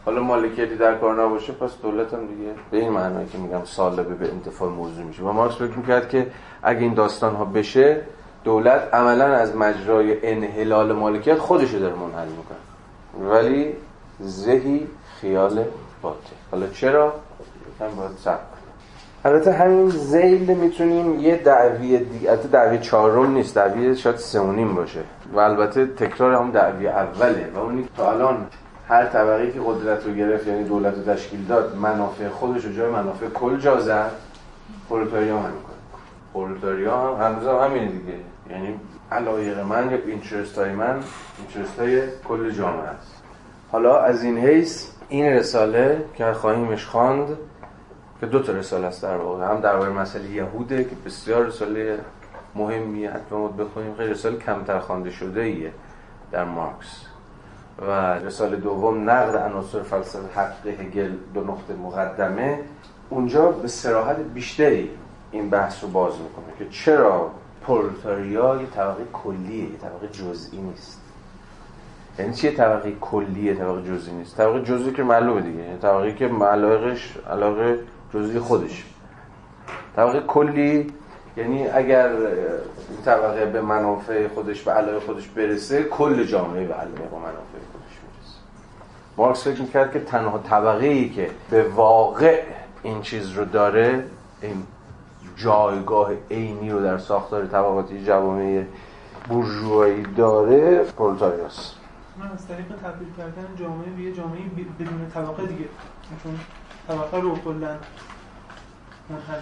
حالا 0.05 0.23
مالکیتی 0.23 0.77
در 0.77 0.95
کار 0.95 1.23
نباشه 1.23 1.53
پس 1.53 1.71
دولت 1.83 2.15
هم 2.15 2.27
دیگه 2.27 2.51
به 2.71 2.79
این 2.79 2.93
معنایی 2.93 3.29
که 3.29 3.39
میگم 3.39 3.65
سالبه 3.65 4.15
به 4.15 4.31
انتفاع 4.33 4.69
موضوع 4.69 5.05
میشه. 5.05 5.23
و 5.23 5.33
مارکس 5.33 5.55
فکر 5.55 5.77
می‌کرد 5.77 6.09
که 6.09 6.27
اگه 6.63 6.81
این 6.81 6.95
داستان 6.95 7.35
ها 7.35 7.45
بشه 7.45 8.01
دولت 8.45 8.95
عملا 8.95 9.25
از 9.25 9.57
مجرای 9.57 10.27
انحلال 10.27 10.93
مالکیت 10.93 11.39
خودش 11.39 11.75
داره 11.75 11.95
منحل 11.95 12.29
می‌کنه. 12.29 13.29
ولی 13.31 13.75
زهی 14.21 14.87
خیال 15.21 15.65
باطل. 16.03 16.35
حالا 16.51 16.67
چرا؟ 16.67 17.13
هم 17.81 17.97
باید 17.97 18.11
سب 18.25 18.39
البته 19.25 19.53
همین 19.53 19.89
زیل 19.89 20.55
می‌تونیم 20.55 21.21
یه 21.21 21.37
دعوی 21.37 21.99
دیگه 21.99 22.31
البته 22.31 22.49
دعوی 22.49 22.79
چهارم 22.79 23.31
نیست 23.31 23.55
دعوی 23.55 23.97
شاید 23.97 24.17
سمونیم 24.17 24.75
باشه. 24.75 25.01
و 25.33 25.39
البته 25.39 25.87
تکرار 25.87 26.35
هم 26.35 26.51
دعوی 26.51 26.89
اوله 26.89 27.51
و 27.55 27.59
اونی 27.59 27.89
تا 27.97 28.11
الان 28.11 28.47
هر 28.89 29.05
طبقه 29.05 29.53
که 29.53 29.61
قدرت 29.67 30.07
رو 30.07 30.13
گرفت 30.13 30.47
یعنی 30.47 30.65
دولت 30.65 30.95
رو 30.95 31.15
تشکیل 31.15 31.45
داد 31.45 31.77
منافع 31.77 32.29
خودش 32.29 32.65
رو 32.65 32.73
جای 32.73 32.91
منافع 32.91 33.29
کل 33.29 33.57
جا 33.57 33.81
زد. 33.81 34.11
پرولتاریا 34.91 35.39
هم 35.39 35.45
همین 35.45 35.59
پرولتاریا 36.35 36.97
هم 36.97 37.27
هنوز 37.27 37.47
هم 37.47 37.57
همینه 37.57 37.87
دیگه. 37.87 38.15
یعنی 38.51 38.81
علایق 39.13 39.59
من 39.59 39.91
یا 39.91 39.99
اینترست 40.07 40.59
های 40.59 40.73
من 40.73 41.01
اینترست 41.39 41.79
های 41.79 42.03
کل 42.29 42.51
جامعه 42.51 42.89
است. 42.89 43.23
حالا 43.73 44.01
از 44.01 44.23
این 44.23 44.39
حیث 44.39 44.87
این 45.09 45.27
رساله 45.27 46.05
که 46.15 46.33
خواهیمش 46.33 46.87
خواند 46.87 47.37
که 48.21 48.27
دو 48.27 48.43
تا 48.43 48.53
رساله 48.53 48.87
است 48.87 49.03
در 49.03 49.17
واقع. 49.17 49.51
هم 49.51 49.61
درباره 49.61 49.91
مسئله 49.91 50.31
یهوده 50.31 50.85
که 50.85 50.97
بسیار 51.07 51.45
رساله 51.45 51.99
مهمیه. 52.55 53.11
حتما 53.11 53.49
بخونیم. 53.49 53.95
خیلی 53.95 54.11
رساله 54.11 54.37
کمتر 54.39 54.79
خوانده 54.79 55.11
شده 55.11 55.41
ایه 55.41 55.73
در 56.33 56.45
مارکس. 56.45 57.05
و 57.89 58.15
رساله 58.15 58.57
دوم 58.57 59.11
نقد 59.11 59.37
عناصر 59.37 59.83
فلسفه 59.83 60.41
حق 60.41 60.67
هگل 60.67 61.13
دو 61.35 61.45
نقطه 61.45 61.75
مقدمه. 61.75 62.61
اونجا 63.11 63.49
به 63.49 63.69
سراحت 63.69 64.17
بیشتری 64.17 64.91
این 65.31 65.51
بحث 65.51 65.85
رو 65.85 65.91
باز 65.91 66.13
می‌کنه 66.13 66.59
که 66.59 66.67
چرا 66.71 67.31
پرولتاریا 67.67 68.57
یه 68.57 68.67
طبقه 68.67 69.05
کلیه 69.13 69.65
یه 69.65 69.77
طبقه 69.77 70.09
جزئی 70.09 70.61
نیست. 70.61 71.01
یعنی 72.19 72.35
چیه 72.35 72.51
طبقه 72.51 72.93
کلیه 73.01 73.55
طبقه 73.55 73.83
جزئی 73.83 74.15
نیست؟ 74.15 74.37
طبقه 74.37 74.63
جزئی 74.63 74.93
که 74.93 75.03
معلومه 75.03 75.41
دیگه. 75.41 75.59
یعنی 75.59 75.79
طبقه 75.79 76.15
که 76.15 76.27
علاقش 76.27 77.19
علاقه 77.31 77.79
جزئی 78.15 78.39
خودش. 78.39 78.85
طبقه 79.97 80.21
کلی 80.21 80.93
یعنی 81.37 81.69
اگر 81.69 82.09
این 82.09 83.03
طبقه 83.05 83.47
به 83.47 83.61
منافع 83.61 84.29
خودش 84.29 84.63
به 84.63 84.73
علاقه 84.73 85.01
خودش 85.01 85.29
برسه 85.29 85.83
کل 85.83 86.25
جامعه 86.25 86.67
به 86.67 86.75
علاقه 86.75 87.03
به 87.03 87.17
منافع 87.17 87.59
خودش 87.73 87.95
می‌رسه. 88.03 88.39
مارکس 89.17 89.45
فکر 89.45 89.63
می‌کرد 89.63 89.93
که 89.93 90.01
تنها 90.01 90.39
طبقه 90.39 90.87
ای 90.87 91.09
که 91.09 91.31
به 91.51 91.63
واقع 91.63 92.43
این 92.83 93.03
چیز 93.03 93.33
رو 93.33 93.45
داره 93.45 94.05
این 94.43 94.63
جایگاه 95.37 96.11
عینی 96.31 96.71
رو 96.71 96.81
در 96.81 96.99
ساختار 96.99 97.47
طبقاتی 97.47 98.05
جوامع 98.05 98.65
بورژوایی 99.29 100.03
داره 100.03 100.85
پرولتاریاس 100.85 101.75
من 102.19 102.31
از 102.33 102.49
طریق 102.49 102.67
تبدیل 102.67 103.09
کردن 103.19 103.47
جامعه 103.59 103.91
به 103.97 104.03
یه 104.03 104.13
جامعه 104.13 104.41
بدون 104.79 105.11
طبقه 105.15 105.47
دیگه. 105.47 105.65
چون 106.23 106.39
طبقه 106.89 107.21
رو 107.21 107.39
کلا 107.45 107.77
منحل 109.11 109.39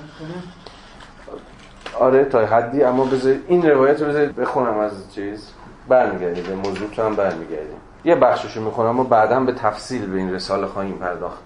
آره 1.99 2.25
تا 2.25 2.47
حدی 2.47 2.85
اما 2.85 3.05
بذار 3.05 3.35
این 3.49 3.71
روایت 3.71 4.03
رو 4.03 4.09
بذارید 4.09 4.37
بخونم 4.37 4.79
از 4.79 5.15
چیز. 5.15 5.53
برمیگردیم 5.89 6.45
به 6.45 6.55
موضوع 6.55 6.91
تو 6.91 7.03
هم 7.03 7.17
برمیگردیم. 7.17 7.77
یه 8.05 8.15
بخششو 8.15 8.61
می‌خونم 8.61 8.89
اما 8.89 9.05
بعدا 9.05 9.41
به 9.41 9.53
تفصیل 9.53 10.07
به 10.07 10.19
این 10.19 10.35
رساله 10.35 10.67
خواهیم 10.67 10.95
پرداخت. 10.95 11.39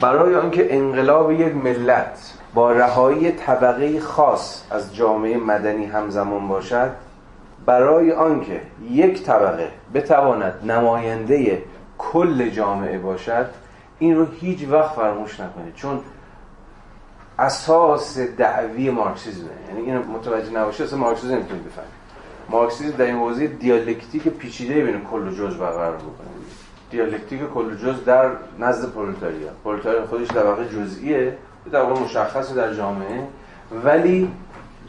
برای 0.00 0.34
آنکه 0.34 0.74
انقلاب 0.74 1.32
یک 1.32 1.56
ملت 1.56 2.32
با 2.54 2.72
رهایی 2.72 3.32
طبقه 3.32 4.00
خاص 4.00 4.62
از 4.70 4.94
جامعه 4.94 5.36
مدنی 5.36 5.86
همزمان 5.86 6.48
باشد 6.48 6.90
برای 7.66 8.12
آنکه 8.12 8.60
یک 8.90 9.22
طبقه 9.22 9.68
بتواند 9.94 10.70
نماینده 10.70 11.62
کل 11.98 12.48
جامعه 12.48 12.98
باشد 12.98 13.46
این 13.98 14.16
رو 14.16 14.26
هیچ 14.40 14.68
وقت 14.68 14.94
فراموش 14.94 15.40
نکنید. 15.40 15.74
چون 15.74 16.00
اساس 17.38 18.18
دعوی 18.18 18.90
مارکسیزمه. 18.90 19.50
یعنی 19.68 19.80
این 19.80 19.98
متوجه 19.98 20.50
نباشه 20.50 20.84
اصلا 20.84 20.98
مارکسیزم 20.98 21.34
نمی‌تونید 21.34 21.64
بفهمید. 21.64 21.90
مارکسیزم 22.48 22.96
در 22.96 23.04
این 23.04 23.16
حوزه 23.16 23.46
دیالکتیک 23.46 24.28
پیچیده 24.28 24.84
بین 24.84 25.04
کل 25.04 25.28
و 25.28 25.30
جز 25.30 25.56
برقرار 25.56 25.96
بکنه. 25.96 26.28
دیالکتیک 26.90 27.50
کل 27.54 27.76
جز 27.76 28.04
در 28.04 28.30
نزد 28.58 28.92
پرولتاریا. 28.92 29.48
پرولتاریا 29.64 30.06
خودش 30.06 30.28
طبقه 30.28 30.68
جزئیه 30.68 31.18
یه 31.66 31.72
طبقه 31.72 32.00
مشخصی 32.00 32.54
در 32.54 32.74
جامعه 32.74 33.26
ولی 33.84 34.30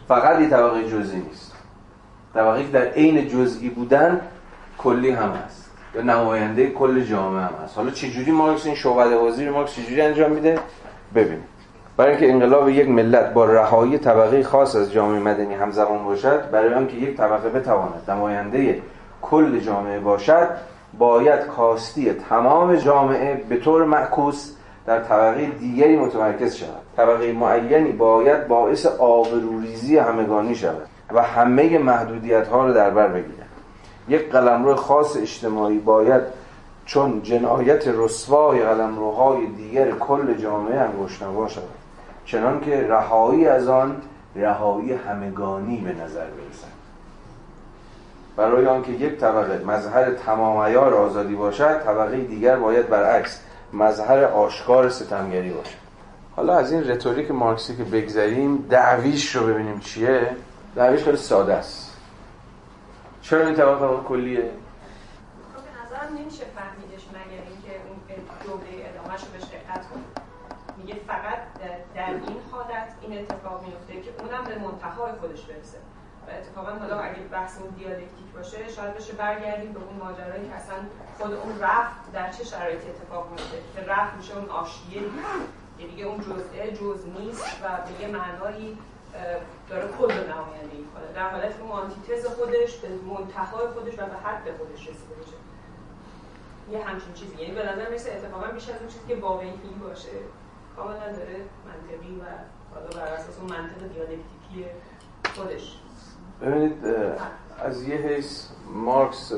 فقط 0.07 0.39
یه 0.41 0.49
طبقه 0.49 0.89
جزئی 0.89 1.19
نیست. 1.19 1.53
طبقه 2.33 2.63
در 2.63 2.87
عین 2.87 3.27
جزئی 3.27 3.69
بودن 3.69 4.21
کلی 4.77 5.11
هم 5.11 5.31
هست. 5.31 5.66
یا 5.95 6.01
نماینده 6.01 6.69
کل 6.69 7.01
جامعه 7.03 7.41
هم 7.41 7.53
هست. 7.63 7.77
حالا 7.77 7.91
چجوری 7.91 8.31
مارکس 8.31 8.65
این 8.65 8.75
شعبده 8.75 9.17
بازی 9.17 9.45
رو 9.45 9.53
مارکس 9.53 9.75
چجوری 9.75 10.01
انجام 10.01 10.31
میده؟ 10.31 10.59
ببینیم. 11.15 11.43
برای 11.97 12.11
اینکه 12.11 12.31
انقلاب 12.31 12.69
یک 12.69 12.89
ملت 12.89 13.33
با 13.33 13.45
رهایی 13.45 13.97
طبقه 13.97 14.43
خاص 14.43 14.75
از 14.75 14.91
جامعه 14.91 15.19
مدنی 15.19 15.53
همزمان 15.53 16.03
باشد 16.03 16.51
برای 16.51 16.73
آنکه 16.73 16.95
یک 16.97 17.17
طبقه 17.17 17.49
بتواند 17.49 18.01
نماینده 18.09 18.81
کل 19.21 19.59
جامعه 19.59 19.99
باشد 19.99 20.47
باید 20.97 21.39
کاستی 21.39 22.13
تمام 22.13 22.75
جامعه 22.75 23.43
به 23.49 23.57
طور 23.57 23.85
معکوس 23.85 24.51
در 24.85 24.99
طبقه 24.99 25.45
دیگری 25.45 25.95
متمرکز 25.95 26.55
شود. 26.55 26.81
طبقه 26.97 27.33
معینی 27.33 27.91
باید 27.91 28.47
باعث 28.47 28.85
آبروریزی 28.85 29.97
همگانی 29.97 30.55
شود 30.55 30.87
و 31.11 31.21
همه 31.21 31.77
محدودیت 31.77 32.47
ها 32.47 32.67
رو 32.67 32.73
در 32.73 32.89
بر 32.89 33.07
بگیرد. 33.07 33.46
یک 34.09 34.31
قلمرو 34.31 34.75
خاص 34.75 35.17
اجتماعی 35.17 35.79
باید 35.79 36.21
چون 36.85 37.23
جنایت 37.23 37.87
رسوای 37.87 38.63
قلمروهای 38.63 39.47
دیگر 39.47 39.91
کل 39.91 40.33
جامعه 40.33 40.79
انگشتنوا 40.79 41.47
شود 41.47 41.63
چنان 42.25 42.61
که 42.61 42.87
رهایی 42.87 43.47
از 43.47 43.67
آن 43.67 44.01
رهایی 44.35 44.93
همگانی 44.93 45.77
به 45.77 46.03
نظر 46.03 46.25
برسد. 46.25 46.77
برای 48.35 48.65
آنکه 48.65 48.91
یک 48.91 49.17
طبقه 49.17 49.65
مظهر 49.65 50.11
تمام 50.11 50.61
عیار 50.61 50.93
آزادی 50.93 51.35
باشد 51.35 51.79
طبقه 51.79 52.17
دیگر 52.17 52.55
باید 52.55 52.89
برعکس 52.89 53.41
مظهر 53.73 54.23
آشکار 54.23 54.89
ستمگری 54.89 55.49
باشه 55.49 55.75
حالا 56.35 56.57
از 56.57 56.71
این 56.71 56.87
رتوریک 56.87 57.31
مارکسی 57.31 57.75
که 57.75 57.83
بگذریم 57.83 58.65
دعویش 58.69 59.35
رو 59.35 59.47
ببینیم 59.47 59.79
چیه؟ 59.79 60.29
دعویش 60.75 61.03
خیلی 61.03 61.17
ساده 61.17 61.53
است. 61.53 61.86
چرا 63.29 63.45
این 63.45 63.55
طبقه 63.55 64.03
کلیه؟ 64.03 64.51
خب 65.55 65.63
نظرم 65.83 66.17
نمیشه 66.17 66.43
فهمیدش 66.55 67.03
مگر 67.09 67.43
اینکه 67.49 67.71
اون 67.87 67.99
جمله 68.45 68.89
ادامهش 68.89 69.21
رو 69.21 69.27
بهش 69.31 69.43
میگه 70.77 70.95
فقط 71.07 71.37
در 71.95 72.09
این 72.09 72.37
حالت 72.51 72.95
این 73.01 73.19
اتفاق 73.19 73.65
میفته 73.65 74.01
که 74.01 74.11
اونم 74.21 74.43
به 74.43 74.55
منتهای 74.59 75.11
خودش 75.19 75.41
برسه. 75.41 75.77
و 76.27 76.31
اتفاقا 76.31 76.71
حالا 76.71 76.99
اگه 76.99 77.19
بحث 77.31 77.57
اون 77.61 77.69
دیالکتیک 77.69 78.27
باشه 78.35 78.69
شاید 78.69 78.95
بشه 78.95 79.13
برگردیم 79.13 79.73
به 79.73 79.79
اون 79.79 79.97
ماجرایی 79.99 80.49
که 80.49 80.55
اصلا 80.55 80.75
خود 81.17 81.33
اون 81.33 81.59
رفت 81.59 82.11
در 82.13 82.31
چه 82.31 82.43
شرایطی 82.43 82.89
اتفاق 82.89 83.29
میفته. 83.31 83.57
که 83.75 83.81
رفت 83.81 84.15
میشه 84.17 84.37
اون 84.37 84.49
آشیه 84.49 85.01
دیگه 85.77 86.05
اون 86.05 86.21
جزئه 86.21 86.71
جز 86.71 87.05
نیست 87.19 87.61
و 87.63 87.67
به 87.67 88.01
یه 88.01 88.07
معنایی 88.07 88.77
داره 89.69 89.87
کل 89.87 90.03
رو 90.03 90.33
نمایندگی 90.33 90.85
کنه 90.93 91.13
در 91.15 91.29
حالت 91.29 91.57
که 91.57 91.63
آنتیتز 91.73 92.25
خودش 92.25 92.77
به 92.77 92.87
منتهای 92.89 93.67
خودش 93.67 93.93
و 93.93 94.05
به 94.05 94.17
حد 94.23 94.57
خودش 94.57 94.81
رسیده 94.81 95.15
باشه 95.19 95.37
یه 96.71 96.85
همچین 96.85 97.13
چیزی. 97.13 97.35
یعنی 97.41 97.55
به 97.55 97.63
نظر 97.63 97.89
می‌رسه 97.89 98.11
اتفاقا 98.11 98.47
بیش 98.47 98.69
از 98.69 98.75
اون 98.79 98.87
چیزی 98.87 99.07
که 99.07 99.15
واقعی 99.15 99.53
باشه 99.83 100.09
کاملا 100.75 100.99
داره 100.99 101.35
منطقی 101.67 102.15
و 102.15 102.23
حالا 102.73 103.05
بر 103.05 103.13
اساس 103.13 103.39
اون 103.39 103.49
منطق 103.49 103.93
دیالکتیکی 103.93 104.65
خودش. 105.35 105.77
ببینید 106.41 106.85
از 107.59 107.87
یه 107.87 107.95
حیث 107.95 108.47
مارکس 108.73 109.33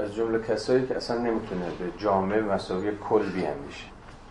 از 0.00 0.14
جمله 0.14 0.42
کسایی 0.42 0.86
که 0.86 0.96
اصلا 0.96 1.18
نمی‌تونه 1.18 1.70
به 1.78 1.98
جامعه 1.98 2.40
مساوی 2.40 2.96
کل 3.08 3.30
بیاندیشه 3.30 3.86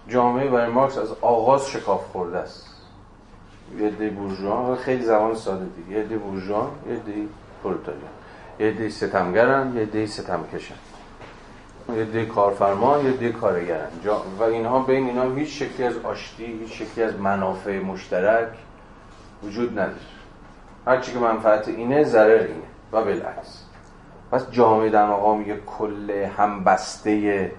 جامعه 0.07 0.49
برای 0.49 0.71
مارکس 0.71 0.97
از 0.97 1.11
آغاز 1.21 1.67
شکاف 1.67 2.07
خورده 2.07 2.37
است. 2.37 2.68
یه 3.77 3.89
عده‌ای 3.89 4.09
بورژوا 4.09 4.75
خیلی 4.75 5.03
زمان 5.03 5.35
ساده 5.35 5.65
دیگه. 5.65 5.99
یه 5.99 6.03
عده‌ای 6.03 6.15
بورژوا 6.15 6.71
یه 6.89 6.95
عده‌ای 6.95 7.29
پرولتاریا 7.63 8.09
یه 8.59 8.71
عده‌ای 8.71 8.89
ستمگرن 8.89 9.75
یه 9.75 9.85
عده‌ای 9.85 10.07
ستمکشن 10.07 10.75
یه 11.95 12.05
عده‌ای 12.05 12.25
کارفرما 12.25 12.97
یه 12.97 13.11
عده‌ای 13.11 13.31
کارگرن 13.31 13.89
و 14.39 14.43
اینها 14.43 14.79
بین 14.79 15.07
اینا 15.07 15.35
هیچ 15.35 15.63
شکلی 15.63 15.87
از 15.87 15.97
آشتی 15.97 16.45
هیچ 16.45 16.81
شکلی 16.81 17.03
از 17.03 17.15
منافع 17.15 17.79
مشترک 17.79 18.47
وجود 19.43 19.71
نداره. 19.71 19.95
هرچی 20.87 21.11
که 21.11 21.19
منفعت 21.19 21.67
اینه 21.67 22.03
ضرر 22.03 22.39
اینه 22.39 22.67
و 22.91 23.03
بالعکس. 23.03 23.63
پس 24.31 24.51
جامعه 24.51 24.89
در 24.89 25.09
مقام 25.09 25.41
یک 25.41 25.65
کل 25.65 26.11
همبسته 26.37 27.51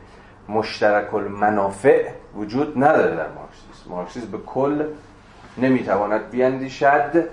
مشترک 0.48 1.14
المنافع 1.14 2.10
وجود 2.36 2.72
نداره 2.76 3.16
در 3.16 3.28
مارکسیسم. 3.28 3.90
مارکسیسم 3.90 4.30
به 4.30 4.38
کل 4.38 4.84
نمی‌تواند 5.60 6.30
بیاندیشد 6.30 7.24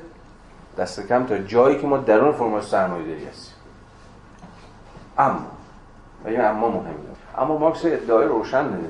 دست 0.78 1.08
کم 1.08 1.26
تا 1.26 1.38
جایی 1.38 1.80
که 1.80 1.88
ما 1.88 1.98
درون 1.98 2.32
فرمول 2.32 2.62
سرمایه 2.62 3.08
داری 3.08 3.26
هستیم. 3.26 3.54
اما 5.18 5.46
و 6.26 6.28
این 6.28 6.42
اما 6.42 6.70
مهمه. 6.70 6.94
اما 7.38 7.58
مارکس 7.58 7.86
ادعای 7.86 8.28
روشن 8.28 8.64
داره 8.64 8.84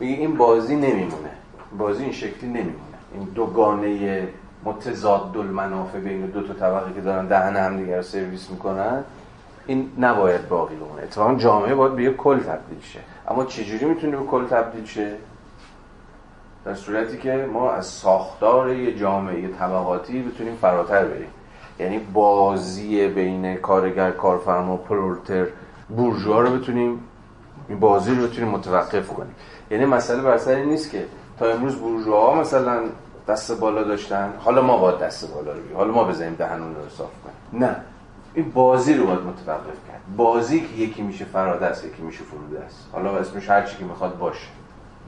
میگه 0.00 0.14
این 0.14 0.36
بازی 0.36 0.76
نمیمونه. 0.76 1.30
بازی 1.78 2.02
این 2.02 2.12
شکلی 2.12 2.50
نمیمونه. 2.50 2.76
این 3.14 3.24
دوگانه 3.24 4.28
متضاد 4.64 5.36
المنافع 5.36 5.98
بین 5.98 6.26
دو 6.26 6.46
تا 6.46 6.54
طبقه 6.54 6.94
که 6.94 7.00
دارن 7.00 7.26
دهن 7.26 7.56
همدیگه 7.56 7.96
رو 7.96 8.02
سرویس 8.02 8.50
می‌کنن 8.50 9.04
این 9.66 9.92
نباید 9.98 10.48
باقی 10.48 10.76
بمونه. 10.76 11.02
اتفاقا 11.02 11.34
جامعه 11.34 11.74
باید 11.74 11.96
به 11.96 12.02
یک 12.02 12.16
کل 12.16 12.38
تبدیل 12.38 12.80
شه. 12.82 13.00
اما 13.28 13.44
چجوری 13.44 13.84
می‌تونه 13.84 14.16
به 14.16 14.26
کل 14.26 14.46
تبدیل 14.46 14.84
شه؟ 14.84 15.16
در 16.64 16.74
صورتی 16.74 17.18
که 17.18 17.48
ما 17.52 17.70
از 17.70 17.86
ساختار 17.86 18.72
یه 18.72 18.98
جامعه 18.98 19.48
طبقاتی 19.48 20.22
بتونیم 20.22 20.56
فراتر 20.60 21.04
بریم. 21.04 21.30
یعنی 21.78 21.98
بازی 21.98 23.08
بین 23.08 23.56
کارگر 23.56 24.10
کارفرما 24.10 24.76
پرولتر 24.76 25.46
بورژوا 25.88 26.40
رو 26.40 26.58
بتونیم 26.58 27.00
این 27.68 27.80
بازی 27.80 28.14
رو 28.14 28.26
بتونیم 28.26 28.50
متوقف 28.50 29.08
کنیم. 29.08 29.34
یعنی 29.70 29.84
مسئله 29.84 30.22
بر 30.22 30.38
سر 30.38 30.54
نیست 30.64 30.90
که 30.90 31.04
تا 31.38 31.46
امروز 31.46 31.76
بورژوا 31.76 32.34
مثلا 32.34 32.80
دست 33.28 33.60
بالا 33.60 33.82
داشتن 33.82 34.32
حالا 34.38 34.62
ما 34.62 34.76
باید 34.76 34.98
دست 34.98 35.34
بالا 35.34 35.52
رو 35.52 35.60
بیم 35.60 35.76
حالا 35.76 35.92
ما 35.92 36.04
بزنیم 36.04 36.34
دهنون 36.34 36.74
رو 36.74 36.88
صاف 36.88 37.10
کنیم. 37.24 37.64
نه. 37.64 37.76
این 38.34 38.50
بازی 38.50 38.94
رو 38.94 39.06
باید 39.06 39.20
متوقف 39.20 39.88
کرد. 39.88 40.00
بازی 40.16 40.60
که 40.60 40.82
یکی 40.82 41.02
میشه 41.02 41.24
فراده 41.24 41.66
است 41.66 41.84
یکی 41.84 42.02
میشه 42.02 42.24
فروده 42.24 42.64
است. 42.64 42.88
حالا 42.92 43.16
اسمش 43.16 43.50
هر 43.50 43.62
چی 43.62 43.76
که 43.76 43.84
می‌خواد 43.84 44.18
باشه. 44.18 44.46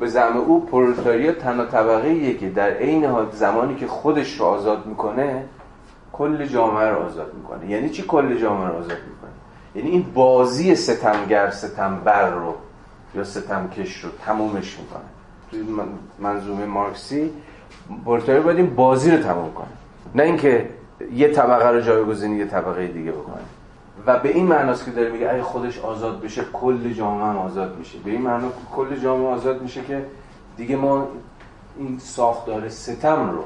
به 0.00 0.06
زعم 0.06 0.36
او 0.36 0.66
پرولتاریا 0.66 1.32
تنها 1.32 1.64
طبقه 1.64 2.34
که 2.34 2.50
در 2.50 2.70
عین 2.70 3.04
حال 3.04 3.30
زمانی 3.32 3.74
که 3.74 3.86
خودش 3.86 4.40
رو 4.40 4.46
آزاد 4.46 4.86
می‌کنه 4.86 5.44
کل 6.12 6.46
جامعه 6.46 6.88
رو 6.88 7.02
آزاد 7.02 7.34
می‌کنه. 7.34 7.70
یعنی 7.70 7.90
چی 7.90 8.02
کل 8.02 8.34
جامعه 8.34 8.68
رو 8.68 8.74
آزاد 8.74 8.98
می‌کنه؟ 9.08 9.30
یعنی 9.74 9.90
این 9.90 10.06
بازی 10.14 10.74
ستمگر 10.74 11.50
ستمبر 11.50 12.30
رو 12.30 12.54
یا 13.14 13.24
ستمکش 13.24 14.04
رو 14.04 14.10
تمومش 14.24 14.78
می‌کنه. 14.78 15.02
توی 15.50 15.64
منظومه 16.18 16.66
مارکسی 16.66 17.30
پرولتاریا 18.04 18.42
باید 18.42 18.56
این 18.56 18.74
بازی 18.74 19.10
رو 19.10 19.22
تموم 19.22 19.52
کنه. 19.52 19.66
نه 20.14 20.22
اینکه 20.22 20.68
یه 21.14 21.28
طبقه 21.28 21.68
رو 21.68 21.80
جایگزینی 21.80 22.36
یه 22.36 22.46
طبقه 22.46 22.86
دیگه 22.86 23.12
بکنه. 23.12 23.42
و 24.06 24.18
به 24.18 24.28
این 24.28 24.46
معناست 24.46 24.84
که 24.84 24.90
داره 24.90 25.10
میگه 25.10 25.30
اگه 25.30 25.42
خودش 25.42 25.78
آزاد 25.78 26.20
بشه 26.20 26.44
کل 26.52 26.92
جامعه 26.92 27.26
هم 27.26 27.38
آزاد 27.38 27.76
میشه. 27.78 27.98
به 27.98 28.10
این 28.10 28.20
معنا 28.20 28.48
کل 28.76 28.96
جامعه 28.96 29.28
آزاد 29.28 29.62
میشه 29.62 29.84
که 29.84 30.06
دیگه 30.56 30.76
ما 30.76 31.08
این 31.78 31.98
ساختار 31.98 32.68
ستم 32.68 33.30
رو 33.30 33.44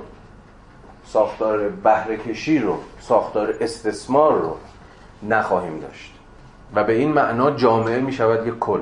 ساختار 1.05 1.69
بهرهکشی 1.69 2.59
رو 2.59 2.79
ساختار 3.01 3.55
استثمار 3.61 4.41
رو 4.41 4.57
نخواهیم 5.23 5.81
داشت. 5.81 6.15
و 6.75 6.85
به 6.85 6.93
این 6.93 7.13
معنا 7.13 7.51
جامعه 7.51 8.01
می‌شود 8.01 8.47
یک 8.47 8.59
کل. 8.59 8.81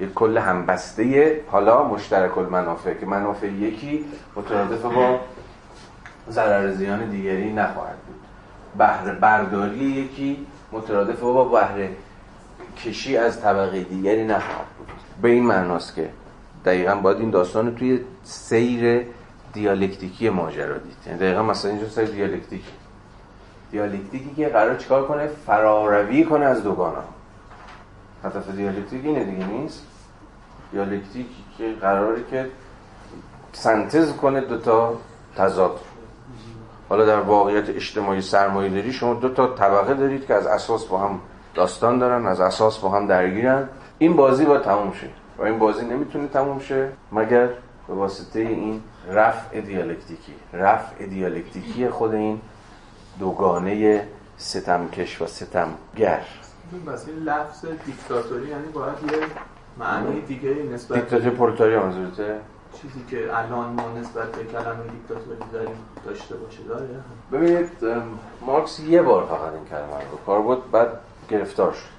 یک 0.00 0.14
کل 0.14 0.38
همبسته 0.38 1.40
حالا 1.50 1.84
مشترک 1.84 2.38
المنافع 2.38 2.94
که 2.94 3.06
منافع 3.06 3.46
یکی 3.46 4.04
مترادف 4.36 4.82
با 4.82 5.18
ضرر 6.30 6.72
زیان 6.72 7.10
دیگری 7.10 7.52
نخواهد 7.52 7.96
بود. 8.06 8.20
بهره 8.78 9.12
برداری 9.12 9.78
یکی 9.78 10.46
مترادف 10.74 11.20
با 11.20 11.44
بهره 11.44 11.90
کشی 12.84 13.16
از 13.16 13.40
طبقه 13.40 13.82
دیگری 13.82 14.24
نخواهد 14.24 14.66
بود. 14.78 14.88
به 15.22 15.28
این 15.28 15.42
معناست 15.46 15.94
که 15.94 16.10
دقیقا 16.64 16.94
باید 16.94 17.18
این 17.18 17.30
داستان 17.30 17.74
توی 17.74 18.00
سیر 18.22 19.06
دیالکتیکی 19.52 20.28
ماجرا 20.28 20.78
دید. 20.78 20.96
یعنی 21.06 21.18
دقیقا 21.18 21.42
مثلا 21.42 21.70
اینجا 21.70 21.88
سیر 21.88 22.04
دیالکتیک. 22.04 22.64
دیالکتیکی 23.70 24.34
که 24.36 24.48
قرار 24.48 24.76
چیکار 24.76 25.08
کنه؟ 25.08 25.26
فراروی 25.26 26.24
کنه 26.24 26.44
از 26.44 26.62
دوگانا 26.62 27.04
هدف 28.24 28.50
دیالکتیک 28.50 29.04
اینه 29.04 29.24
دیگه 29.24 29.46
نیست؟ 29.46 29.82
دیالکتیکی 30.72 31.44
که 31.58 31.72
قراره 31.80 32.24
که 32.30 32.46
سنتز 33.52 34.12
کنه 34.12 34.40
دوتا 34.40 34.98
تضاد 35.36 35.80
حالا 36.94 37.06
در 37.06 37.20
واقعیت 37.20 37.68
اجتماعی 37.68 38.20
سرمایه 38.20 38.70
داری 38.70 38.92
شما 38.92 39.14
دو 39.14 39.28
تا 39.28 39.46
طبقه 39.46 39.94
دارید 39.94 40.26
که 40.26 40.34
از 40.34 40.46
اساس 40.46 40.86
با 40.86 40.98
هم 40.98 41.20
داستان 41.54 41.98
دارن 41.98 42.26
از 42.26 42.40
اساس 42.40 42.78
با 42.78 42.88
هم 42.88 43.06
درگیرن. 43.06 43.68
این 43.98 44.16
بازی 44.16 44.44
با 44.44 44.58
تموم 44.58 44.92
شه 44.92 45.06
و 45.38 45.42
این 45.42 45.58
بازی 45.58 45.84
نمی‌تونه 45.84 46.28
تموم 46.28 46.58
شه 46.58 46.88
مگر 47.12 47.48
به 47.88 47.94
واسطه 47.94 48.40
این 48.40 48.82
رفع 49.10 49.60
دیالکتیکی. 49.60 50.32
رفع 50.52 51.06
دیالکتیکی 51.06 51.88
خود 51.88 52.14
این 52.14 52.40
دوگانه 53.18 54.06
ستمکش 54.36 55.22
و 55.22 55.26
ستمگر. 55.26 56.20
این 56.72 57.16
لفظ 57.24 57.66
دیکتاتوری 57.86 58.48
یعنی 58.48 58.68
باید 58.72 59.12
یه 59.12 59.18
معنی 59.78 60.20
دیگه 60.20 60.54
نسبت 60.72 60.98
دیکتاتوری 60.98 61.30
پرولتاریا 61.30 61.82
منظورته 61.82 62.40
چیزی 62.82 63.04
که 63.10 63.38
الان 63.38 63.72
ما 63.72 63.98
نسبت 63.98 64.32
به 64.32 64.44
کلمه 64.44 64.84
دیکتاتوری 64.92 65.50
داریم 65.52 65.76
داشته 66.06 66.34
باشه 66.36 66.62
داره؟ 66.62 66.88
ببینید 67.32 67.68
مارکس 68.46 68.80
یه 68.80 69.02
بار 69.02 69.26
فقط 69.26 69.52
این 69.52 69.64
کلمه 69.70 70.10
رو 70.10 70.18
کار 70.26 70.42
برد 70.42 70.70
بعد 70.70 70.88
گرفتار 71.28 71.72
شد. 71.72 71.94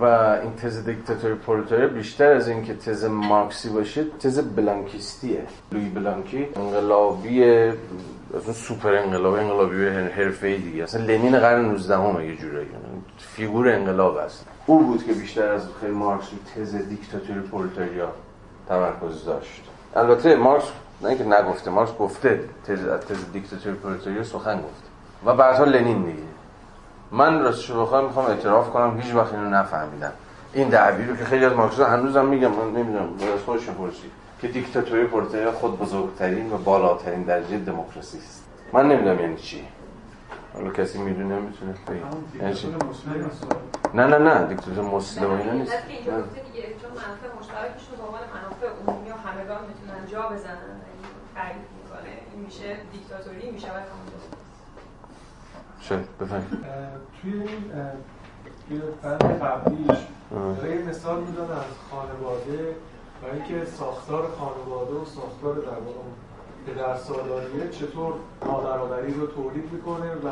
و 0.00 0.04
این 0.42 0.54
تز 0.54 0.84
دیکتاتوری 0.84 1.34
پرولتاریا 1.34 1.88
بیشتر 1.88 2.32
از 2.32 2.48
اینکه 2.48 2.74
تز 2.74 3.04
مارکسی 3.04 3.68
باشه 3.68 4.04
تز 4.04 4.40
بلانکیستیه. 4.56 5.42
لوی 5.72 5.88
بلانکی 5.88 6.48
انقلابی 6.56 7.44
از 7.44 8.44
اون 8.44 8.52
سوپر 8.52 8.94
انقلاب 8.94 9.34
انقلابی 9.34 9.86
حرفه‌ای 9.86 10.58
دیگه. 10.58 10.82
اصلا 10.82 11.04
لنین 11.04 11.38
قرن 11.38 11.64
19 11.64 11.96
هم 11.96 12.20
یه 12.20 12.36
جورایی. 12.36 12.68
figure 13.18 13.68
انقلاب 13.68 14.16
است. 14.16 14.46
او 14.66 14.78
بود 14.78 15.04
که 15.04 15.12
بیشتر 15.12 15.52
از 15.52 15.68
خیلی 15.80 15.92
مارکس 15.92 16.28
رو 16.32 16.62
تز 16.62 16.74
دیکتاتوری 16.74 17.40
پرولتاریا 17.40 18.12
تمرکز 18.68 19.24
داشت. 19.24 19.68
البته 19.96 20.36
مارکس 20.36 20.64
نه 21.00 21.08
اینکه 21.08 21.24
نگفته 21.24 21.70
مارکس 21.70 21.96
گفته 21.98 22.40
تز 22.66 22.78
تز 22.78 23.32
دیکتاتوری 23.32 23.76
پرولتاریا 23.76 24.24
سخن 24.24 24.56
گفته. 24.56 24.88
و 25.26 25.34
بعدها 25.34 25.64
لنین 25.64 26.02
دیگه. 26.02 26.22
من 27.10 27.42
راستش 27.42 27.70
بخوام 27.70 28.04
می‌خوام 28.04 28.26
اعتراف 28.26 28.70
کنم 28.70 29.00
هیچ 29.00 29.14
وقت 29.14 29.34
اینو 29.34 29.50
نفهمیدم. 29.50 30.12
این 30.52 30.68
دعوی 30.68 31.04
رو 31.04 31.16
که 31.16 31.24
خیلی 31.24 31.44
از 31.44 31.52
مارکسیست 31.52 31.88
هنوزم 31.88 32.26
میگم 32.26 32.50
من 32.50 32.80
نمی‌دونم 32.80 33.08
از 33.34 33.40
خودش 33.46 33.66
پرسی 33.66 34.10
که 34.40 34.48
دیکتاتوری 34.48 35.04
پرولتاریا 35.04 35.50
خود 35.50 35.78
بزرگترین 35.78 36.52
و 36.52 36.58
بالاترین 36.58 37.22
درجه 37.22 37.58
دموکراسی 37.58 38.18
است. 38.18 38.44
من 38.72 38.88
نمی‌دونم 38.88 39.20
یعنی 39.20 39.36
چی. 39.36 39.68
حالا 40.54 40.70
کسی 40.70 40.98
می‌دونه 40.98 41.34
می‌تونه 41.34 41.74
بگه. 41.88 42.42
یعنی 42.42 42.54
چی؟ 42.54 42.74
نه 43.94 44.06
نه 44.06 44.18
نه 44.18 44.46
دیکتاتور 44.46 44.84
مسلم 44.84 45.30
و 45.30 45.32
اینا 45.32 45.52
نیست. 45.52 45.72
همگان 49.32 49.60
می‌تونن 49.68 50.06
جا 50.06 50.22
بزنن. 50.28 50.76
یعنی 50.88 51.04
تعریف 51.34 51.66
می‌کنه. 51.82 52.12
این 52.32 52.44
میشه 52.44 52.76
دیکتاتوری 52.92 53.50
میشه 53.50 53.68
و 53.68 53.80
شاید 55.80 56.18
بفهمید 56.18 56.64
توی 57.22 57.32
این 57.32 58.80
بند 59.02 59.42
قبلیش 59.42 59.98
یه 60.64 60.82
مثال 60.88 61.20
میدن 61.20 61.42
از 61.42 61.64
خانواده 61.90 62.76
و 63.22 63.26
اینکه 63.32 63.64
ساختار 63.64 64.28
خانواده 64.38 64.92
و 64.92 65.04
ساختار 65.04 65.54
در 65.54 65.70
پدر 66.66 66.96
سالاریه 66.96 67.68
چطور 67.68 68.14
نابرابری 68.44 69.14
رو 69.14 69.26
تولید 69.26 69.72
می‌کنه 69.72 70.14
و 70.14 70.28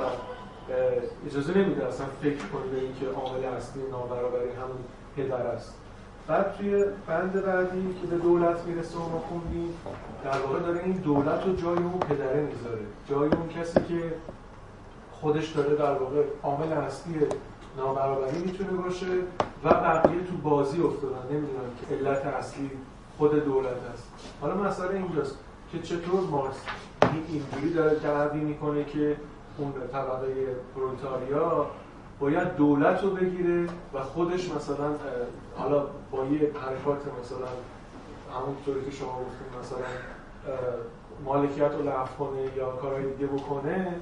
اجازه 1.27 1.59
نمیده 1.59 1.87
اصلا 1.87 2.07
فکر 2.23 2.47
کنی 2.47 2.71
به 2.71 2.81
اینکه 2.81 3.07
عامل 3.07 3.45
اصلی 3.45 3.83
نابرابری 3.91 4.51
همون 4.51 4.79
پدر 5.17 5.47
است. 5.47 5.75
بعد 6.29 6.55
توی 6.59 6.85
بند 7.07 7.45
بعدی 7.47 7.95
که 8.01 8.07
به 8.07 8.17
دولت 8.17 8.65
می‌رسه 8.67 8.97
و 8.99 9.09
ما 9.09 9.19
خوندیم 9.19 9.75
در 10.25 10.39
واقع 10.39 10.59
داره 10.61 10.85
این 10.85 10.93
دولت 10.93 11.47
رو 11.47 11.57
جای 11.57 11.77
اون 11.77 11.99
پدره 11.99 12.41
می‌ذاره. 12.41 12.83
جای 13.09 13.29
اون 13.39 13.49
کسی 13.49 13.81
که 13.89 14.15
خودش 15.13 15.49
داره 15.49 15.77
در 15.77 15.93
واقع 15.93 16.23
عامل 16.43 16.73
اصلی 16.73 17.15
نابرابری 17.77 18.39
می‌تونه 18.39 18.71
باشه 18.71 19.07
و 19.65 19.69
بقیه 19.69 20.25
تو 20.25 20.37
بازی 20.49 20.83
افتادن. 20.83 21.23
نمی‌دونم 21.31 21.71
که 21.81 21.95
علت 21.95 22.27
اصلی 22.27 22.71
خود 23.19 23.45
دولت 23.45 23.77
است 23.95 24.09
حالا 24.41 24.55
مسئله 24.55 24.95
اینجاست 24.95 25.39
که 25.73 25.79
چطور 25.79 26.21
مارکس 26.31 26.57
این- 27.03 27.25
اینجوری 27.53 27.75
داره 27.75 27.99
دعوی 27.99 28.41
می‌کنه 28.41 28.85
که 28.85 29.17
اون 29.59 29.73
طبقه 29.93 30.27
پرولتاریا 30.75 31.67
باید 32.21 32.57
دولت 32.57 33.03
رو 33.03 33.11
بگیره 33.11 33.67
و 33.95 34.03
خودش 34.03 34.53
مثلا 34.53 34.91
حالا 35.57 35.87
با 36.11 36.25
یه 36.25 36.39
حرکات 36.39 37.03
مثلا 37.21 37.49
همونطوری 38.37 38.85
که 38.85 38.91
شما 38.91 39.09
گفتید 39.09 39.59
مثلا 39.61 39.79
مالکیت 41.25 41.73
رو 41.73 41.89
لغو 41.89 42.09
کنه 42.19 42.43
یا 42.57 42.71
کارهای 42.71 43.13
دیگه 43.13 43.27
بکنه 43.27 43.95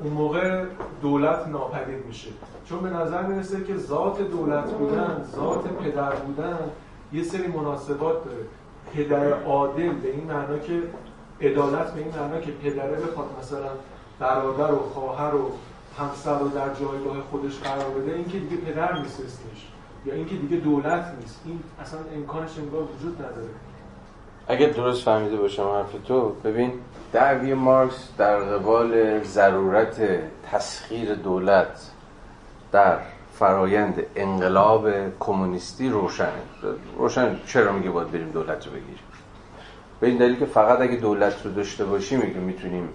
اون 0.00 0.12
موقع 0.12 0.64
دولت 1.02 1.48
ناپدید 1.48 2.06
میشه. 2.06 2.30
چون 2.64 2.80
به 2.80 2.90
نظر 2.90 3.22
می‌رسه 3.22 3.64
که 3.64 3.76
ذات 3.76 4.22
دولت 4.22 4.70
بودن 4.72 5.24
ذات 5.36 5.68
پدر 5.68 6.14
بودن 6.14 6.58
یه 7.12 7.22
سری 7.22 7.46
مناسبات 7.46 8.24
داره. 8.24 8.44
پدر 8.94 9.42
عادل 9.42 9.92
به 9.92 10.10
این 10.10 10.24
معنا 10.24 10.58
که 10.58 10.82
عدالت 11.40 11.94
به 11.94 12.00
این 12.00 12.14
معنا 12.16 12.40
که 12.40 12.52
پدره 12.52 12.96
بخواد 12.96 13.26
مثلا 13.40 13.70
برادر 14.18 14.72
و 14.72 14.78
خواهر 14.78 15.34
و 15.34 15.50
همسر 15.98 16.38
رو 16.38 16.48
در 16.48 16.74
جایگاه 16.74 17.20
خودش 17.30 17.58
قرار 17.58 17.90
بده 17.90 18.14
این 18.14 18.28
که 18.28 18.38
دیگه 18.38 18.56
پدر 18.56 18.98
نیست 18.98 19.20
اسمش. 19.20 19.66
یا 20.06 20.14
اینکه 20.14 20.36
دیگه 20.36 20.56
دولت 20.56 21.14
نیست. 21.20 21.40
این 21.44 21.60
اصلا 21.80 22.00
امکانش 22.14 22.58
انگار 22.58 22.82
وجود 22.82 23.22
نداره. 23.22 23.48
اگه 24.48 24.66
درست 24.66 25.04
فهمیده 25.04 25.36
باشم 25.36 25.62
حرف 25.62 25.92
تو 26.06 26.28
ببین 26.44 26.72
دعوی 27.12 27.54
مارکس 27.54 28.08
در 28.18 28.36
قبال 28.36 29.22
ضرورت 29.22 30.00
تسخیر 30.52 31.14
دولت 31.14 31.90
در 32.72 32.98
فرایند 33.38 34.02
انقلاب 34.16 34.88
کمونیستی 35.20 35.88
روشنه. 35.88 36.28
روشن 36.98 37.36
چرا 37.46 37.72
میگه 37.72 37.90
باید 37.90 38.10
بریم 38.10 38.30
دولت 38.30 38.66
رو 38.66 38.72
بگیریم؟ 38.72 38.98
به 40.00 40.06
این 40.06 40.18
دلیل 40.18 40.38
که 40.38 40.46
فقط 40.46 40.80
اگه 40.80 40.96
دولت 40.96 41.46
رو 41.46 41.52
داشته 41.52 41.84
باشیم 41.84 42.20
میگه 42.20 42.40
می‌تونیم 42.40 42.88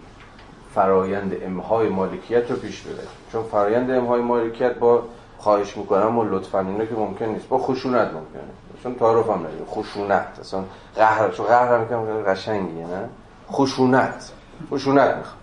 فرایند 0.75 1.37
امهای 1.43 1.89
مالکیت 1.89 2.51
رو 2.51 2.57
پیش 2.57 2.81
ببریم 2.81 3.09
چون 3.31 3.43
فرایند 3.43 3.91
امهای 3.91 4.21
مالکیت 4.21 4.73
با 4.73 5.03
خواهش 5.37 5.77
می‌کنم 5.77 6.17
و 6.17 6.23
لطفا 6.23 6.59
اینا 6.59 6.85
که 6.85 6.95
ممکن 6.95 7.25
نیست. 7.25 7.47
با 7.47 7.57
خشونت 7.57 8.07
ممکنه. 8.07 8.51
چون 8.83 8.95
تعارف 8.95 9.29
هم 9.29 9.39
نداره. 9.39 9.65
خشونت. 9.67 10.27
اصلا 10.39 10.63
قهر 10.95 11.29
چون 11.29 11.45
قهر 11.45 11.73
هم 11.73 11.81
می‌کنم 11.81 12.23
قشنگیه 12.23 12.85
نه؟ 12.85 13.09
خشونت. 13.51 14.31
خشونت 14.71 15.15
می‌خواد. 15.15 15.35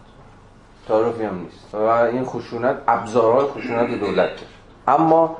تعارفی 0.88 1.24
هم 1.24 1.38
نیست. 1.38 1.74
و 1.74 1.76
این 1.76 2.24
خشونت 2.24 2.76
ابزارهای 2.88 3.46
خشونت 3.46 4.00
دولت 4.00 4.16
داره. 4.16 4.38
اما 4.88 5.36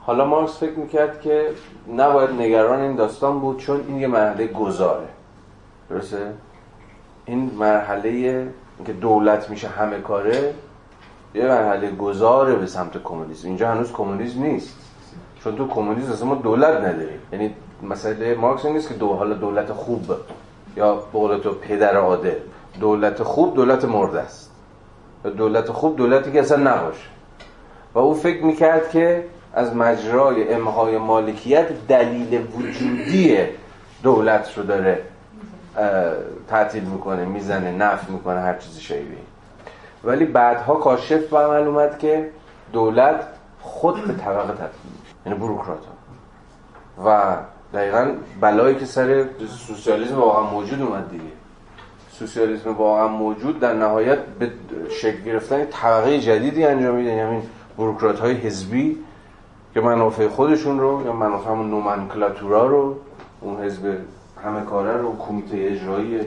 حالا 0.00 0.24
مارکس 0.24 0.58
فکر 0.58 0.78
می‌کرد 0.78 1.20
که 1.20 1.48
نباید 1.96 2.30
نگران 2.30 2.80
این 2.80 2.96
داستان 2.96 3.40
بود 3.40 3.58
چون 3.58 3.84
این 3.88 4.00
یه 4.00 4.06
مرحله 4.06 4.46
گذاره. 4.46 5.08
درسته؟ 5.90 6.32
این 7.24 7.50
مرحله 7.58 8.48
که 8.84 8.92
دولت 8.92 9.50
میشه 9.50 9.68
همه 9.68 10.00
کاره 10.00 10.54
یه 11.34 11.46
مرحله 11.46 11.90
گذاره 11.90 12.54
به 12.54 12.66
سمت 12.66 13.02
کمونیسم. 13.02 13.48
اینجا 13.48 13.68
هنوز 13.68 13.92
کمونیسم 13.92 14.42
نیست. 14.42 14.76
چون 15.44 15.56
تو 15.56 15.68
کمونیسم 15.68 16.12
اصلا 16.12 16.28
ما 16.28 16.34
دولت 16.34 16.76
نداریم. 16.76 17.20
یعنی 17.32 17.54
مسئله 17.82 18.34
مارکس 18.34 18.66
نیست 18.66 18.88
که 18.88 18.94
دو 18.94 19.08
حالا 19.08 19.34
دولت 19.34 19.72
خوب 19.72 20.12
یا 20.76 20.94
به 20.94 21.38
تو 21.38 21.52
پدر 21.52 21.96
عادل. 21.96 22.38
دولت 22.80 23.22
خوب 23.22 23.54
دولت 23.54 23.84
مرده 23.84 24.20
است. 24.20 24.50
دولت 25.36 25.72
خوب 25.72 25.96
دولتی 25.96 26.32
که 26.32 26.40
اصلا 26.40 26.56
نباشه. 26.74 27.08
و 27.94 27.98
او 27.98 28.14
فکر 28.14 28.44
می‌کرد 28.44 28.90
که 28.90 29.24
از 29.54 29.76
مجرای 29.76 30.54
امهای 30.54 30.98
مالکیت 30.98 31.86
دلیل 31.88 32.46
وجودی 32.56 33.38
دولت 34.02 34.58
رو 34.58 34.62
داره 34.62 35.02
تعطیل 36.48 36.84
می‌کنه 36.84 37.24
می‌زنه 37.24 37.72
نفی 37.72 38.12
می‌کنه 38.12 38.40
هر 38.40 38.56
چیزی 38.56 38.80
شایبی 38.80 39.16
ولی 40.04 40.24
بعدها 40.24 40.74
کاشف 40.74 41.28
به 41.28 41.38
عمل 41.38 41.66
اومد 41.68 41.98
که 41.98 42.30
دولت 42.72 43.24
خود 43.60 44.06
به 44.06 44.12
طبقه 44.12 44.52
تبدیل 44.52 44.92
یعنی 45.26 45.38
بروکرات 45.38 45.78
ها. 45.86 45.92
و 47.06 47.36
دقیقا 47.74 48.10
بلایی 48.40 48.76
که 48.76 48.84
سر 48.84 49.24
سوسیالیسم 49.66 50.16
واقعا 50.16 50.42
موجود 50.42 50.82
اومد 50.82 51.10
دیگه 51.10 51.24
سوسیالیسم 52.10 52.72
واقعا 52.72 53.08
موجود 53.08 53.60
در 53.60 53.74
نهایت 53.74 54.18
به 54.18 54.50
شکل 55.00 55.22
گرفتن 55.22 55.64
طبقه 55.64 56.20
جدیدی 56.20 56.64
انجام 56.64 56.94
میده 56.94 57.10
یعنی 57.10 57.42
بروکرات 57.78 58.20
های 58.20 58.32
حزبی 58.32 58.98
که 59.74 59.80
منافع 59.80 60.28
خودشون 60.28 60.80
رو 60.80 61.02
یا 61.06 61.12
منافع 61.12 61.50
همون 61.50 61.70
نومنکلاتورا 61.70 62.66
رو 62.66 62.96
اون 63.40 63.64
حزب 63.64 63.96
همه 64.44 64.60
کاره 64.60 64.96
رو 64.96 65.18
کمیته 65.18 65.56
اجرایی. 65.60 66.20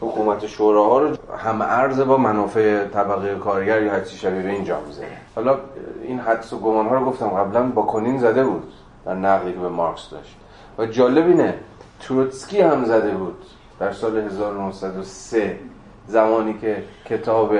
حکومت 0.00 0.46
شوراها 0.46 0.98
رو 0.98 1.16
هم 1.44 1.62
ارز 1.62 2.00
با 2.00 2.16
منافع 2.16 2.84
طبقه 2.84 3.34
کارگر 3.34 3.82
یا 3.82 3.92
حدسی 3.92 4.16
شبیه 4.16 4.42
به 4.42 4.50
اینجا 4.50 4.80
می‌زنه 4.80 5.06
حالا 5.34 5.58
این 6.02 6.18
حدس 6.18 6.52
و 6.52 6.58
گمان 6.58 6.86
ها 6.86 6.94
رو 6.94 7.04
گفتم 7.04 7.28
قبلا 7.28 7.62
باکونین 7.62 8.18
زده 8.18 8.44
بود 8.44 8.72
در 9.06 9.14
نقلی 9.14 9.52
به 9.52 9.68
مارکس 9.68 10.10
داشت. 10.10 10.36
و 10.78 10.86
جالب 10.86 11.26
اینه 11.26 11.54
تروتسکی 12.00 12.60
هم 12.60 12.84
زده 12.84 13.10
بود 13.10 13.36
در 13.80 13.92
سال 13.92 14.18
1903 14.18 15.58
زمانی 16.06 16.54
که 16.60 16.82
کتاب 17.06 17.54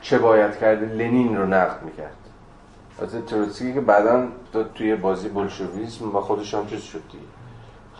چه 0.00 0.18
باید 0.18 0.58
کرد 0.58 0.86
لنین 0.86 1.36
رو 1.36 1.46
نقد 1.46 1.82
می‌کرد. 1.82 2.16
البته 3.00 3.20
تروتسکی 3.20 3.74
که 3.74 3.80
بعدا 3.80 4.26
توی 4.74 4.96
بازی 4.96 5.28
بولشویسم 5.28 6.16
و 6.16 6.20
خودش 6.20 6.54
هم 6.54 6.66
چیز 6.66 6.82
شد 6.82 7.02
دیگه. 7.12 7.24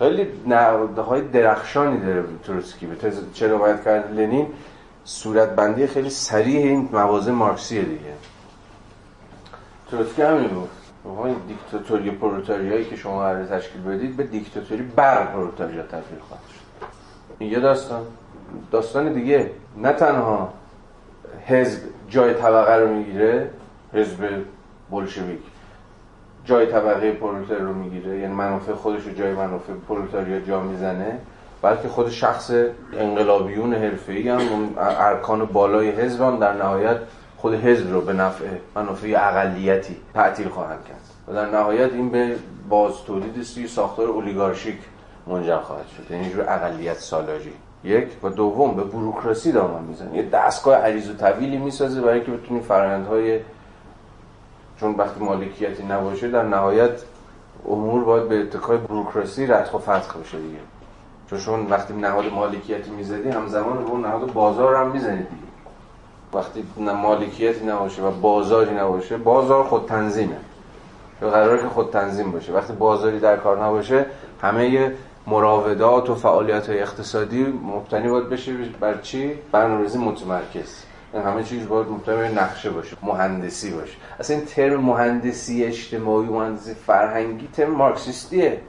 خیلی 0.01 0.29
نقدهای 0.47 1.21
درخشانی 1.21 2.01
داره 2.01 2.25
تروتسکی 2.45 2.87
به 2.87 2.95
تز 2.95 3.21
چه 3.35 3.59
باید 3.59 3.85
کرد 3.85 4.15
لنین 4.19 4.47
صورت 5.05 5.57
بندی 5.57 5.87
خیلی 5.87 6.11
سریع 6.11 6.61
این 6.61 6.89
موضع 6.93 7.33
مارکسیه 7.33 7.83
دیگه. 7.83 8.15
تروتسکی 9.91 10.23
همین 10.23 10.49
بود. 10.49 10.69
این 11.25 11.37
دیکتاتوری 11.49 12.11
پرولتاریایی 12.11 12.85
که 12.85 12.97
شما 12.97 13.21
قرار 13.21 13.45
تشکیل 13.45 13.83
بدید 13.83 14.17
به 14.17 14.23
دیکتاتوری 14.23 14.83
بر 14.83 15.25
پرولتاریا 15.25 15.83
تبدیل 15.83 16.19
خواهد 16.29 16.43
شد. 16.49 16.87
این 17.39 17.53
یه 17.53 17.61
داستان. 17.61 18.03
داستان 18.71 19.13
دیگه. 19.13 19.51
نه 19.77 19.93
تنها 19.93 20.53
حزب 21.47 21.81
جای 22.09 22.35
طبقه 22.35 22.75
رو 22.75 22.89
می‌گیره 22.95 23.51
حزب 23.93 24.29
بولشویک 24.91 25.41
جای 26.51 26.67
طبقه 26.67 27.13
پرولتار 27.13 27.59
رو 27.59 27.75
می‌گیره 27.75 28.19
یعنی 28.19 28.35
منافع 28.35 28.73
خودش 28.73 29.05
رو 29.05 29.13
جای 29.13 29.33
منافع 29.33 29.73
پرولتاریا 29.89 30.41
جا 30.41 30.61
می‌زنه 30.61 31.19
بلکه 31.63 31.89
خود 31.89 32.11
شخص 32.11 32.51
انقلابیون 32.93 33.75
حرفه‌ای 33.75 34.29
هم 34.29 34.41
ارکان 34.79 35.45
بالای 35.45 35.91
حزب 35.91 36.23
هم 36.23 36.39
در 36.39 36.53
نهایت 36.53 36.97
خود 37.37 37.55
حزب 37.55 37.93
رو 37.93 38.01
به 38.01 38.13
نفع 38.13 38.45
منافع 38.77 39.15
اقلیتی 39.17 39.97
تعطیل 40.15 40.49
خواهند 40.49 40.85
کرد. 40.89 41.01
و 41.29 41.33
در 41.35 41.51
نهایت 41.51 41.93
این 41.93 42.11
به 42.11 42.37
باز 42.69 42.93
تولید 43.07 43.43
سوی 43.43 43.67
ساختار 43.67 44.09
اولیگارشیک 44.09 44.79
منجر 45.27 45.59
خواهد 45.59 45.87
شد. 45.97 46.11
یعنی 46.11 46.31
جور 46.31 46.45
اقلیت 46.49 46.99
سالاجی. 46.99 47.53
یک 47.85 48.09
و 48.23 48.29
دوم 48.29 48.75
به 48.75 48.83
بوروکراسی 48.83 49.53
دامن 49.53 49.83
می‌زنه. 49.83 50.17
یه 50.17 50.23
دستگاه 50.23 50.77
عریض 50.77 51.11
و 51.11 51.15
طویلی 51.15 51.57
می‌سازه 51.57 52.01
برای 52.01 52.25
که 52.25 52.31
بتونی 52.31 52.61
فرآیندهای 52.61 53.41
چون 54.81 54.95
وقتی 54.95 55.25
مالکیتی 55.25 55.83
نباشه 55.83 56.31
در 56.31 56.43
نهایت 56.43 57.03
امور 57.69 58.05
باید 58.05 58.29
به 58.29 58.41
اتکای 58.41 58.79
بروکراسی 58.79 59.47
ردخ 59.47 59.75
و 59.75 59.79
فتخ 59.79 60.17
بشه 60.17 60.39
دیگه. 60.39 60.59
چون 61.45 61.67
وقتی 61.67 61.95
نهاد 61.95 62.33
مالکیتی 62.33 62.91
می‌زدی 62.91 63.29
همزمان 63.29 63.85
به 63.85 63.91
اون 63.91 64.01
نهاد 64.01 64.33
بازار 64.33 64.77
هم 64.77 64.91
می‌زنید 64.91 65.29
دیگه. 65.29 65.43
وقتی 66.35 66.65
مالکیتی 66.77 67.67
نباشه 67.67 68.03
و 68.03 68.11
بازاری 68.11 68.75
نباشه 68.75 69.17
بازار 69.17 69.65
خود 69.65 69.87
تنظیمه. 69.87 70.37
یا 71.23 71.31
قراره 71.31 71.63
که 71.63 71.69
خود 71.69 71.91
تنظیم 71.91 72.33
باشه. 72.33 72.53
وقتی 72.53 72.73
بازاری 72.73 73.21
در 73.21 73.37
کار 73.37 73.65
نباشه 73.65 74.07
همه 74.43 74.93
مراودات 75.27 76.11
و 76.11 76.15
فعالیت 76.15 76.69
های 76.69 76.81
اقتصادی 76.81 77.43
مبتنی 77.45 78.09
باید 78.09 78.29
بشه 78.29 78.53
بر 78.81 78.99
چی؟ 78.99 79.33
برنامه‌ریزی 79.53 79.99
متمرکز. 79.99 80.90
همه 81.15 81.45
چیز 81.45 81.69
باید 81.69 81.87
مبتنی 81.87 82.35
نقشه 82.35 82.71
باشه 82.71 82.97
مهندسی 83.03 83.71
باشه. 83.71 83.93
اصلا 84.21 84.37
این 84.37 84.45
ترم 84.45 84.81
مهندسی 84.81 85.65
اجتماعی 85.65 86.29
مهندسی 86.29 86.75
فرهنگی 86.75 87.49
ترم 87.53 87.71
مارکسیستیه. 87.71 88.61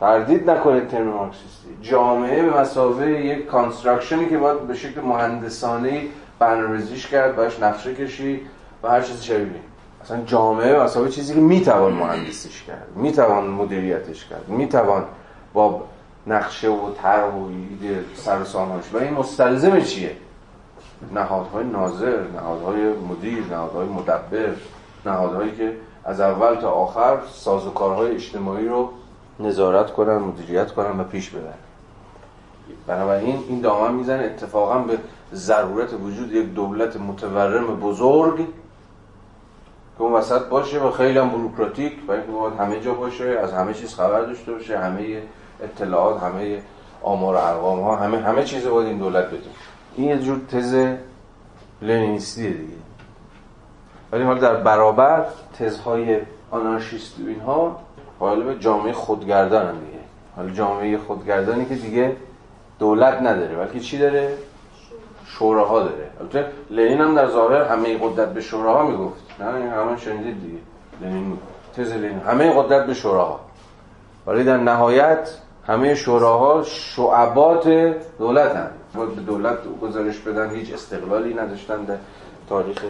تردید 0.00 0.50
نکنید 0.50 0.88
ترم 0.88 1.06
مارکسیستی. 1.06 1.68
جامعه 1.82 2.42
به 2.42 2.60
مثابه 2.60 3.10
یک 3.10 3.46
construction 3.46 4.22
ی 4.22 4.28
که 4.28 4.38
باید 4.38 4.60
به 4.60 4.74
شکل 4.74 5.00
مهندسانه 5.00 6.02
برنامه‌ریزیش 6.38 7.06
کرد 7.06 7.36
براش 7.36 7.60
نقشه 7.60 7.94
کشی 7.94 8.40
و 8.82 8.88
هر 8.88 9.00
چیزی 9.00 9.24
شبیه 9.24 9.46
اصلا 10.02 10.22
جامعه 10.22 10.82
به 10.82 10.90
مثابه 10.90 11.10
چیزی 11.10 11.34
که 11.34 11.40
می‌توان 11.40 11.92
مهندسیش 11.92 12.62
کرد 12.62 12.86
می‌توان 12.96 13.46
مدیریتش 13.46 14.24
کرد 14.24 14.48
می‌توان 14.48 15.04
با 15.52 15.82
نقشه 16.26 16.68
و 16.68 16.90
طرح 17.02 17.24
و 17.24 17.46
ایده 17.46 18.04
سر 18.14 18.38
و 18.38 18.98
و 18.98 19.02
این 19.02 19.14
مستلزم 19.14 19.80
چیه؟ 19.80 20.16
نهادهای 21.14 21.64
ناظر 21.64 22.22
نهادهای 22.36 22.92
مدیر 22.92 23.44
نهادهای 23.50 23.88
مدبر 23.88 24.54
نهادهایی 25.06 25.56
که 25.56 25.76
از 26.04 26.20
اول 26.20 26.54
تا 26.54 26.70
آخر 26.70 27.18
سازوکارهای 27.32 28.14
اجتماعی 28.14 28.68
رو 28.68 28.90
نظارت 29.40 29.92
کنن 29.92 30.16
مدیریت 30.16 30.72
کنن 30.72 31.00
و 31.00 31.04
پیش 31.04 31.30
ببرن. 31.30 31.54
بنابراین 32.86 33.44
این 33.48 33.60
دامن 33.60 33.94
می‌زنه 33.94 34.24
اتفاقا 34.24 34.78
به 34.78 34.98
ضرورت 35.34 35.92
وجود 35.92 36.32
یک 36.32 36.54
دولت 36.54 36.96
متورم 36.96 37.66
بزرگ 37.66 38.36
که 39.96 40.02
اون 40.02 40.12
وسط 40.12 40.48
باشه 40.48 40.80
و 40.80 40.90
خیلی 40.90 41.18
هم 41.18 41.28
بروکراتیک 41.28 41.92
و 42.08 42.12
اینکه 42.12 42.62
همه 42.62 42.80
جا 42.80 42.94
باشه 42.94 43.24
از 43.24 43.52
همه 43.52 43.74
چیز 43.74 43.94
خبر 43.94 44.20
داشته 44.20 44.52
باشه 44.52 44.78
همه 44.78 45.22
اطلاعات 45.62 46.22
همه 46.22 46.62
آمار 47.02 47.34
و 47.34 47.38
ارقام 47.38 47.80
ها 47.80 47.96
همه 47.96 48.18
همه 48.18 48.44
چیز 48.44 48.66
باید 48.66 48.88
این 48.88 48.98
دولت 48.98 49.26
بده 49.26 49.50
این 49.96 50.08
یه 50.08 50.18
جور 50.18 50.40
تز 50.50 50.86
لنینیستیه 51.82 52.50
دیگه. 52.50 52.74
ولی 54.12 54.22
حالا 54.22 54.40
در 54.40 54.54
برابر 54.54 55.26
تزهای 55.58 56.18
آنارشیست 56.50 57.20
و 57.20 57.28
اینها 57.28 57.80
به 58.20 58.58
جامعه 58.58 58.92
خودگردان 58.92 59.66
هم 59.66 59.72
دیگه. 59.72 59.98
حالا 60.36 60.50
جامعه 60.50 60.98
خودگردانی 60.98 61.64
که 61.64 61.74
دیگه 61.74 62.16
دولت 62.78 63.22
نداره 63.22 63.56
بلکه 63.56 63.80
چی 63.80 63.98
داره؟ 63.98 64.38
شوراها 65.26 65.80
داره. 65.80 66.10
البته 66.20 66.46
لنین 66.70 67.00
هم 67.00 67.14
در 67.14 67.26
ظاهر 67.26 67.62
همه 67.62 67.98
قدرت 67.98 68.34
به 68.34 68.40
شوراها 68.40 68.86
می‌گفت. 68.86 69.40
نه 69.40 69.54
این 69.54 69.66
همه 69.66 69.96
شنیدید 69.96 70.42
دیگه. 70.42 70.58
لنین 71.00 71.38
تز 71.76 71.92
لنین. 71.92 72.18
همه 72.18 72.52
قدرت 72.62 72.86
به 72.86 72.94
شوراها. 72.94 73.40
ولی 74.26 74.44
در 74.44 74.56
نهایت 74.56 75.30
همه 75.66 75.94
شوراها 75.94 76.62
شعبات 76.62 77.68
دولت 78.18 78.56
هم 78.56 78.70
به 78.94 79.22
دولت 79.22 79.58
گزارش 79.82 80.18
بدن 80.18 80.54
هیچ 80.54 80.72
استقلالی 80.72 81.34
نداشتن 81.34 81.84
در 81.84 81.96
تاریخ 82.48 82.84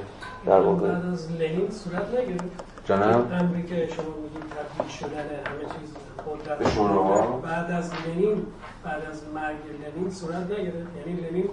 در 0.47 0.61
واقع. 0.61 0.89
بعد 0.89 1.07
از 1.07 1.33
لنین 1.33 1.71
صورت 1.71 2.09
نگرفت. 2.09 2.65
جناب؟ 2.85 3.33
امری 3.33 3.63
که 3.63 3.89
شما 3.97 4.15
میگید 4.23 4.51
تبدیل 4.51 4.93
شدن 4.93 5.29
همه 5.47 5.65
چیز 5.81 5.95
قدرت 6.27 6.59
به 6.59 6.71
شوراها 6.71 7.37
بعد 7.37 7.71
از 7.71 7.91
لنین 8.07 8.47
بعد 8.85 9.03
از 9.11 9.23
مرگ 9.35 9.57
لنین 9.97 10.11
صورت 10.11 10.51
نگرفت. 10.51 10.89
یعنی 11.07 11.21
لنین 11.21 11.49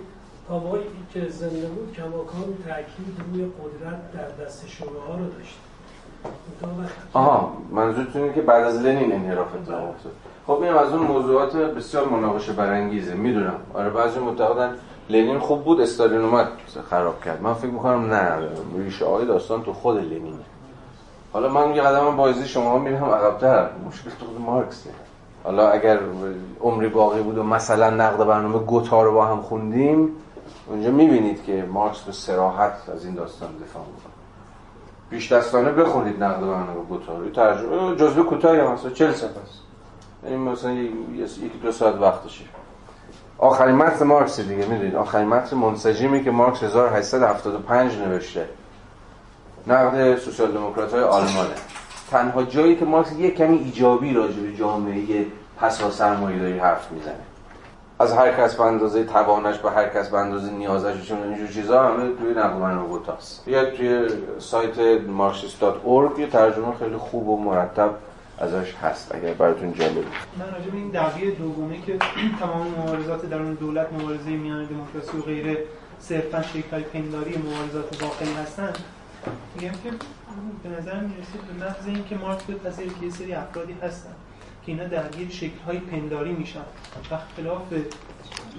تا 0.47 0.60
موقعی 0.60 0.82
که 1.14 1.30
زنده 1.30 1.68
بود 1.68 1.93
کماکان 1.93 2.58
تاکید 2.68 3.22
روی 3.34 3.45
قدرت 3.45 4.12
در 4.14 4.45
دست 4.45 4.68
شوراها 4.68 5.18
رو 5.18 5.26
داشت. 5.26 5.60
آها 7.14 7.58
منظورتون 7.72 8.22
اینه 8.22 8.34
که 8.34 8.41
بعد 8.41 8.64
از 8.64 8.82
لنین 8.82 9.14
انحراف 9.14 9.56
اتفاق 9.56 9.89
افتاد. 9.89 10.12
خب 10.48 10.62
این 10.62 10.74
از 10.74 10.94
اون 10.94 11.08
موضوعات 11.08 11.56
بسیار 11.56 12.08
مناقشه 12.10 12.54
برانگیزه 12.54 13.14
می‌دونم. 13.14 13.60
آره 13.74 13.89
بعضی 13.89 14.20
معتقدن 14.20 14.76
لنین 15.10 15.39
خوب 15.39 15.64
بود 15.64 15.82
استالین 15.82 16.22
اومد 16.22 16.48
خراب 16.89 17.24
کرد. 17.24 17.42
من 17.42 17.54
فکر 17.54 17.72
می‌کنم 17.72 18.14
نه 18.14 18.38
ریشه 18.78 19.06
های 19.06 19.26
داستان 19.26 19.64
تو 19.64 19.74
خود 19.74 19.98
لنینه. 19.98 20.46
حالا 21.34 21.50
من 21.50 21.76
یه 21.76 21.82
قدم 21.82 22.16
بایزی 22.16 22.48
شما 22.48 22.78
میرم 22.78 23.06
عقبتر. 23.06 23.70
مشکل 23.88 24.10
تو 24.10 24.42
مارکسه. 24.42 24.89
حالا 25.44 25.70
اگر 25.70 26.00
عمری 26.62 26.88
باقی 26.88 27.22
بود 27.22 27.38
و 27.38 27.44
مثلا 27.44 27.89
نقد 27.89 28.26
برنامه 28.26 28.60
گوتا 28.60 29.04
رو 29.04 29.14
با 29.14 29.26
هم 29.26 29.42
خوندیم 29.42 30.10
اونجا 30.68 30.92
می‌بینید 30.92 31.44
که 31.44 31.66
مارکس 31.74 32.02
به 32.02 32.12
سراحت 32.12 32.89
از 32.96 33.06
این 33.06 33.16
داستان 33.16 33.50
دفاع 33.50 33.84
می‌کنه. 33.84 34.14
پیش 35.10 35.32
دستانه 35.32 35.72
بخونید 35.72 36.24
نقد 36.24 36.39
برنامه 36.39 36.84
گوتا 36.89 37.18
رو 37.18 37.30
ترجمه 37.30 37.96
جزوه 37.96 38.24
کوتاهی 38.24 38.60
هم 38.60 38.68
هست 38.68 38.94
40 38.94 39.12
صفحه 39.12 39.28
است. 39.28 39.71
یعنی 40.24 40.38
مثلا 40.38 40.72
یکی 40.72 41.60
دو 41.64 41.72
ساعت 41.72 41.96
وقتشه. 41.96 42.44
آخرین 43.38 43.76
متن 43.76 44.06
مارکس 44.06 44.40
دیگه 44.40 44.66
می‌دونید؟ 44.66 44.96
آخرین 44.96 45.28
متن 45.28 45.58
منسجمی 45.58 46.24
که 46.24 46.32
مارکس 46.32 46.64
1875 46.64 47.98
نوشته. 47.98 48.48
نقد 49.68 50.18
سوسیال 50.18 50.52
دموکرات 50.52 50.94
های 50.94 51.04
آلمانه. 51.04 51.56
تنها 52.12 52.44
جایی 52.44 52.76
که 52.76 52.86
مارکس 52.86 53.12
یه 53.12 53.32
کمی 53.32 53.58
ایجابی 53.58 54.14
راجع 54.14 54.42
به 54.42 54.54
جامعه 54.54 55.26
پسا 55.58 55.92
سرمایه‌داری 55.92 56.60
حرف 56.60 56.92
می‌زنه. 56.92 57.16
از 58.00 58.14
هر 58.14 58.32
کس 58.32 58.56
به 58.56 58.64
اندازه 58.64 59.04
توانش 59.04 59.58
به 59.58 59.72
هر 59.72 59.90
کس 59.90 60.10
به 60.10 60.18
اندازه 60.18 60.52
نیازش 60.52 61.08
چون 61.08 61.24
اینجور 61.24 61.48
چیزا 61.48 61.84
همه 61.84 62.16
توی 62.16 62.34
نقل 62.34 62.54
منوگوتاست 62.54 63.46
بیاد 63.46 63.72
توی 63.72 64.08
سایت 64.40 64.76
marxist.org 64.98 66.20
یه 66.20 66.28
ترجمه 66.28 66.76
خیلی 66.80 66.98
خوب 66.98 67.30
و 67.30 67.38
مرتب 67.38 67.90
ازش 68.42 68.74
هست 68.76 69.16
اگر 69.16 69.34
براتون 69.34 69.74
جالب. 69.74 70.06
من 70.39 70.52
راجع 70.54 70.70
به 70.72 70.78
این 70.78 70.89
دعوی 70.89 71.32
دوگانه 71.32 71.82
که 71.82 71.98
تمام 72.39 72.68
مبارزات 72.68 73.26
درون 73.26 73.54
دولت 73.54 73.94
مبارزه 73.94 74.30
میان 74.30 74.66
دموکراسی 74.66 75.18
و 75.18 75.22
غیره 75.22 75.58
صرفا 76.00 76.42
شکل‌های 76.42 76.84
پنداری 76.84 77.38
مبارزات 77.38 78.00
داخلی 78.00 78.34
هستن 78.34 78.74
میگم 79.56 79.72
که 79.72 79.92
به 80.64 80.70
نظر 80.70 81.00
می‌رسه 81.00 81.38
به 81.48 81.66
محض 81.66 81.88
اینکه 81.88 82.16
مارکس 82.16 82.44
بپذیره 82.44 82.89
که 83.00 83.06
یه 83.06 83.12
سری 83.12 83.34
افرادی 83.34 83.76
هستن 83.82 84.10
که 84.66 84.72
اینا 84.72 84.84
درگیر 84.84 85.30
شکل‌های 85.30 85.80
پنداری 85.80 86.32
میشن 86.32 86.66
و 87.12 87.18
خلاف 87.38 87.62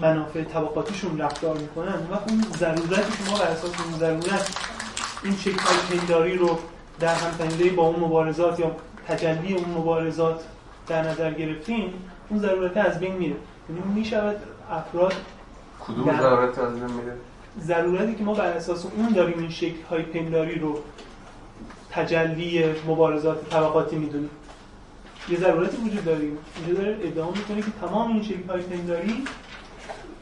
منافع 0.01 0.45
طبقاتیشون 0.45 1.19
رفتار 1.19 1.59
می‌کنن. 1.59 1.95
اون 2.29 2.45
ضرورتی 2.59 3.25
که 3.25 3.31
ما 3.31 3.39
بر 3.39 3.45
اساس 3.45 3.71
اون 3.81 3.99
ضرورت 3.99 4.57
این 5.25 5.37
شکل‌های 5.37 5.99
پنداری 5.99 6.37
رو 6.37 6.59
در 7.01 7.15
همتنیده 7.15 7.71
با 7.71 7.87
اون 7.87 8.01
مبارزات 8.01 8.61
یا 8.61 8.77
تجلی 9.09 9.55
اون 9.55 9.71
مبارزات 9.79 10.45
در 10.89 11.03
نظر 11.03 11.31
گرفتیم 11.31 11.95
اون 12.29 12.41
ضرورت 12.41 12.77
از 12.77 13.01
بین 13.01 13.15
میره. 13.15 13.37
یعنی 13.69 13.83
می‌شود 13.95 14.37
افراد 14.71 15.15
کدوم 15.81 16.21
ضرورت 16.21 16.59
از 16.59 16.75
بین 16.75 16.85
میره؟ 16.85 17.13
ضرورتی 17.61 18.15
که 18.15 18.25
ما 18.25 18.35
بر 18.35 18.47
اساس 18.47 18.87
اون 18.97 19.09
داریم 19.09 19.39
این 19.39 19.51
شکل 19.51 19.83
های 19.91 20.03
پنداری 20.03 20.55
رو 20.55 20.79
تجلی 21.91 22.65
مبارزات 22.89 23.51
طبقاتی 23.51 23.97
می‌دونیم. 23.97 24.31
یه 25.29 25.39
ضرورتی 25.39 25.77
وجود 25.77 26.05
داریم 26.05 26.39
اینجا 26.57 26.83
داره 26.83 26.99
ادعا 27.03 27.31
می‌کنه 27.31 27.63
که 27.63 27.71
تمام 27.81 28.13
این 28.13 28.23
شکل 28.23 28.49
های 28.49 28.63
پنداری 28.63 29.25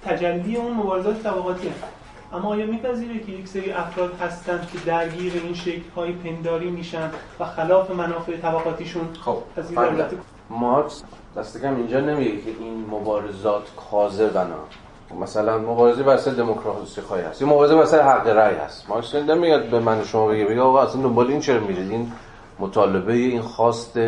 تجلی 0.04 0.56
اون 0.56 0.72
مبارزات 0.72 1.22
طبقاتی 1.22 1.68
هست. 1.68 1.99
اما 2.32 2.48
آیا 2.48 2.66
میپذیره 2.66 3.18
که 3.18 3.32
یک 3.32 3.48
سری 3.48 3.72
افراد 3.72 4.14
هستند 4.20 4.68
که 4.72 4.78
درگیر 4.86 5.32
این 5.44 5.54
شکل 5.54 5.90
های 5.96 6.12
پنداری 6.12 6.70
میشن 6.70 7.10
و 7.40 7.44
خلاف 7.44 7.90
منافع 7.90 8.36
طبقاتیشون؟ 8.36 9.08
خب 9.24 9.38
از 9.56 9.70
این 9.70 10.04
مارکس 10.50 11.02
دست 11.36 11.62
کم 11.62 11.76
اینجا 11.76 12.00
نمیگه 12.00 12.36
که 12.36 12.50
این 12.60 12.86
مبارزات 12.90 13.62
کاذب 13.90 14.32
بنا 14.32 14.54
مثلا 15.20 15.58
مبارزه 15.58 16.02
بر 16.02 16.16
سر 16.16 16.30
دموکراسی 16.30 17.00
خواهی 17.00 17.22
هست 17.22 17.42
یه 17.42 17.48
مبارزه 17.48 17.76
بر 17.76 17.84
سر 17.84 18.02
حق 18.02 18.26
رأی 18.26 18.54
هست. 18.54 18.88
مارکس 18.88 19.14
نمیاد 19.14 19.70
به 19.70 19.80
من 19.80 20.04
شما 20.04 20.26
بگه 20.26 20.44
بگه 20.44 20.60
آقا 20.60 20.82
اصلا 20.82 21.02
دنبال 21.02 21.26
این 21.26 21.40
چرا 21.40 21.60
میرید؟ 21.60 21.90
این 21.90 22.12
مطالبه 22.58 23.12
این 23.12 23.40
خواست 23.40 23.98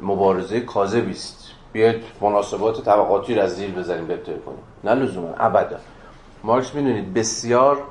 مبارزه 0.00 0.60
کاذبی 0.60 1.10
است. 1.10 1.50
بیاید 1.72 2.02
مناسبات 2.20 2.84
طبقاتی 2.84 3.34
رو 3.34 3.42
از 3.42 3.56
زیر 3.56 3.70
بزنیم 3.70 4.06
بهتر 4.06 4.32
کنیم. 4.32 4.58
نه 4.84 4.94
لزوما 4.94 5.34
ابدا. 5.38 5.76
مارکس 6.44 6.74
می‌دونید 6.74 7.14
بسیار 7.14 7.82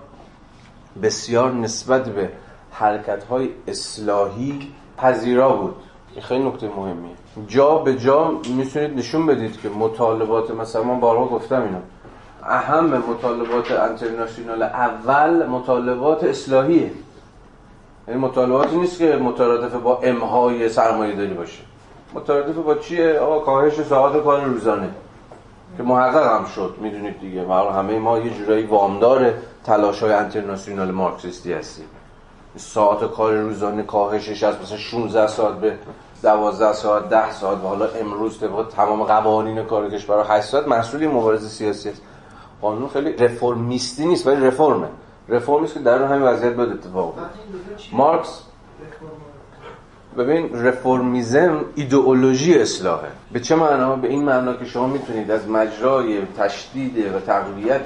بسیار 1.04 1.52
نسبت 1.52 2.10
به 2.10 2.30
حرکت 2.72 3.24
های 3.24 3.50
اصلاحی 3.68 4.72
پذیرا 4.98 5.50
بود. 5.50 5.76
این 6.14 6.22
خیلی 6.22 6.44
نکته 6.44 6.68
مهمیه. 6.68 7.12
جا 7.48 7.76
به 7.76 7.98
جا 7.98 8.32
می‌تونید 8.56 8.98
نشون 8.98 9.26
بدید 9.26 9.62
که 9.62 9.70
مطالبات 9.70 10.52
مثلا 10.52 10.84
من 10.84 11.00
بارها 11.00 11.26
گفتم 11.26 11.62
اینا 11.62 11.80
اهم 12.44 12.86
مطالبات 12.86 13.72
انترناشونال 13.72 14.64
اول 14.64 15.46
مطالبات 15.46 16.24
اصلاحیه. 16.24 16.82
این 16.82 16.92
یعنی 18.08 18.20
مطالباتی 18.20 18.78
نیست 18.78 18.98
که 18.98 19.16
مترادف 19.16 19.74
با 19.74 20.00
امهای 20.04 20.70
سرمایه 20.70 21.16
داری 21.16 21.34
باشه. 21.34 21.60
مترادف 22.14 22.56
با 22.56 22.76
چیه؟ 22.76 23.20
آقا 23.20 23.40
کاهش 23.40 23.82
ساعات 23.82 24.24
کار 24.24 24.44
روزانه. 24.44 24.90
که 25.78 25.84
محقق 25.84 26.40
هم 26.40 26.46
شد 26.46 26.76
می‌دونید 26.82 27.20
دیگه. 27.20 27.42
ما 27.42 27.72
همه 27.72 28.00
ما 28.00 28.20
یه 28.20 28.34
جورایی 28.34 28.66
وامدار 28.66 29.34
تلاش 29.64 30.04
های 30.04 30.14
انترناسیونال 30.14 30.92
مارکسیستی 30.92 31.54
هستیم. 31.54 31.86
ساعت 32.56 33.12
کار 33.12 33.34
روزانه 33.34 33.84
کاهشش 33.84 34.44
از 34.44 34.56
مثلا 34.64 34.78
16 34.78 35.28
ساعت 35.28 35.56
به 35.56 35.78
12 36.24 36.74
ساعت 36.74 37.10
10 37.10 37.32
ساعت 37.32 37.58
و 37.58 37.68
حالا 37.68 37.88
امروز 37.88 38.40
طبق 38.40 38.68
تمام 38.76 39.04
قوانین 39.04 39.64
کار 39.64 39.90
کشور 39.90 40.26
8 40.30 40.46
ساعت 40.46 40.68
مسئول 40.68 41.08
مبارزه 41.08 41.48
سیاسی 41.48 41.90
است. 41.90 42.02
قانون 42.62 42.90
خیلی 42.90 43.14
رفرمیستی 43.14 44.06
نیست 44.06 44.28
ولی 44.28 44.48
رفرمه. 44.48 44.88
رفرمیست 45.30 45.74
که 45.74 45.80
در 45.80 46.04
همین 46.04 46.22
وضعیت 46.22 46.54
باید 46.54 46.70
اتفاق 46.70 47.14
مارکس 47.92 48.44
ببین 50.18 50.66
رفرمیزم 50.66 51.66
ایدئولوژی 51.76 52.60
اصلاحه. 52.60 53.08
به 53.32 53.40
چه 53.40 53.56
معنا؟ 53.56 53.96
به 53.96 54.08
این 54.08 54.24
معنا 54.24 54.54
که 54.54 54.66
شما 54.66 54.88
می‌تونید 54.88 55.32
از 55.32 55.50
مجرای 55.50 56.22
تشدید 56.38 57.16
و 57.16 57.20
تقویت 57.20 57.86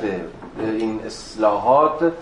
این 0.60 1.00
اصلاحات 1.06 2.14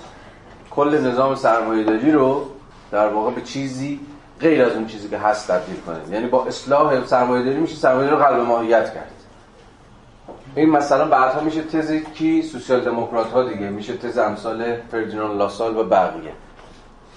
کل 0.71 1.07
نظام 1.07 1.35
سرمایه‌داری 1.35 2.11
رو 2.11 2.45
در 2.91 3.07
واقع 3.07 3.31
به 3.31 3.41
چیزی 3.41 3.99
غیر 4.41 4.63
از 4.63 4.71
اون 4.71 4.87
چیزی 4.87 5.09
که 5.09 5.17
هست 5.17 5.51
تبدیل 5.51 5.75
کنید. 5.85 6.13
یعنی 6.13 6.27
با 6.27 6.45
اصلاح 6.45 7.05
سرمایه‌داری 7.05 7.57
میشه 7.57 7.75
سرمایه‌داری 7.75 8.21
رو 8.21 8.27
قلب 8.27 8.47
ماهیت 8.47 8.93
کرد. 8.93 9.11
این 10.55 10.69
مثلا 10.69 11.05
بعدها 11.05 11.41
میشه 11.41 11.61
تز 11.61 11.91
کی؟ 11.91 12.41
سوسیال 12.41 12.79
دموکرات 12.79 13.31
ها 13.31 13.43
دیگه. 13.43 13.69
میشه 13.69 13.97
تز 13.97 14.17
امثال 14.17 14.75
فردیناند 14.91 15.37
لاسال 15.37 15.77
و 15.77 15.83
بقیه. 15.83 16.31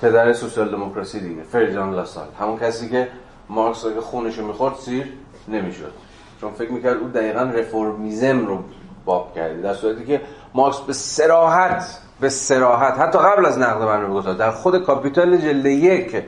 پدر 0.03 0.33
سوسیال 0.33 0.71
دموکراسی 0.71 1.21
دیگه 1.21 1.43
فردیناند 1.43 1.95
لاسال. 1.95 2.27
همون 2.41 2.59
کسی 2.59 2.89
که 2.89 3.09
مارکس 3.49 3.85
اگه 3.85 4.01
خونش 4.01 4.39
رو 4.39 4.47
می‌خورد 4.47 4.75
سیر 4.75 5.13
نمی‌شد. 5.49 5.93
چون 6.41 6.53
فکر 6.53 6.73
می‌کرد 6.73 6.97
او 6.97 7.09
دقیقا 7.09 7.41
رفرمیزم 7.41 8.47
رو 8.47 8.59
باب 9.05 9.35
کرده 9.35 9.61
در 9.61 9.75
صورتی 9.75 10.05
که 10.05 10.21
مارکس 10.55 10.81
به 10.81 10.93
صراحت 10.93 11.99
به 12.21 12.29
صراحت 12.29 12.99
حتی 12.99 13.19
قبل 13.19 13.47
از 13.47 13.59
نقد 13.59 13.87
برنامه 13.87 14.35
در 14.35 14.51
خود 14.51 14.85
کاپیتال 14.85 15.37
جلد 15.37 15.67
یک 15.67 16.23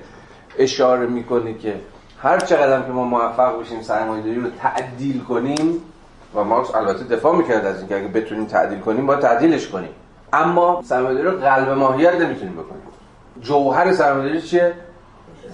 اشاره 0.58 1.06
می‌کنه 1.06 1.54
که 1.54 1.74
هر 2.22 2.38
چقدر 2.38 2.82
که 2.82 2.92
ما 2.92 3.04
موفق 3.04 3.60
بشیم 3.60 3.82
سرمایه‌داری 3.82 4.40
رو 4.40 4.50
تعدیل 4.50 5.20
کنیم 5.20 5.82
و 6.34 6.44
مارکس 6.44 6.74
البته 6.74 7.04
دفاع 7.04 7.36
می‌کرد 7.36 7.66
از 7.66 7.78
اینکه 7.78 7.96
اگه 7.96 8.08
بتونیم 8.08 8.44
تعدیل 8.44 8.80
کنیم 8.80 9.06
باید 9.06 9.20
تعدیلش 9.20 9.68
کنیم. 9.68 9.90
اما 10.32 10.82
سرمایه‌داری 10.84 11.28
رو 11.28 11.38
قلب 11.38 11.68
ماهیت 11.68 12.14
نمی‌تونیم 12.14 12.54
بکنیم. 12.54 12.82
جوهر 13.40 13.92
سرمایه‌داری 13.92 14.42
چیه؟ 14.42 14.72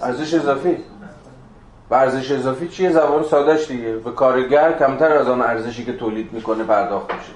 ارزش 0.01 0.33
اضافی. 0.33 0.77
و 1.89 1.93
ارزش 1.93 2.31
اضافی 2.31 2.67
چیه؟ 2.67 2.91
زبان 2.91 3.23
سادهش 3.23 3.67
دیگه. 3.67 3.91
به 3.91 4.11
کارگر 4.11 4.77
کمتر 4.77 5.11
از 5.11 5.27
آن 5.27 5.41
ارزشی 5.41 5.85
که 5.85 5.93
تولید 5.93 6.33
می‌کنه 6.33 6.63
پرداخت 6.63 7.13
میشه. 7.13 7.31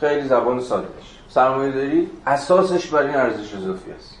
خیلی 0.00 0.28
زبان 0.28 0.60
سادهش. 0.60 1.18
سرمایه‌داری 1.28 2.10
اساسش 2.26 2.86
بر 2.86 3.02
این 3.02 3.16
ارزش 3.16 3.54
اضافی 3.54 3.92
است. 3.92 4.14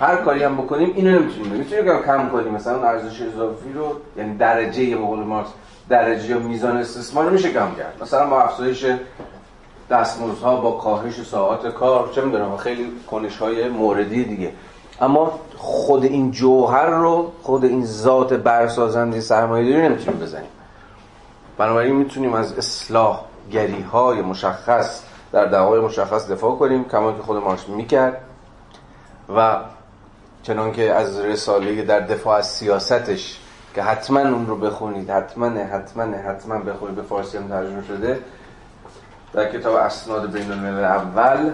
هر 0.00 0.16
کاری 0.16 0.42
هم 0.42 0.56
بکنیم 0.56 0.92
اینو 0.94 1.20
نمی‌تونیم 1.20 1.52
می‌تونیم 1.52 2.02
کم 2.02 2.28
کنیم. 2.28 2.54
مثلا 2.54 2.82
ارزش 2.82 3.22
اضافی 3.22 3.72
رو 3.74 3.96
یعنی 4.16 4.36
درجه 4.36 4.96
به 4.96 5.04
قول 5.04 5.18
مارکس 5.18 5.48
درجه 5.88 6.28
یا 6.28 6.38
میزان 6.38 6.76
استثمار 6.76 7.30
میشه 7.30 7.52
کم 7.52 7.74
کرد. 7.78 7.94
مثلا 8.02 8.26
با 8.26 8.42
افزایش 8.42 8.86
دستمزدها 9.90 10.56
با 10.56 10.70
کاهش 10.70 11.22
ساعات 11.22 11.66
کار 11.66 12.10
چه 12.14 12.20
می‌دونم 12.20 12.56
خیلی 12.56 12.86
کنش 13.10 13.38
های 13.38 13.68
موردی 13.68 14.24
دیگه. 14.24 14.52
اما 15.00 15.40
خود 15.56 16.04
این 16.04 16.30
جوهر 16.30 16.86
رو 16.86 17.32
خود 17.42 17.64
این 17.64 17.86
ذات 17.86 18.32
برسازنده 18.32 19.20
سرمایه 19.20 19.72
داری 19.72 19.88
نمی‌تونیم 19.88 20.20
بزنیم. 20.20 20.50
بنابراین 21.58 21.96
می‌تونیم 21.96 22.34
از 22.34 22.58
اصلاح 22.58 23.20
گری 23.52 23.82
های 23.82 24.22
مشخص 24.22 25.02
در 25.32 25.44
دعوای 25.44 25.80
مشخص 25.80 26.30
دفاع 26.30 26.56
کنیم 26.56 26.84
کما 26.84 27.12
که 27.12 27.22
خود 27.22 27.36
مارکس 27.36 27.68
می‌کرد. 27.68 28.20
و 29.36 29.56
چنانکه 30.42 30.92
از 30.92 31.20
رساله 31.20 31.82
در 31.82 32.00
دفاع 32.00 32.38
از 32.38 32.50
سیاستش 32.50 33.40
که 33.74 33.82
حتما 33.82 34.20
اون 34.20 34.46
رو 34.46 34.56
بخونید 34.56 35.10
حتما 35.10 35.46
حتما 35.46 36.02
حتما 36.02 36.58
بخونید 36.58 36.96
به 36.96 37.02
فارسی 37.02 37.38
هم 37.38 37.48
ترجمه 37.48 37.84
شده 37.84 38.18
در 39.32 39.52
کتاب 39.52 39.74
اسناد 39.74 40.32
بین 40.32 40.52
الملل 40.52 40.84
اول 40.84 41.50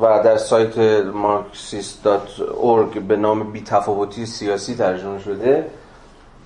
و 0.00 0.22
در 0.22 0.36
سایت 0.36 1.02
marxist.org 1.12 2.98
به 3.08 3.16
نام 3.16 3.52
بیتفاوتی 3.52 4.26
سیاسی 4.26 4.74
ترجمه 4.74 5.18
شده. 5.18 5.66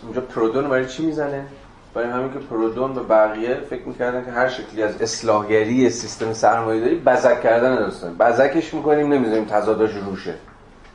اونجا 0.02 0.20
پرودون 0.20 0.68
برای 0.68 0.86
چی 0.86 1.06
می‌زنه؟ 1.06 1.46
برای 1.94 2.10
همین 2.10 2.32
که 2.32 2.38
پرودون 2.38 2.94
به 2.94 3.00
بقیه 3.00 3.54
فکر 3.70 3.88
می‌کردن 3.88 4.24
که 4.24 4.30
هر 4.30 4.48
شکلی 4.48 4.82
از 4.82 5.02
اصلاحگری 5.02 5.90
سیستم 5.90 6.32
سرمایه 6.32 6.80
داری 6.80 6.94
بزک 6.96 7.42
کردن 7.42 7.74
داستان 7.76 8.16
بزکش 8.16 8.74
می‌کنیم 8.74 9.12
نمی‌ذاریم 9.12 9.44
تضاداش 9.44 9.90
روشه. 9.94 10.34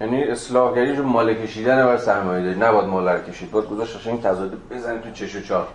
یعنی 0.02 0.24
اصلاحگری 0.24 0.96
رو 0.96 1.04
مال 1.04 1.34
کشیدن 1.34 1.86
بر 1.86 1.98
سرمایه 1.98 2.44
داری. 2.44 2.60
نباید 2.60 2.86
مال 2.86 3.22
کشید. 3.22 3.52
باید 3.52 3.70
گذاشت 3.70 4.08
این 4.08 4.22
تضاد 4.22 4.52
بزنید 4.72 5.02
تو 5.02 5.12
چش 5.12 5.36
و 5.36 5.42
چار 5.42 5.68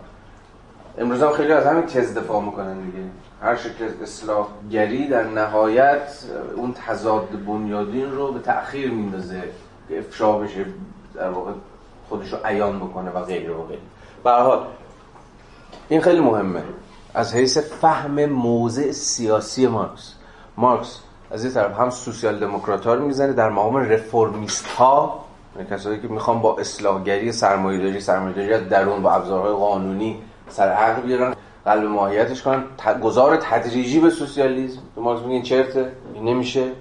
امروز 0.99 1.23
هم 1.23 1.33
خیلی 1.33 1.53
از 1.53 1.67
همین 1.67 1.87
تز 1.87 2.15
دفاع 2.15 2.43
می‌کنن 2.43 2.81
دیگه. 2.81 2.99
هر 3.43 3.57
شکل 3.57 3.89
اصلاحگری 4.03 5.09
در 5.09 5.23
نهایت 5.23 6.25
اون 6.57 6.75
تضاد 6.87 7.29
بنیادین 7.47 8.13
رو 8.13 8.33
به 8.33 8.41
تأخیر 8.41 8.91
میندازه 8.91 9.43
که 9.89 9.99
افشا 9.99 10.39
بشه 10.39 10.67
در 11.15 11.31
واقع 11.31 11.53
خودش 12.09 12.33
رو 12.33 12.39
عیان 12.45 12.79
بکنه 12.79 13.11
و 13.11 13.25
غیره 13.25 13.55
و 13.55 13.63
غیره. 13.63 13.81
این 15.89 16.01
خیلی 16.01 16.21
مهمه. 16.21 16.63
از 17.15 17.35
حیث 17.35 17.59
فهم 17.59 18.25
موضع 18.25 18.93
سیاسی 18.93 19.67
مارکس. 19.67 20.15
مارکس 20.57 21.01
از 21.31 21.45
این 21.45 21.55
طرف 21.55 21.81
هم 21.81 21.91
سوسیال 21.91 22.39
دموکرات 22.39 22.87
ها 22.87 22.95
رو 22.95 23.07
می‌زنه 23.07 23.33
در 23.33 23.51
مقام 23.51 23.77
رفرمیست 23.77 24.67
ها 24.67 25.25
یعنی 25.57 25.69
کسایی 25.71 26.01
که 26.01 26.09
می‌خوان 26.09 26.41
با 26.41 26.57
اصلاحگری 26.59 27.33
سرمایه‌داری 27.33 28.01
سرمایه‌داری 28.01 28.69
درون 28.69 29.03
با 29.03 29.13
ابزارهای 29.13 29.53
قانونی 29.53 30.23
سر 30.49 30.69
عقل 30.69 31.03
بیارن. 31.03 31.35
قلب 31.67 31.85
ماهیتش 31.85 32.43
کنن. 32.43 32.65
گذار 33.03 33.37
تدریجی 33.37 34.01
به 34.01 34.11
سوسیالیسم. 34.11 34.81
که 34.95 35.01
مارکس 35.01 35.23
میگه 35.23 35.43
چرته؟ 35.43 35.93
این 36.15 36.25
نمیشه. 36.25 36.73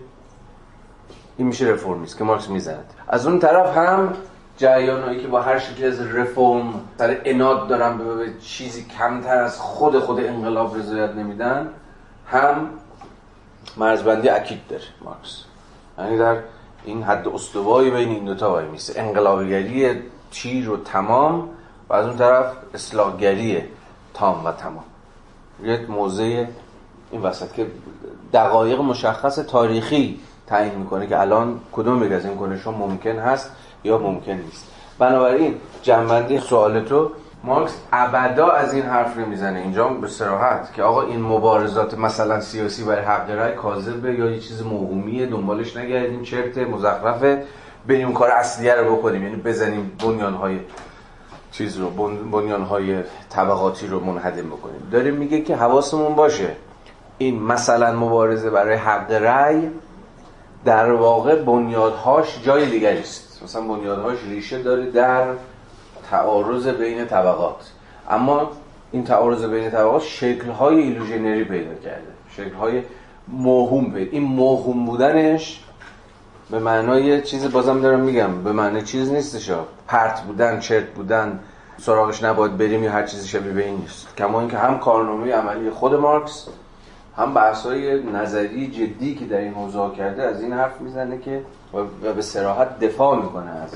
این 1.38 1.48
میشه 1.48 1.66
رفرمیست 1.66 2.18
که 2.18 2.24
مارکس 2.24 2.50
می‌زنه 2.50 2.80
از 3.08 3.28
اون 3.28 3.40
طرف 3.40 3.78
هم 3.78 4.14
جریانایی 4.58 5.20
که 5.20 5.28
با 5.28 5.42
هر 5.42 5.60
شکلی 5.60 5.86
از 5.86 6.02
رفرم 6.02 6.74
سر 6.98 7.22
اناد 7.26 7.68
دارن 7.68 7.98
به 7.98 8.04
چیزی 8.42 8.86
کمتر 8.98 9.38
از 9.38 9.60
خود 9.60 10.00
خود 10.00 10.20
انقلاب 10.20 10.78
رضایت 10.78 11.10
نمیدن 11.10 11.70
هم 12.28 12.70
مرزبندی 13.78 14.30
اکید 14.30 14.60
داره 14.70 14.84
مارکس. 15.02 15.44
یعنی 15.98 16.18
در 16.18 16.38
این 16.86 17.04
حد 17.04 17.28
استوایی 17.28 17.92
بین 17.92 18.10
این 18.10 18.26
دوتا 18.26 18.52
وای 18.52 18.66
میسه. 18.66 19.02
انقلابگری 19.02 20.02
چیر 20.32 20.70
و 20.70 20.78
تمام 20.78 21.50
و 21.90 21.94
از 21.94 22.06
اون 22.06 22.18
طرف 22.18 22.46
اصلاحگری 22.74 23.64
تام 24.16 24.46
و 24.46 24.52
تمام. 24.52 24.84
یک 25.64 25.90
موضع 25.90 26.46
این 27.12 27.22
وسط 27.22 27.54
که 27.54 27.68
دقایق 28.34 28.80
مشخص 28.80 29.36
تاریخی 29.36 30.20
تعیین 30.48 30.76
می‌کنه 30.76 31.08
که 31.08 31.20
الان 31.20 31.60
کدوم 31.72 32.04
یک 32.04 32.12
از 32.12 32.26
این 32.26 32.38
کنش 32.38 32.68
ممکن 32.68 33.20
هست 33.20 33.52
یا 33.84 33.98
ممکن 33.98 34.32
نیست. 34.32 34.72
بنابراین 35.00 35.56
جنبندی 35.82 36.40
سوالتو 36.40 37.12
مارکس 37.44 37.74
ابدا 37.94 38.48
از 38.48 38.74
این 38.74 38.84
حرف 38.84 39.18
نمی‌زنه. 39.18 39.60
اینجا 39.60 39.88
به 39.88 40.08
صراحت 40.08 40.74
که 40.74 40.84
آقا 40.84 41.02
این 41.02 41.22
مبارزات 41.22 41.98
مثلا 41.98 42.42
سیاسی 42.42 42.84
برای 42.84 43.06
حق 43.06 43.30
رأی 43.30 43.56
کاذبه 43.56 44.14
یا 44.14 44.30
یه 44.30 44.40
چیز 44.40 44.64
موهومیه 44.64 45.26
دنبالش 45.26 45.78
نگردیم 45.78 46.24
چرت 46.24 46.58
مزخرفه. 46.58 47.44
بریم 47.88 48.14
کار 48.14 48.32
اصلیه 48.32 48.76
رو 48.76 48.96
بکنیم. 48.96 49.24
یعنی 49.24 49.36
بزنیم 49.36 49.92
بنیانهای 50.04 50.60
چیز 51.58 51.78
رو 51.78 51.90
بنیانهای 52.32 53.04
طبقاتی 53.30 53.88
رو 53.88 54.00
منهدم 54.00 54.48
بکنیم. 54.48 54.88
داره 54.92 55.12
میگه 55.12 55.42
که 55.42 55.56
حواسمون 55.56 56.16
باشه 56.16 56.56
این 57.18 57.44
مثلا 57.44 58.00
مبارزه 58.00 58.50
برای 58.50 58.76
حق 58.76 59.12
رأی 59.12 59.70
در 60.66 60.92
واقع 60.92 61.36
بنیادهاش 61.36 62.44
جای 62.44 62.70
دیگری 62.70 63.00
است. 63.00 63.44
مثلا 63.44 63.62
بنیادهاش 63.62 64.18
ریشه 64.30 64.64
داره 64.64 64.92
در 64.92 65.26
تعارض 66.12 66.68
بین 66.68 67.06
طبقات. 67.06 67.72
اما 68.10 68.52
این 68.92 69.04
تعارض 69.04 69.46
بین 69.46 69.70
طبقات 69.70 70.02
شکل‌های 70.02 70.80
ایلوژنری 70.80 71.44
پیدا 71.44 71.74
کرده 71.74 72.08
شکل‌های 72.38 72.82
موهوم. 73.28 73.94
پیدا 73.94 74.12
این 74.12 74.24
موهوم 74.24 74.86
بودنش 74.86 75.65
به 76.50 76.60
معنای 76.60 77.22
چیز 77.22 77.52
بازم 77.52 77.82
دارم 77.82 78.00
میگم. 78.00 78.44
به 78.44 78.52
معنی 78.52 78.82
چیز 78.82 79.12
نیستش 79.12 79.52
پرت 79.88 80.22
بودن 80.22 80.60
چرت 80.60 80.90
بودن 80.90 81.40
سراغش 81.78 82.24
نباید 82.24 82.58
بریم 82.58 82.84
یا 82.84 82.92
هر 82.92 83.04
چیزی 83.04 83.28
شبیه 83.28 83.52
به 83.52 83.66
این 83.66 83.76
نیست. 83.76 84.16
کما 84.18 84.40
اینکه 84.40 84.58
هم 84.58 84.80
کارنامه 84.80 85.34
عملی 85.34 85.70
خود 85.70 85.94
مارکس 85.94 86.48
هم 87.18 87.34
بحث‌های 87.34 88.04
نظری 88.04 88.68
جدی 88.68 89.16
که 89.16 89.26
در 89.26 89.38
این 89.38 89.54
موضوع 89.54 89.96
کرده 89.96 90.24
از 90.24 90.42
این 90.42 90.54
حرف 90.54 90.82
می‌زنه 90.82 91.20
که 91.20 91.42
و 92.04 92.14
به 92.14 92.22
سراحت 92.22 92.80
دفاع 92.80 93.22
می‌کنه 93.22 93.52
از 93.52 93.70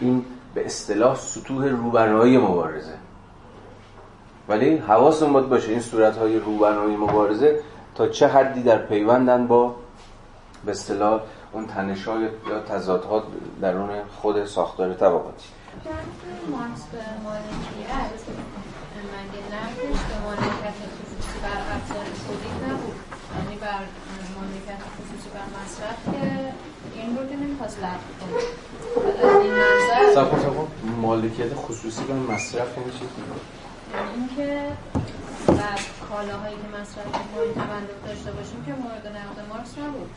این 0.00 0.24
به 0.54 0.66
اصطلاح 0.66 1.16
سطوح 1.16 1.68
روبرایی 1.68 2.38
مبارزه. 2.38 2.94
ولی 4.48 4.76
حواسمون 4.76 5.32
باید 5.32 5.48
باشه 5.48 5.70
این 5.70 5.80
صورتهای 5.80 6.38
روبنایی 6.38 6.96
مبارزه 6.96 7.60
تا 7.94 8.08
چه 8.08 8.26
حدی 8.26 8.62
در 8.62 8.78
پیوندن 8.78 9.46
با 9.46 9.74
به 10.64 10.70
اصطلاح 10.70 11.20
اون 11.52 11.66
تنش‌های 11.66 12.22
یا 12.22 12.60
تضادها 12.68 13.22
درون 13.60 13.90
خود 14.16 14.44
ساختار 14.44 14.94
طبقاتی 14.94 15.48
مارکس 16.50 16.82
به 16.92 16.98
مالکیت 17.24 18.12
مگه 19.14 19.42
نقدش 19.54 20.00
به 20.08 20.16
مالکیت 20.24 20.78
خصوصی 20.98 21.38
بر 21.42 21.60
تولید 22.26 22.56
نبود 22.64 22.96
یعنی 23.36 23.56
بر 23.60 23.82
مالکیت 24.36 24.82
خصوصی 24.94 25.28
بر 25.34 25.48
مصرف 25.58 25.98
که 26.04 26.22
این 26.94 27.16
رو 27.16 27.28
که 27.28 27.36
نمی‌خواست 27.36 27.78
لغو 27.78 28.10
کنه. 28.20 28.38
مالکیت 31.02 31.54
خصوصی 31.54 32.04
بر 32.04 32.34
مصرف 32.34 32.78
یعنی 32.78 32.90
چی؟ 32.90 33.04
یعنی 33.94 34.10
اینکه 34.16 34.48
بر 35.46 35.80
کالاهایی 36.08 36.56
که 36.56 36.68
مصرف 36.80 37.06
می‌کنیم 37.06 37.54
تملک 37.54 38.04
داشته 38.06 38.30
باشیم 38.32 38.64
که 38.66 38.72
مورد 38.72 39.06
نقد 39.06 39.48
مارکس 39.48 39.78
نبود 39.78 40.10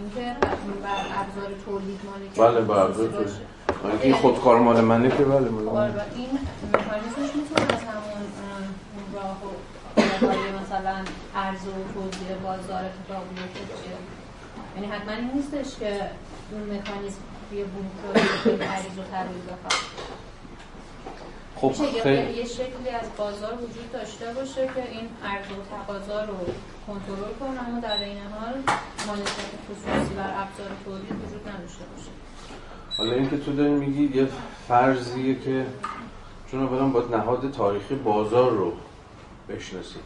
اینکه 0.00 0.36
بر 0.82 1.02
ابزار 1.20 1.50
تولید 1.64 2.00
مالکیت 2.10 2.38
بله 2.44 2.60
بر 2.60 2.78
ابزار 2.84 3.08
تولید. 3.08 4.00
این 4.02 4.14
خودکار 4.14 4.58
مال 4.60 4.80
منه 4.80 5.08
که 5.08 5.24
بله 5.24 5.48
مال 5.48 5.68
آره 5.68 5.90
منه. 5.90 6.02
و 6.02 6.04
این 6.16 6.28
مکانیزمش 6.72 7.36
می‌تونه 7.36 7.74
از 7.74 7.82
همون 7.90 8.24
راه 9.14 9.36
مثلا 10.62 10.96
عرض 11.36 11.66
و 11.66 11.72
توزیع 11.94 12.36
بازار 12.44 12.82
اتفاق 12.84 13.24
بیفته 13.34 13.60
یعنی 14.76 14.86
حتما 14.86 15.12
این 15.12 15.30
نیستش 15.34 15.78
که 15.78 16.10
اون 16.52 16.62
مکانیزم 16.62 17.20
خیلی 18.42 18.62
عریض 18.62 18.98
و 18.98 19.02
بخواد 19.02 19.72
خب 21.60 21.72
خیلی 22.02 22.32
یه 22.32 22.44
شکلی 22.44 22.88
از 23.00 23.06
بازار 23.16 23.54
وجود 23.54 23.92
داشته 23.92 24.32
باشه 24.34 24.66
که 24.74 24.90
این 24.90 25.08
عرض 25.24 25.46
و 25.46 25.76
تقاضا 25.76 26.24
رو 26.24 26.34
کنترل 26.86 27.32
کنه 27.40 27.68
اما 27.68 27.80
در 27.80 28.04
این 28.04 28.16
حال 28.18 28.54
مالکیت 29.06 29.52
خصوصی 29.70 30.14
بر 30.14 30.42
ابزار 30.42 30.68
تولید 30.84 31.12
وجود 31.26 31.48
نداشته 31.48 31.84
باشه. 31.84 32.10
حالا 32.96 33.12
این 33.12 33.30
که 33.30 33.38
تو 33.38 33.52
داری 33.52 33.72
میگی 33.72 34.18
یه 34.18 34.28
فرضیه 34.68 35.34
که 35.34 35.66
چون 36.50 36.62
اولا 36.62 36.88
باید 36.88 37.14
نهاد 37.14 37.50
تاریخی 37.50 37.94
بازار 37.94 38.50
رو 38.50 38.72
بشناسیم 39.48 40.02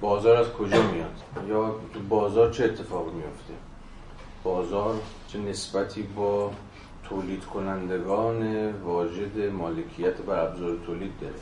بازار 0.00 0.36
از 0.36 0.52
کجا 0.52 0.82
میاد؟ 0.82 1.14
یا 1.48 1.74
تو 1.94 2.00
بازار 2.08 2.52
چه 2.52 2.64
اتفاقی 2.64 3.10
میفته 3.10 3.54
بازار 4.44 4.94
چه 5.28 5.38
نسبتی 5.38 6.02
با 6.02 6.50
تولید 7.12 7.44
کنندگان 7.44 8.70
واجد 8.72 9.52
مالکیت 9.52 10.16
بر 10.16 10.44
ابزار 10.44 10.76
تولید 10.86 11.12
داره. 11.20 11.34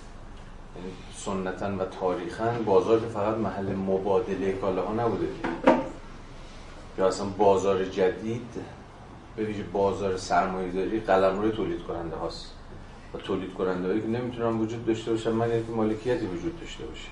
یعنی 0.76 0.92
سنتا 1.16 1.84
و 1.84 1.88
تاریخا 2.00 2.52
بازار 2.66 3.00
که 3.00 3.06
فقط 3.06 3.36
محل 3.36 3.74
مبادله 3.74 4.52
کالاها 4.52 4.92
نبوده. 4.92 5.26
یا 6.98 7.08
اصلا 7.08 7.26
بازار 7.26 7.84
جدید 7.84 8.54
به 9.36 9.44
ویژه 9.44 9.62
بازار 9.62 10.16
سرمایه 10.16 10.72
داری 10.72 11.00
قلمرو 11.00 11.50
تولید 11.50 11.82
کننده 11.82 12.16
هاست. 12.16 12.54
و 13.14 13.18
تولید 13.18 13.54
کننده 13.54 13.88
هایی 13.88 14.00
که 14.00 14.06
نمی‌تونن 14.06 14.58
وجود 14.58 14.86
داشته 14.86 15.10
باشن 15.10 15.30
من 15.30 15.48
که 15.48 15.72
مالکیتی 15.76 16.26
وجود 16.26 16.60
داشته 16.60 16.84
باشه. 16.84 17.08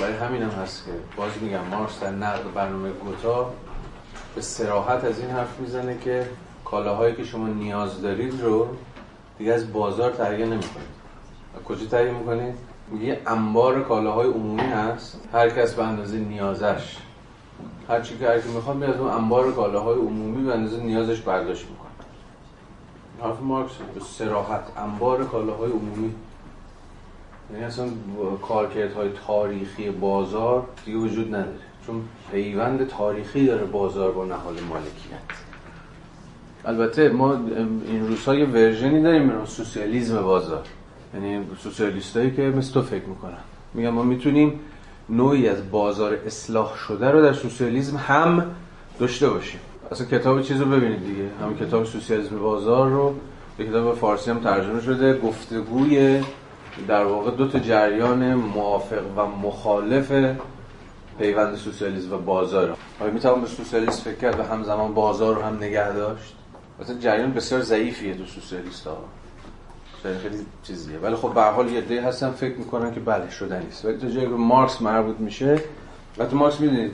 برای 0.00 0.16
همین 0.16 0.42
هم 0.42 0.50
هست 0.50 0.84
که 0.84 0.92
باز 1.16 1.30
میگم 1.40 1.64
مارکس 1.70 2.00
در 2.00 2.10
نقد 2.10 2.54
برنامه 2.54 2.90
گوتا 2.90 3.52
به 4.34 4.40
سراحت 4.40 5.04
از 5.04 5.20
این 5.20 5.30
حرف 5.30 5.60
می‌زنه 5.60 5.98
که 5.98 6.28
کالاهایی 6.70 7.14
که 7.14 7.24
شما 7.24 7.48
نیاز 7.48 8.02
دارید 8.02 8.42
رو 8.42 8.68
دیگه 9.38 9.52
از 9.52 9.72
بازار 9.72 10.10
تهیه 10.10 10.46
نمی‌کنید. 10.46 10.96
کجا 11.64 11.86
تهیه 11.86 12.12
می‌کنید؟ 12.12 12.54
یه 13.00 13.20
انبار 13.26 13.82
کالاهای 13.82 14.28
عمومی 14.28 14.62
هست. 14.62 15.20
هر 15.32 15.50
کس 15.50 15.74
به 15.74 15.84
اندازه 15.84 16.18
نیازش 16.18 16.96
هر 17.88 18.00
چی 18.00 18.18
که 18.18 18.28
هر 18.28 18.40
کی 18.40 18.48
می‌خواد 18.48 18.76
میاد 18.76 19.00
اون 19.00 19.10
انبار 19.10 19.52
کالاهای 19.52 19.98
عمومی 19.98 20.44
به 20.44 20.52
اندازه 20.54 20.82
نیازش 20.82 21.20
برداشت 21.20 21.66
می‌کنه. 21.70 21.86
حرف 23.22 23.40
مارکس 23.40 23.72
به 23.94 24.00
سراحت 24.00 24.62
انبار 24.76 25.24
کالاهای 25.24 25.70
عمومی. 25.70 26.14
یعنی 27.52 27.64
اصلا 27.64 27.88
کارکردهای 28.42 29.10
تاریخی 29.26 29.90
بازار 29.90 30.66
دیگه 30.84 30.98
وجود 30.98 31.34
نداره. 31.34 31.58
چون 31.86 32.02
پیوند 32.30 32.88
تاریخی 32.88 33.46
داره 33.46 33.64
بازار 33.64 34.12
با 34.12 34.24
نهاد 34.24 34.60
مالکیت. 34.68 35.45
البته 36.66 37.08
ما 37.08 37.32
این 37.86 38.08
روزها 38.08 38.34
یه 38.34 38.46
ورژنی 38.46 39.02
داریم 39.02 39.28
به 39.28 39.46
سوسیالیسم 39.46 40.22
بازار. 40.22 40.62
یعنی 41.14 41.46
سوسیالیستایی 41.62 42.30
که 42.30 42.42
مثل 42.42 42.72
تو 42.72 42.82
فکر 42.82 43.04
می‌کنن. 43.04 43.38
میگن 43.74 43.88
ما 43.88 44.02
می‌تونیم 44.02 44.60
نوعی 45.08 45.48
از 45.48 45.70
بازار 45.70 46.18
اصلاح 46.26 46.76
شده 46.76 47.10
رو 47.10 47.22
در 47.22 47.32
سوسیالیسم 47.32 47.96
هم 47.96 48.44
داشته 48.98 49.28
باشیم. 49.28 49.60
اصلا 49.90 50.06
کتاب 50.06 50.42
چیز 50.42 50.60
رو 50.60 50.66
ببینید 50.66 51.06
دیگه. 51.06 51.28
هم 51.42 51.56
کتاب 51.66 51.84
سوسیالیسم 51.84 52.38
بازار 52.38 52.90
رو 52.90 53.14
به 53.56 53.66
کتاب 53.66 53.94
فارسی 53.94 54.30
هم 54.30 54.40
ترجمه 54.40 54.80
شده. 54.80 55.18
گفتگوی 55.18 56.22
در 56.88 57.04
واقع 57.04 57.30
دو 57.30 57.48
تا 57.48 57.58
جریان 57.58 58.34
موافق 58.34 59.02
و 59.16 59.26
مخالف 59.26 60.12
پیوند 61.18 61.56
سوسیالیسم 61.56 62.12
و 62.12 62.18
بازار. 62.18 62.76
آیا 63.00 63.12
می‌توان 63.12 63.40
به 63.40 63.46
سوسیالیسم 63.46 64.02
فکر 64.02 64.16
کرد 64.16 64.40
و 64.40 64.42
همزمان 64.42 64.94
بازار 64.94 65.34
رو 65.34 65.42
هم 65.42 65.56
نگه 65.56 65.92
داشت؟ 65.92 66.35
مثلا 66.80 66.98
جریان 66.98 67.32
بسیار 67.32 67.60
ضعیفیه 67.60 68.14
تو 68.14 68.24
سوسیالیست 68.24 68.86
ها. 68.86 68.98
خیلی 70.02 70.46
چیزیه. 70.62 70.98
ولی 70.98 71.14
خب 71.14 71.34
به 71.34 71.42
حال 71.42 71.70
یه 71.72 72.02
هستن 72.02 72.30
فکر 72.30 72.56
می‌کنن 72.56 72.94
که 72.94 73.00
بله 73.00 73.30
شده 73.30 73.60
نیست 73.60 73.84
ولی 73.84 73.98
تا 73.98 74.08
جایی 74.08 74.26
که 74.26 74.32
مارکس 74.32 74.82
مربوط 74.82 75.16
میشه 75.18 75.60
و 76.18 76.26
تو 76.26 76.36
مارکس 76.36 76.60
می‌دونید 76.60 76.92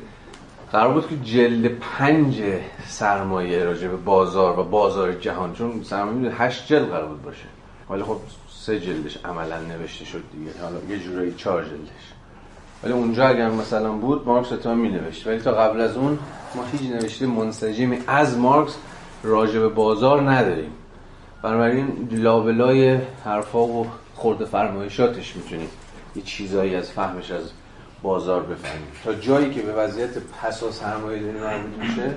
قرار 0.72 0.95
بود 0.95 1.09
که 1.09 1.16
جلد 1.16 1.66
پنج 1.66 2.43
سرمایه 2.89 3.64
راجع 3.64 3.89
به 3.89 3.97
بازار 3.97 4.59
و 4.59 4.64
بازار 4.64 5.12
جهان 5.12 5.53
چون 5.53 5.83
سرمایه 5.83 6.16
می‌دونید 6.16 6.41
هشت 6.41 6.66
جلد 6.66 6.89
قرار 6.89 7.09
بود 7.09 7.22
باشه. 7.22 7.45
ولی 7.91 8.03
خب 8.03 8.16
سه 8.51 8.80
جلدش 8.80 9.18
عملا 9.24 9.61
نوشته 9.61 10.05
شد 10.05 10.22
دیگه. 10.33 10.51
حالا 10.62 10.76
یه 10.89 10.99
جورایی 10.99 11.35
چهار 11.35 11.64
جلدش. 11.64 12.12
ولی 12.83 12.93
اونجا 12.93 13.28
اگر 13.28 13.51
مثلا 13.51 13.93
بود 13.93 14.26
مارکس 14.26 14.53
اتفاقا 14.53 14.74
می 14.74 14.89
نوشت 14.89 15.26
ولی 15.26 15.39
تا 15.39 15.53
قبل 15.53 15.80
از 15.80 15.97
اون 15.97 16.18
ما 16.55 16.64
هیچ 16.72 16.91
نوشته 16.91 17.26
منسجمی 17.26 17.99
از 18.07 18.39
مارکس 18.39 18.76
راجع 19.22 19.61
به 19.61 19.68
بازار 19.68 20.30
نداریم. 20.30 20.70
بنابراین 21.42 22.08
لابلای 22.12 22.99
حرفا 23.24 23.66
و 23.66 23.86
خورده 24.14 24.44
فرمایشاتش 24.44 25.36
می‌تونیم 25.36 25.68
یه 26.16 26.22
چیزایی 26.22 26.74
از 26.74 26.90
فهمش 26.90 27.30
از 27.30 27.50
بازار 28.03 28.42
بفهمیم. 28.42 28.86
تا 29.04 29.14
جایی 29.14 29.50
که 29.50 29.62
به 29.62 29.72
وضعیت 29.72 30.11
پس 30.42 30.62
و 30.62 30.70
سرمایه 30.70 31.22
داری 31.22 31.38
مربوط 31.38 31.78
میشه 31.78 32.14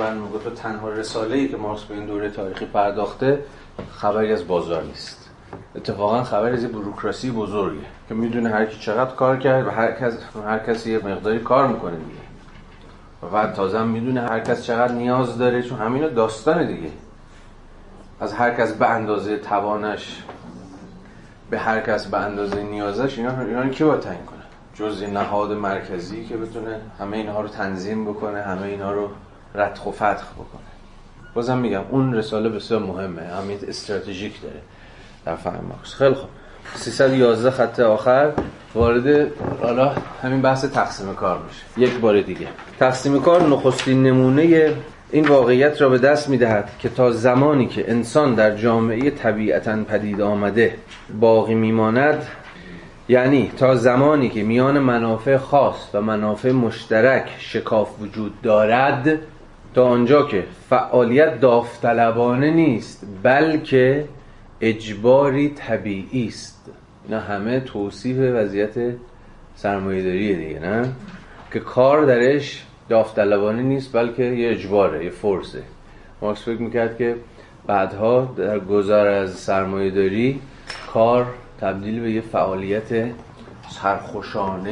برنامه 0.00 0.30
گفت 0.30 0.54
تنها 0.54 0.88
رساله 0.88 1.36
ای 1.36 1.48
که 1.48 1.56
مارکس 1.56 1.82
به 1.82 1.94
این 1.94 2.06
دوره 2.06 2.30
تاریخی 2.30 2.64
پرداخته 2.64 3.44
خبری 3.92 4.32
از 4.32 4.46
بازار 4.46 4.82
نیست. 4.82 5.30
اتفاقا 5.76 6.24
خبری 6.24 6.56
از 6.56 6.72
بروکراسی 6.72 7.30
بزرگه 7.30 7.80
که 8.08 8.14
می‌دونه 8.14 8.48
هر 8.48 8.66
کی 8.66 8.78
چقدر 8.80 9.14
کار 9.14 9.36
کرد 9.36 9.66
و 9.66 9.70
هر 9.70 9.92
کس 9.92 10.18
هر 10.46 10.58
کسی 10.58 10.92
یه 10.92 10.98
مقداری 11.06 11.38
کار 11.38 11.68
می‌کنه 11.68 11.96
دیگه. 11.96 12.19
و 13.32 13.46
تازه 13.46 13.82
می‌دونه 13.82 14.20
هر 14.20 14.40
کس 14.40 14.62
چقدر 14.62 14.92
نیاز 14.92 15.38
داره 15.38 15.62
چون 15.62 15.78
همینا 15.78 16.08
داستانه 16.08 16.66
دیگه. 16.66 16.90
از 18.20 18.32
هر 18.32 18.54
کس 18.54 18.72
به 18.72 18.88
اندازه 18.88 19.36
توانش 19.36 20.22
به 21.50 21.58
هر 21.58 21.80
کس 21.80 22.06
به 22.06 22.18
اندازه 22.18 22.62
نیازش 22.62 23.18
اینا 23.18 23.40
اینا 23.40 23.68
کی 23.68 23.84
باید 23.84 24.00
تعیین 24.00 24.24
کنه؟ 24.24 24.40
جز 24.74 25.02
نهاد 25.02 25.52
مرکزی 25.52 26.24
که 26.24 26.36
بتونه 26.36 26.80
همه 26.98 27.16
اینها 27.16 27.40
رو 27.40 27.48
تنظیم 27.48 28.04
بکنه 28.04 28.42
همه 28.42 28.66
اینها 28.66 28.92
رو 28.92 29.08
رتق 29.54 29.86
و 29.86 29.92
فتق 29.92 30.32
بکنه. 30.34 30.60
بازم 31.34 31.58
میگم 31.58 31.82
اون 31.90 32.14
رساله 32.14 32.48
بسیار 32.48 32.80
مهمه. 32.80 33.22
اهمیت 33.22 33.64
استراتژیک 33.64 34.42
داره 34.42 34.60
در 35.24 35.36
فهم 35.36 35.64
مارکس. 35.68 35.94
خیلی 35.94 36.14
خوب. 36.14 36.28
311 36.74 37.50
خط 37.50 37.80
آخر. 37.80 38.32
وارد 38.74 39.32
حالا 39.62 39.92
همین 40.22 40.42
بحث 40.42 40.64
تقسیم 40.64 41.14
کار 41.14 41.38
میشه. 41.48 41.90
یک 41.90 41.98
بار 41.98 42.20
دیگه. 42.20 42.46
تقسیم 42.78 43.20
کار 43.20 43.42
نخستین 43.42 44.02
نمونه 44.02 44.74
این 45.12 45.28
واقعیت 45.28 45.80
را 45.80 45.88
به 45.88 45.98
دست 45.98 46.28
می‌دهد 46.28 46.70
که 46.78 46.88
تا 46.88 47.10
زمانی 47.10 47.66
که 47.66 47.90
انسان 47.90 48.34
در 48.34 48.56
جامعه 48.56 49.10
طبیعتا 49.10 49.84
پدید 49.84 50.20
آمده 50.20 50.74
باقی 51.20 51.54
میماند 51.54 52.26
یعنی 53.08 53.50
تا 53.56 53.74
زمانی 53.74 54.28
که 54.28 54.42
میان 54.42 54.78
منافع 54.78 55.36
خاص 55.36 55.88
و 55.94 56.00
منافع 56.00 56.52
مشترک 56.52 57.30
شکاف 57.38 58.00
وجود 58.00 58.40
دارد 58.42 59.18
تا 59.74 59.84
آنجا 59.84 60.22
که 60.22 60.44
فعالیت 60.70 61.40
داوطلبانه 61.40 62.50
نیست 62.50 63.06
بلکه 63.22 64.04
اجباری 64.60 65.48
طبیعی 65.48 66.28
است. 66.28 66.70
اینا 67.10 67.22
همه 67.22 67.60
توصیف 67.60 68.16
وضعیت 68.18 68.74
سرمایه‌داری 69.54 70.34
دیگه 70.36 70.60
نه؟ 70.60 70.88
که 71.52 71.60
کار 71.60 72.04
درش 72.04 72.64
داوطلبانه 72.88 73.62
نیست 73.62 73.92
بلکه 73.92 74.22
یه 74.22 74.50
اجباره 74.50 75.04
یه 75.04 75.10
فرصه 75.10 75.62
مارکس 76.22 76.42
فکر 76.42 76.62
می‌کرد 76.62 76.98
که 76.98 77.16
بعدها 77.66 78.34
در 78.36 78.58
گذار 78.58 79.06
از 79.06 79.30
سرمایه‌داری 79.30 80.40
کار 80.92 81.26
تبدیل 81.60 82.00
به 82.00 82.10
یه 82.10 82.20
فعالیت 82.20 83.10
سرخوشانه 83.70 84.70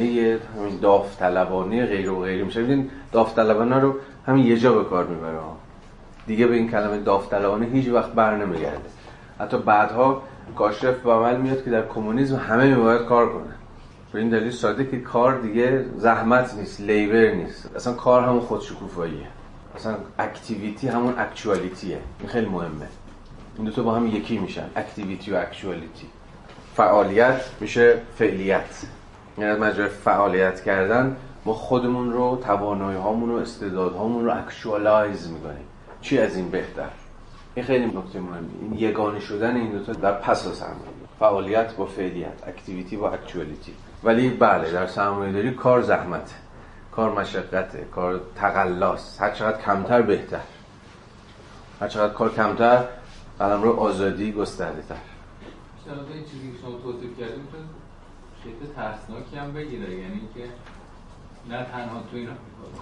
همین 0.57 0.79
داوطلبانه 0.81 1.85
غیر 1.85 2.09
و 2.09 2.21
غیری 2.21 2.43
میشه. 2.43 2.63
ببین 2.63 2.89
داوطلبانه 3.11 3.79
رو 3.79 3.95
همین 4.27 4.45
یه 4.45 4.57
جا 4.57 4.73
به 4.73 4.83
کار 4.83 5.07
می‌بره. 5.07 5.39
دیگه 6.27 6.47
به 6.47 6.55
این 6.55 6.71
کلمه 6.71 6.97
داوطلبانه 6.99 7.65
هیچ 7.65 7.87
وقت 7.87 8.13
بر 8.13 8.35
نمیگرده. 8.35 8.89
حتی 9.39 9.57
بعدها 9.57 10.21
کاشف 10.55 10.97
به 10.97 11.11
عمل 11.11 11.37
میاد 11.37 11.63
که 11.63 11.69
در 11.69 11.87
کمونیسم 11.87 12.35
همه 12.35 12.75
میباید 12.75 13.01
کار 13.01 13.33
کنه. 13.33 13.53
به 14.13 14.19
این 14.19 14.29
دلیل 14.29 14.51
ساده 14.51 14.85
که 14.85 14.99
کار 14.99 15.39
دیگه 15.39 15.85
زحمت 15.97 16.53
نیست 16.53 16.81
لیبر 16.81 17.31
نیست. 17.31 17.75
اصلا 17.75 17.93
کار 17.93 18.23
همون 18.23 18.39
خودشکوفاییه. 18.39 19.27
اصلا 19.75 19.95
activity 20.19 20.87
همون 20.87 21.13
actuality 21.17 21.91
ه 21.91 21.99
این 22.19 22.29
خیلی 22.29 22.45
مهمه. 22.45 22.87
این 23.57 23.65
دو 23.65 23.71
تا 23.71 23.83
با 23.83 23.95
هم 23.95 24.07
یکی 24.07 24.37
میشن 24.37 24.65
activity 24.75 25.31
و 25.31 25.35
actuality 25.35 26.07
فعالیت 26.75 27.41
میشه 27.59 28.01
فعلیت. 28.15 28.85
یعنی 29.37 29.51
از 29.51 29.59
مجرد 29.59 29.89
فعالیت 29.89 30.61
کردن 30.63 31.15
ما 31.45 31.53
خودمون 31.53 32.13
رو 32.13 32.41
توانایی 32.43 32.97
هامون 32.97 33.29
و 33.29 33.35
استعدادهامون 33.35 34.25
رو 34.25 34.37
actualize 34.37 35.31
می‌کنیم. 35.31 35.65
چی 36.01 36.17
از 36.17 36.35
این 36.35 36.49
بهتر؟ 36.49 36.89
این 37.59 37.67
خیلی 37.67 37.85
نکته 37.85 38.19
مهمه. 38.19 38.47
این 38.61 38.73
یگانه 38.73 39.19
شدن 39.19 39.55
این 39.55 39.71
دو 39.71 39.83
تا 39.83 39.93
در 39.93 40.11
پس 40.11 40.47
از 40.47 40.53
سرمایه 40.53 40.91
فعالیت 41.19 41.75
با 41.75 41.85
فعلیت 41.85 42.47
activity 42.47 42.97
با 42.97 43.09
actuality 43.09 43.73
ولی 44.03 44.29
بله 44.29 44.71
در 44.71 44.87
سرمایه 44.87 45.33
داری 45.33 45.51
کار 45.51 45.81
زحمته 45.81 46.35
کار 46.91 47.19
مشقته 47.19 47.87
کار 47.91 48.21
تقلاست. 48.35 49.21
هر 49.21 49.31
چقدر 49.31 49.61
کمتر 49.61 50.01
بهتر. 50.01 50.39
هر 51.81 51.87
چقدر 51.87 52.13
کار 52.13 52.33
کمتر 52.33 52.83
قلم 53.39 53.63
رو 53.63 53.71
آزادی 53.71 54.31
گسترده 54.31 54.81
تر. 54.81 54.95
این 56.13 56.23
چیزی 56.23 56.51
که 56.51 56.57
شما 56.61 56.71
توصیف 56.71 57.19
کردیم 57.19 57.47
شکل 58.43 58.73
ترسناکی 58.75 59.35
هم 59.35 59.53
بگیره. 59.53 59.93
یعنی 59.93 60.21
که 60.35 60.43
نه 61.49 61.65
تنها 61.65 62.01
تو 62.11 62.17
این 62.17 62.29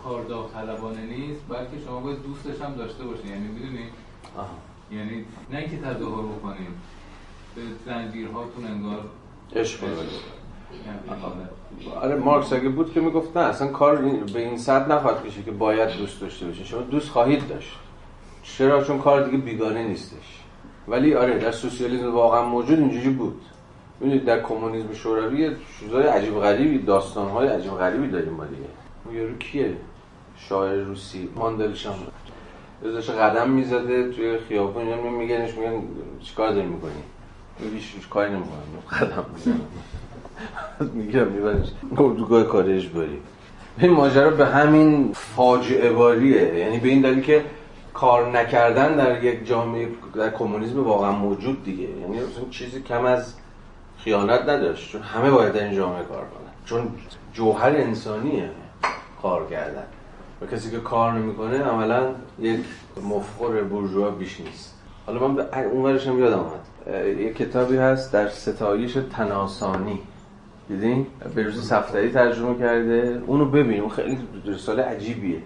کار 0.03 0.23
داوطلبانه 0.23 1.01
نیست 1.01 1.41
بلکه 1.49 1.85
شما 1.85 1.99
باید 1.99 2.23
دوستش 2.23 2.61
هم 2.61 2.75
داشته 2.75 3.03
باشین. 3.03 3.27
یعنی 3.27 3.47
می‌دونی؟ 3.47 3.89
یعنی 4.91 5.25
نه 5.51 5.57
اینکه 5.57 5.77
تظاهر 5.77 6.23
بکنین 6.23 6.67
به 7.55 7.61
زنجیرهاتون 7.85 8.65
انگار 8.65 8.99
عشق. 9.55 9.83
یعنی 9.83 9.97
آره 12.01 12.15
مارکس 12.15 12.53
اگه 12.53 12.69
بود 12.69 12.93
که 12.93 13.01
می‌گفت 13.01 13.37
نه 13.37 13.43
اصلا 13.43 13.67
کار 13.67 13.95
به 14.33 14.39
این 14.39 14.57
صد 14.57 14.91
نخواهد 14.91 15.23
بشه 15.23 15.43
که 15.43 15.51
باید 15.51 15.97
دوست 15.97 16.21
داشته 16.21 16.45
باشه 16.45 16.63
شما 16.63 16.81
دوست 16.81 17.09
خواهید 17.09 17.47
داشت. 17.47 17.77
چرا؟ 18.43 18.83
چون 18.83 18.99
کار 18.99 19.25
دیگه 19.25 19.37
بیگانه 19.37 19.87
نیستش. 19.87 20.41
ولی 20.87 21.13
آره 21.13 21.39
در 21.39 21.51
سوسیالیسم 21.51 22.13
واقعا 22.13 22.45
موجود 22.45 22.79
اینجوری 22.79 23.09
بود. 23.09 23.41
ببینید 24.01 24.25
در 24.25 24.41
کمونیسم 24.41 24.93
شوروی 24.93 25.55
چیزای 25.79 26.07
عجیب 26.07 26.39
غریبی 26.39 26.79
داستانهای 26.79 27.47
عجیب 27.47 27.71
غریبی 27.71 28.07
داریم 28.07 28.33
ما 28.33 28.45
دیگه. 28.45 28.61
اون 29.05 29.15
یارو 29.15 29.37
کیه؟ 29.37 29.77
شاعر 30.37 30.75
روسی 30.75 31.29
ماندلشام 31.35 31.95
داشته 32.83 33.13
قدم 33.13 33.49
می‌زده 33.49 34.11
توی 34.11 34.37
خیابون 34.37 34.87
اینا 34.87 35.09
میگنش 35.09 35.53
میگن 35.53 35.83
چیکار 36.23 36.51
داری 36.51 36.67
می‌کنی؟ 36.67 36.91
میگه 37.59 37.77
هیچ 37.77 38.09
کاری 38.09 38.31
نمی‌کنم. 38.31 38.99
قدم 38.99 39.25
می‌زنم. 39.33 39.61
میگم 40.93 41.27
میبرش 41.27 41.67
اردوگاه 41.97 42.43
کارش 42.43 42.87
بری. 42.87 43.19
این 43.79 43.91
ماجرا 43.91 44.29
به 44.29 44.45
همین 44.45 45.11
فاجعه 45.13 45.91
باریه 45.91 46.55
یعنی 46.55 46.79
به 46.79 46.87
این 46.87 47.01
دلیل 47.01 47.21
که 47.21 47.45
کار 47.93 48.31
نکردن 48.31 48.95
در 48.95 49.23
یک 49.23 49.47
جامعه 49.47 49.87
در 50.15 50.29
کمونیسم 50.29 50.83
واقعا 50.83 51.11
موجود 51.11 51.63
دیگه. 51.63 51.83
یعنی 51.83 52.19
چیزی 52.51 52.81
کم 52.81 53.05
از 53.05 53.33
خیانت 53.97 54.41
نداشت. 54.41 54.91
چون 54.91 55.01
همه 55.01 55.31
باید 55.31 55.53
در 55.53 55.63
این 55.63 55.75
جامعه 55.75 56.03
کار 56.03 56.17
کنن. 56.17 56.51
چون 56.65 56.87
جوهر 57.33 57.69
انسانیه 57.69 58.49
کار 59.21 59.47
کردن. 59.49 59.83
و 60.41 60.45
کسی 60.45 60.71
که 60.71 60.79
کار 60.79 61.13
نمی‌کنه 61.13 61.63
عملا 61.63 62.09
یک 62.39 62.59
مفخور 63.09 63.63
بورژوا 63.63 64.09
بیش 64.09 64.41
نیست. 64.41 64.75
حالا 65.05 65.27
من 65.27 65.35
به 65.35 65.63
اون 65.63 65.85
ورش 65.85 66.07
هم 66.07 66.19
یادم 66.19 66.39
اه، 66.87 67.07
یه 67.07 67.33
کتابی 67.33 67.77
هست 67.77 68.13
در 68.13 68.27
ستایش 68.27 68.97
تناسانی. 69.11 69.99
دیدین؟ 70.67 71.07
بروز 71.35 71.67
صفدری 71.67 72.11
ترجمه 72.11 72.59
کرده. 72.59 73.21
اونو 73.27 73.45
ببین 73.45 73.81
اون 73.81 73.89
خیلی 73.89 74.17
رساله 74.45 74.83
عجیبیه. 74.83 75.41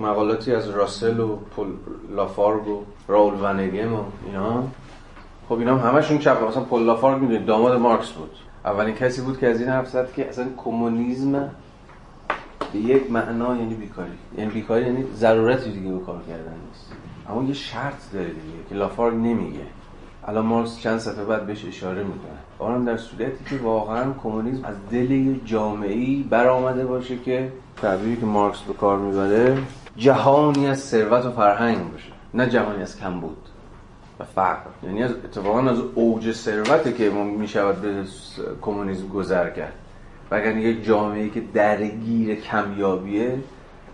مقالاتی 0.00 0.54
از 0.54 0.70
راسل 0.70 1.20
و 1.20 1.36
پل 1.56 1.66
لافارگ 2.16 2.68
و 2.68 2.82
راول 3.08 3.34
ونگم 3.42 3.94
و 3.94 4.02
اینا. 4.26 4.64
خب 5.48 5.58
اینا 5.58 5.78
هم 5.78 5.94
همشون 5.94 6.18
چپ. 6.18 6.48
مثلا 6.48 6.62
پل 6.62 6.82
لافارگ 6.82 7.22
می‌دونید 7.22 7.46
داماد 7.46 7.78
مارکس 7.78 8.10
بود. 8.10 8.30
اولین 8.64 8.94
کسی 8.94 9.22
بود 9.22 9.38
که 9.38 9.48
از 9.48 9.60
این 9.60 9.68
حرف 9.68 9.88
زد 9.88 10.12
که 10.12 10.28
اصلا 10.28 10.46
کمونیسم 10.56 11.50
به 12.72 12.78
یک 12.78 13.10
معنا 13.10 13.56
یعنی 13.56 13.74
بیکاری. 13.74 14.10
یعنی 14.38 14.50
بیکاری 14.50 14.84
یعنی 14.84 15.04
ضرورتی 15.14 15.72
دیگه 15.72 15.92
به 15.92 15.98
کار 15.98 16.22
کردن 16.28 16.54
نیست. 16.68 16.92
اما 17.30 17.44
یه 17.44 17.54
شرط 17.54 18.12
داره 18.12 18.26
دیگه 18.26 18.68
که 18.68 18.74
لافارگ 18.74 19.14
نمیگه. 19.14 19.66
الان 20.26 20.46
مارکس 20.46 20.80
چند 20.80 20.98
صفحه 20.98 21.24
بعد 21.24 21.46
بهش 21.46 21.64
اشاره 21.64 22.02
می‌کنه. 22.02 22.38
اونم 22.58 22.84
در 22.84 22.96
صورتی 22.96 23.44
که 23.50 23.56
واقعا 23.62 24.12
کمونیسم 24.22 24.64
از 24.64 24.74
دل 24.90 25.10
یه 25.10 25.40
جامعه‌ای 25.44 26.26
برآمده 26.30 26.86
باشه 26.86 27.18
که 27.18 27.52
تعبیری 27.82 28.16
که 28.16 28.26
مارکس 28.26 28.60
به 28.60 28.72
کار 28.72 28.98
می‌بره 28.98 29.58
جهانی 29.96 30.66
از 30.66 30.80
ثروت 30.80 31.26
و 31.26 31.30
فرهنگ 31.30 31.92
باشه. 31.92 32.12
نه 32.34 32.48
جهانی 32.48 32.82
از 32.82 32.98
کمبود 32.98 33.36
و 34.20 34.24
فقر. 34.24 34.70
یعنی 34.82 35.02
از 35.02 35.10
اتفاقا 35.10 35.60
از 35.60 35.78
اوج 35.94 36.32
ثروته 36.32 36.92
که 36.92 37.10
می‌شود 37.10 37.80
به 37.80 38.04
کمونیسم 38.62 39.08
گذر 39.08 39.50
کرد. 39.50 39.72
وگرنه 40.30 40.62
یک 40.62 40.84
جامعه 40.84 41.28
که 41.28 41.42
درگیر 41.54 42.34
کمیابیه 42.34 43.38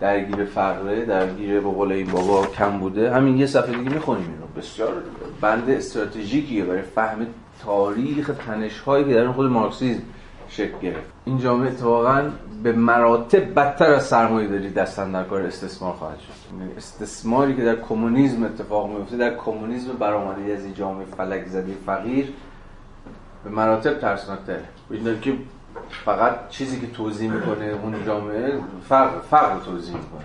درگیر 0.01 0.45
فقره 0.45 1.05
درگیر 1.05 1.61
به 1.61 1.71
قول 1.71 1.93
این 1.93 2.07
بابا 2.07 2.47
کم 2.47 2.79
بوده. 2.79 3.15
همین 3.15 3.37
یه 3.37 3.47
صفحه 3.47 3.79
دیگه 3.79 3.91
می‌خونیم 3.91 4.23
اینو. 4.23 4.47
بسیار 4.57 4.93
بند 5.41 5.71
استراتژیکیه 5.71 6.65
برای 6.65 6.83
فهم 6.83 7.27
تاریخ 7.65 8.31
تنش 8.47 8.81
هایی 8.81 9.05
که 9.05 9.15
در 9.15 9.33
خود 9.33 9.51
مارکسیسم 9.51 10.03
شکل 10.49 10.79
گرفت. 10.83 11.13
این 11.25 11.39
جامعه 11.39 11.69
اتفاقا 11.69 12.31
به 12.63 12.73
مراتب 12.73 13.55
بدتر 13.55 13.93
از 13.93 14.07
سرمایه 14.07 14.49
داری 14.49 14.71
دستن 14.71 15.13
در 15.13 15.25
کار 15.25 15.43
استثمار 15.43 15.93
خواهد 15.93 16.19
شد. 16.19 16.59
یعنی 16.61 16.73
استثماری 16.77 17.57
که 17.57 17.65
در 17.65 17.77
کمونیسم 17.77 18.45
اتفاق 18.45 18.91
میفته 18.91 19.17
در 19.17 19.37
کمونیسم 19.37 19.93
برآمده 19.93 20.53
از 20.53 20.65
این 20.65 20.75
جامعه 20.75 21.07
فلک 21.17 21.47
زده 21.47 21.73
فقیر 21.87 22.33
به 23.45 23.51
مراتب 23.51 23.99
ترسناکتره. 23.99 24.65
که 25.23 25.33
فقط 26.05 26.49
چیزی 26.49 26.81
که 26.81 26.87
توضیح 26.87 27.31
می‌کنه 27.31 27.65
اون 27.65 28.05
جامعه 28.07 28.61
فقر 29.31 29.55
رو 29.55 29.61
توضیح 29.61 29.95
می‌کنه. 29.95 30.25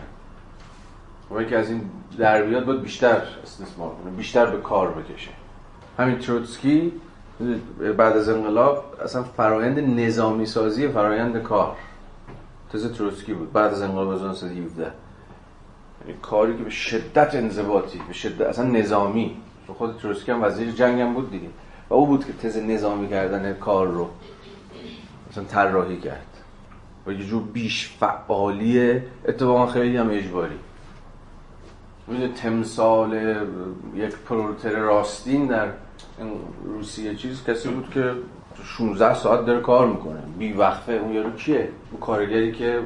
و 1.31 1.43
که 1.43 1.57
از 1.57 1.69
این 1.69 1.81
در 2.17 2.43
بیاد 2.43 2.65
باید 2.65 2.81
بیشتر 2.81 3.21
استثمار 3.43 3.91
کنه 4.03 4.11
بیشتر 4.11 4.45
به 4.45 4.61
کار 4.61 4.91
بکشه. 4.91 5.31
همین 5.97 6.19
تروتسکی 6.19 6.93
بعد 7.97 8.17
از 8.17 8.29
انقلاب 8.29 8.95
اصلا 9.03 9.23
فرایند 9.23 9.79
نظامی 9.99 10.45
سازی 10.45 10.87
فرایند 10.87 11.43
کار. 11.43 11.75
تز 12.73 12.93
تروتسکی 12.93 13.33
بود 13.33 13.53
بعد 13.53 13.71
از 13.71 13.81
انقلاب 13.81 14.13
1917 14.13 14.81
یعنی 14.81 16.19
کاری 16.21 16.57
که 16.57 16.63
به 16.63 16.69
شدت 16.69 17.35
انضباطی 17.35 18.01
به 18.07 18.13
شدت 18.13 18.41
اصلا 18.41 18.65
نظامی. 18.65 19.37
چون 19.67 19.75
خود 19.75 19.97
تروتسکی 19.97 20.31
هم 20.31 20.43
وزیر 20.43 20.71
جنگ 20.71 21.01
هم 21.01 21.13
بود 21.13 21.31
دیگه. 21.31 21.47
و 21.89 21.93
او 21.93 22.07
بود 22.07 22.25
که 22.25 22.33
تز 22.33 22.57
نظامی 22.57 23.09
کردن 23.09 23.53
کار 23.53 23.87
رو. 23.87 24.09
مثلا 25.31 25.43
طراحی 25.43 25.97
کرد. 25.97 26.25
و 27.07 27.11
یه 27.11 27.25
جور 27.25 27.43
بیش 27.43 27.97
فعالی 27.99 29.01
اتفاقا 29.27 29.65
خیلی 29.65 29.97
هم 29.97 30.09
اجباری. 30.11 30.55
می‌دونی 32.07 32.33
تمثال 32.33 33.37
یک 33.95 34.15
پرولتر 34.15 34.69
راستین 34.69 35.47
در 35.47 35.67
روسیه 36.63 37.15
چیز 37.15 37.43
کسی 37.43 37.69
بود 37.69 37.89
که 37.93 38.13
16 38.63 39.13
ساعت 39.13 39.45
داره 39.45 39.61
کار 39.61 39.87
می‌کنه. 39.87 40.19
بی 40.39 40.53
وقفه 40.53 40.93
اون 40.93 41.13
یارو 41.13 41.31
کیه؟ 41.31 41.69
اون 41.91 42.01
کارگری 42.01 42.51
که 42.51 42.79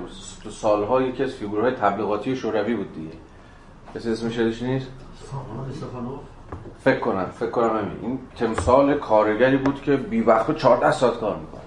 تو 0.43 0.49
سالها 0.49 1.01
یکی 1.01 1.23
از 1.23 1.33
فیگورهای 1.33 1.71
تبلیغاتی 1.71 2.35
شوروی 2.35 2.75
بود 2.75 2.95
دیگه. 2.95 3.13
کسی 3.95 4.11
اسمش 4.11 4.37
یادش 4.37 4.61
نیست؟ 4.61 4.87
فکر 6.83 6.99
کنم 6.99 7.25
فکر 7.39 7.49
کنم 7.49 7.69
همین. 7.69 7.97
این 8.01 8.19
تمثال 8.35 8.93
کارگری 8.93 9.57
بود 9.57 9.81
که 9.81 9.97
بی 9.97 10.21
وقفه 10.21 10.53
14 10.53 10.91
ساعت 10.91 11.19
کار 11.19 11.35
می‌کنه 11.35 11.62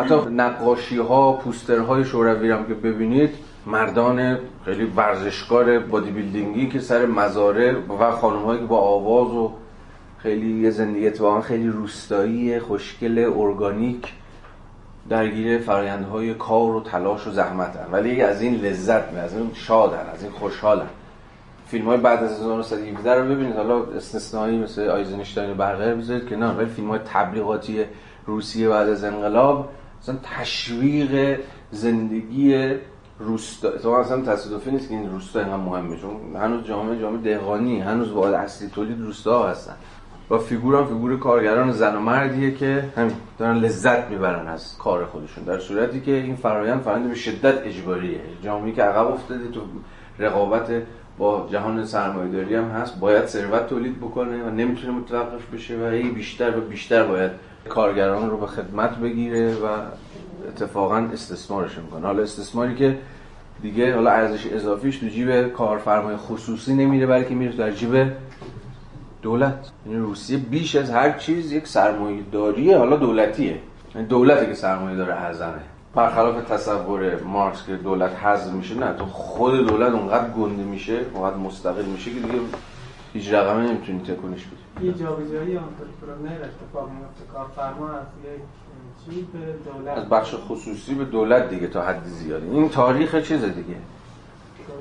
حتی 0.00 0.30
نقاشی 0.30 0.98
ها 0.98 1.32
پوسترهای 1.32 2.04
شوروی 2.04 2.50
هم 2.50 2.66
که 2.66 2.74
ببینید 2.74 3.30
مردان 3.66 4.38
خیلی 4.64 4.84
ورزشکار 4.84 5.78
بادی 5.78 6.10
بیلدینگی 6.10 6.68
که 6.68 6.80
سر 6.80 7.06
مزاره 7.06 7.76
و 8.00 8.10
خانم 8.10 8.42
هایی 8.42 8.60
که 8.60 8.66
با 8.66 8.78
آواز 8.78 9.34
و 9.34 9.52
خیلی 10.18 10.60
یه 10.62 10.70
زندگی 10.70 11.06
اتفاقا 11.06 11.40
خیلی 11.40 11.68
روستایی 11.68 12.58
خوشگل 12.58 13.32
ارگانیک 13.36 14.12
درگیر 15.08 15.58
فرایندهای 15.58 16.34
کار 16.34 16.70
و 16.70 16.80
تلاش 16.80 17.26
و 17.26 17.30
زحمت 17.30 17.76
هن. 17.76 17.92
ولی 17.92 18.22
از 18.22 18.42
این 18.42 18.54
لذت 18.54 19.12
می 19.12 19.18
از 19.18 19.36
این 19.36 19.50
شادن 19.54 20.06
از 20.14 20.22
این 20.22 20.32
خوشحالن 20.32 20.86
فیلم 21.66 21.84
های 21.84 21.96
بعد 21.96 22.24
از 22.24 22.40
1917 22.40 23.14
رو 23.14 23.34
ببینید 23.34 23.56
حالا 23.56 23.82
استثنایی 23.82 24.58
مثل 24.58 24.88
آیزنشتاین 24.88 25.50
و 25.50 25.54
بقیه 25.54 25.94
بذارید 25.94 26.28
که 26.28 26.36
نه 26.36 26.46
ولی 26.46 26.66
فیلم 26.66 26.88
های 26.88 26.98
تبلیغاتی 26.98 27.84
روسیه 28.26 28.68
بعد 28.68 28.88
از 28.88 29.04
انقلاب 29.04 29.68
مثلا 30.02 30.16
تشویق 30.22 31.40
زندگی 31.70 32.74
روستا 33.18 33.70
تو 33.70 33.88
اصلا 33.88 34.22
تصادفی 34.22 34.70
نیست 34.70 34.88
که 34.88 34.94
این 34.94 35.10
روستا 35.10 35.40
اینقدر 35.40 35.56
مهمه 35.56 35.96
چون 35.96 36.36
هنوز 36.36 36.64
جامعه 36.64 37.00
جامعه 37.00 37.22
دهقانی 37.22 37.80
هنوز 37.80 38.12
واحد 38.12 38.34
اصلی 38.34 38.68
تولید 38.68 39.00
روستا 39.00 39.48
هستن. 39.48 39.74
و 40.30 40.38
فیگور 40.38 40.76
هم 40.76 40.86
فیگور 40.86 41.18
کارگران 41.18 41.72
زن 41.72 41.96
و 41.96 42.00
مردیه 42.00 42.54
که 42.54 42.84
همین 42.96 43.12
دارن 43.38 43.56
لذت 43.56 44.10
می‌برن 44.10 44.48
از 44.48 44.78
کار 44.78 45.04
خودشون. 45.04 45.44
در 45.44 45.58
صورتی 45.58 46.00
که 46.00 46.14
این 46.14 46.36
فرایند 46.36 46.80
فرایند 46.80 47.08
به 47.08 47.14
شدت 47.14 47.66
اجباریه. 47.66 48.20
جامعه 48.42 48.72
که 48.72 48.82
عقب 48.82 49.06
افتاده 49.06 49.48
تو 49.48 49.60
رقابت 50.18 50.82
با 51.18 51.48
جهان 51.52 51.84
سرمایه‌داری 51.84 52.54
هم 52.54 52.64
هست 52.64 53.00
باید 53.00 53.26
ثروت 53.26 53.66
تولید 53.66 53.98
بکنه 53.98 54.44
و 54.44 54.50
نمی‌تونه 54.50 54.92
متوقف 54.92 55.54
بشه 55.54 55.76
و 55.76 55.90
هی 55.90 56.10
بیشتر 56.10 56.58
و 56.58 56.60
بیشتر 56.60 57.02
باید 57.06 57.30
کارگران 57.68 58.30
رو 58.30 58.36
به 58.36 58.46
خدمت 58.46 58.96
بگیره 58.96 59.54
و 59.54 59.66
اتفاقا 60.48 60.96
استثمارش 60.96 61.78
می‌کنه. 61.78 62.06
حالا 62.06 62.22
استثماری 62.22 62.74
که 62.74 62.98
دیگه 63.62 63.94
حالا 63.94 64.10
ارزش 64.10 64.46
اضافیش 64.46 64.98
تو 64.98 65.06
جیب 65.06 65.48
کارفرمای 65.48 66.16
خصوصی 66.16 66.74
نمیره 66.74 67.06
بلکه 67.06 67.34
میره 67.34 67.56
در 67.56 67.70
جیب 67.70 68.12
دولت. 69.22 69.70
یعنی 69.86 69.98
روسیه 69.98 70.38
بیش 70.38 70.76
از 70.76 70.90
هر 70.90 71.12
چیز 71.12 71.52
یک 71.52 71.68
سرمایه 71.68 72.22
داریه 72.32 72.78
حالا 72.78 72.96
دولتیه. 72.96 73.58
یعنی 73.94 74.06
دولتی 74.06 74.46
که 74.46 74.54
سرمایه 74.54 74.96
داره 74.96 75.14
اعظمه 75.14 75.60
برخلاف 75.94 76.44
تصور 76.44 77.22
مارکس 77.22 77.66
که 77.66 77.76
دولت 77.76 78.10
حذف 78.16 78.52
میشه 78.52 78.74
نه 78.74 78.92
تو 78.92 79.04
خود 79.06 79.66
دولت 79.66 79.92
اونقدر 79.92 80.30
گنده 80.30 80.62
میشه 80.62 81.00
اونقدر 81.14 81.36
مستقل 81.36 81.84
میشه 81.84 82.10
که 82.10 82.20
دیگه 82.20 82.38
هیچ 83.12 83.32
رقمی 83.32 83.68
نمی‌تونی 83.68 84.00
تکونش 84.00 84.46
بدی. 84.46 84.86
یه 84.86 84.92
جابجایی 84.92 85.56
آنترپرنور 85.56 86.32
اتفاق 86.32 86.90
میفته. 86.90 87.24
کارفرما 87.32 87.88
از 87.88 88.06
چی 89.04 89.26
به 89.32 89.70
دولت. 89.72 89.98
از 89.98 90.08
بخش 90.08 90.34
خصوصی 90.48 90.94
به 90.94 91.04
دولت 91.04 91.50
دیگه 91.50 91.66
تا 91.66 91.82
حد 91.82 92.04
زیادی. 92.04 92.46
این 92.46 92.68
تاریخ 92.68 93.22
چیز 93.22 93.44
دیگه. 93.44 93.76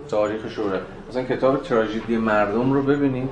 تاریخ 0.09 0.47
شوره 0.47 0.81
مثلا 1.09 1.23
کتاب 1.23 1.63
تراژدی 1.63 2.17
مردم 2.17 2.73
رو 2.73 2.83
ببینید. 2.83 3.29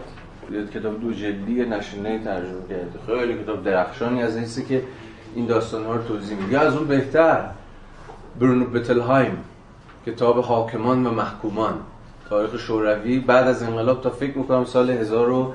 کتاب 0.74 1.02
دو 1.02 1.14
جلدی 1.14 1.65
نشنه 1.65 2.24
ترجمه 2.24 2.61
کرده. 2.69 2.99
خیلی 3.06 3.44
کتاب 3.44 3.64
درخشانی 3.64 4.24
از 4.24 4.36
اینسی 4.36 4.65
که 4.65 4.84
این 5.36 5.45
داستان 5.45 5.86
ها 5.86 5.95
رو 5.95 6.03
توضیح 6.03 6.38
میده. 6.38 6.60
از 6.60 6.76
اون 6.76 6.88
بهتر 6.88 7.49
برونو 8.40 8.65
بتلهایم. 8.65 9.38
کتاب 10.06 10.40
حاکمان 10.40 11.06
و 11.06 11.11
محکومان. 11.11 11.74
تاریخ 12.30 12.58
شوروی 12.58 13.20
بعد 13.20 13.48
از 13.48 13.64
انقلاب 13.64 14.02
تا 14.02 14.10
فکر 14.10 14.38
می‌کنم 14.38 14.66
سال 14.66 14.90
1000 14.90 15.30
و 15.30 15.54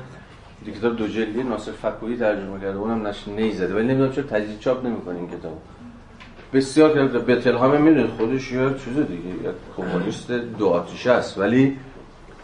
یه 0.66 0.72
کتاب 0.72 0.96
دو 0.96 1.06
جلدی 1.06 1.42
ناصر 1.42 1.72
فتوحی 1.72 2.16
ترجمه 2.16 2.60
کرده 2.60 2.78
اونم 2.78 3.06
نشر 3.06 3.30
نیزده. 3.30 3.74
ولی 3.74 3.86
نمی‌دونم 3.86 4.12
چرا 4.12 4.24
تجدید 4.24 4.58
چاپ 4.58 4.86
نمی‌کنه 4.86 5.16
این 5.18 5.28
کتاب 5.28 5.58
بسیار 6.52 7.08
کتاب 7.08 7.30
بتلهایم 7.30 7.82
می‌دونید 7.82 8.10
خودش 8.10 8.52
یه 8.52 8.68
چیز 8.84 8.96
دیگه 8.96 9.54
کمونیست 9.76 10.30
دو 10.32 10.68
آتیشه 10.68 11.10
است. 11.10 11.38
ولی 11.38 11.76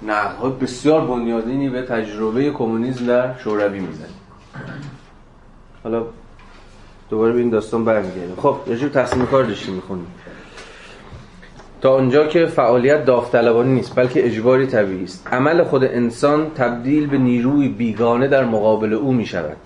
نقدها 0.02 0.48
بسیار 0.48 1.00
بنیادینی 1.00 1.68
به 1.68 1.82
تجربه 1.82 2.50
کمونیسم 2.50 3.06
در 3.06 3.38
شوروی 3.38 3.80
می‌زنه. 3.80 4.06
حالا 5.84 6.06
دوباره 7.10 7.32
به 7.32 7.38
این 7.38 7.50
داستان 7.50 7.84
برمیگردیم. 7.84 8.36
خب 8.36 8.56
راجع 8.66 8.88
تقسیم 8.88 9.26
کار 9.26 9.44
داشتیم 9.44 9.74
می‌خونیم 9.74 10.06
تا 11.80 11.94
اونجا 11.94 12.26
که 12.26 12.46
فعالیت 12.46 13.04
داوطلبانه 13.04 13.68
نیست 13.68 13.96
بلکه 13.96 14.26
اجباری 14.26 14.66
طبیعی 14.66 15.04
است. 15.04 15.28
عمل 15.32 15.64
خود 15.64 15.84
انسان 15.84 16.50
تبدیل 16.50 17.06
به 17.06 17.18
نیروی 17.18 17.68
بیگانه 17.68 18.28
در 18.28 18.44
مقابل 18.44 18.92
او 18.92 19.12
می 19.12 19.26
شود 19.26 19.56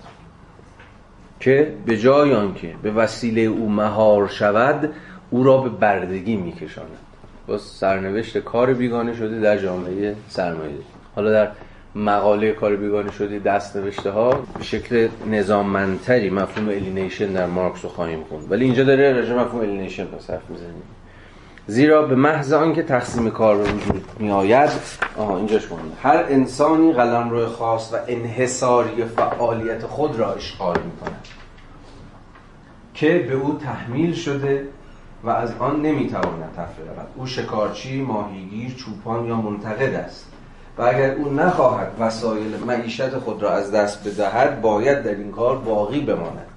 که 1.39 1.73
به 1.85 1.97
جای 1.97 2.33
آنکه 2.33 2.75
به 2.83 2.91
وسیله 2.91 3.41
او 3.41 3.69
مهار 3.69 4.27
شود 4.27 4.93
او 5.29 5.43
را 5.43 5.57
به 5.57 5.69
بردگی 5.69 6.35
می 6.35 6.51
کشاند 6.51 6.87
با 7.47 7.57
سرنوشت 7.57 8.37
کار 8.37 8.73
بیگانه 8.73 9.15
شده 9.15 9.39
در 9.39 9.57
جامعه 9.57 10.15
سرمایه. 10.27 10.73
حالا 11.15 11.31
در 11.31 11.47
مقاله 11.95 12.51
کار 12.51 12.75
بیگانه 12.75 13.11
شده 13.11 13.39
دست 13.39 13.75
نوشته 13.75 14.11
ها 14.11 14.29
به 14.57 14.63
شکل 14.63 15.07
نظاممندتری 15.31 16.29
مفهوم 16.29 16.69
alienation 16.69 17.33
در 17.33 17.45
مارکس 17.45 17.83
رو 17.83 17.89
خواهیم 17.89 18.23
خوند. 18.29 18.51
ولی 18.51 18.65
اینجا 18.65 18.83
داره 18.83 19.13
راجع 19.13 19.33
مفهوم 19.33 19.61
alienation 19.61 20.05
پس 20.05 20.29
حرف 20.29 20.49
می‌زنیم. 20.49 20.83
زیرا 21.67 22.01
به 22.01 22.15
محض 22.15 22.53
آنکه 22.53 22.83
تقسیم 22.83 23.29
کار 23.29 23.57
به 23.57 23.63
وجود 23.63 24.05
می 24.19 24.31
آید 24.31 24.69
آها 25.17 25.37
اینجاش 25.37 25.67
هر 26.03 26.25
انسانی 26.29 26.93
قلمرو 26.93 27.45
خاص 27.47 27.93
و 27.93 27.97
انحصاری 28.07 29.05
فعالیت 29.05 29.85
خود 29.85 30.15
را 30.15 30.33
اشغال 30.33 30.79
می 30.79 30.91
کند 30.97 31.27
که 32.93 33.25
به 33.29 33.33
او 33.33 33.57
تحمیل 33.57 34.13
شده 34.13 34.67
و 35.23 35.29
از 35.29 35.53
آن 35.59 35.81
نمی‌تواند 35.81 36.51
طفره 36.51 36.85
رود. 36.85 37.07
او 37.15 37.25
شکارچی، 37.25 38.01
ماهیگیر، 38.01 38.75
چوپان 38.75 39.25
یا 39.25 39.35
منتقد 39.35 39.93
است. 39.93 40.27
و 40.77 40.81
اگر 40.81 41.15
او 41.15 41.33
نخواهد 41.33 41.91
وسایل 41.99 42.55
معیشت 42.67 43.17
خود 43.17 43.43
را 43.43 43.51
از 43.51 43.71
دست 43.71 44.07
بدهد 44.07 44.61
باید 44.61 45.03
در 45.03 45.15
این 45.15 45.31
کار 45.31 45.57
باقی 45.57 46.01
بماند. 46.01 46.47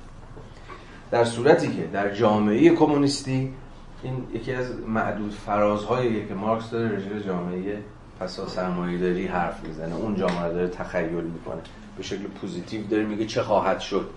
در 1.10 1.24
صورتی 1.24 1.68
که 1.68 1.82
در 1.92 2.14
جامعه 2.14 2.70
کمونیستی 2.70 3.52
این 4.02 4.26
یکی 4.34 4.52
از 4.52 4.80
معدود 4.80 5.32
فرازهایی 5.32 6.26
که 6.26 6.34
مارکس 6.34 6.70
داره 6.70 6.88
به 6.88 7.22
جامعه 7.22 7.78
پسا 8.20 8.48
سرمایه‌داری 8.48 9.26
حرف 9.26 9.64
می‌زنه. 9.64 9.94
اون 9.94 10.16
جامعه 10.16 10.52
داره 10.52 10.68
تخیل 10.68 11.08
می‌کنه. 11.08 11.60
به 11.96 12.02
شکل 12.02 12.22
positive 12.22 12.86
داره 12.86 13.04
میگه 13.04 13.26
چه 13.26 13.42
خواهد 13.42 13.80
شد. 13.80 14.10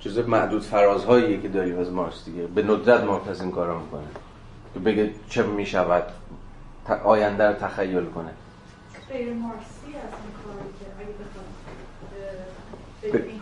جزء 0.00 0.26
معدود 0.26 0.62
فرازهایی 0.62 1.40
که 1.40 1.48
داریم 1.48 1.78
از 1.78 1.92
مارکس 1.92 2.24
دیگه. 2.24 2.42
به 2.42 2.62
ندرت 2.62 3.04
مارکس 3.04 3.28
از 3.28 3.40
این 3.40 3.50
کارا 3.50 3.78
می‌کنه. 3.78 4.06
که 4.74 4.80
بگه 4.80 5.10
چه 5.28 5.42
می‌شود. 5.42 6.04
آینده 7.04 7.44
رو 7.48 7.54
تخیل 7.54 8.04
کنه. 8.04 8.30
غیر 9.08 9.32
مارکسی 9.34 9.86
از 9.86 10.12
این 10.22 10.32
کاری 10.44 10.68
که 10.80 10.86
اگه 10.98 11.14
بخواد 13.12 13.36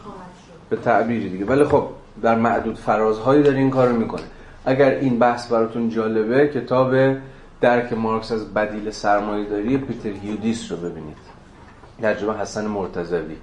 به 0.71 0.77
تعبیری 0.77 1.29
دیگه. 1.29 1.45
ولی 1.45 1.65
خب 1.65 1.89
در 2.23 2.35
معدود 2.35 2.79
فرازهایی 2.79 3.43
داره 3.43 3.59
این 3.59 3.71
کارو 3.71 3.97
می‌کنه. 3.97 4.23
اگر 4.65 4.91
این 4.91 5.19
بحث 5.19 5.53
براتون 5.53 5.89
جالبه 5.89 6.49
کتاب 6.49 6.95
درک 7.61 7.93
مارکس 7.93 8.33
از 8.33 8.55
بدیل 8.55 8.91
سرمایه‌داری 8.91 9.79
پیتر 9.79 10.09
هیودیس 10.09 10.73
رو 10.73 10.79
ببینید. 10.79 11.17
ترجمه 12.03 12.37
حسن 12.37 12.67
مرتضوی 12.67 13.37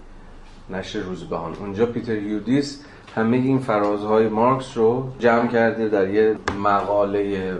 نشر 0.69 0.99
روزبهان 0.99 1.53
اونجا 1.59 1.85
پیتر 1.85 2.13
هیودیس 2.13 2.83
همه 3.15 3.37
این 3.37 3.59
فرازهای 3.59 4.27
مارکس 4.27 4.77
رو 4.77 5.09
جمع 5.19 5.47
کرده 5.47 5.87
در 5.87 6.09
یه 6.09 6.35
مقاله 6.63 7.53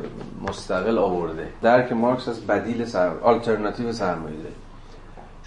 مستقل 0.50 0.98
آورده. 0.98 1.48
درک 1.62 1.92
مارکس 1.92 2.28
از 2.28 2.48
بدیل 2.48 2.86
سر 2.86 3.10
آلترناتیو 3.22 3.92
سرمایه‌داری. 3.92 4.56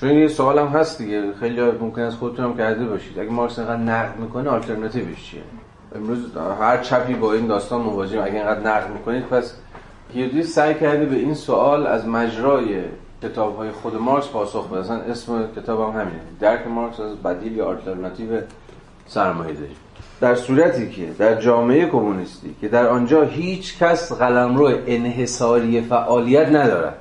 چون 0.00 0.10
یه 0.10 0.28
سوال 0.28 0.58
هست 0.58 0.98
دیگه 0.98 1.34
خیلی 1.40 1.60
ممکن 1.60 2.02
است 2.02 2.16
خودتون 2.16 2.44
هم 2.44 2.56
کرده 2.56 2.84
باشید. 2.84 3.18
اگه 3.18 3.30
مارکس 3.30 3.58
اینقدر 3.58 3.76
نقد 3.76 4.18
می‌کنه 4.18 4.50
آلترناتیوش 4.50 5.30
چیه؟ 5.30 5.42
امروز 5.94 6.36
هر 6.60 6.78
چپی 6.78 7.14
با 7.14 7.32
این 7.32 7.46
داستان 7.46 7.80
مواجهیم. 7.80 8.22
اگه 8.22 8.34
اینقدر 8.34 8.60
نقد 8.60 8.90
می‌کنید 8.90 9.24
پس 9.24 9.54
هیودیس 10.12 10.54
سعی 10.54 10.74
کرده 10.74 11.04
به 11.04 11.16
این 11.16 11.34
سوال 11.34 11.86
از 11.86 12.08
مجرای 12.08 12.82
کتاب 13.22 13.56
های 13.56 13.70
خود 13.70 13.96
مارکس 13.96 14.28
پاسخ 14.28 14.68
بده. 14.68 14.80
اصلا 14.80 14.96
اسم 14.96 15.48
کتاب 15.56 15.80
هم 15.80 16.00
همینه. 16.00 16.20
درک 16.40 16.66
مارکس 16.66 17.00
از 17.00 17.16
بدیل 17.16 17.56
یا 17.56 17.66
آلترناتیو 17.66 18.40
سرمایه 19.06 19.52
داری 19.52 19.76
در 20.20 20.34
صورتی 20.34 20.90
که 20.90 21.06
در 21.18 21.40
جامعه 21.40 21.86
کمونیستی 21.86 22.56
که 22.60 22.68
در 22.68 22.86
آنجا 22.86 23.22
هیچ 23.22 23.78
کس 23.78 24.12
قلمرو 24.12 24.72
انحصاری 24.86 25.80
فعالیت 25.80 26.48
ندارد 26.48 26.98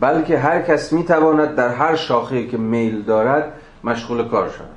بلکه 0.00 0.38
هر 0.38 0.62
کس 0.62 0.92
می‌تواند 0.92 1.54
در 1.54 1.68
هر 1.68 1.96
شاخه 1.96 2.46
که 2.46 2.56
میل 2.56 3.02
دارد 3.02 3.52
مشغول 3.84 4.28
کار 4.28 4.48
شود 4.48 4.68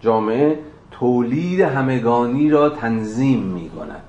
جامعه 0.00 0.58
تولید 1.00 1.60
همگانی 1.60 2.50
را 2.50 2.68
تنظیم 2.68 3.42
می 3.42 3.70
کند 3.70 4.02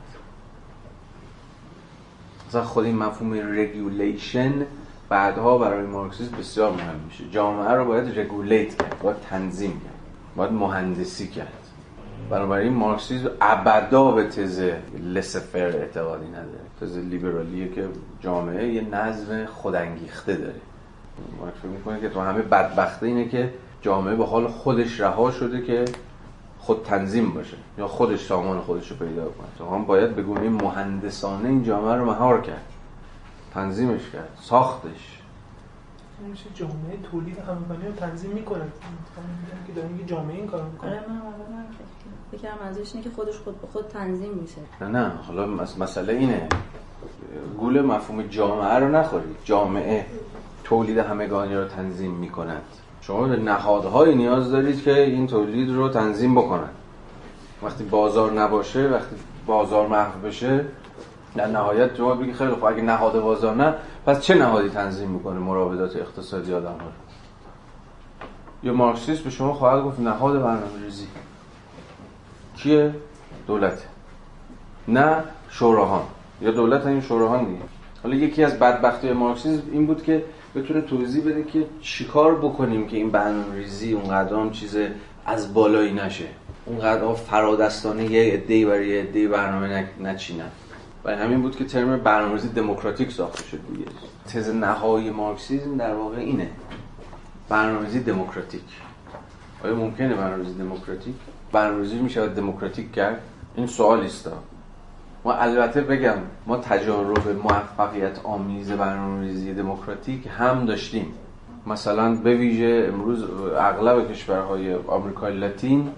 مثلا 2.48 2.64
خود 2.64 2.86
این 2.86 2.98
مفهوم 2.98 3.34
regulation 3.34 4.54
بعدها 5.10 5.58
برای 5.58 5.86
مارکسیسم 5.86 6.38
بسیار 6.38 6.72
مهم 6.72 7.00
میشه. 7.06 7.24
جامعه 7.30 7.72
رو 7.72 7.86
باید 7.86 8.20
regulate 8.20 8.78
کرد 8.78 9.00
باید 9.04 9.18
تنظیم 9.30 9.72
کرد 9.72 9.94
باید 10.36 10.52
مهندسی 10.52 11.28
کرد. 11.28 11.54
بنابراین 12.30 12.74
مارکسیسم 12.74 13.30
ابدا 13.42 14.12
به 14.12 14.24
تز 14.24 14.62
لسفر 15.14 15.66
اعتقادی 15.66 16.28
نداره. 16.28 16.66
تز 16.82 16.98
لیبرالیه 16.98 17.70
که 17.70 17.88
جامعه 18.20 18.74
یه 18.74 18.82
نظم 18.82 19.46
خودانگیخته 19.46 20.36
داره. 20.36 20.62
مارکس 21.40 21.64
می‌کنه 21.64 22.02
که 22.02 22.10
تو 22.10 22.20
همه 22.20 22.42
بدبخته 22.42 23.06
اینه 23.06 23.30
که 23.30 23.54
جامعه 23.82 24.16
به 24.16 24.26
حال 24.26 24.48
خودش 24.48 25.00
رها 25.00 25.32
شده 25.32 25.62
که 25.62 25.86
خود 26.62 26.84
تنظیم 26.84 27.32
باشه 27.34 27.58
یا 27.78 27.88
خودش 27.88 28.26
سامان 28.26 28.62
خودش 28.62 28.92
رو 28.92 28.98
پیدا 28.98 29.24
کنه. 29.26 29.48
تو 29.58 29.76
هم 29.76 29.86
باید 29.86 30.16
به 30.16 30.22
گونه 30.22 30.50
مهندسانه 30.50 31.50
این 31.50 31.64
جامعه 31.64 31.96
رو 31.96 32.06
مهار 32.06 32.42
کرد. 32.42 32.66
تنظیمش 33.54 34.02
کرد 34.14 34.30
ساختش. 34.42 35.18
میشه 36.30 36.46
جامعه 36.56 36.98
تولید 37.12 37.40
همگانی 37.40 37.88
رو 37.88 37.92
تنظیم 37.94 38.32
می‌کنن 38.32 38.72
که 39.68 39.74
دارن 39.74 40.00
یه 40.00 40.06
جامعه 40.06 40.36
این 40.36 40.48
کارو 40.48 40.66
می‌کنه. 40.66 40.90
آره 40.90 41.00
من 41.10 41.16
اول 41.16 41.56
من 41.56 41.66
فکر 41.72 42.38
فکر 42.38 42.42
کردم 42.42 42.66
منظورش 42.66 42.92
اینه 42.96 43.04
که 43.04 43.16
خودش 43.16 43.38
خود 43.38 43.62
به 43.62 43.68
خود 43.68 43.88
تنظیم 43.88 44.32
میشه. 44.34 44.62
نه 44.82 44.88
نه 44.88 45.12
حالا 45.28 45.46
مس- 45.46 45.78
مسئله 45.78 46.14
اینه. 46.14 46.48
گول 47.60 47.82
مفهوم 47.82 48.22
جامعه 48.22 48.74
رو 48.80 48.88
نخورید. 48.90 49.36
جامعه 49.46 50.06
تولید 50.64 50.98
همگانی 50.98 51.56
رو 51.56 51.66
تنظیم 51.66 52.12
می‌کند. 52.12 52.62
شما 53.02 53.28
به 53.28 53.36
نهادهایی 53.38 54.16
نیاز 54.16 54.52
دارید 54.52 54.84
که 54.84 55.02
این 55.02 55.28
تولید 55.28 55.70
رو 55.70 55.90
تنظیم 55.90 56.36
بکنن. 56.36 56.70
وقتی 57.64 57.84
بازار 57.84 58.32
نباشه 58.32 58.88
وقتی 58.88 59.16
بازار 59.46 59.88
محو 59.88 60.20
بشه 60.20 60.66
در 61.36 61.48
نهایت 61.48 61.96
شما 61.98 62.16
بگی 62.16 62.34
خیلی 62.34 62.52
خب 62.52 62.64
اگه 62.64 62.82
نهاد 62.82 63.22
بازار 63.22 63.56
نه 63.56 63.74
پس 64.06 64.22
چه 64.22 64.36
نهادی 64.36 64.70
تنظیم 64.70 65.10
می‌کنه 65.10 65.40
مراودات 65.40 65.96
اقتصادی 65.96 66.54
آدم 66.54 66.68
ها 66.68 66.92
یا 68.64 68.74
مارکسیست 68.74 69.24
به 69.24 69.30
شما 69.30 69.54
خواهد 69.54 69.84
گفت 69.84 70.00
نهاد 70.00 70.34
برنامه 70.34 70.84
ریزی. 70.84 71.08
کیه؟ 72.58 72.96
دولته 73.48 73.84
نه 74.88 75.24
شوراهان. 75.50 76.04
یا 76.42 76.52
دولت 76.52 76.86
این 76.86 77.02
شوراهان 77.02 77.46
دیگه. 77.46 77.62
حالا 78.04 78.16
یکی 78.16 78.44
از 78.44 78.60
بدبختی 78.60 79.12
مارکسیسم 79.12 79.64
این 79.72 79.86
بود 79.86 80.04
که 80.04 80.24
بتونه 80.56 80.82
توضیح 80.82 81.24
بده 81.24 81.44
که 81.44 81.66
چیکار 81.82 82.36
بکنیم 82.36 82.88
که 82.88 82.98
این 82.98 83.10
برنامه‌ریزی 83.10 83.94
اونقدر 83.94 84.36
هم 84.36 84.52
چیز 84.52 84.78
از 85.26 85.54
بالایی 85.54 85.94
نشه. 85.94 86.26
اونقدر 86.66 87.14
فرادستانه 87.14 88.12
یه 88.12 88.34
عده‌ای 88.34 88.66
برای 88.66 88.88
یه 88.88 89.02
عده‌ای 89.02 89.28
برنامه 89.28 89.88
نچینن. 90.00 90.50
برای 91.04 91.20
همین 91.20 91.42
بود 91.42 91.56
که 91.56 91.66
ترم 91.66 91.98
برنامه‌ریزی 91.98 92.48
دموکراتیک 92.48 93.12
ساخته 93.12 93.44
شد 93.44 93.60
دیگه. 93.74 93.86
تز 94.28 94.50
نهایی 94.50 95.10
مارکسیسم 95.10 95.78
در 95.78 95.94
واقع 95.94 96.18
اینه. 96.18 96.50
برنامه‌ریزی 97.50 98.00
دموکراتیک. 98.00 98.62
آیا 99.64 99.76
ممکنه 99.76 100.16
برنامه‌ریزی 100.16 100.54
دموکراتیک؟ 100.54 101.16
برنامه‌ریزی 101.52 101.96
میشه 101.96 102.28
دموکراتیک 102.28 102.92
کرد؟ 102.92 103.22
این 103.56 103.68
سوالی 103.68 104.06
است 104.06 104.30
ما 105.26 105.34
البته 105.34 105.82
بگم 105.82 106.16
ما 106.48 106.58
تجارب 106.58 107.28
موفقیت 107.44 108.20
آمیز 108.24 108.72
برنامه‌ریزی 108.72 109.54
دموکراتیک 109.54 110.28
هم 110.38 110.66
داشتیم. 110.66 111.14
مثلا 111.68 112.16
به 112.16 112.36
ویژه 112.36 112.90
امروز 112.94 113.24
اغلب 113.58 114.12
کشورهای 114.12 114.74
آمریکای 114.74 115.38
لاتین 115.38 115.90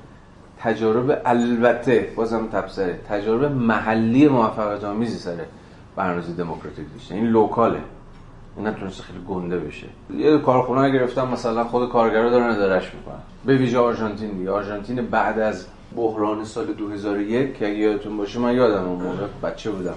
تجارب 0.60 1.22
البته 1.26 2.08
بازم 2.16 2.48
تبصره 2.48 3.00
تجارب 3.10 3.52
محلی 3.52 4.28
موفقیت 4.28 4.84
آمیزی 4.84 5.18
سر 5.18 5.38
برنامه‌ریزی 5.96 6.34
دموکراتیک 6.34 6.86
داشتن 6.94 7.16
این 7.16 7.28
لوکاله. 7.28 7.80
این 8.58 8.68
نتونسته 8.68 9.04
خیلی 9.04 9.20
گنده 9.30 9.60
بشه. 9.60 9.88
یه 10.18 10.38
کارخونه 10.38 10.90
گرفتن 10.90 11.28
مثلا 11.28 11.64
خود 11.64 11.90
کارگرا 11.90 12.30
دارن 12.30 12.50
ادارش 12.50 12.94
می‌کنن. 12.94 13.22
به 13.46 13.56
ویژه 13.56 13.80
آرژانتین 13.80 14.30
دیگه. 14.30 14.52
آرژانتین 14.52 15.06
بعد 15.06 15.40
از 15.40 15.66
بحران 15.96 16.46
سال 16.46 16.66
2001 16.66 17.58
که 17.58 17.68
اگه 17.68 17.78
یادتون 17.78 18.18
باشه 18.18 18.40
من 18.40 18.56
یادم 18.56 18.84
اون 18.84 19.02
موقع 19.02 19.26
بچه 19.44 19.72
بودم. 19.72 19.96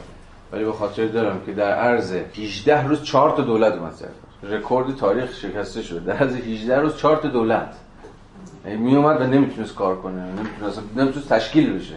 ولی 0.52 0.64
به 0.64 0.72
خاطر 0.72 1.06
دارم 1.06 1.40
که 1.46 1.52
در 1.52 1.72
عرض 1.74 2.12
18 2.12 2.86
روز 2.86 3.02
4 3.02 3.30
تا 3.30 3.42
دولت 3.42 3.72
اومد. 3.72 3.94
رکورد 4.42 4.96
تاریخ 4.96 5.34
شکسته 5.34 5.82
شد. 5.82 6.04
در 6.04 6.12
عرض 6.12 6.34
18 6.34 6.80
روز 6.80 6.96
4 6.96 7.16
تا 7.16 7.28
دولت. 7.28 7.74
یعنی 8.66 8.78
می 8.78 8.96
اومد 8.96 9.20
و 9.20 9.24
نمی‌تونست 9.24 9.74
کار 9.74 9.96
کنه. 9.96 10.22
نمی‌تونست 10.22 10.80
نمی‌تونست 10.96 11.28
تشکیل 11.28 11.78
بشه. 11.78 11.94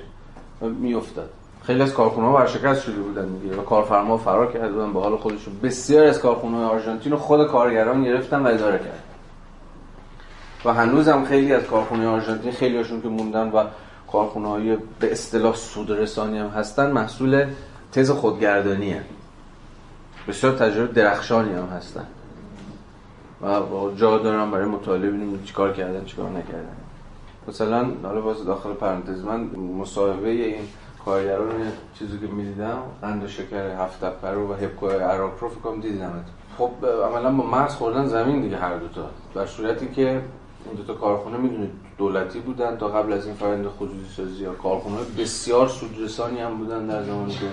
میافتاد. 0.62 1.30
خیلی 1.64 1.82
از 1.82 1.94
کارخونه 1.94 2.28
ها 2.28 2.34
ورشکست 2.34 2.84
شده 2.84 3.02
بودن 3.02 3.28
دیگه. 3.28 3.56
و 3.56 3.62
کارفرما 3.62 4.18
فرار 4.18 4.54
کرده 4.54 4.68
بودن. 4.68 4.94
به 4.94 5.00
حال 5.00 5.18
خودشون. 5.18 5.54
بسیار 5.64 6.06
از 6.06 6.20
کارخونه 6.20 6.58
های 6.58 6.66
آرژانتین 6.66 7.16
خود 7.16 7.48
کارگران 7.48 8.04
گرفتن 8.04 8.40
و 8.40 8.48
اداره 8.48 8.78
کردن. 8.78 9.04
و 10.66 10.74
هنوز 10.74 11.08
هم 11.08 11.26
خیلی 11.26 11.54
از 11.54 11.64
کارخونه 11.64 12.08
آرژانتین 12.08 12.52
خیلی 12.52 12.78
هاشون 12.78 13.02
که 13.02 13.08
موندن 13.08 13.50
و 13.50 13.64
کارخونه 14.12 14.48
های 14.48 14.78
به 15.00 15.12
اصطلاح 15.12 15.56
سودرسانی 15.56 16.38
هم 16.38 16.48
هستن 16.48 16.92
محصول 16.92 17.48
تز 17.92 18.12
خودگردانی 18.12 18.94
هم. 18.94 19.04
بسیار 20.28 20.54
تجربه 20.54 20.94
درخشانی 20.94 21.54
هم 21.54 21.66
هستن. 21.66 22.06
و 23.42 23.96
جا 23.96 24.18
دارم 24.18 24.52
برای 24.52 24.66
مطالعه 24.66 25.10
ببینیم 25.10 25.44
چیکار 25.44 25.74
کردن 25.74 26.06
چیکار 26.06 26.30
نکردن. 26.30 26.76
مثلا 27.48 27.88
حالا 28.04 28.22
باز 28.22 28.46
داخل 28.46 28.74
پرانتز 28.74 29.24
من 29.24 29.40
مصاحبه 29.80 30.30
این 30.30 30.68
کارگران 31.06 31.72
چیزی 32.00 32.20
که 32.20 32.28
می‌دیدم 32.28 32.78
قند 33.02 33.24
و 33.24 33.28
شکر 33.28 33.76
هفت 33.80 34.04
پرو 34.04 34.52
و 34.52 34.54
هپکو 34.54 34.88
عراق 34.88 35.32
رو 35.42 35.50
فکر 35.50 35.60
کنم 35.60 35.82
دیدم. 35.82 36.26
خب 36.58 36.72
عملا 36.86 37.32
با 37.32 37.46
مغز 37.48 37.74
خوردن 37.74 38.06
زمین 38.06 38.42
دیگه 38.42 38.58
هر 38.58 38.78
دوتا 38.78 39.10
در 39.36 39.46
صورتی 39.46 39.88
که 39.88 40.10
این 40.66 40.76
دوتا 40.78 40.94
کارخونه 40.94 41.38
می‌دونید 41.38 41.72
دولتی 42.00 42.40
بودن 42.40 42.78
تا 42.78 42.88
قبل 42.88 43.14
از 43.14 43.26
این 43.26 43.36
فرآیند 43.36 43.68
خصوصی 43.68 44.16
سازی 44.18 44.46
ها 44.46 44.54
کارخونه. 44.54 44.98
بسیار 45.18 45.68
سودرسانی 45.68 46.40
هم 46.40 46.58
بودن 46.58 46.88
در 46.88 47.04
زمانی 47.04 47.34
که 47.34 47.48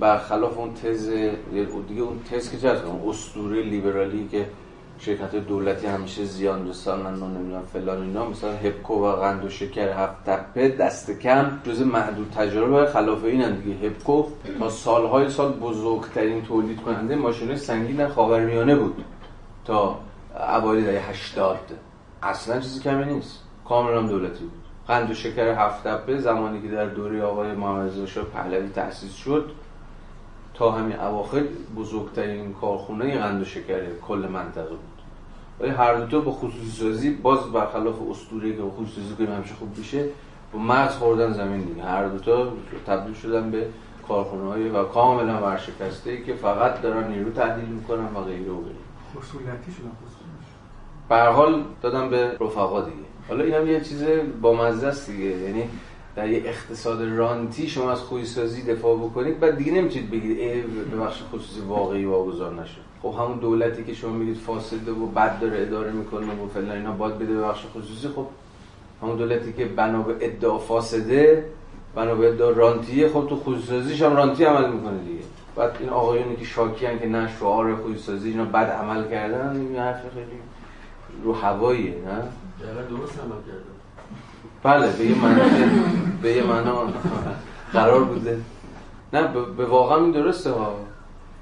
برخلاف 0.00 0.58
اون 0.58 0.74
تز 0.74 1.08
دیگه 1.88 2.02
اون 2.02 2.20
تز 2.30 2.50
که 2.50 2.58
چه 2.58 2.86
اون 2.86 3.10
اسطوره 3.10 3.62
لیبرالی 3.62 4.28
که 4.30 4.46
شرکت 4.98 5.36
دولتی 5.36 5.86
همیشه 5.86 6.24
زیان 6.24 6.68
رسانن 6.68 7.22
و 7.22 7.26
نمی‌دونم 7.26 7.62
فلان 7.72 8.02
اینا. 8.02 8.28
مثلا 8.28 8.52
هپکو 8.52 8.94
و 8.94 9.12
قند 9.12 9.44
و 9.44 9.48
شکر 9.48 9.88
هفت 9.88 10.24
تپه 10.24 10.68
دست 10.68 11.10
کم. 11.10 11.60
جز 11.64 11.82
معدود 11.82 12.30
تجربه 12.30 12.86
خلاف 12.86 13.24
این 13.24 13.50
دیگه. 13.50 13.86
هپکو 13.86 14.24
تا 14.58 14.70
سالهای 14.70 15.30
سال 15.30 15.52
بزرگترین 15.52 16.42
تولید 16.42 16.80
کننده 16.82 17.16
ماشین 17.16 17.56
سنگین 17.56 17.96
در 17.96 18.08
خاورمیانه 18.08 18.74
بود 18.74 19.04
تا 19.64 19.98
اوایل 20.54 20.84
دهه 20.84 21.10
80 21.10 21.58
اصلا 22.22 22.60
چیزی 22.60 22.80
کمی 22.80 23.14
نیست. 23.14 23.45
کاملا 23.68 24.02
دولتی 24.02 24.44
بود. 24.44 24.62
قند 24.88 25.10
و 25.10 25.14
شکر 25.14 25.48
هفت 25.48 25.88
تپه 25.88 26.18
زمانی 26.18 26.62
که 26.62 26.68
در 26.68 26.86
دوره 26.86 27.22
آقای 27.22 27.52
محمد 27.52 27.86
رضا 27.86 28.06
شاه 28.06 28.24
پهلوی 28.24 28.68
تأسیس 28.68 29.14
شد 29.14 29.50
تا 30.54 30.70
همین 30.70 31.00
اواخر 31.00 31.42
بزرگترین 31.76 32.52
کارخونه 32.52 33.18
قند 33.18 33.42
و 33.42 33.44
شکر 33.44 33.80
کل 34.08 34.28
منطقه 34.32 34.68
بود. 34.68 34.96
ولی 35.60 35.70
هر 35.70 35.94
دو 35.94 36.06
تا 36.06 36.20
با 36.20 36.32
خصوصی 36.32 36.70
سازی 36.70 37.10
باز 37.10 37.52
برخلاف 37.52 37.94
اسطوره 38.10 38.52
که 38.56 38.62
خصوصی 38.62 39.00
سازی 39.00 39.26
که 39.26 39.32
همیشه 39.32 39.54
خوب 39.54 39.78
میشه 39.78 40.04
با 40.52 40.58
مغز 40.58 40.96
خوردن 40.96 41.32
زمین 41.32 41.60
دیگه. 41.60 41.82
هر 41.82 42.08
دو 42.08 42.18
تا 42.18 42.48
تبدیل 42.86 43.14
شدن 43.14 43.50
به 43.50 43.66
کارخونه 44.08 44.48
های 44.48 44.68
و 44.68 44.84
کاملا 44.84 45.42
ورشکسته 45.42 46.10
ای 46.10 46.24
که 46.24 46.34
فقط 46.34 46.80
دارن 46.80 47.08
نیرو 47.08 47.30
تحلیل 47.30 47.68
می‌کنن 47.68 48.14
و 48.14 48.20
غیره 48.20 48.50
و 48.50 48.60
غیره. 48.60 48.76
خصولتی 49.16 49.72
شدن 49.72 49.90
به 51.08 51.16
حال 51.16 51.64
دادم 51.82 52.10
به 52.10 52.36
رفقا 52.40 52.80
دیگه. 52.80 53.05
حالا 53.28 53.44
این 53.44 53.54
هم 53.54 53.66
یه 53.66 53.80
چیز 53.80 54.04
با 54.42 54.52
مزه 54.52 54.86
است 54.86 55.10
دیگه. 55.10 55.24
یعنی 55.24 55.64
در 56.16 56.28
یه 56.28 56.42
اقتصاد 56.44 57.02
رانتی 57.02 57.68
شما 57.68 57.92
از 57.92 58.00
خویسازی 58.00 58.62
دفاع 58.62 58.96
بکنید 58.96 59.40
بعد 59.40 59.56
دیگه 59.56 59.72
نمی‌تونید 59.72 60.10
بگید 60.10 60.38
بخش 61.00 61.22
خصوصی 61.32 61.60
واقعی 61.60 62.04
واگذار 62.04 62.54
نشه. 62.62 62.80
خب 63.02 63.14
همون 63.18 63.38
دولتی 63.38 63.84
که 63.84 63.94
شما 63.94 64.12
میگید 64.12 64.36
فاسده 64.36 64.92
و 64.92 65.06
بد 65.06 65.40
داره 65.40 65.62
اداره 65.62 65.92
می‌کنه 65.92 66.26
و 66.26 66.48
فلان 66.54 66.70
اینا 66.70 66.92
باید 66.92 67.18
بده 67.18 67.40
بخش 67.40 67.64
خصوصی. 67.74 68.08
خب 68.08 68.26
همون 69.02 69.16
دولتی 69.16 69.52
که 69.52 69.64
بنا 69.64 70.02
به 70.02 70.16
ادعا 70.20 70.58
فاسده 70.58 71.44
بنا 71.94 72.14
به 72.14 72.28
ادعا 72.28 72.50
رانتیه 72.50 73.08
خب 73.08 73.26
تو 73.28 73.36
خصوصیش 73.36 74.02
هم 74.02 74.16
رانتی 74.16 74.44
عمل 74.44 74.70
می‌کنه 74.70 74.98
دیگه. 74.98 75.24
بعد 75.56 75.76
این 75.80 75.88
آقایونی 75.88 76.36
که 76.36 76.44
شاکی 76.44 76.86
هن 76.86 76.98
که 76.98 77.06
نه 77.06 77.30
شعار 77.40 77.76
خصوصی 77.76 78.28
اینا 78.28 78.44
بد 78.44 78.70
عمل 78.70 79.10
کردن 79.10 79.56
این 79.56 79.76
حرف 79.76 80.00
خیلی 80.14 80.40
رو 81.22 81.32
هواییه 81.32 81.90
نه؟ 81.90 82.28
درست 82.60 83.12
کردن 83.12 83.32
بله 84.62 84.92
به 84.92 85.04
یه 85.04 85.22
معنی 85.22 85.40
به 86.22 86.32
یه 86.32 86.42
معنا 86.42 86.92
قرار 87.72 88.04
بوده. 88.04 88.40
نه 89.12 89.28
به 89.56 89.66
واقع 89.66 89.94
این 89.94 90.10
درسته 90.10 90.50
ها. 90.50 90.76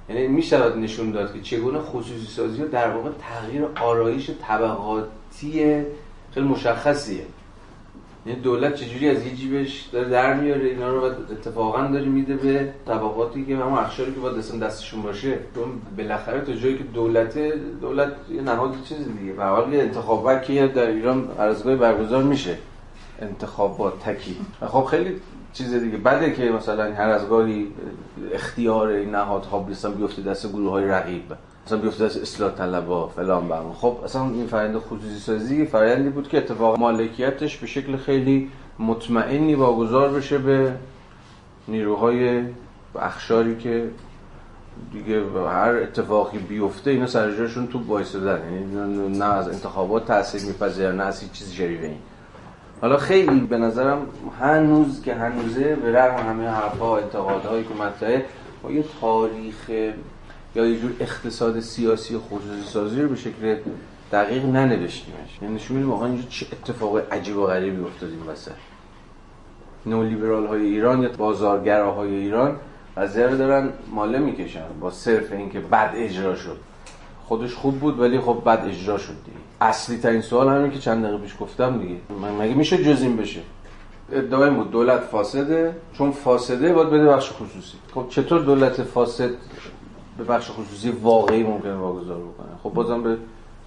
یعنی 0.09 0.27
می‌شود 0.27 0.78
نشون 0.78 1.11
داد 1.11 1.32
که 1.32 1.41
چگونه 1.41 1.78
خصوصی 1.78 2.27
سازی 2.27 2.62
در 2.62 2.91
واقع 2.91 3.11
تغییر 3.11 3.65
آرایش 3.81 4.31
طبقاتی 4.49 5.82
خیلی 6.35 6.47
مشخصیه. 6.47 7.27
یعنی 8.27 8.41
دولت 8.41 8.75
چجوری 8.75 9.09
از 9.09 9.27
یه 9.27 9.35
جیبش 9.35 9.83
داره 9.93 10.09
در 10.09 10.35
میاره؟ 10.35 10.65
اینا 10.65 10.89
رو 10.89 11.05
اتفاقا 11.05 11.83
داره 11.83 12.05
میده 12.05 12.37
به 12.37 12.73
طبقاتی 12.87 13.45
که 13.45 13.57
همون 13.57 13.79
اخشاری 13.79 14.15
که 14.15 14.21
باید 14.21 14.37
دستم 14.37 14.59
دستشون 14.59 15.03
باشه. 15.03 15.39
چون 15.55 15.65
بالاخره 15.97 16.41
تا 16.41 16.53
جایی 16.53 16.79
که 16.79 16.85
دولت 16.85 17.39
دولت 17.81 18.13
یه 18.31 18.43
نهاد 18.43 18.75
چیز 18.85 18.99
دیگه. 19.19 19.33
به 19.33 19.45
حال 19.45 19.75
انتخابات 19.75 20.43
که 20.43 20.67
در 20.67 20.87
ایران 20.87 21.29
ارزگاهی 21.39 21.77
برگزار 21.77 22.23
میشه. 22.23 22.59
انتخابات 23.23 23.99
تکی. 23.99 24.37
خب 24.67 24.85
خیلی 24.85 25.21
چیز 25.53 25.75
دیگه. 25.75 25.97
بده 25.97 26.33
که 26.33 26.43
مثلا 26.43 26.95
هر 26.95 27.09
از 27.09 27.27
اختیار 28.33 28.89
این 28.89 29.11
نهادها 29.11 29.59
بیستن 29.59 29.95
بیفته 29.95 30.23
دست 30.23 30.49
گروه 30.49 30.71
های 30.71 30.85
رقیب. 30.85 31.23
مثلا 31.66 31.78
بیفته 31.78 32.05
دست 32.05 32.16
اصلاح 32.23 32.53
طلبا 32.53 33.09
فلان 33.09 33.49
برم 33.49 33.73
خب 33.73 33.97
اصلا 34.05 34.23
این 34.23 34.47
فرآیند 34.47 34.78
خصوصی 34.78 35.19
سازی 35.19 35.66
فرآیندی 35.66 36.09
بود 36.09 36.28
که 36.28 36.39
اتفاق 36.39 36.78
مالکیتش 36.78 37.57
به 37.57 37.66
شکل 37.66 37.97
خیلی 37.97 38.51
مطمئنی 38.78 39.55
واگذار 39.55 40.09
بشه 40.09 40.39
به 40.39 40.73
نیروهای 41.69 42.43
اخشاری 42.99 43.57
که 43.57 43.91
دیگه 44.93 45.23
هر 45.49 45.77
اتفاقی 45.77 46.39
بیفته 46.39 46.91
اینا 46.91 47.07
سر 47.07 47.36
جاشون 47.36 47.66
تو 47.66 47.86
وایسادن. 47.86 48.41
یعنی 48.45 49.19
نه 49.19 49.24
از 49.24 49.49
انتخابات 49.49 50.07
تاثیر 50.07 50.45
میپذیرن 50.45 50.97
نه 50.97 51.05
از 51.05 51.20
هیچ 51.20 51.32
چیز 51.32 51.55
جریوه 51.55 51.86
این 51.86 51.99
حالا 52.81 52.97
خیلی 52.97 53.41
به 53.41 53.59
نظرم 53.59 54.07
هنوز 54.41 55.03
که 55.03 55.15
هنوزه 55.15 55.74
به 55.74 55.93
رغم 55.93 56.27
همه 56.27 56.49
حرفا 56.49 56.99
انتقادهایی 56.99 57.65
که 57.65 57.74
مطرحه 57.74 58.24
با 58.62 58.70
یه 58.70 58.85
تاریخ 59.01 59.70
یا 60.55 60.67
یه 60.67 60.81
جور 60.81 60.93
اقتصاد 61.01 61.61
سیاسی 61.61 62.19
خصوصی 62.19 62.69
سازی 62.69 63.03
رو 63.03 63.09
به 63.09 63.17
شکل 63.17 63.57
دقیق 64.13 64.45
ننوشتیمش. 64.45 65.43
یعنی 65.43 65.55
نشون 65.55 65.77
میدیم 65.77 65.91
واقعا 65.91 66.09
اینجا 66.09 66.29
چه 66.29 66.47
اتفاق 66.53 67.13
عجیب 67.13 67.37
و 67.37 67.47
غریبی 67.47 67.85
افتاد 67.85 68.11
این 68.11 68.33
وسط. 68.33 68.53
نولیبرال 69.87 70.47
های 70.47 70.63
ایران 70.63 71.03
یا 71.03 71.09
بازارگراهای 71.09 72.15
ایران 72.15 72.57
رو 72.97 73.37
دارن 73.37 73.69
ماله 73.91 74.19
می‌کشن 74.19 74.65
با 74.81 74.91
صرف 74.91 75.33
اینکه 75.33 75.61
بد 75.61 75.93
اجرا 75.95 76.37
شد. 76.37 76.57
خودش 77.25 77.55
خوب 77.55 77.81
بود 77.81 78.01
ولی 78.01 78.21
خب 78.21 78.43
بد 78.47 78.65
اجرا 78.69 78.99
شد 78.99 79.15
دیگه. 79.25 79.37
اصلی 79.61 79.99
ترین 79.99 80.21
سوال 80.21 80.49
همین 80.49 80.71
که 80.71 80.79
چند 80.79 81.05
دقیقه 81.05 81.19
پیش 81.19 81.35
گفتم 81.41 81.79
دیگه. 81.79 81.97
مگه 82.41 82.55
میشه 82.55 82.85
جز 82.85 83.03
این 83.03 83.17
بشه؟ 83.17 83.41
ادعای 84.13 84.51
بود 84.51 84.71
دولت 84.71 85.01
فاسده. 85.01 85.77
چون 85.93 86.13
فاسده 86.13 86.73
باید 86.73 86.91
بده 86.91 87.07
بخش 87.07 87.31
خصوصی. 87.31 87.77
خب 87.95 88.07
چطور 88.09 88.41
دولت 88.41 88.83
فاسد؟ 88.83 89.31
به 90.19 90.24
بخش 90.24 90.51
خصوصی 90.51 90.91
واقعی 90.91 91.43
ممکنه 91.43 91.74
واگذار 91.74 92.19
بکنه. 92.19 92.49
خب 92.62 92.70
بازم 92.70 93.03
به 93.03 93.16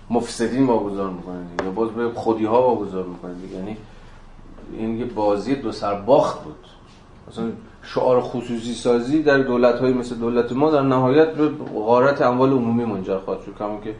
مفسدین 0.09 0.67
واگذار 0.67 1.09
می‌کنه 1.09 1.45
یا 1.63 1.71
باز 1.71 1.89
به 1.89 2.09
خودی 2.09 2.45
ها 2.45 2.61
واگذار 2.61 3.05
می‌کنه 3.05 3.33
یعنی 3.53 3.77
این 4.77 4.97
یه 4.97 5.05
بازی 5.05 5.55
دو 5.55 5.71
سر 5.71 5.93
باخت 5.93 6.43
بود. 6.43 6.65
مثلا 7.31 7.45
شعار 7.83 8.21
خصوصی 8.21 8.73
سازی 8.73 9.23
در 9.23 9.37
دولت 9.37 9.79
های 9.79 9.93
مثل 9.93 10.15
دولت 10.15 10.51
ما 10.51 10.71
در 10.71 10.81
نهایت 10.81 11.33
به 11.33 11.49
غارت 11.75 12.21
اموال 12.21 12.51
عمومی 12.51 12.85
منجر 12.85 13.17
خواهد 13.17 13.41
شد. 13.41 13.55
کما 13.59 13.81
که 13.83 13.95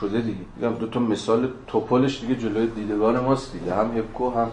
شده 0.00 0.20
دیگه. 0.20 0.38
میگم 0.56 0.74
دو 0.74 0.86
تا 0.86 1.00
مثال 1.00 1.48
توپلش 1.66 2.20
دیگه 2.20 2.34
جلوی 2.34 2.66
دیدگان 2.66 3.20
ماست 3.20 3.52
دیگه. 3.52 3.74
هم 3.74 3.98
هپکو 3.98 4.30
هم 4.30 4.48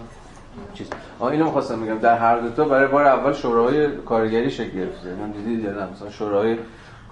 چیز. 0.73 0.88
آ 1.19 1.27
اینو 1.27 1.45
می‌خواستم 1.45 1.81
بگم. 1.81 1.97
در 1.97 2.18
هر 2.18 2.39
دو 2.39 2.49
تا 2.49 2.64
برای 2.64 2.88
بار 2.88 3.05
اول 3.05 3.34
شوراهای 3.34 3.97
کارگری 3.97 4.51
شکل 4.51 4.77
گرفته. 4.77 5.10
یعنی 5.10 5.34
دیدید 5.34 5.64
یا 5.64 5.72
نه؟ 5.72 5.91
مثلا 5.91 6.10
شورای 6.10 6.57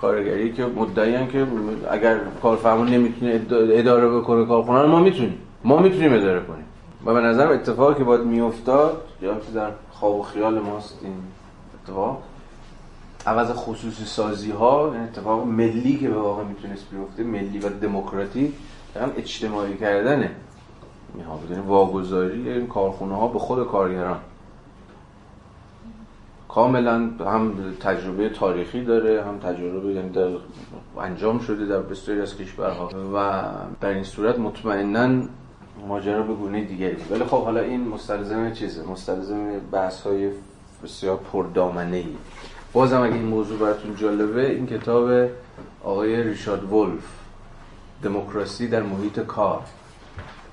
کارگری 0.01 0.53
که 0.53 0.65
مدعیان 0.65 1.27
که 1.27 1.47
اگر 1.91 2.19
کارفرما 2.41 2.85
نمی‌تونه 2.85 3.41
اداره 3.51 4.09
بکنه 4.09 4.45
کارخونه 4.45 4.85
ما 4.85 4.99
می‌تونیم. 4.99 5.37
ما 5.63 5.77
می‌تونیم 5.77 6.13
اداره 6.13 6.39
کنیم. 6.39 6.65
و 7.05 7.13
به 7.13 7.21
نظر 7.21 7.51
اتفاقی 7.51 7.95
که 7.95 8.03
باید 8.03 8.21
میافتاد 8.21 9.03
یا 9.21 9.33
که 9.35 9.51
در 9.55 9.69
خواب 9.91 10.15
و 10.15 10.23
خیال 10.23 10.59
ماست 10.59 10.99
این 11.03 11.13
اتفاق. 11.83 12.23
عوض 13.27 13.51
خصوصی 13.51 14.05
سازی 14.05 14.51
ها 14.51 14.93
این 14.93 15.03
اتفاق 15.03 15.47
ملی 15.47 15.97
که 15.97 16.09
به 16.09 16.19
واقع 16.19 16.43
می‌تونست 16.43 16.85
بیفته 16.91 17.23
ملی 17.23 17.59
و 17.59 17.69
دموکراتی 17.69 18.53
هم 19.01 19.11
اجتماعی 19.17 19.77
کردنه. 19.77 20.31
اینها 21.15 21.35
بدونی 21.37 21.67
واگذاری 21.67 22.49
این 22.49 22.67
کارخونه 22.67 23.15
ها 23.15 23.27
به 23.27 23.39
خود 23.39 23.67
کارگران. 23.67 24.19
کاملا 26.53 27.09
هم 27.19 27.53
تجربه 27.79 28.29
تاریخی 28.29 28.83
داره 28.83 29.23
هم 29.23 29.39
تجربه 29.39 29.93
یعنی 29.93 30.09
در 30.09 30.29
انجام 30.99 31.39
شده 31.39 31.65
در 31.65 31.79
بسیاری 31.79 32.21
از 32.21 32.37
کشورها. 32.37 32.89
و 33.13 33.43
در 33.81 33.89
این 33.89 34.03
صورت 34.03 34.39
مطمئنا 34.39 35.23
ماجرا 35.87 36.23
به 36.23 36.33
گونه 36.33 36.63
دیگری 36.63 36.97
ولی 37.11 37.23
خب 37.23 37.43
حالا 37.43 37.59
این 37.59 37.87
مستلزم 37.87 38.51
چیزه؟ 38.51 38.83
مستلزم 38.83 39.59
بحث 39.71 40.01
های 40.01 40.29
بسیار 40.83 41.19
پردامنه 41.33 41.97
ای 41.97 42.15
بازم 42.73 43.01
اگه 43.01 43.13
این 43.13 43.25
موضوع 43.25 43.59
براتون 43.59 43.95
جالبه 43.95 44.49
این 44.49 44.67
کتاب 44.67 45.29
آقای 45.83 46.23
ریشارد 46.23 46.73
ولف 46.73 47.03
دموکراسی 48.03 48.67
در 48.67 48.83
محیط 48.83 49.19
کار. 49.19 49.61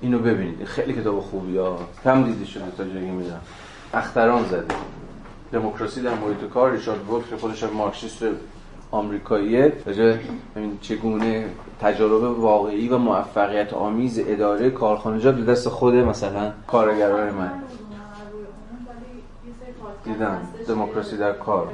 اینو 0.01 0.19
ببینید. 0.19 0.63
خیلی 0.63 0.93
کتاب 0.93 1.19
خوبی 1.19 1.57
ها 1.57 1.79
کم 2.03 2.23
دیده 2.23 2.45
شده 2.45 2.71
تا 2.77 2.83
جایی 2.83 3.11
میدم 3.11 3.41
اختران 3.93 4.45
زده. 4.45 4.75
دموکراسی 5.51 6.01
در 6.01 6.13
محیط 6.13 6.49
کار 6.53 6.71
ریچارد 6.71 7.09
ولف 7.09 7.29
که 7.29 7.37
خودش 7.37 7.63
مارکسیست 7.63 8.23
آمریکاییه. 8.91 9.73
راجع 9.85 10.17
چگونه 10.81 11.45
تجارب 11.81 12.39
واقعی 12.39 12.89
و 12.89 12.97
موفقیت 12.97 13.73
آمیز 13.73 14.19
اداره 14.27 14.69
کارخانجات 14.69 15.35
به 15.35 15.51
دست 15.51 15.69
خود 15.69 15.95
مثلا 15.95 16.51
کارگران 16.67 17.33
من. 17.33 17.51
دیدم 20.03 20.41
دموکراسی 20.67 21.17
در 21.17 21.31
کار. 21.31 21.67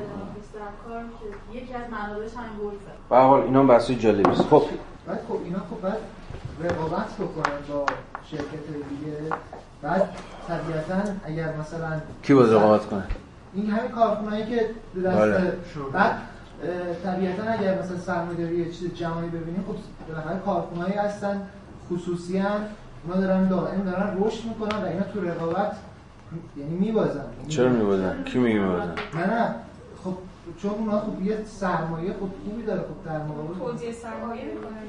یکی 1.53 1.73
از 1.73 1.81
منابعش 1.91 2.31
ولفه 2.33 2.75
به 3.09 3.17
حال 3.17 3.41
اینا 3.41 3.79
جالبی 3.79 4.29
است. 4.29 4.41
خب. 4.41 4.63
بعد 5.07 5.19
خب 5.27 5.37
اینا 5.43 5.59
خب 5.59 5.81
بعد 5.81 5.97
رقابت 6.63 7.13
بکنن 7.13 7.55
با 7.69 7.85
شرکت 8.31 8.43
دیگه. 8.89 9.35
بعد 9.81 10.15
طبیعتا 10.47 11.11
اگر 11.25 11.53
مثلا 11.57 12.01
کی 12.23 12.33
باید 12.33 12.53
رقابت 12.53 12.85
کنه؟ 12.85 13.03
این 13.55 13.69
همین 13.69 13.91
کارخونهایی 13.91 14.45
که 14.45 14.69
دست 15.05 15.17
بله. 15.17 15.53
بعد 15.93 16.11
طبیعتا 17.03 17.43
اگر 17.43 17.79
مثلا 17.79 17.97
سرمایه‌داری 17.97 18.55
یه 18.57 18.71
چیز 18.71 18.93
جمعی 18.93 19.29
ببینیم 19.29 19.65
خب 19.67 19.75
بالاخره 20.13 20.39
کارخونهایی 20.45 20.93
هستن 20.93 21.41
خصوصی 21.89 22.37
هم 22.37 22.59
اونا 23.07 23.21
دارن 23.21 23.47
دائم 23.47 23.83
دارن 23.83 24.17
رشد 24.19 24.45
می‌کنن 24.45 24.83
و 24.83 24.85
اینا 24.85 25.03
تو 25.13 25.21
رقابت 25.21 25.75
یعنی 26.57 26.75
میبازن. 26.75 27.25
چرا 27.47 27.69
میبازن؟ 27.69 28.23
کی 28.23 28.39
میگه 28.39 28.59
میبازن؟ 28.59 28.93
نه 29.15 29.25
نه. 29.33 29.55
چون 30.61 30.71
اونا 30.71 30.99
خب 30.99 31.21
یه 31.21 31.43
سرمایه 31.43 32.13
خب 32.13 32.29
خوبی 32.43 32.63
داره 32.63 32.81
خب 32.81 33.05
در 33.05 33.23
مقابل. 33.23 33.59
توزیع 33.59 33.91
سرمایه 33.91 34.45
می‌کنن 34.45 34.85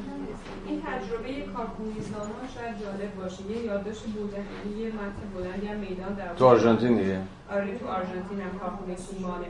این 0.67 0.83
تجربه 0.83 1.53
کارخونریزانه 1.57 2.33
شاید 2.55 2.79
جالب 2.81 3.15
باشه. 3.15 3.43
یه 3.51 3.59
یادداشت 3.65 4.03
بودن 4.03 4.45
یه 4.79 4.87
متن 4.87 5.27
بلندی 5.37 5.67
هم 5.67 5.77
میدان 5.77 6.15
در 6.15 6.35
تو 6.35 6.47
آرژانتین 6.47 6.97
دیگه؟ 6.97 7.21
آره 7.51 7.79
تو 7.79 7.89
آرژانتین 7.89 8.41
هم 8.41 8.59
کارخونه 8.59 8.97
سیمانه 8.97 9.47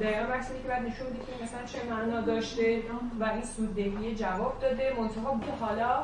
دقیقا 0.00 0.26
بحث 0.26 0.48
که 0.48 0.68
بعد 0.68 0.82
نشون 0.82 1.06
میده 1.06 1.18
که 1.18 1.44
مثلا 1.44 1.64
چه 1.66 1.78
معنا 1.90 2.20
داشته 2.20 2.82
و 3.20 3.24
این 3.24 3.42
سوددهی 3.42 4.14
جواب 4.14 4.58
داده. 4.62 4.92
منتها 4.98 5.40
که 5.46 5.64
حالا 5.64 6.02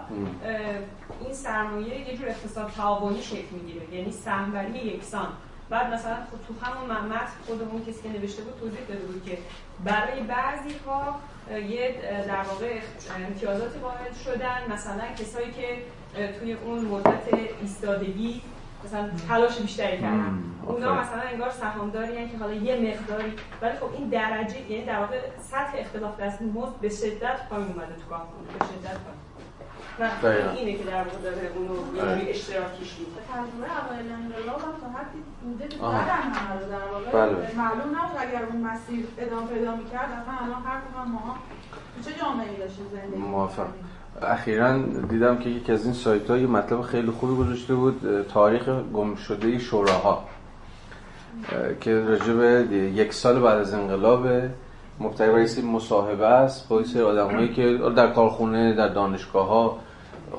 این 1.24 1.34
سرمایه 1.34 2.08
یه 2.08 2.16
جور 2.16 2.28
اقتصاد 2.28 2.70
تعاونی 2.70 3.22
شکل 3.22 3.54
می‌گیره. 3.56 3.94
یعنی 3.94 4.12
سهموری 4.12 4.78
یکسان. 4.78 5.28
بعد 5.70 5.94
مثلا 5.94 6.14
خب 6.14 6.38
تو 6.48 6.66
همون 6.66 6.90
متن 6.90 7.26
خودمون 7.47 7.84
کسی 7.84 8.02
که 8.02 8.09
نوشته 8.09 8.43
بود 8.43 8.60
توضیح 8.60 8.80
داده 8.88 9.01
بود 9.01 9.24
که 9.24 9.38
برای 9.84 10.20
بعضی 10.20 10.74
ها 10.86 11.20
یه 11.51 11.94
در 12.26 12.43
واقع 12.43 12.80
امتیازاتی 13.26 13.78
وارد 13.78 14.16
شدن. 14.24 14.72
مثلا 14.72 15.05
کسایی 15.18 15.52
که 15.52 15.82
توی 16.38 16.52
اون 16.52 16.84
مدت 16.84 17.34
ایستادگی 17.60 18.43
مثلا 18.84 19.10
تلاش 19.28 19.58
بیشتری 19.58 20.00
کردن. 20.00 20.38
اونا 20.66 20.94
مثلا 20.94 21.20
انگار 21.32 21.50
سهامداری 21.50 22.28
که 22.28 22.38
حالا 22.38 22.54
یه 22.54 22.74
مقداری 22.76 23.32
ولی 23.62 23.72
خب 23.72 23.88
این 23.98 24.08
درجه 24.08 24.70
یعنی 24.70 24.84
در 24.84 25.00
واقع 25.00 25.20
سطح 25.40 25.72
اختلاف 25.74 26.20
دست 26.20 26.42
مزد 26.42 26.74
به 26.80 26.88
شدت 26.88 27.48
پایین 27.50 27.66
اومده 27.66 27.94
تو 27.94 28.08
کارخونه 28.10 28.46
به 28.58 28.64
شدت 28.64 28.98
پایین. 29.04 29.26
نه 29.98 30.52
اینه 30.56 30.72
که 30.78 30.84
در 30.84 31.02
واقع 31.04 31.18
داره 31.22 31.50
اونو 31.54 31.96
یه 31.96 32.30
اشتراکیش 32.30 32.98
میده 32.98 33.20
تجربه 33.32 33.68
اوایل 33.84 34.12
انقلاب 34.12 34.60
هم 34.60 34.74
تا 34.80 34.98
حدی 34.98 35.18
بوده 35.42 35.68
که 35.68 35.78
بعدن 35.78 36.22
همه 36.22 36.60
رو 36.60 36.68
در 36.70 36.86
واقع. 36.92 37.54
معلوم 37.56 37.98
نبود 37.98 38.16
اگر 38.18 38.42
اون 38.44 38.60
مسیر 38.60 39.06
ادامه 39.18 39.46
پیدا 39.46 39.76
می‌کرد 39.76 40.08
اصلا 40.22 40.34
الان 40.44 40.62
هر 40.62 40.80
کدوم 40.80 41.12
ما 41.12 41.36
چه 42.04 42.12
جامعه‌ای 42.20 42.56
داشتیم 42.56 42.86
زندگی 42.92 43.16
موافق. 43.16 43.66
اخیرا 44.22 44.78
دیدم 45.10 45.38
که 45.38 45.51
یکی 45.51 45.72
از 45.72 45.84
این 45.84 45.94
سایت 45.94 46.30
ها 46.30 46.36
یه 46.36 46.47
مطلب 46.47 46.82
خیلی 46.82 47.10
خوبی 47.10 47.36
گذاشته 47.36 47.74
بود 47.74 48.26
تاریخ 48.34 48.68
گم 48.68 49.14
شده 49.14 49.59
شوراها 49.59 50.24
که 51.80 52.01
راجع 52.01 52.32
به 52.32 52.76
یک 52.76 53.12
سال 53.12 53.40
بعد 53.40 53.59
از 53.59 53.74
انقلاب 53.74 54.26
مبتنی 55.01 55.32
بر 55.32 55.62
مصاحبه 55.62 56.26
است 56.26 56.68
با 56.68 56.78
این 56.78 57.02
آدمایی 57.02 57.55
که 57.55 57.78
در 57.97 58.12
کارخونه 58.12 58.74
در 58.74 58.88
دانشگاه 58.88 59.47
ها 59.47 59.78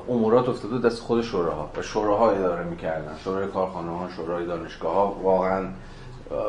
امورات 0.08 0.48
افتاده 0.48 0.88
دست 0.88 1.02
خود 1.02 1.22
شوراها 1.22 1.70
و 1.76 1.82
شوراها 1.82 2.30
اداره 2.30 2.64
می‌کردن. 2.64 3.12
شورای 3.24 3.48
کارخانه 3.48 3.90
ها 3.90 4.08
شورای 4.16 4.46
دانشگاه 4.46 4.94
ها 4.94 5.16
واقعا 5.22 5.68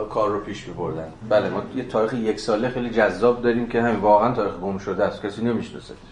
کار 0.10 0.30
رو 0.30 0.40
پیش 0.40 0.68
میبردن. 0.68 1.08
بله 1.30 1.50
ما 1.50 1.62
یه 1.76 1.84
تاریخ 1.84 2.14
یک 2.14 2.40
ساله 2.40 2.70
خیلی 2.70 2.90
جذاب 2.90 3.42
داریم 3.42 3.68
که 3.68 3.82
همین 3.82 4.00
واقعا 4.00 4.34
تاریخ 4.34 4.54
گم 4.54 4.78
شده 4.78 5.04
است. 5.04 5.22
کسی 5.22 5.42
نمیشناسدش 5.42 6.09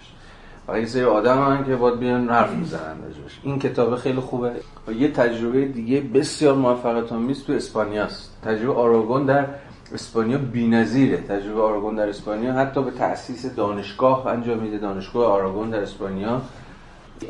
و 0.67 0.79
یه 0.79 0.85
سری 0.85 1.03
آدم 1.03 1.37
هم 1.37 1.65
که 1.65 1.75
باید 1.75 1.99
بیان 1.99 2.29
حرف 2.29 2.53
می‌زنن 2.53 3.01
راجبش 3.03 3.39
این 3.43 3.59
کتاب 3.59 3.95
خیلی 3.95 4.19
خوبه. 4.19 4.51
و 4.87 4.91
یه 4.91 5.11
تجربه 5.11 5.65
دیگه 5.65 6.01
بسیار 6.01 6.55
موفقیت 6.55 7.11
آمیز 7.11 7.43
تو 7.43 7.53
اسپانیا 7.53 8.03
است. 8.03 8.37
تجربه 8.43 8.73
آراگون 8.73 9.25
در 9.25 9.45
اسپانیا 9.93 10.37
بی‌نظیره. 10.37 11.17
تجربه 11.17 11.61
آراگون 11.61 11.95
در 11.95 12.09
اسپانیا 12.09 12.53
حتی 12.53 12.83
به 12.83 12.91
تأسیس 12.91 13.45
دانشگاه 13.55 14.27
انجام 14.27 14.59
میده. 14.59 14.77
دانشگاه 14.77 15.25
آراگون 15.25 15.69
در 15.69 15.81
اسپانیا. 15.81 16.41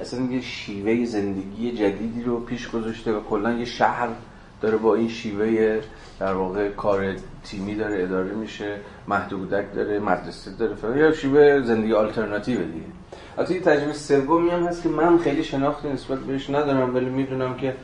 اصلا 0.02 0.26
یه 0.26 0.42
شیوه 0.42 1.06
زندگی 1.06 1.72
جدیدی 1.72 2.24
رو 2.24 2.40
پیش 2.40 2.70
گذاشته 2.70 3.14
و 3.14 3.20
کلا 3.20 3.54
یه 3.54 3.66
شهر 3.66 4.08
داره 4.62 4.78
با 4.78 4.96
این 4.96 5.10
شیوه 5.10 5.82
در 6.20 6.34
واقع 6.34 6.70
کار 6.70 7.16
تیمی 7.44 7.76
داره 7.76 8.04
اداره 8.04 8.34
میشه 8.34 8.76
محدودک 9.08 9.74
داره 9.76 10.00
مدرسه 10.00 10.52
داره. 10.52 10.76
فلان 10.76 10.98
یا 10.98 11.12
شیوه 11.12 11.62
زندگی 11.62 11.94
آلترناتیو 11.94 12.58
دیگه. 12.58 12.97
البته 13.38 13.54
یه 13.54 13.62
تجربه 13.62 13.94
سومی 13.94 14.50
هم 14.50 14.64
هست 14.64 14.84
که 14.84 14.90
من 14.90 15.18
خیلی 15.18 15.44
شناختی 15.44 15.90
نسبت 15.90 16.20
بهش 16.20 16.50
ندارم 16.50 16.96
ولی 16.96 17.10
می‌دونم 17.10 17.56
که 17.56 17.76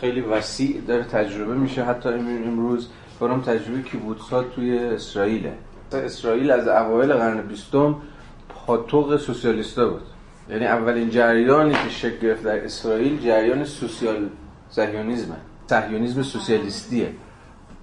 خیلی 0.00 0.20
وسیع 0.20 0.80
داره 0.80 1.04
تجربه 1.04 1.54
میشه. 1.54 1.84
حتی 1.84 2.08
امروز 2.08 2.88
برام 3.20 3.40
تجربه 3.40 3.82
کیبوتسا 3.82 4.42
توی 4.42 4.78
اسرائیله. 4.78 5.52
اسرائیل 5.92 6.50
از 6.50 6.68
اوایل 6.68 7.12
قرن 7.12 7.40
بیستم 7.40 7.96
پاتوق 8.48 9.16
سوسیالیستا 9.16 9.88
بود. 9.88 10.02
یعنی 10.50 10.66
اولین 10.66 11.10
جریانی 11.10 11.72
که 11.72 11.88
شکل 11.88 12.18
گرفت 12.18 12.42
در 12.42 12.64
اسرائیل 12.64 13.20
جریان 13.20 13.64
سوسیال 13.64 14.28
صهیونیسمه 14.70 15.36
صهیونیسم 15.66 16.22
سوسیالیستیه. 16.22 17.08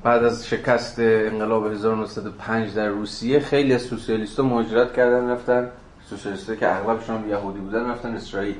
بعد 0.03 0.23
از 0.23 0.47
شکست 0.47 0.99
انقلاب 0.99 1.71
1905 1.71 2.73
در 2.73 2.87
روسیه 2.87 3.39
خیلی 3.39 3.73
از 3.73 3.81
سوسیالیست‌ها 3.81 4.45
مهاجرت 4.45 4.93
کردن 4.93 5.29
رفتن. 5.29 5.69
سوسیالیست‌ها 6.09 6.55
که 6.55 6.75
اغلبشون 6.75 7.29
یهودی 7.29 7.59
بودن 7.59 7.89
رفتن 7.89 8.15
اسرائیل. 8.15 8.55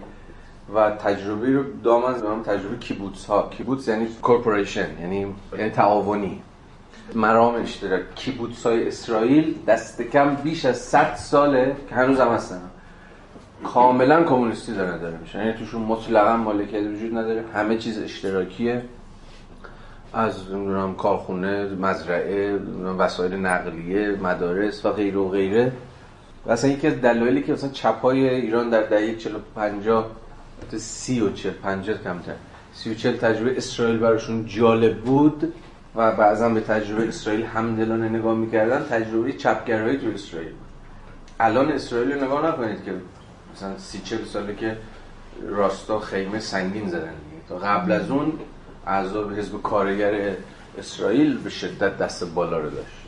و 0.76 0.92
تجربه 0.92 1.52
رو 1.52 1.64
دامن 1.84 2.14
به 2.14 2.52
تجربه 2.52 2.78
کیبوتس 2.78 3.26
ها 3.26 3.50
کیبوتس 3.58 3.88
یعنی 3.88 4.08
corporation 4.22 4.88
یعنی 5.02 5.36
یعنی 5.58 5.70
تعاونی. 5.70 6.42
مرام 7.16 7.56
اشتراک. 7.56 8.16
کیبوتس 8.16 8.66
های 8.66 8.88
اسرائیل 8.88 9.56
دست 9.68 10.02
کم 10.02 10.36
بیش 10.36 10.66
از 10.66 10.78
100 10.78 11.16
ساله 11.16 11.76
که 11.90 11.96
هنوز 11.96 12.20
هم 12.20 12.28
هستن. 12.28 12.62
کاملا 13.64 14.24
کمونیستی 14.24 14.74
داره 14.74 14.98
داره 14.98 15.18
میشن 15.18 15.40
یعنی 15.40 15.54
توشون 15.54 15.82
مطلقا 15.82 16.38
مالکیت 16.38 16.84
وجود 16.84 17.18
نداره. 17.18 17.44
همه 17.54 17.78
چیز 17.78 18.00
اشتراکیه. 18.00 18.82
از 20.14 20.52
نمی‌دونم 20.52 20.96
کارخونه 20.96 21.66
مزرعه 21.66 22.60
وسایل 22.98 23.34
نقلیه 23.34 24.12
مدارس 24.12 24.86
و 24.86 24.92
غیره 24.92 25.18
و 25.18 25.30
غیره. 25.30 25.72
و 26.48 26.52
اصلا 26.52 26.72
یکی 26.72 26.88
از 26.88 27.02
دلایلی 27.02 27.44
که 27.44 27.54
مثلا 27.54 27.70
چپای 27.70 28.30
ایران 28.30 28.70
در 28.70 28.82
دهه 28.82 29.16
40 29.16 29.34
50 29.56 30.12
سی 30.78 31.22
و 31.22 31.32
40 31.32 31.54
50 31.54 31.98
کمتر. 32.04 32.34
سی 32.74 32.92
و 32.92 32.94
40 32.94 33.18
تجربه 33.18 33.58
اسرائیل 33.58 33.98
براشون 33.98 34.46
جالب 34.46 34.98
بود 34.98 35.54
و 35.96 36.12
بعضا 36.12 36.50
به 36.50 36.62
تجربه 36.62 37.08
اسرائیل 37.08 37.46
همدلانه 37.46 38.10
نگاه 38.10 38.36
می‌کردن. 38.36 38.84
تجربه 38.84 39.34
چپگرایی 39.34 39.98
تو 39.98 40.08
اسرائیل 40.08 40.52
الان 41.40 41.72
اسرائیل 41.72 42.12
رو 42.12 42.26
نگاه 42.26 42.48
نکنید 42.48 42.84
که 42.86 42.94
مثلا 43.56 43.78
سی 43.78 44.02
چل 44.04 44.26
ساله 44.26 44.56
که 44.56 44.78
راستا 45.50 46.00
خیمه 46.00 46.40
سنگین 46.40 46.90
زدن. 46.90 47.14
تا 47.50 47.58
قبل 47.58 47.92
از 47.92 48.12
اون 48.12 48.34
اعضا 48.88 49.30
حزب 49.30 49.62
کارگر 49.62 50.36
اسرائیل 50.78 51.38
به 51.38 51.50
شدت 51.50 51.98
دست 51.98 52.24
بالا 52.24 52.58
رو 52.58 52.70
داشت. 52.70 53.06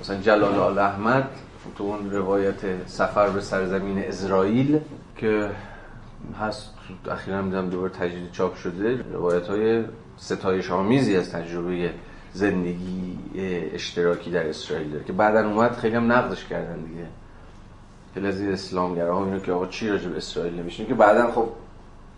مثلا 0.00 0.16
جلال 0.16 0.54
آل 0.54 0.78
احمد 0.78 1.28
تو 1.78 1.84
اون 1.84 2.10
روایت 2.10 2.86
سفر 2.86 3.28
به 3.30 3.40
سرزمین 3.40 3.98
اسرائیل 3.98 4.80
که 5.16 5.50
هست 6.40 6.70
اخیرا 7.10 7.42
دیدم 7.42 7.70
دوباره 7.70 7.92
تجدید 7.92 8.32
چاپ 8.32 8.56
شده 8.56 9.04
روایت 9.12 9.46
های 9.46 9.84
ستایش 10.16 10.70
آمیزی 10.70 11.16
از 11.16 11.30
تجربه 11.30 11.90
زندگی 12.32 13.18
اشتراکی 13.74 14.30
در 14.30 14.48
اسرائیل 14.48 15.02
که 15.02 15.12
بعدا 15.12 15.50
اومد 15.50 15.76
خیلی 15.76 15.96
هم 15.96 16.12
نقدش 16.12 16.44
کردن 16.44 16.80
دیگه. 16.82 17.06
خیلی 18.14 18.26
از 18.26 18.40
اسلامگرا 18.40 19.24
اینو 19.24 19.38
که 19.38 19.52
آقا 19.52 19.66
چی 19.66 19.88
راجع 19.88 20.08
به 20.08 20.16
اسرائیل 20.16 20.54
نمیشین 20.54 20.86
که 20.86 20.94
بعدا 20.94 21.32
خب 21.32 21.48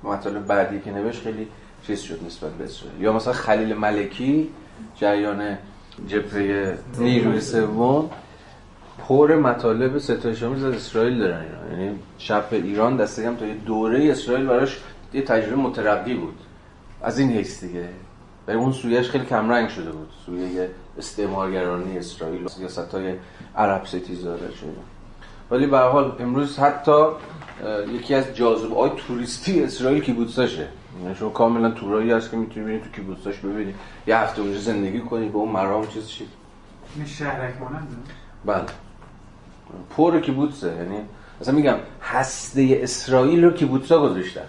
مطالب 0.02 0.46
بعدی 0.46 0.80
که 0.80 0.90
نوشت 0.90 1.22
خیلی 1.22 1.48
چیز 1.86 2.00
شد 2.00 2.26
نسبت 2.26 2.50
به 2.50 2.64
اسرائیل. 2.64 3.02
یا 3.02 3.12
مثلا 3.12 3.32
خلیل 3.32 3.74
ملکی 3.74 4.50
جریان 4.96 5.58
جبهه 6.06 6.78
نیروی 6.98 7.40
سوم 7.40 8.10
پر 8.98 9.36
مطالب 9.36 9.98
ستایش 9.98 10.42
آمیز 10.42 10.64
از 10.64 10.74
اسرائیل 10.74 11.18
دارن 11.18 11.40
اینا. 11.40 11.82
یعنی 11.82 11.98
شب 12.18 12.44
ایران 12.50 12.96
دسته 12.96 13.26
هم 13.26 13.36
تا 13.36 13.46
یه 13.46 13.54
دوره 13.54 14.10
اسرائیل 14.10 14.46
براش 14.46 14.80
یه 15.12 15.22
تجربه 15.22 15.56
مترقی 15.56 16.14
بود. 16.14 16.38
از 17.02 17.18
این 17.18 17.30
حیث 17.30 17.64
دیگه. 17.64 17.88
و 18.48 18.50
اون 18.50 18.72
سویش 18.72 19.08
خیلی 19.08 19.24
کمرنگ 19.24 19.68
شده 19.68 19.92
بود. 19.92 20.08
سویه 20.26 20.70
استعمارگرانی 20.98 21.98
اسرائیل 21.98 22.44
و 22.44 22.48
سیاست 22.48 22.94
های 22.94 23.14
عرب 23.56 23.86
ستیزاده 23.86 24.50
شده. 24.50 24.70
ولی 25.50 25.66
به 25.66 25.78
حال 25.78 26.16
امروز 26.20 26.58
حتی 26.58 27.02
یکی 27.92 28.14
از 28.14 28.34
جاذبه 28.34 28.74
های 28.74 28.90
توریستی 28.96 29.64
اسرائیل 29.64 30.02
کیبوتساشه. 30.02 30.68
یعنی 31.02 31.14
شما 31.14 31.28
کاملا 31.28 31.70
تورایی 31.70 32.10
هست 32.10 32.30
که 32.30 32.36
می‌تونی 32.36 32.66
برید 32.66 32.82
تو 32.82 32.90
کیبوتساش 32.90 33.38
ببینید 33.38 33.74
یه 34.06 34.18
هفته 34.18 34.42
اونجا 34.42 34.58
زندگی 34.58 35.00
کنید 35.00 35.32
با 35.32 35.40
اون 35.40 35.52
مرام 35.52 35.86
چیز 35.86 36.08
چی؟ 36.08 36.26
این 36.96 37.06
شهرک 37.06 37.54
مانند 37.60 38.08
بله. 38.44 38.64
پر 39.96 40.20
کیبوتسه 40.20 40.74
یعنی 40.74 41.00
مثلا 41.40 41.54
میگم 41.54 41.76
هسته 42.02 42.80
اسرائیل 42.82 43.44
رو 43.44 43.50
کیبوتسا 43.50 44.02
گذاشتن. 44.02 44.44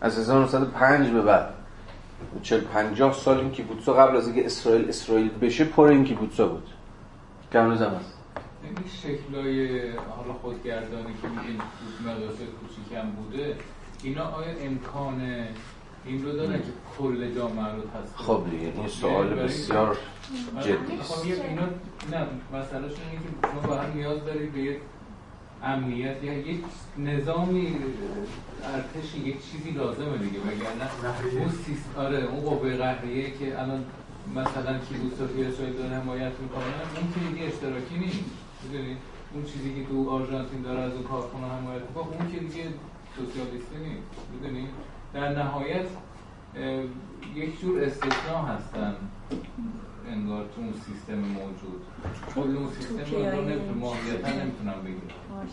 از 0.00 0.18
1905 0.18 1.10
به 1.10 1.22
بعد. 1.22 1.54
40 2.42 2.60
50 2.60 3.12
سال 3.12 3.38
این 3.38 3.50
کیبوتسا 3.50 3.92
قبل 3.92 4.16
از 4.16 4.26
اینکه 4.26 4.46
اسرائیل 4.46 4.88
اسرائیل 4.88 5.28
بشه 5.28 5.64
پر 5.64 5.82
این 5.82 6.04
کیبوتسا 6.04 6.48
بود 6.48 6.68
که 7.52 7.60
هنوز 7.60 7.82
هم 7.82 7.94
هست 7.94 8.14
این 8.62 8.74
شکلای 9.02 9.80
حالا 9.90 10.32
خودگردانی 10.42 11.14
که 11.22 11.28
میگین 11.28 11.60
مقیاس 12.06 12.36
کوچیک 12.36 12.98
هم 12.98 13.10
بوده 13.10 13.56
اینا 14.02 14.24
آیا 14.24 14.58
امکان 14.60 15.46
این 16.06 16.24
رو 16.24 16.32
داره 16.32 16.58
که 16.58 16.72
کل 16.98 17.34
جامعه 17.34 17.64
رو 17.64 17.82
تصدیق 17.82 18.26
خب 18.26 18.42
دیگه 18.50 18.72
این 18.76 18.88
سوال 18.88 19.26
بسیار 19.26 19.96
جدی 20.60 20.98
است. 21.00 21.12
خب 21.12 21.26
اینا 21.26 21.62
نه 22.12 22.26
مسئله 22.52 22.82
اینه 22.82 22.92
که 23.22 23.48
شما 23.48 23.60
با 23.60 23.76
هم 23.76 23.92
نیاز 23.94 24.24
دارید 24.24 24.52
به 24.52 24.60
یک 24.60 24.78
امنیت 25.62 26.24
یا 26.24 26.32
یک 26.32 26.60
نظامی 26.98 27.76
ارتشی 28.74 29.18
یک 29.20 29.50
چیزی 29.50 29.70
لازمه 29.70 30.18
دیگه. 30.18 30.38
وگرنه 30.40 31.40
اون 31.40 31.48
سیست 31.48 31.98
آره 31.98 32.18
اون 32.24 32.40
قوه 32.40 32.76
قهریه 32.76 33.30
که 33.30 33.60
الان 33.60 33.84
مثلا 34.34 34.78
کیبوتسا 34.78 35.26
توی 35.26 35.44
اسرائیل 35.44 35.74
داره 35.74 35.94
حمایت 35.94 36.32
می‌کنه 36.42 36.64
اون 36.96 37.12
که 37.14 37.20
دیگه 37.32 37.46
اشتراکی 37.46 37.98
نیست. 37.98 38.24
می‌دونید 38.62 38.96
اون 39.34 39.44
چیزی 39.44 39.74
که 39.74 39.84
تو 39.88 40.10
آرژانتین 40.10 40.62
داره 40.62 40.80
از 40.80 40.92
اون 40.92 41.02
کارخونه 41.02 41.46
حمایت 41.46 41.82
می‌کنه 41.88 42.04
اون 42.04 42.32
که 42.32 42.38
دیگه 42.38 42.64
سوسیالیستی 43.16 43.76
نیست. 43.76 44.08
می‌دونید 44.32 44.68
در 45.14 45.28
نهایت 45.28 45.86
یک 47.34 47.60
جور 47.60 47.84
استثناء 47.84 48.44
هستن 48.44 48.94
انگار 50.08 50.44
تو 50.54 50.60
اون 50.60 50.72
سیستم 50.72 51.14
موجود. 51.14 51.82
خود 52.34 52.56
اون 52.56 52.70
سیستم 52.70 53.16
رو 53.16 53.40
نمی‌تونم 53.42 53.78
ماهیتا 53.78 54.28
نمی‌تونم 54.28 54.82
بگیرم. 54.84 55.48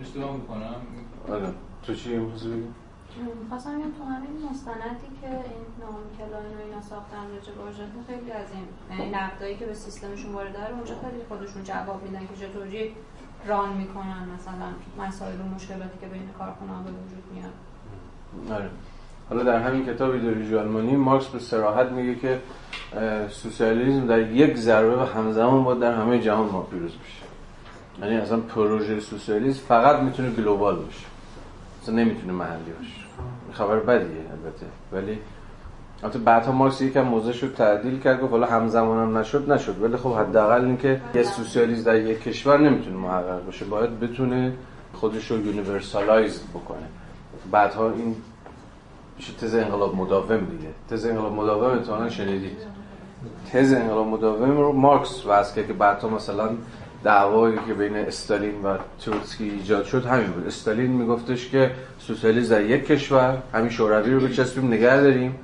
اشتباه 0.00 0.36
می‌کنم؟ 0.36 0.74
آره. 1.28 1.48
تو 1.82 1.94
چی 1.94 2.14
امروز 2.14 2.46
بگیم؟ 2.46 2.74
خواستم 3.48 3.78
بگم 3.78 3.92
تو 3.92 4.04
همین 4.04 4.48
مستندی 4.50 5.06
که 5.20 5.28
این 5.28 5.66
نام 5.80 5.94
کلاین 6.18 6.56
و 6.56 6.60
اینا 6.66 6.82
ساختن 6.82 7.26
راجع 7.58 7.84
به 7.84 8.02
خیلی 8.06 8.32
از 8.32 8.46
این 8.54 8.98
یعنی 8.98 9.10
نقدایی 9.10 9.56
که 9.56 9.66
به 9.66 9.74
سیستمشون 9.74 10.32
وارد 10.32 10.52
داره 10.52 10.74
اونجا 10.74 10.94
خیلی 10.94 11.24
خودشون 11.28 11.64
جواب 11.64 12.02
میدن 12.02 12.20
که 12.20 12.46
چطوری 12.46 12.92
ران 13.46 13.72
می‌کنن 13.76 14.28
مثلا 14.34 14.68
مسائل 15.06 15.40
و 15.40 15.44
مشکلاتی 15.44 15.98
که 16.00 16.06
بین 16.06 16.28
کارخونه 16.38 16.72
به 16.72 16.90
وجود 16.90 17.24
میاد. 17.34 17.52
آره. 18.50 18.70
حالا 19.28 19.42
در 19.42 19.58
همین 19.58 19.86
کتاب 19.86 20.10
ایدئولوژی 20.10 20.56
آلمانی 20.56 20.96
مارکس 20.96 21.26
به 21.26 21.38
صراحت 21.38 21.86
میگه 21.86 22.14
که 22.14 22.38
سوسیالیسم 23.30 24.06
در 24.06 24.32
یک 24.32 24.56
ضربه 24.56 24.96
و 24.96 25.06
همزمان 25.06 25.64
با 25.64 25.74
در 25.74 25.94
همه 25.94 26.18
جهان 26.18 26.48
ما 26.50 26.62
پیروز 26.62 26.90
بشه. 26.90 27.22
یعنی 28.02 28.16
اصلا 28.16 28.40
پروژه 28.40 29.00
سوسیالیسم 29.00 29.60
فقط 29.68 30.00
می‌تونه 30.00 30.30
global 30.30 30.76
باشه. 30.76 31.06
اصلا 31.82 31.94
نمی‌تونه 31.94 32.32
محلی 32.32 32.72
باشه. 32.78 33.02
خبر 33.52 33.80
بدیه 33.80 34.20
البته. 34.30 34.66
ولی 34.92 35.18
البته 36.02 36.18
بعدها 36.18 36.52
مارکس 36.52 36.80
یکم 36.80 37.02
موضعش 37.02 37.42
رو 37.42 37.48
تعدیل 37.48 38.00
کرد 38.00 38.20
گفت 38.20 38.30
حالا 38.30 38.46
همزمان 38.46 39.08
هم 39.08 39.18
نشد 39.18 39.52
نشد. 39.52 39.82
ولی 39.82 39.96
خب 39.96 40.12
حداقل 40.12 40.64
اینکه 40.64 41.00
یه 41.14 41.22
سوسیالیسم 41.22 41.84
در 41.84 41.96
یک 41.96 42.22
کشور 42.22 42.58
نمی‌تونه 42.58 42.96
محقق 42.96 43.44
باشه. 43.44 43.64
باید 43.64 44.00
بتونه 44.00 44.52
خودش 44.94 45.30
رو 45.30 45.46
universalize 45.46 46.42
بکنه. 46.54 46.86
بعدها 47.52 47.90
این 47.90 48.16
میشه 49.16 49.32
تز 49.32 49.54
انقلاب 49.54 49.96
مداوم 49.96 50.38
دیگه. 50.38 50.68
تز 50.90 51.06
انقلاب 51.06 51.32
مداوم 51.32 51.78
اتفاقا 51.78 52.08
شنیدید. 52.08 52.56
تز 53.52 53.72
انقلاب 53.72 54.06
مداوم 54.06 54.56
رو 54.56 54.72
مارکس 54.72 55.26
واسه 55.26 55.64
که 55.66 55.72
بعدها 55.72 56.08
مثلا 56.08 56.50
دعوایی 57.04 57.58
که 57.66 57.74
بین 57.74 57.96
استالین 57.96 58.62
و 58.62 58.76
تروتسکی 59.00 59.44
ایجاد 59.44 59.84
شد 59.84 60.06
همین 60.06 60.26
بود. 60.26 60.46
استالین 60.46 60.90
میگفتش 60.90 61.48
که 61.48 61.70
سوسیالیسم 61.98 62.50
در 62.50 62.64
یک 62.64 62.86
کشور 62.86 63.38
همین 63.54 63.70
شوروی 63.70 64.14
رو 64.14 64.20
بچسبیم 64.20 64.66
نگه 64.66 65.00
داریم. 65.00 65.34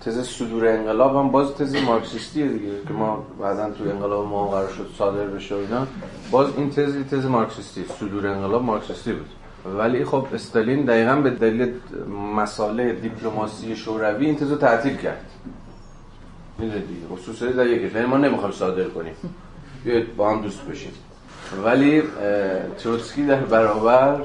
تز 0.00 0.28
صدور 0.28 0.68
انقلاب 0.68 1.16
هم 1.16 1.30
باز 1.30 1.54
تز 1.54 1.76
مارکسیستیه 1.76 2.48
دیگه 2.48 2.70
که 2.88 2.92
ما 2.94 3.24
بعدا 3.40 3.70
تو 3.70 3.84
انقلاب 3.84 4.26
ما 4.26 4.46
قرار 4.46 4.68
شد 4.68 4.90
صادر 4.98 5.26
بشه 5.26 5.54
اینا. 5.54 5.86
باز 6.30 6.48
این 6.56 6.70
تز 6.70 6.96
تز 7.10 7.26
مارکسیستی. 7.26 7.84
صدور 8.00 8.26
انقلاب 8.26 8.62
مارکسیستی 8.62 9.12
بود. 9.12 9.28
ولی 9.78 10.04
خب 10.04 10.26
استالین 10.34 10.84
دقیقا 10.84 11.16
به 11.16 11.30
دلیل 11.30 11.72
مسائل 12.36 12.92
دیپلماسی 12.92 13.76
شوروی 13.76 14.26
این 14.26 14.36
تز 14.36 14.50
رو 14.50 14.56
تعطیل 14.56 14.96
کرد. 14.96 15.24
می‌دونی 16.58 16.80
دیگه. 16.80 17.22
سوسیالیسم 17.26 17.58
در 17.58 17.66
یک 17.66 17.94
یعنی 17.94 18.06
ما 18.06 18.16
نمی‌خوایم 18.16 18.54
صادر 18.54 18.84
کنیم. 18.84 19.14
بیاید 19.84 20.16
با 20.16 20.30
هم 20.30 20.42
دوست 20.42 20.64
بشیم 20.64 20.92
ولی 21.64 22.02
تروتسکی 22.78 23.26
در 23.26 23.40
برابر 23.40 24.20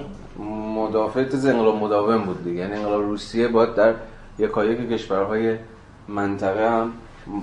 مدافع 0.75 1.23
تز 1.23 1.45
انقلاب 1.45 1.75
مداوم 1.75 2.17
بود 2.17 2.43
دیگه. 2.43 2.59
یعنی 2.59 2.73
انقلاب 2.73 3.01
روسیه 3.01 3.47
باید 3.47 3.75
در 3.75 3.93
یکایک 4.39 4.89
کشورهای 4.89 5.55
منطقه 6.07 6.69
هم 6.69 6.93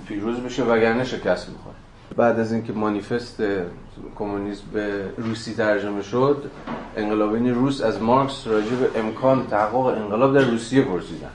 پیروز 0.09 0.41
بشه 0.41 0.65
وگرنه 0.65 1.05
شکست 1.05 1.49
می‌خوره. 1.49 1.77
بعد 2.19 2.41
از 2.41 2.53
اینکه 2.53 2.73
مانیفست 2.73 3.43
کمونیسم 4.19 4.63
به 4.73 5.11
روسی 5.17 5.55
ترجمه 5.55 6.03
شد 6.03 6.51
انقلابین 6.97 7.55
روس 7.55 7.83
از 7.83 8.03
مارکس 8.03 8.47
راجع 8.47 8.77
به 8.77 9.01
امکان 9.01 9.47
تحقق 9.47 9.87
انقلاب 9.87 10.39
در 10.39 10.45
روسیه 10.45 10.83
پرسیدن. 10.83 11.31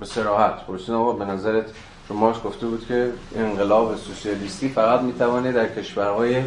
به 0.00 0.06
صراحت 0.06 0.66
پرسیدن 0.66 0.94
آقا 0.94 1.12
به 1.12 1.24
نظرت 1.24 1.64
مارکس 2.10 2.42
گفته 2.42 2.66
بود 2.66 2.86
که 2.86 3.12
انقلاب 3.36 3.96
سوسیالیستی 3.96 4.68
فقط 4.68 5.00
می‌توانه 5.00 5.52
در 5.52 5.68
کشورهای 5.68 6.42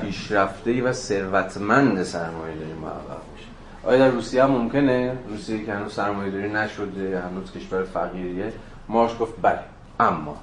پیشرفته 0.00 0.82
و 0.82 0.92
ثروتمند 0.92 2.02
سرمایه 2.02 2.54
داری 2.54 2.72
محقق 2.72 3.22
بشه. 3.36 3.46
آیا 3.88 3.98
در 3.98 4.10
روسیه 4.10 4.44
هم 4.44 4.50
ممکنه؟ 4.50 5.18
روسیه 5.28 5.64
که 5.64 5.72
هنوز 5.72 5.92
سرمایه 5.92 6.30
داری 6.30 6.52
نشده 6.52 7.20
هنوز 7.20 7.52
کشور 7.52 7.84
فقیریه. 7.84 8.52
مارکس 8.88 9.18
گفت 9.18 9.34
بله 9.42 9.60
اما 10.00 10.36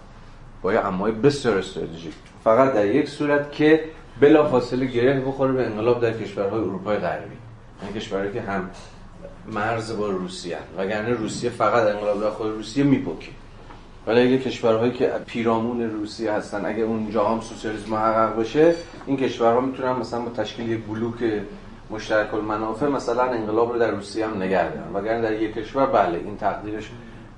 با 0.64 0.74
یه 0.74 0.80
امای 0.80 1.12
بسیار 1.12 1.58
استراتژیک. 1.58 2.14
فقط 2.44 2.74
در 2.74 2.86
یک 2.86 3.10
صورت 3.10 3.52
که 3.52 3.84
بلا 4.20 4.50
فاصله 4.50 4.86
گره 4.86 5.20
بخوره 5.20 5.52
به 5.52 5.66
انقلاب 5.66 6.02
در 6.02 6.14
کشورهای 6.14 6.62
اروپای 6.62 6.98
غربی. 6.98 7.36
یعنی 7.82 8.00
کشورهایی 8.00 8.34
که 8.34 8.42
هم 8.42 8.70
مرز 9.52 9.98
با 9.98 10.08
روسیه 10.08 10.58
وگرنه 10.78 11.10
روسیه 11.10 11.50
فقط 11.50 11.96
انقلاب 11.96 12.22
در 12.22 12.30
خود 12.30 12.52
روسیه 12.52 12.84
میپکه. 12.84 13.32
ولی 14.08 14.22
اگه 14.22 14.38
کشورهایی 14.38 14.92
که 14.92 15.12
پیرامون 15.26 15.82
روسیه 15.82 16.32
هستن 16.32 16.66
اگه 16.66 16.84
اونجا 16.84 17.26
هم 17.26 17.42
سوسیالیسم 17.42 17.92
محقق 17.92 18.40
بشه 18.40 18.76
این 19.06 19.18
کشورها 19.18 19.62
می‌تونن 19.62 19.92
مثلا 19.92 20.20
با 20.20 20.32
تشکیل 20.44 20.70
یک 20.70 20.84
بلوک 20.84 21.42
مشترک 21.90 22.34
المنافع 22.34 22.88
مثلا 22.88 23.24
انقلاب 23.24 23.72
رو 23.74 23.80
در 23.80 23.92
روسیه 23.92 24.28
هم 24.28 24.44
نگه 24.44 24.72
دارن. 24.72 24.94
وگرنه 24.94 25.22
در 25.22 25.42
یک 25.42 25.54
کشور 25.54 25.86
بله 25.86 26.18
این 26.18 26.38
تقدیرش 26.38 26.90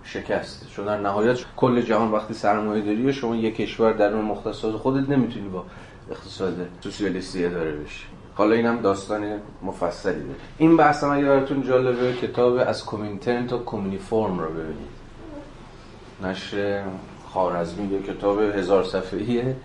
شکست. 0.05 0.67
چون 0.75 0.85
در 0.85 0.97
نهایت 0.97 1.37
کل 1.55 1.81
جهان 1.81 2.11
وقتی 2.11 2.33
سرمایه 2.33 2.85
داری 2.85 3.13
شما 3.13 3.35
یک 3.35 3.55
کشور 3.55 3.93
در 3.93 4.13
اون 4.13 4.25
مختصات 4.25 4.75
خودت 4.75 5.09
نمی‌تونی 5.09 5.49
با 5.49 5.63
اقتصاد 6.11 6.67
سوسیالیستی 6.81 7.45
اداره 7.45 7.71
بشی. 7.71 8.05
حالا 8.35 8.55
اینم 8.55 8.81
داستان 8.81 9.39
مفصلی 9.63 10.13
داره 10.13 10.35
این 10.57 10.77
بحث 10.77 11.03
هم 11.03 11.11
اگه 11.11 11.25
براتون 11.25 11.63
جالبه 11.63 12.13
کتاب 12.13 12.55
از 12.67 12.85
کومینترن 12.85 13.47
تا 13.47 13.57
کومینیفورم 13.57 14.39
رو 14.39 14.49
ببینید. 14.49 14.95
نشر 16.23 16.83
خارزمی 17.33 17.87
یه 17.87 18.01
کتاب 18.01 18.41
هزار 18.41 18.83
صفحه‌ایه 18.83 19.55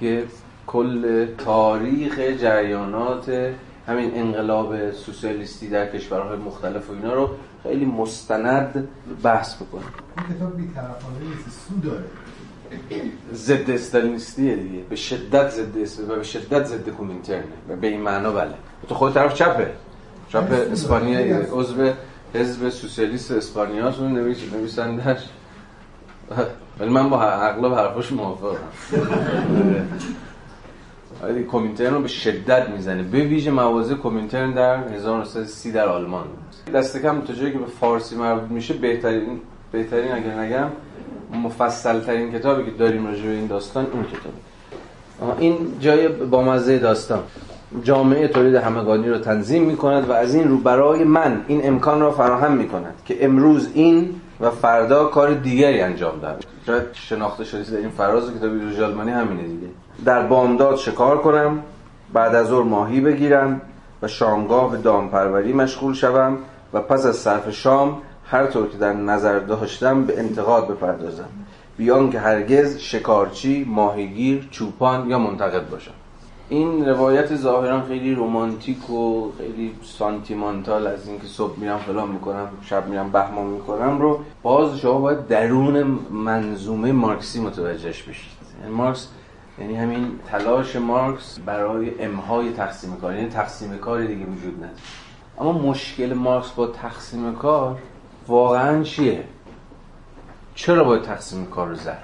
که 0.00 0.24
کل 0.66 1.26
تاریخ 1.38 2.18
جریانات 2.18 3.52
همین 3.86 4.10
انقلاب 4.14 4.92
سوسیالیستی 4.92 5.68
در 5.68 5.86
کشورهای 5.86 6.38
مختلف 6.38 6.90
و 6.90 6.92
اینا 6.92 7.14
رو 7.14 7.30
خیلی 7.62 7.84
مستند 7.84 8.88
بحث 9.22 9.56
بکنه 9.56 9.82
این 10.18 10.36
کتاب 10.36 10.56
بی‌طرفانه 10.56 11.18
نیست 11.20 11.68
سو 11.68 11.88
داره. 11.88 12.04
ضد 13.32 13.70
استالینیستیه 13.70 14.56
دیگه. 14.56 14.78
به 14.78 14.96
شدت 14.96 15.50
ضد 15.50 15.78
است 15.78 16.00
و 16.00 16.16
به 16.16 16.22
شدت 16.22 16.64
ضد 16.64 16.88
کومینترنه 16.88 17.44
و 17.68 17.76
به 17.76 17.86
این 17.86 18.00
معنا 18.00 18.32
بله. 18.32 18.54
تو 18.88 18.94
خود 18.94 19.14
طرف 19.14 19.34
چپه. 19.34 19.70
چپ 20.28 20.68
اسپانیا 20.72 21.38
عضو 21.52 21.92
حزب 22.34 22.68
سوسیالیست 22.68 23.30
اسپانیا 23.30 23.88
رو 23.88 24.08
نویس 24.08 24.38
نویسندش. 24.52 25.28
ولی 26.80 26.90
من 26.90 27.10
با 27.10 27.22
اغلب 27.22 27.74
حرفاش 27.74 28.12
موافقم. 28.12 28.56
کومینترن 31.48 31.94
رو 31.94 32.00
به 32.00 32.08
شدت 32.08 32.68
می‌زنه. 32.68 33.02
به 33.02 33.18
ویژه 33.18 33.50
مواضع 33.50 33.94
کومینترن 33.94 34.52
در 34.52 34.88
1930 34.88 35.72
در 35.72 35.88
آلمان 35.88 36.24
دست 36.74 37.02
کم 37.02 37.20
تا 37.20 37.32
جایی 37.32 37.52
که 37.52 37.58
به 37.58 37.66
فارسی 37.66 38.16
مربوط 38.16 38.50
میشه 38.50 38.74
بهترین 38.74 39.40
بهترین 39.72 40.12
اگر 40.12 40.38
نگم 40.40 40.68
مفصل 41.42 42.00
ترین 42.00 42.32
کتابی 42.32 42.64
که 42.64 42.70
داریم 42.70 43.06
راجع 43.06 43.22
به 43.22 43.30
این 43.30 43.46
داستان 43.46 43.86
اون 43.92 44.04
کتابه. 44.04 45.40
این 45.40 45.56
جای 45.80 46.08
با 46.08 46.42
مزه 46.42 46.78
داستان. 46.78 47.22
جامعه 47.82 48.28
تولید 48.28 48.54
همگانی 48.54 49.08
رو 49.08 49.18
تنظیم 49.18 49.62
می 49.62 49.76
کند 49.76 50.08
و 50.08 50.12
از 50.12 50.34
این 50.34 50.48
رو 50.48 50.58
برای 50.58 51.04
من 51.04 51.44
این 51.48 51.66
امکان 51.66 52.00
را 52.00 52.10
فراهم 52.10 52.52
می 52.52 52.68
کند 52.68 52.94
که 53.04 53.24
امروز 53.24 53.70
این 53.74 54.20
و 54.40 54.50
فردا 54.50 55.04
کار 55.04 55.34
دیگری 55.34 55.80
انجام 55.80 56.20
دهم 56.20 56.36
شاید 56.66 56.82
شناخته 56.92 57.44
شدید 57.44 57.70
در 57.70 57.76
این 57.76 57.88
فراز 57.88 58.34
کتاب 58.34 58.52
ایدولوژی 58.52 58.82
آلمانی 58.82 59.10
همینه 59.10 59.42
دیگه. 59.42 59.66
در 60.04 60.22
بامداد 60.22 60.76
شکار 60.76 61.18
کنم 61.18 61.62
بعد 62.12 62.34
از 62.34 62.46
ظهر 62.46 62.62
ماهی 62.62 63.00
بگیرم 63.00 63.60
و 64.02 64.08
شامگاه 64.08 64.70
به 64.70 64.76
دامپروری 64.76 65.52
مشغول 65.52 65.94
شوم 65.94 66.38
و 66.72 66.80
پس 66.80 67.06
از 67.06 67.16
صرف 67.16 67.50
شام 67.50 67.98
هر 68.26 68.46
طور 68.46 68.68
که 68.68 68.78
در 68.78 68.92
نظر 68.92 69.38
داشتم 69.38 70.04
به 70.04 70.18
انتقاد 70.18 70.68
بپردازم. 70.68 71.28
بیان 71.76 72.10
که 72.10 72.18
هرگز 72.20 72.78
شکارچی، 72.78 73.64
ماهیگیر، 73.64 74.48
چوپان 74.50 75.10
یا 75.10 75.18
منتقد 75.18 75.70
باشم. 75.70 75.90
این 76.48 76.88
روایت 76.88 77.36
ظاهرا 77.36 77.82
خیلی 77.82 78.14
رومانتیک 78.14 78.90
و 78.90 79.30
خیلی 79.38 79.74
سانتیمانتال 79.82 80.86
از 80.86 81.08
اینکه 81.08 81.26
صبح 81.26 81.58
میرم 81.58 81.78
فلان 81.78 82.08
می‌کنم 82.08 82.48
شب 82.62 82.88
میرم 82.88 83.10
بهمان 83.10 83.46
می‌کنم 83.46 84.00
رو. 84.00 84.20
باز 84.42 84.78
شما 84.78 84.98
باید 84.98 85.26
درون 85.26 85.98
منظومه 86.10 86.92
مارکسی 86.92 87.40
متوجهش 87.40 88.02
بشید. 88.02 88.32
یعنی 88.62 88.74
مارکس 88.74 89.08
یعنی 89.58 89.76
همین 89.76 90.20
تلاش 90.26 90.76
مارکس 90.76 91.38
برای 91.38 92.04
امهای 92.04 92.52
تقسیم 92.52 92.96
کار. 92.96 93.14
یعنی 93.14 93.28
تقسیم 93.28 93.78
کار 93.78 94.04
دیگه 94.04 94.24
وجود 94.24 94.56
نداره. 94.56 94.72
اما 95.38 95.52
مشکل 95.52 96.14
مارکس 96.14 96.50
با 96.50 96.66
تقسیم 96.66 97.34
کار 97.34 97.78
واقعا 98.26 98.82
چیه؟ 98.82 99.24
چرا 100.54 100.84
باید 100.84 101.02
تقسیم 101.02 101.46
کار 101.46 101.68
رو 101.68 101.74
زد؟ 101.74 102.02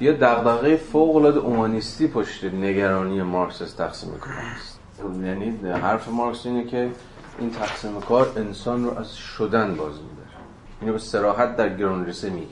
یه 0.00 0.12
دغدغه 0.12 0.76
فوق 0.76 1.16
العاده 1.16 1.38
اومانیستی 1.38 2.08
پشت 2.08 2.44
نگرانی 2.44 3.22
مارکس 3.22 3.62
از 3.62 3.76
تقسیم 3.76 4.18
کار 4.18 4.32
است؟ 4.56 4.80
یعنی 5.22 5.50
حرف 5.70 6.08
مارکس 6.08 6.46
اینه 6.46 6.64
که 6.64 6.90
این 7.38 7.50
تقسیم 7.50 8.00
کار 8.00 8.32
انسان 8.36 8.84
رو 8.84 8.98
از 8.98 9.16
شدن 9.16 9.74
باز 9.74 9.92
میداره 9.92 10.28
اینو 10.80 10.92
به 10.92 10.98
سراحت 10.98 11.56
در 11.56 11.76
گرونریسه 11.76 12.30
میگه. 12.30 12.46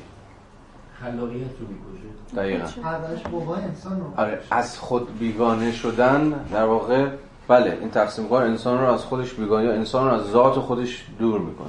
خلاقیت 1.01 1.61
رو 1.61 1.67
می‌کشه. 1.69 2.08
دقیقا. 2.37 2.65
انسان 2.65 4.01
رو. 4.01 4.07
آره 4.17 4.41
از 4.51 4.79
خود 4.79 5.19
بیگانه 5.19 5.73
شدن 5.73 6.31
در 6.53 6.65
واقع 6.65 7.09
بله 7.49 7.79
این 7.81 7.91
تقسیم 7.91 8.29
کار 8.29 8.43
انسان 8.43 8.81
رو 8.81 8.93
از 8.93 9.05
خودش 9.05 9.35
بیگانه 9.35 9.65
یا 9.65 9.73
انسان 9.73 10.07
رو 10.09 10.15
از 10.15 10.31
ذات 10.31 10.55
خودش 10.55 11.07
دور 11.19 11.41
می‌کنه. 11.41 11.69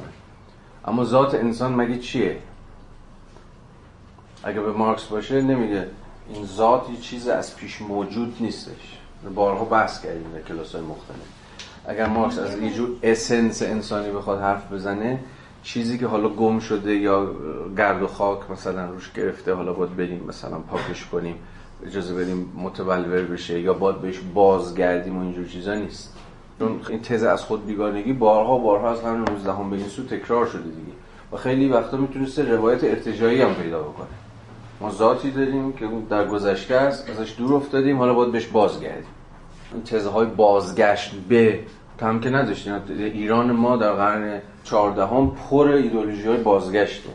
اما 0.86 1.04
ذات 1.04 1.36
انسان 1.36 1.76
مگه 1.76 2.00
چیه؟ 2.00 2.38
اگه 4.44 4.62
به 4.62 4.72
مارکس 4.72 5.04
باشه 5.06 5.42
نمیگه 5.42 5.88
این 6.34 6.46
ذات 6.46 6.90
یه 6.90 6.98
چیز 6.98 7.28
از 7.28 7.56
پیش 7.56 7.82
موجود 7.82 8.38
نیستش. 8.40 8.98
بارها 9.36 9.66
بحث 9.66 10.02
کردیم 10.02 10.32
در 10.34 10.42
کلاس 10.42 10.76
های 10.76 10.84
مختلف. 10.84 11.18
اگر 11.88 12.06
مارکس 12.06 12.38
از 12.38 12.60
یه 12.60 12.74
جور 12.74 12.90
اسنس 13.04 13.62
انسانی 13.62 14.12
بخواد 14.12 14.42
حرف 14.42 14.72
بزنه 14.72 15.20
چیزی 15.64 15.98
که 15.98 16.08
حالا 16.08 16.30
گم 16.30 16.60
شده 16.60 16.96
یا 16.96 17.32
گرد 17.78 18.04
و 18.04 18.08
خاک 18.08 18.52
مثلا 18.52 18.86
روش 18.86 19.12
گرفته 19.12 19.54
حالا 19.54 19.74
باید 19.74 19.98
بریم 19.98 20.24
مثلا 20.28 20.60
پاکش 20.60 21.06
کنیم 21.06 21.36
اجازه 21.86 22.14
بدیم 22.14 22.52
متبلور 22.58 23.22
بشه 23.22 23.60
یا 23.60 23.74
باید 23.74 24.02
بهش 24.02 24.20
بازگردیم 24.34 25.18
و 25.18 25.22
اینجور 25.22 25.46
چیزا 25.46 25.76
نیست. 25.76 26.14
چون 26.60 26.80
این 26.90 27.02
تز 27.02 27.24
از 27.24 27.44
خود 27.44 27.66
بیگانگی 27.66 28.14
بارها 28.14 28.58
بارها 28.58 28.92
از 28.92 29.02
همین 29.02 29.30
19 29.30 29.54
هم 29.54 29.70
به 29.70 29.76
این 29.76 29.88
سو 29.88 30.04
تکرار 30.04 30.46
شده 30.46 30.64
دیگه. 30.64 30.94
و 31.32 31.38
خیلی 31.38 31.70
وقتا 31.70 31.98
می‌تونسته 31.98 32.56
روایت 32.56 32.84
ارتجایی 32.84 33.42
هم 33.42 33.54
پیدا 33.54 33.82
بکنه. 33.84 34.08
ما 34.82 34.92
ذاتی 34.92 35.32
داریم 35.32 35.74
که 35.74 35.90
در 36.10 36.28
گذشته 36.28 36.76
است 36.76 37.10
ازش 37.10 37.36
دور 37.38 37.54
افتادیم 37.54 37.98
حالا 37.98 38.14
باید 38.14 38.32
بهش 38.32 38.46
بازگردیم. 38.46 39.14
این 39.74 39.84
تزه 39.84 40.10
های 40.10 40.26
بازگشت 40.26 41.16
به 41.30 41.60
کم 42.00 42.20
که 42.20 42.30
نداشتیم 42.30 42.74
ایران 42.90 43.52
ما 43.52 43.78
در 43.78 43.92
قرن 43.92 44.42
14 44.64 45.06
هم 45.06 45.32
پر 45.50 45.68
ایدولوژی 45.68 46.28
های 46.28 46.38
بازگشته. 46.38 47.10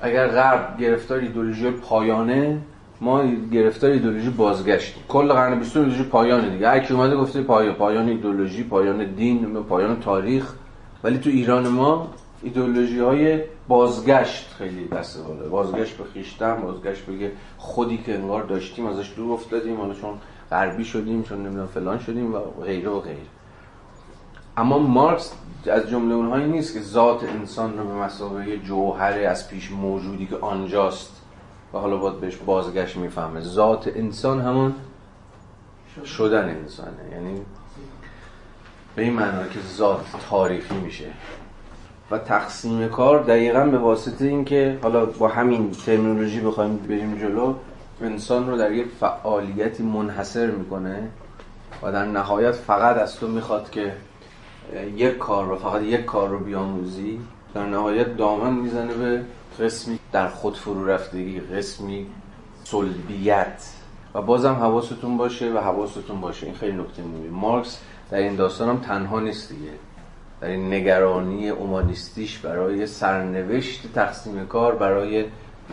اگر 0.00 0.28
غرب 0.28 0.78
گرفتار 0.80 1.18
ایدولوژی 1.18 1.70
پایانه 1.70 2.58
ما 3.00 3.24
گرفتار 3.52 3.90
ایدولوژی 3.90 4.30
بازگشت 4.30 4.94
کل 5.08 5.32
قرن 5.32 5.58
20 5.58 5.76
ایدولوژی 5.76 6.02
پایانه 6.02 6.50
دیگه. 6.50 6.68
هر 6.68 6.78
کی 6.78 6.94
اومده 6.94 7.16
گفته 7.16 7.42
پای 7.42 7.72
پایان 7.72 8.08
ایدولوژی 8.08 8.64
پایان 8.64 9.04
دین 9.04 9.54
پایان 9.54 10.00
تاریخ. 10.00 10.52
ولی 11.04 11.18
تو 11.18 11.30
ایران 11.30 11.68
ما 11.68 12.10
ایدولوژی 12.42 12.98
های 12.98 13.40
بازگشت 13.68 14.54
خیلی 14.58 14.88
دست 14.88 15.24
بالا 15.26 15.48
بازگشت 15.48 15.96
به 15.96 16.04
خیشتن 16.14 16.56
بازگشت 16.62 17.02
به 17.06 17.30
خودی 17.58 17.98
که 17.98 18.14
انگار 18.14 18.42
داشتیم 18.42 18.86
ازش 18.86 19.12
دور 19.16 19.32
افتادیم. 19.32 19.76
حالا 19.76 19.94
چون 19.94 20.14
غربی 20.50 20.84
شدیم 20.84 21.22
چون 21.22 21.38
نمی‌دونم 21.38 21.66
فلان 21.66 21.98
شدیم 21.98 22.34
و 22.34 22.38
غیره 22.38 22.90
و 22.90 23.00
غیره. 23.00 23.31
اما 24.56 24.78
مارکس 24.78 25.32
از 25.66 25.90
جمله 25.90 26.14
اونهایی 26.14 26.46
نیست 26.46 26.74
که 26.74 26.80
ذات 26.80 27.24
انسان 27.24 27.78
رو 27.78 27.84
به 27.84 27.94
مسابقه 27.94 28.58
جوهر 28.58 29.18
از 29.18 29.48
پیش 29.48 29.70
موجودی 29.70 30.26
که 30.26 30.36
آنجاست 30.36 31.22
و 31.74 31.78
حالا 31.78 31.96
باید 31.96 32.20
بهش 32.20 32.36
بازگشت 32.36 32.96
می‌فهمه. 32.96 33.40
ذات 33.40 33.88
انسان 33.96 34.40
همون 34.40 34.74
شدن 36.04 36.48
انسانه. 36.48 37.10
یعنی 37.12 37.40
به 38.96 39.02
این 39.02 39.12
معنا 39.12 39.46
که 39.46 39.60
ذات 39.76 40.00
تاریخی 40.30 40.74
میشه. 40.74 41.06
و 42.10 42.18
تقسیم 42.18 42.88
کار 42.88 43.22
دقیقا 43.22 43.64
به 43.64 43.78
واسطه 43.78 44.24
اینکه 44.24 44.78
حالا 44.82 45.06
با 45.06 45.28
همین 45.28 45.70
ترمینولوژی 45.70 46.40
بخوایم 46.40 46.76
بریم 46.76 47.18
جلو 47.18 47.54
انسان 48.02 48.50
رو 48.50 48.56
در 48.56 48.72
یک 48.72 48.86
فعالیتی 49.00 49.82
منحصر 49.82 50.46
می‌کنه 50.46 51.08
و 51.82 51.92
در 51.92 52.04
نهایت 52.04 52.52
فقط 52.52 52.96
از 52.96 53.16
تو 53.16 53.28
می‌خواد 53.28 53.70
که 53.70 53.92
یک 54.96 55.18
کار 55.18 55.46
رو 55.46 55.56
فقط 55.56 55.82
یک 55.82 56.04
کار 56.04 56.28
رو 56.28 56.38
بیاموزی 56.38 57.20
در 57.54 57.66
نهایت 57.66 58.16
دامن 58.16 58.52
می‌زنه 58.52 58.94
به 58.94 59.24
قسمی 59.60 59.98
در 60.12 60.28
خود 60.28 60.56
فرو 60.56 60.86
رفتگی 60.86 61.40
قسمی 61.40 62.06
سلبیت. 62.64 63.62
و 64.14 64.22
بازم 64.22 64.54
حواستون 64.54 65.16
باشه 65.16 65.52
و 65.52 65.58
حواستون 65.58 66.20
باشه. 66.20 66.46
این 66.46 66.54
خیلی 66.54 66.76
نکته 66.76 67.02
مهمه 67.02 67.30
مارکس 67.30 67.80
در 68.10 68.18
این 68.18 68.36
داستان 68.36 68.68
هم 68.68 68.78
تنها 68.78 69.20
نیست 69.20 69.48
دیگه. 69.48 69.70
در 70.40 70.48
این 70.48 70.74
نگرانی 70.74 71.48
اومانیستیش 71.48 72.38
برای 72.38 72.86
سرنوشت 72.86 73.92
تقسیم 73.94 74.46
کار 74.46 74.74
برای 74.74 75.24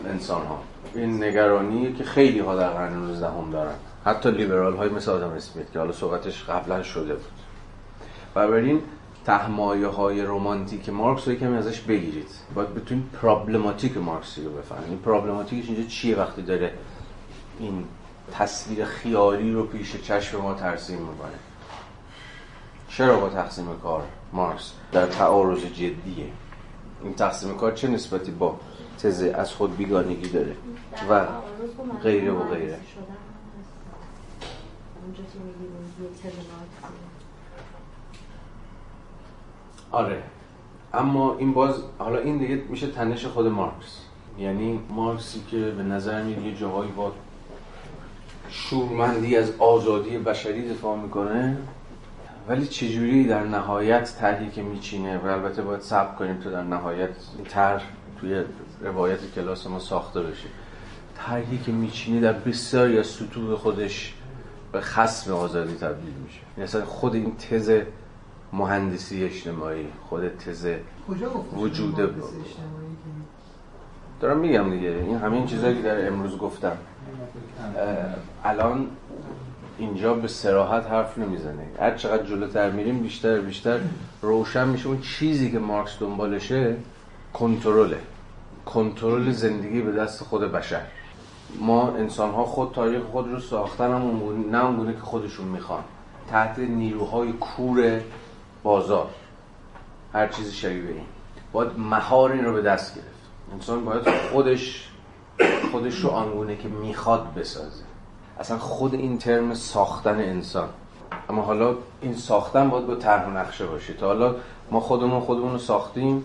انسان 0.06 0.46
ها 0.46 0.60
این 0.96 1.24
نگرانی 1.24 1.94
که 1.94 2.04
خیلی 2.04 2.40
ها 2.40 2.56
در 2.56 2.70
قرن 2.70 2.94
19 2.94 3.28
هم 3.28 3.52
دارن. 3.52 3.76
حتی 4.06 4.32
لیبرال 4.32 4.76
های 4.76 4.90
مثل 4.90 5.12
آدم 5.12 5.30
اسمیت 5.30 5.72
که 5.72 5.80
حالا 5.80 5.92
صحبتش 5.92 6.44
قبلا 6.44 6.84
شده 6.84 7.14
بود. 7.14 7.39
و 8.40 8.48
برین 8.48 8.82
تهمایه 9.26 9.88
های 9.88 10.22
رومانتیک 10.22 10.90
مارکس 10.90 11.28
رو 11.28 11.36
کمی 11.36 11.58
ازش 11.58 11.80
بگیرید. 11.80 12.28
باید 12.56 12.74
بتونید 12.74 13.10
پرابلماتیک 13.22 13.98
مارکسی 13.98 14.44
رو 14.44 14.52
بفهمید 14.52 14.90
این 14.90 15.00
پرابلماتیکش 15.00 15.70
اینجا 15.70 15.90
چیه 15.90 16.16
وقتی 16.16 16.42
داره 16.42 16.74
این 17.60 17.84
تصویر 18.32 18.86
خیالی 18.86 19.52
رو 19.52 19.64
پیش 19.64 19.96
چشم 20.02 20.42
ما 20.42 20.54
ترسیم 20.54 20.98
می‌کنه؟ 20.98 21.40
چرا 22.90 23.20
با 23.20 23.30
تقسیم 23.30 23.66
کار 23.84 24.04
مارکس 24.34 24.74
در 24.92 25.06
تعارض 25.06 25.60
جدیه؟ 25.60 26.26
این 27.04 27.14
تقسیم 27.14 27.58
کار 27.58 27.72
چه 27.72 27.88
نسبتی 27.88 28.32
با 28.32 28.60
تز 29.00 29.22
از 29.22 29.54
خود 29.54 29.78
بیگانگی 29.78 30.30
داره 30.30 30.56
و 31.10 31.26
غیره 32.04 32.32
و 32.32 32.44
غیره؟ 32.44 32.80
آره. 39.92 40.24
اما 40.94 41.38
این 41.38 41.54
باز 41.54 41.76
حالا 41.98 42.20
این 42.20 42.38
دیگه 42.38 42.62
میشه 42.70 42.88
تنش 42.88 43.26
خود 43.26 43.48
مارکس. 43.48 44.00
یعنی 44.40 44.80
مارکسی 44.90 45.42
که 45.52 45.58
به 45.58 45.84
نظر 45.84 46.24
میاد 46.24 46.46
یه 46.46 46.56
جاهایی 46.56 46.92
با 46.92 47.12
شورمندی 48.50 49.38
از 49.38 49.52
آزادی 49.60 50.18
بشری 50.18 50.70
دفاع 50.70 50.98
می‌کنه 50.98 51.58
ولی 52.48 52.68
چجوری 52.68 53.28
در 53.28 53.44
نهایت 53.44 54.16
طرحی 54.20 54.50
که 54.50 54.62
میچینه؟ 54.62 55.18
و 55.18 55.26
البته 55.26 55.62
باید 55.62 55.82
صبر 55.82 56.16
کنیم 56.16 56.38
تا 56.38 56.50
در 56.50 56.64
نهایت 56.64 57.10
این 57.38 57.46
طرح 57.46 57.84
توی 58.20 58.44
روایت 58.82 59.20
کلاس 59.36 59.68
ما 59.68 59.80
ساخته 59.80 60.22
بشه. 60.22 60.48
طرحی 61.18 61.58
که 61.58 61.72
میچینه 61.72 62.20
در 62.20 62.34
بسیاری 62.34 63.00
از 63.00 63.08
سطوح 63.08 63.56
خودش 63.56 64.14
به 64.72 64.82
خصم 64.82 65.34
آزادی 65.34 65.74
تبدیل 65.74 66.14
میشه. 66.24 66.74
یعنی 66.76 66.86
خود 66.86 67.16
این 67.16 67.36
تز 67.36 67.82
مهندسی 68.54 69.24
اجتماعی 69.24 69.88
خود 70.10 70.28
تز 70.38 70.68
وجود 71.54 72.14
دارم 74.22 74.38
میگم 74.40 74.70
دیگه 74.70 74.90
این 74.90 75.18
همین 75.18 75.46
چیزایی 75.46 75.76
که 75.76 75.82
در 75.82 76.08
امروز 76.08 76.38
گفتم. 76.38 76.78
الان 78.44 78.88
اینجا 79.78 80.14
به 80.14 80.28
سراحت 80.28 80.88
حرف 80.88 81.18
نمی‌زنه. 81.18 81.68
هر 81.80 81.96
چقدر 81.96 82.24
جلوتر 82.24 82.72
میریم 82.72 83.00
بیشتر 83.00 83.40
بیشتر 83.40 83.80
روشن 84.22 84.68
میشه. 84.68 84.88
اون 84.88 85.02
چیزی 85.02 85.52
که 85.52 85.60
مارکس 85.60 86.00
دنبالشه 86.00 86.76
کنترله. 87.34 87.98
کنترل 88.66 89.32
زندگی 89.32 89.82
به 89.82 89.92
دست 89.92 90.24
خود 90.24 90.42
بشر. 90.42 90.82
ما 91.60 91.92
انسان 91.92 92.32
ها 92.32 92.46
خود 92.46 92.72
تاریخ 92.72 93.02
خود 93.02 93.32
رو 93.32 93.40
ساختن 93.40 93.92
هم 93.92 94.02
نه 94.52 94.66
اونگونه 94.66 94.94
که 94.94 95.00
خودشون 95.00 95.48
می‌خوان. 95.48 95.84
تحت 96.30 96.60
نیروهای 96.60 97.32
کور 97.32 98.02
بازار. 98.64 99.08
هر 100.14 100.28
چیزی 100.28 100.52
شبیه 100.52 100.90
این. 100.90 101.06
باید 101.52 101.72
مهار 101.78 102.32
این 102.32 102.46
رو 102.46 102.54
به 102.54 102.62
دست 102.62 102.96
گرفت. 102.96 103.10
انسان 103.54 103.86
باید 103.86 104.10
خودش 104.32 104.90
خودش 105.72 105.96
رو 105.96 106.10
آنگونه 106.10 106.56
که 106.56 106.68
می‌خواد 106.68 107.34
بسازه. 107.34 107.84
اصلا 108.40 108.58
خود 108.58 108.94
این 108.94 109.18
ترم 109.18 109.54
ساختن 109.54 110.20
انسان. 110.20 110.70
اما 111.30 111.42
حالا 111.42 111.76
این 112.02 112.16
ساختن 112.16 112.70
باید 112.70 112.88
با 112.88 112.96
طرح 112.96 113.28
و 113.28 113.38
نقشه 113.38 113.66
باشه. 113.66 113.94
تا 113.94 114.08
حالا 114.08 114.36
ما 114.72 114.80
خودمون 114.80 115.20
خودمون 115.20 115.52
رو 115.52 115.58
ساختیم 115.58 116.24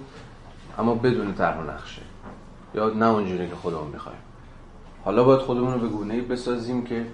اما 0.78 0.94
بدون 0.94 1.34
طرح 1.34 1.58
و 1.58 1.70
نقشه. 1.70 2.02
یا 2.74 2.88
نه 2.88 3.06
اونجوری 3.06 3.48
که 3.48 3.54
خودمون 3.54 3.88
می‌خوایم. 3.88 4.18
حالا 5.04 5.24
باید 5.24 5.40
خودمون 5.40 5.72
رو 5.74 5.80
به 5.80 5.88
گونه 5.88 6.20
بسازیم 6.20 6.84
که 6.84 7.06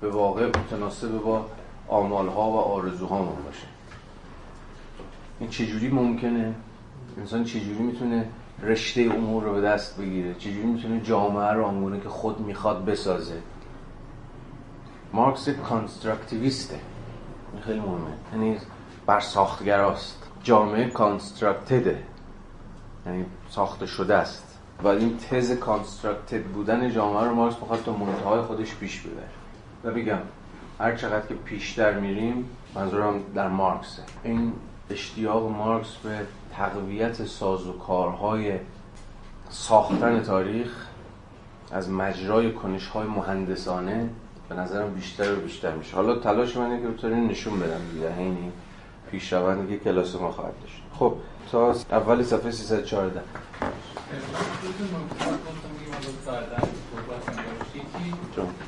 به 0.00 0.10
واقع 0.10 0.46
متناسب 0.46 1.22
با 1.22 1.44
آمال 1.88 2.28
ها 2.28 2.50
و 2.50 2.56
آرزوهامون 2.56 3.42
باشه. 3.44 3.66
این 5.44 5.50
چجوری 5.50 5.88
ممکنه؟ 5.88 6.54
انسان 7.18 7.44
چجوری 7.44 7.78
می‌تونه 7.78 8.28
رشته 8.62 9.00
امور 9.00 9.42
رو 9.44 9.52
به 9.54 9.60
دست 9.60 10.00
بگیره؟ 10.00 10.34
چجوری 10.34 10.66
می‌تونه 10.66 11.00
جامعه 11.00 11.52
رو 11.52 11.64
آنگونه 11.64 12.00
که 12.00 12.08
خود 12.08 12.40
می‌خواد 12.40 12.84
بسازه؟ 12.84 13.40
مارکس 15.12 15.48
constructivist 15.48 16.62
ه. 16.62 16.78
این 17.52 17.62
خیلی 17.62 17.80
مهمه. 17.80 18.10
یعنی 18.32 18.56
برساخت‌گراست. 19.06 20.28
جامعه 20.42 20.90
constructed 20.90 21.85
ه. 21.85 22.02
یعنی 23.06 23.24
ساخته 23.50 23.86
شده 23.86 24.14
است. 24.14 24.58
و 24.82 24.88
این 24.88 25.16
تز 25.18 25.58
constructed 25.58 26.42
بودن 26.42 26.90
جامعه 26.90 27.24
رو 27.24 27.34
مارکس 27.34 27.56
می‌خواد 27.60 27.82
تا 27.82 27.96
منتهای 27.96 28.42
خودش 28.42 28.74
پیش 28.74 29.00
ببره. 29.00 29.28
و 29.84 29.90
بگم 29.90 30.18
هر 30.80 30.96
چقدر 30.96 31.26
که 31.26 31.34
پیشتر 31.34 32.00
میریم 32.00 32.48
منظورم 32.74 33.20
در 33.34 33.48
مارکسه. 33.48 34.02
این 34.24 34.52
اشتیاق 34.90 35.50
مارکس 35.50 35.96
به 35.96 36.20
تقویت 36.56 37.24
ساز 37.24 37.66
و 37.66 37.72
کارهای 37.72 38.58
ساختن 39.50 40.22
تاریخ 40.22 40.72
از 41.72 41.90
مجرای 41.90 42.52
کنش 42.52 42.86
های 42.86 43.06
مهندسانه 43.06 44.08
به 44.48 44.54
نظرم 44.54 44.94
بیشتر 44.94 45.32
و 45.32 45.36
بیشتر 45.36 45.74
میشه. 45.74 45.96
حالا 45.96 46.18
تلاش 46.18 46.56
من 46.56 46.82
که 46.82 46.88
بطوری 46.88 47.14
نشون 47.14 47.60
بدم 47.60 47.80
دیگه. 47.92 48.18
اینی 48.18 48.52
پیش 49.10 49.32
روند 49.32 49.68
که 49.68 49.78
کلاس 49.78 50.16
ما 50.16 50.30
خواهد 50.30 50.54
داشت. 50.60 50.82
خب 50.98 51.14
تا 51.52 51.74
اول 51.90 52.22
صفحه 52.22 52.50
314 52.50 53.20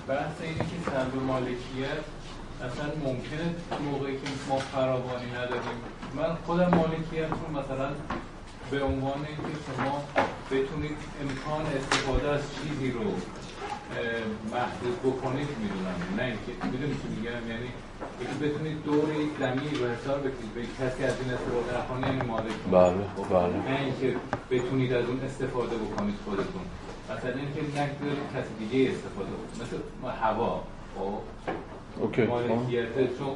بحث 0.09 0.41
اینه 0.43 0.59
که 0.59 0.91
سلب 0.91 1.23
مالکیت 1.27 2.16
اصلا 2.67 2.87
ممکنه 3.07 3.47
موقعی 3.91 4.15
که 4.15 4.29
ما 4.49 4.57
فراوانی 4.59 5.31
نداریم. 5.41 5.79
من 6.17 6.31
خودم 6.47 6.71
مالکیت 6.79 7.31
رو 7.41 7.47
مثلا 7.61 7.89
به 8.71 8.83
عنوان 8.83 9.21
اینکه 9.29 9.53
شما 9.67 10.05
بتونید 10.51 10.97
امکان 11.23 11.65
استفاده 11.77 12.29
از 12.29 12.41
چیزی 12.57 12.91
رو 12.91 13.05
محدود 14.55 14.97
بکنید 15.07 15.49
می‌دونم. 15.63 15.99
نه 16.17 16.23
اینکه 16.23 16.53
می‌دونید 16.73 16.97
چی 17.03 17.09
میگم؟ 17.09 17.43
یعنی 17.53 17.71
اینکه 18.21 18.37
بتونید 18.45 18.83
دور 18.85 19.09
یک 19.23 19.31
زمین 19.39 19.73
رو 19.81 19.85
حساب 19.95 20.21
بکنید. 20.21 20.55
به 20.55 20.63
کسی 20.63 21.05
از 21.05 21.15
این 21.21 21.31
استفاده 21.35 21.71
نکنه 21.79 22.07
یعنی 22.07 22.29
مالک. 22.29 22.59
بله 22.73 23.05
بله. 23.31 23.57
نه 23.69 23.81
اینکه 23.81 24.17
بتونید 24.51 24.93
از 24.93 25.05
اون 25.05 25.21
استفاده 25.21 25.77
بکنید 25.77 26.15
خودتون. 26.25 26.65
مثلا 27.11 27.41
اینکه 27.43 27.61
نگذارید 27.61 28.27
کسی 28.35 28.53
دیگه 28.59 28.91
استفاده 28.91 29.31
بکنید 29.31 29.63
مثل 29.63 29.77
هوا. 30.23 30.63
خب 30.99 31.19
اوکی 32.01 32.23
مالکیت 32.23 33.19
چون 33.19 33.33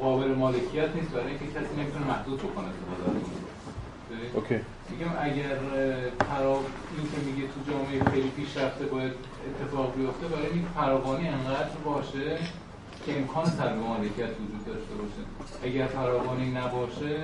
قابل 0.00 0.34
مالکیت 0.34 0.88
نیست 0.94 1.10
برای 1.10 1.26
اینکه 1.26 1.46
کسی 1.46 1.80
نمی‌تونه 1.80 2.06
محدود 2.06 2.38
بکنه 2.38 2.66
استفاده 2.68 3.20
اوکی. 4.34 4.54
میگم 4.90 5.12
اگر 5.20 5.58
فرا 6.30 6.52
این 6.96 7.06
که 7.12 7.18
میگه 7.26 7.48
تو 7.48 7.72
جامعه 7.72 8.10
خیلی 8.10 8.28
پیشرفته 8.28 8.84
باید 8.86 9.12
اتفاق 9.48 9.94
بیفته 9.96 10.26
برای 10.26 10.46
این 10.46 10.66
فراوانی 10.74 11.28
انقدر 11.28 11.76
باشه 11.84 12.38
که 13.06 13.18
امکان 13.18 13.44
سلب 13.44 13.76
مالکیت 13.76 14.30
وجود 14.40 14.66
داشته 14.66 14.94
باشه. 15.00 15.22
اگر 15.62 15.86
فراوانی 15.86 16.50
نباشه 16.50 17.16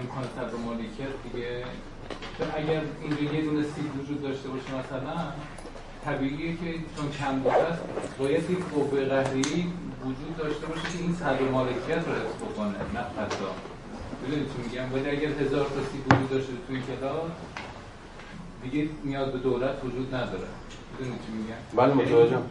امکان 0.00 0.24
سلب 0.36 0.52
مالکیت 0.66 1.12
دیگه 1.24 1.64
اگر 2.56 2.82
اینجا 3.02 3.34
یه 3.36 3.42
دونه 3.44 3.62
سیب 3.62 4.00
وجود 4.00 4.22
داشته 4.22 4.48
باشه 4.48 4.68
مثلا 4.80 5.16
طبیعیه 6.04 6.52
که 6.52 6.70
چون 6.96 7.10
کم 7.10 7.38
بوده 7.38 7.56
است 7.56 7.82
باید 8.18 8.50
یک 8.50 8.58
قوه 8.74 9.04
قهری 9.04 9.72
وجود 10.04 10.36
داشته 10.36 10.66
باشه 10.66 10.82
که 10.82 10.98
این 10.98 11.14
سلب 11.14 11.42
مالکیت 11.52 12.02
رو 12.08 12.12
حفظ 12.12 12.42
بکنه 12.42 12.68
نه 12.68 13.00
حتی. 13.00 13.44
می‌دونید 14.22 14.48
چی 14.52 14.58
میگم؟ 14.62 14.88
باید 14.88 15.08
اگر 15.08 15.28
هزار 15.28 15.66
تا 15.66 15.82
سیب 15.92 16.06
وجود 16.06 16.30
داشته 16.30 16.52
تو 16.52 16.72
این 16.72 16.82
کلاس 16.82 17.30
دیگه 18.62 18.88
نیاز 19.04 19.28
به 19.32 19.38
دولت 19.38 19.84
وجود 19.84 20.14
نداره. 20.14 20.48
می‌دونی 20.98 21.18
چی 21.26 21.32
میگم؟ 21.32 21.60
بله 21.76 21.94
متوجهم. 21.94 22.42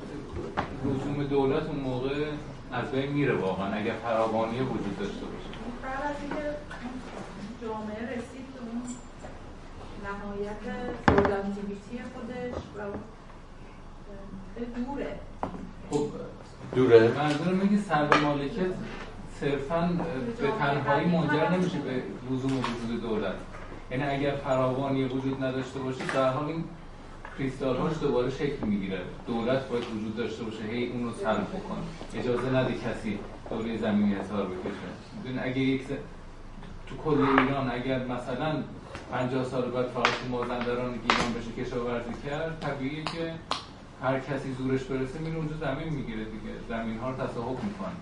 رسوم 0.85 1.23
دولت 1.23 1.65
اون 1.67 1.79
موقع 1.79 2.25
از 2.71 2.91
بین 2.91 3.11
میره 3.11 3.35
واقعا 3.35 3.73
اگر 3.73 3.93
فراوانی 4.03 4.59
وجود 4.59 4.99
داشته 4.99 5.25
باشه. 5.25 5.49
بعد 5.83 6.03
از 6.03 6.15
اینکه 6.21 6.55
جامعه 7.61 8.03
رسید 8.05 8.45
به 8.53 8.59
اون 8.59 8.81
نهایت 10.05 10.61
پروداکتیویتی 11.07 11.99
خودش 12.13 12.55
و 12.77 12.79
به 14.55 14.65
دوره. 14.65 15.19
خب 15.91 16.07
دوره. 16.75 17.11
منظورم 17.17 17.69
که 17.69 17.77
سلب 17.77 18.13
مالکیت 18.23 18.65
صرفا 19.39 19.89
به 20.41 20.47
تنهایی 20.59 21.07
منجر 21.07 21.49
نمیشه 21.49 21.77
به 21.79 22.01
لزوم 22.31 22.51
وجود 22.57 23.01
دولت. 23.01 23.33
یعنی 23.91 24.03
اگر 24.03 24.35
فراوانی 24.35 25.03
وجود 25.03 25.43
نداشته 25.43 25.79
باشه 25.79 26.03
در 26.13 26.29
حال 26.29 26.45
این 26.45 26.63
کریستال 27.37 27.77
هاش 27.77 27.91
دوباره 28.01 28.29
شکل 28.29 28.65
می‌گیره. 28.65 28.99
دولت 29.27 29.67
باید 29.67 29.83
وجود 29.83 30.15
داشته 30.17 30.43
باشه 30.43 30.63
هی 30.71 30.87
اون 30.87 31.03
رو 31.03 31.11
سلب 31.11 31.47
بکنه. 31.47 32.19
اجازه 32.21 32.55
نده 32.57 32.73
کسی 32.73 33.19
دوره 33.49 33.77
زمینی 33.77 34.15
اظهار 34.15 34.45
بکشه. 34.45 35.41
اگه 35.43 35.59
یک 35.59 35.83
ز- 35.83 35.91
تو 36.87 36.95
کل 37.05 37.21
ایران 37.39 37.71
اگر 37.71 38.05
مثلا 38.05 38.55
50 39.11 39.43
سال 39.43 39.71
بعد 39.71 39.85
فقط 39.87 40.07
مازندران 40.31 40.91
گیلان 40.91 41.33
بشه 41.39 41.63
کشاورزی 41.65 42.11
کرد 42.29 42.59
طبیعیه 42.61 43.03
که 43.03 43.33
هر 44.01 44.19
کسی 44.19 44.53
زورش 44.53 44.83
برسه 44.83 45.19
میره 45.19 45.37
اونجا 45.37 45.55
زمین 45.55 45.89
می‌گیره 45.93 46.23
دیگه. 46.23 46.53
زمین 46.69 46.97
ها 46.97 47.09
رو 47.09 47.15
تصاحب 47.15 47.63
می‌کنه. 47.63 47.95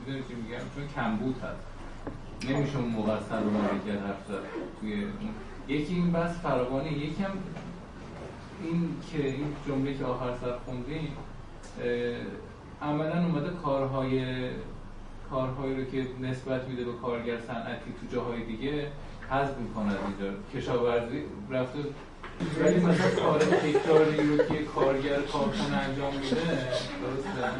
می‌دونی 0.00 0.24
چی 0.28 0.34
میگم؟ 0.34 0.64
چون 0.74 0.88
کمبود 0.94 1.36
هست. 1.42 1.66
نمیشه 2.50 2.78
اون 2.78 3.10
از 3.10 3.24
سلب 3.24 3.52
مالکیت 3.52 4.02
حرف 4.02 4.26
زد. 4.28 4.44
توی 4.80 5.06
یکی 5.68 5.94
این 5.94 6.12
بس 6.12 6.38
فراوانی 6.38 6.88
یکم 6.90 7.30
این 8.62 8.88
که 9.12 9.26
این 9.26 9.46
جمله 9.68 9.94
که 9.94 10.04
آخر 10.04 10.30
سر 10.40 10.56
خوندیم 10.64 11.12
عملا 12.82 13.24
اومده 13.24 13.50
کارهای 13.50 14.48
کارهایی 15.30 15.76
رو 15.76 15.84
که 15.84 16.06
نسبت 16.20 16.68
میده 16.68 16.84
به 16.84 16.92
کارگر 16.92 17.40
صنعتی 17.40 17.92
تو 18.00 18.16
جاهای 18.16 18.44
دیگه 18.44 18.88
حذف 19.30 19.58
می‌کنه 19.58 19.86
از 19.86 19.98
اینجا. 20.08 20.38
کشاورزی 20.54 21.22
رفته 21.50 21.78
ولی 22.60 22.76
مثلا 22.76 23.10
کار 23.22 23.38
تکراری 23.38 24.28
رو 24.28 24.36
که 24.36 24.64
کارگر 24.74 25.20
کارخونه 25.32 25.76
انجام 25.76 26.14
میده 26.14 26.36
درسته؟ 27.02 27.50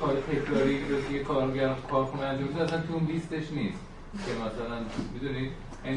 کار 0.00 0.16
تکراری 0.30 0.80
رو 0.88 0.96
که 1.12 1.24
کارگر 1.24 1.74
کارخونه 1.90 2.24
انجام 2.24 2.48
میده 2.48 2.62
اصلا 2.62 2.78
تو 2.78 2.94
اون 2.94 3.04
لیستش 3.06 3.52
نیست 3.52 3.78
که 4.26 4.32
مثلا 4.32 4.78
می‌دونید 5.12 5.50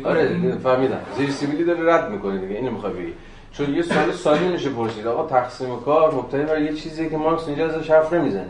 آره 0.03 0.57
فهمیدم. 0.57 1.01
زیر 1.17 1.29
سیبیلی 1.29 1.63
داره 1.63 1.93
رد 1.93 2.11
می‌کنه 2.11 2.37
دیگه 2.37 2.55
اینو 2.55 2.71
می‌خوای 2.71 2.93
بگی. 2.93 3.13
چون 3.51 3.73
یه 3.73 3.81
سوال 3.81 4.11
سالی 4.11 4.47
میشه 4.47 4.69
پرسید. 4.69 5.07
آقا 5.07 5.27
تقسیم 5.27 5.79
کار 5.79 6.15
مبتنی 6.15 6.43
بر 6.43 6.61
یه 6.61 6.73
چیزیه 6.73 7.09
که 7.09 7.17
مارکس 7.17 7.47
اینجا 7.47 7.65
ازش 7.65 7.89
حرف 7.89 8.13
نمی‌زنه. 8.13 8.49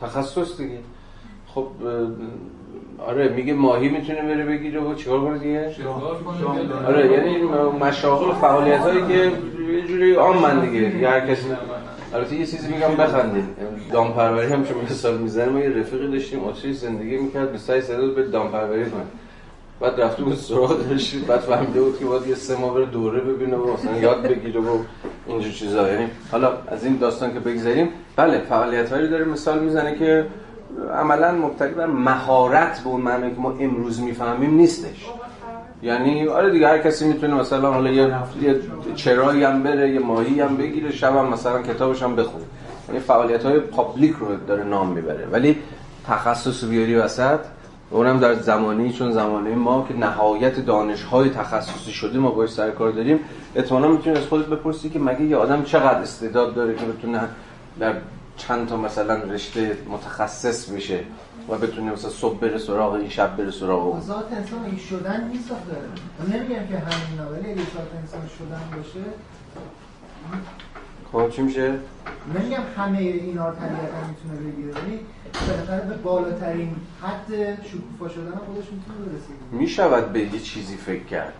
تخصص 0.00 0.56
دیگه. 0.56 0.78
خب 1.46 1.66
آره 3.06 3.28
میگه 3.28 3.54
ماهی 3.54 3.88
می‌تونه 3.88 4.22
بره 4.22 4.44
بگیره 4.44 4.80
و 4.80 4.94
چیکار 4.94 5.20
کنه 5.20 5.38
دیگه؟ 5.38 5.70
آره 6.86 7.12
یعنی 7.12 7.42
مشاغل 7.80 8.30
و 8.30 8.32
فعالیت 8.32 8.80
هایی 8.80 9.06
که 9.06 9.32
یه 9.72 9.82
جوری 9.88 10.14
عام 10.14 10.38
من 10.38 10.60
دیگه 10.60 10.88
دیگه 10.88 11.08
هر 11.08 11.20
کسی 11.20 11.46
البته 12.14 12.36
یه 12.36 12.46
چیزی 12.46 12.72
میگم 12.72 12.94
بخندید 12.94 13.44
دامپروری 13.92 14.46
هم 14.46 14.64
چون 14.64 14.76
مثال 14.90 15.18
می‌زنم 15.18 15.52
ما 15.52 15.60
یه 15.60 15.68
رفیقی 15.68 16.08
داشتیم 16.08 16.44
اتریش 16.44 16.76
زندگی 16.76 17.16
می‌کرد 17.16 17.52
28 17.52 17.86
سال 17.86 18.10
به 18.10 18.22
دامپروری 18.22 18.90
کنه 18.90 19.02
بعد 19.80 20.00
رفته 20.00 20.22
بود 20.22 20.34
سراغش 20.34 21.14
بعد 21.14 21.40
فهمیده 21.40 21.80
بود 21.80 21.98
که 21.98 22.04
باید 22.04 22.26
یه 22.26 22.34
سه 22.34 22.60
ماه 22.60 22.74
بره 22.74 22.86
دوره 22.86 23.20
ببینه 23.20 23.56
و 23.56 23.72
مثلا 23.72 23.96
یاد 23.96 24.22
بگیره 24.22 24.60
و 24.60 24.78
اینجور 25.26 25.52
چیزا. 25.52 25.88
یعنی 25.88 26.06
حالا 26.32 26.52
از 26.68 26.84
این 26.84 26.96
داستان 26.96 27.32
که 27.34 27.40
بگذاریم 27.40 27.88
بله 28.16 28.38
فعالیت 28.38 28.92
هایی 28.92 29.08
داره 29.08 29.24
مثال 29.24 29.58
می‌زنه 29.58 29.98
که 29.98 30.26
عملا 30.94 31.32
مبتنی 31.32 31.74
بر 31.74 31.86
مهارت 31.86 32.80
به 32.80 32.88
اون 32.88 33.00
معنی 33.00 33.30
که 33.30 33.40
ما 33.40 33.54
امروز 33.60 34.00
می‌فهمیم 34.00 34.54
نیستش. 34.54 35.06
یعنی 35.82 36.28
آره 36.28 36.50
دیگه 36.50 36.68
هر 36.68 36.78
کسی 36.78 37.08
می‌تونه 37.08 37.34
مثلا 37.34 37.72
حالا 37.72 37.90
یه, 37.90 38.14
یه 38.42 38.60
چرایی 38.94 39.44
هم 39.44 39.62
بره 39.62 39.90
یه 39.90 40.00
ماهی 40.00 40.40
هم 40.40 40.56
بگیره 40.56 40.92
شب 40.92 41.16
هم 41.16 41.28
مثلا 41.28 41.62
کتابش 41.62 42.02
هم 42.02 42.16
بخونه. 42.16 42.44
یعنی 42.88 43.00
فعالیت 43.00 43.44
های 43.44 43.60
پابلیک 43.60 44.14
رو 44.20 44.36
داره 44.46 44.64
نام 44.64 44.88
می‌بره. 44.88 45.26
ولی 45.32 45.58
تخصص 46.06 46.64
بیاری 46.64 46.96
وسط 46.96 47.38
اونم 47.90 48.18
در 48.18 48.34
زمانی 48.34 48.92
چون 48.92 49.12
زمانه 49.12 49.54
ما 49.54 49.86
که 49.88 49.96
نهایت 49.96 50.60
دانش 50.66 51.02
های 51.02 51.30
تخصصی 51.30 51.90
شده 51.90 52.18
ما 52.18 52.30
باش 52.30 52.50
سر 52.50 52.70
کار 52.70 52.90
داریم 52.90 53.20
احتمالاً 53.54 53.88
می‌تونی 53.88 54.18
از 54.18 54.24
خودت 54.24 54.46
بپرسی 54.46 54.90
که 54.90 54.98
مگه 54.98 55.22
یه 55.22 55.36
آدم 55.36 55.62
چقدر 55.62 55.98
استعداد 55.98 56.54
داره 56.54 56.74
که 56.74 56.84
بتونه 56.86 57.20
در 57.80 57.92
چند 58.38 58.68
تا 58.68 58.76
مثلا 58.76 59.14
رشته 59.14 59.76
متخصص 59.88 60.70
بشه 60.70 61.00
و 61.48 61.58
بتونه 61.58 61.92
مثلا 61.92 62.10
صبح 62.10 62.38
بره 62.38 62.58
سراغ 62.58 62.92
این 62.92 63.08
شب 63.08 63.36
بره 63.36 63.50
سراغ 63.50 63.86
اون. 63.86 64.00
ذات 64.00 64.32
انسان 64.32 64.64
این 64.64 64.78
شدن 64.78 65.28
نیست 65.32 65.50
من 65.50 66.26
نمیگم 66.34 66.66
که 66.66 66.78
همین 66.78 67.20
ولی 67.32 67.50
اگه 67.50 67.60
ذات 67.60 67.94
انسان 68.00 68.28
شدن 68.38 68.76
باشه. 68.76 69.04
خب 71.12 71.30
چی 71.30 71.42
میشه؟ 71.42 71.74
نمیگم 72.34 72.62
همه 72.76 72.98
اینا 72.98 73.48
رو 73.48 73.54
طبیعتا 73.54 73.96
می‌تونه 74.08 74.50
بگیره 74.50 74.72
ولی 74.72 75.00
بالاخره 75.48 75.88
به 75.88 75.96
بالاترین 75.96 76.76
حد 77.02 77.62
شکوفا 77.64 78.08
شدن 78.14 78.30
خودش 78.30 78.64
می‌تونه 78.72 78.98
برسه. 78.98 79.32
می‌شود 79.52 80.12
به 80.12 80.20
یه 80.20 80.40
چیزی 80.40 80.76
فکر 80.76 81.04
کرد. 81.04 81.32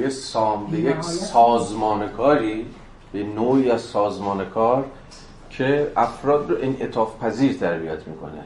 یه 0.00 0.08
سام 0.08 0.66
به 0.66 0.80
یک. 0.80 1.02
سازمان 1.02 2.08
کاری 2.08 2.66
به 3.12 3.22
نوعی 3.22 3.70
از 3.70 3.80
سازمان 3.80 4.44
کار 4.44 4.84
که 5.52 5.92
افراد 5.96 6.50
رو 6.50 6.56
انعطاف 6.60 7.24
پذیر 7.24 7.52
تربیت 7.52 8.08
می‌کنه. 8.08 8.42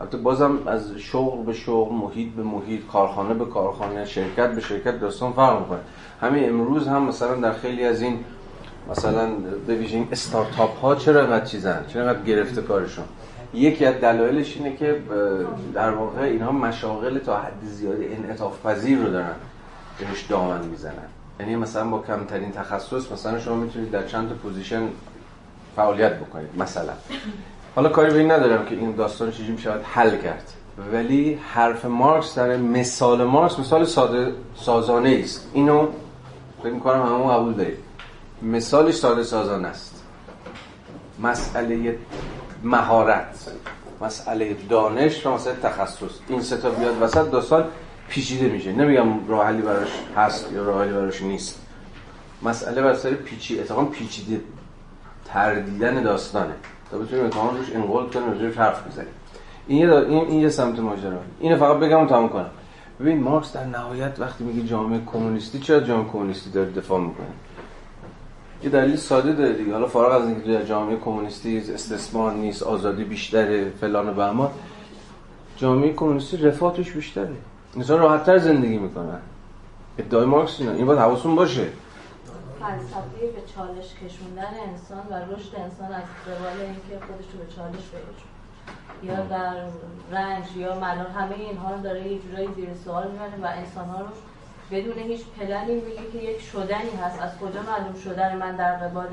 البته 0.00 0.16
بازم 0.16 0.58
از 0.66 0.92
شغل 0.96 1.44
به 1.44 1.52
شغل 1.52 1.94
محیط 1.94 2.32
به 2.32 2.42
محیط 2.42 2.86
کارخانه 2.86 3.34
به 3.34 3.44
کارخانه 3.44 4.04
شرکت 4.04 4.52
به 4.52 4.60
شرکت 4.60 5.00
داستان 5.00 5.32
فرق 5.32 5.60
می‌کنه. 5.60 5.78
همین 6.20 6.48
امروز 6.48 6.88
هم 6.88 7.02
مثلا 7.02 7.34
در 7.34 7.52
خیلی 7.52 7.84
از 7.84 8.02
این 8.02 8.24
مثلا 8.90 9.28
به 9.66 9.74
ویژه 9.74 9.96
این 9.96 10.08
استارتاپ 10.12 10.80
ها 10.80 10.94
چرا 10.94 11.20
اینقدر 11.20 11.44
چیزن 11.44 11.84
چرا 11.88 12.02
اینقدر 12.02 12.24
گرفته 12.24 12.62
کارشون. 12.62 13.04
یکی 13.54 13.84
از 13.84 13.94
دلایلش 13.94 14.56
اینه 14.56 14.76
که 14.76 15.02
در 15.74 15.90
واقع 15.90 16.22
اینها 16.22 16.52
مشاغل 16.52 17.18
تا 17.18 17.36
حد 17.36 17.64
زیادی 17.64 18.06
انعطاف 18.06 18.66
پذیر 18.66 18.98
رو 18.98 19.10
دارن 19.10 19.34
بهش 19.98 20.22
دامن 20.22 20.64
می‌زنن. 20.64 21.08
یعنی 21.40 21.56
مثلا 21.56 21.90
با 21.90 21.98
کمترین 21.98 22.52
تخصص 22.52 23.12
مثلا 23.12 23.38
شما 23.38 23.54
می‌تونید 23.54 23.90
در 23.90 24.06
چند 24.06 24.28
تا 24.28 24.34
position 24.34 24.82
فعالیت 25.78 26.12
بکنید 26.12 26.48
مثلا. 26.58 26.92
حالا 27.76 27.88
کاری 27.88 28.12
به 28.12 28.18
این 28.18 28.30
ندارم 28.30 28.66
که 28.66 28.74
این 28.74 28.92
داستان 28.92 29.30
چجوری 29.30 29.52
می‌شود 29.52 29.82
حل 29.84 30.10
کرد. 30.10 30.52
ولی 30.92 31.38
حرف 31.54 31.84
مارکس 31.84 32.38
در 32.38 32.56
مثال 32.56 33.24
مارکس 33.24 33.58
مثال 33.58 33.84
ساده 33.84 34.32
سازانه 34.54 35.20
است. 35.24 35.50
اینو 35.52 35.88
فکر 36.62 36.72
می‌کنم 36.72 37.02
همون 37.02 37.32
قبول 37.32 37.52
دارید 37.52 37.78
مثالش 38.42 38.94
ساده 38.94 39.22
سازانه 39.22 39.68
است. 39.68 40.04
مسئله 41.22 41.98
مهارت 42.62 43.52
مسئله 44.00 44.56
دانش 44.68 45.26
و 45.26 45.30
مسئله 45.30 45.56
تخصص. 45.62 46.14
این 46.28 46.42
سه 46.42 46.56
تا 46.56 46.70
بیاد 46.70 47.02
وسط 47.02 47.30
داستان 47.30 47.64
پیچیده 48.08 48.48
میشه. 48.48 48.72
نمیگم 48.72 49.28
راه 49.28 49.46
حلی 49.46 49.62
براش 49.62 49.88
هست 50.16 50.52
یا 50.52 50.62
راه 50.62 50.82
حلی 50.82 50.92
براش 50.92 51.22
نیست. 51.22 51.60
مسئله 52.42 52.82
بر 52.82 52.94
سر 52.94 53.10
پیچی 53.10 53.60
اتفاقا 53.60 53.84
پیچیده 53.84 54.40
تردیدن 55.32 56.02
داستانه. 56.02 56.54
تا 56.90 56.98
بتونیم 56.98 57.24
اتفاقا 57.24 57.56
روش 57.56 57.72
انقلب 57.74 58.10
کنیم 58.14 58.40
روش 58.40 58.56
حرف 58.56 58.86
بزنیم. 58.86 59.08
این 59.66 59.88
یه, 59.88 59.94
این, 59.94 60.40
یه 60.40 60.48
سمت 60.48 60.78
ماجرا. 60.78 61.18
اینو 61.40 61.56
فقط 61.56 61.76
بگم 61.76 62.02
و 62.02 62.06
تموم 62.06 62.28
کنم. 62.28 62.50
ببین 63.00 63.22
مارکس 63.22 63.52
در 63.52 63.64
نهایت 63.64 64.20
وقتی 64.20 64.44
میگه 64.44 64.68
جامعه 64.68 65.00
کمونیستی 65.06 65.58
چرا 65.58 65.80
جامعه 65.80 66.08
کمونیستی 66.12 66.50
داره 66.50 66.70
دفاع 66.70 67.00
می‌کنه؟ 67.00 67.26
یه 68.62 68.70
دلیل 68.70 68.96
ساده 68.96 69.32
داره 69.32 69.52
دیگه. 69.52 69.72
حالا 69.72 69.86
فارغ 69.86 70.12
از 70.12 70.28
اینکه 70.28 70.52
در 70.52 70.62
جامعه 70.62 70.96
کمونیستی 70.96 71.58
استثمار 71.58 72.32
نیست 72.32 72.62
آزادی 72.62 73.04
بیشتره 73.04 73.72
فلان 73.80 74.08
و 74.08 74.12
بهمان. 74.12 74.50
جامعه 75.56 75.92
کمونیستی 75.92 76.36
رفاه 76.36 76.76
بیشتره. 76.76 77.30
انسان 77.76 77.98
راحتتر 78.00 78.38
زندگی 78.38 78.78
می‌کنن 78.78 79.18
ادعای 79.98 80.26
مارکس 80.26 80.60
اینه. 80.60 80.72
این 80.72 80.86
باید 80.86 80.98
حواستون 80.98 81.34
باشه. 81.34 81.66
فلسفه 82.60 83.26
به 83.34 83.42
چالش 83.54 83.94
کشوندن 83.94 84.54
انسان 84.68 85.06
و 85.10 85.34
رشد 85.34 85.54
انسان 85.56 85.92
از 85.92 86.02
قبال 86.26 86.60
اینکه 86.60 87.06
خودش 87.06 87.26
رو 87.32 87.38
به 87.38 87.52
چالش 87.56 87.88
بکشه 87.88 88.28
یا 89.02 89.14
در 89.14 89.54
رنج 90.12 90.56
یا 90.56 90.74
ملال 90.74 91.06
همه 91.06 91.34
اینها 91.34 91.74
رو 91.74 91.80
داره 91.80 92.08
یه 92.08 92.18
جورایی 92.18 92.48
زیر 92.56 92.68
سوال 92.84 93.10
می‌بره 93.10 93.40
و 93.42 93.46
انسان 93.46 93.88
ها 93.88 94.00
رو 94.00 94.06
بدون 94.70 94.98
هیچ 94.98 95.24
پلنی 95.26 95.74
میگه 95.74 96.10
که 96.12 96.18
یک 96.18 96.40
شدنی 96.40 96.90
هست. 97.02 97.22
از 97.22 97.38
کجا 97.38 97.62
معلوم 97.62 97.94
شدن 98.04 98.36
من 98.36 98.56
در 98.56 98.76
قبال 98.76 99.08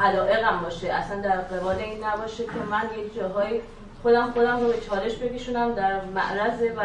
علائقم 0.00 0.60
باشه؟ 0.62 0.92
اصلا 0.92 1.20
در 1.20 1.40
قبال 1.40 1.76
این 1.76 2.04
نباشه 2.04 2.44
که 2.44 2.52
من 2.70 2.82
یک 2.98 3.14
جاهای 3.14 3.60
خودم 4.04 4.30
خودم 4.30 4.60
رو 4.60 4.66
به 4.66 4.80
چالش 4.80 5.16
بکشونم 5.16 5.74
در 5.74 6.04
معرض 6.04 6.62
و 6.76 6.82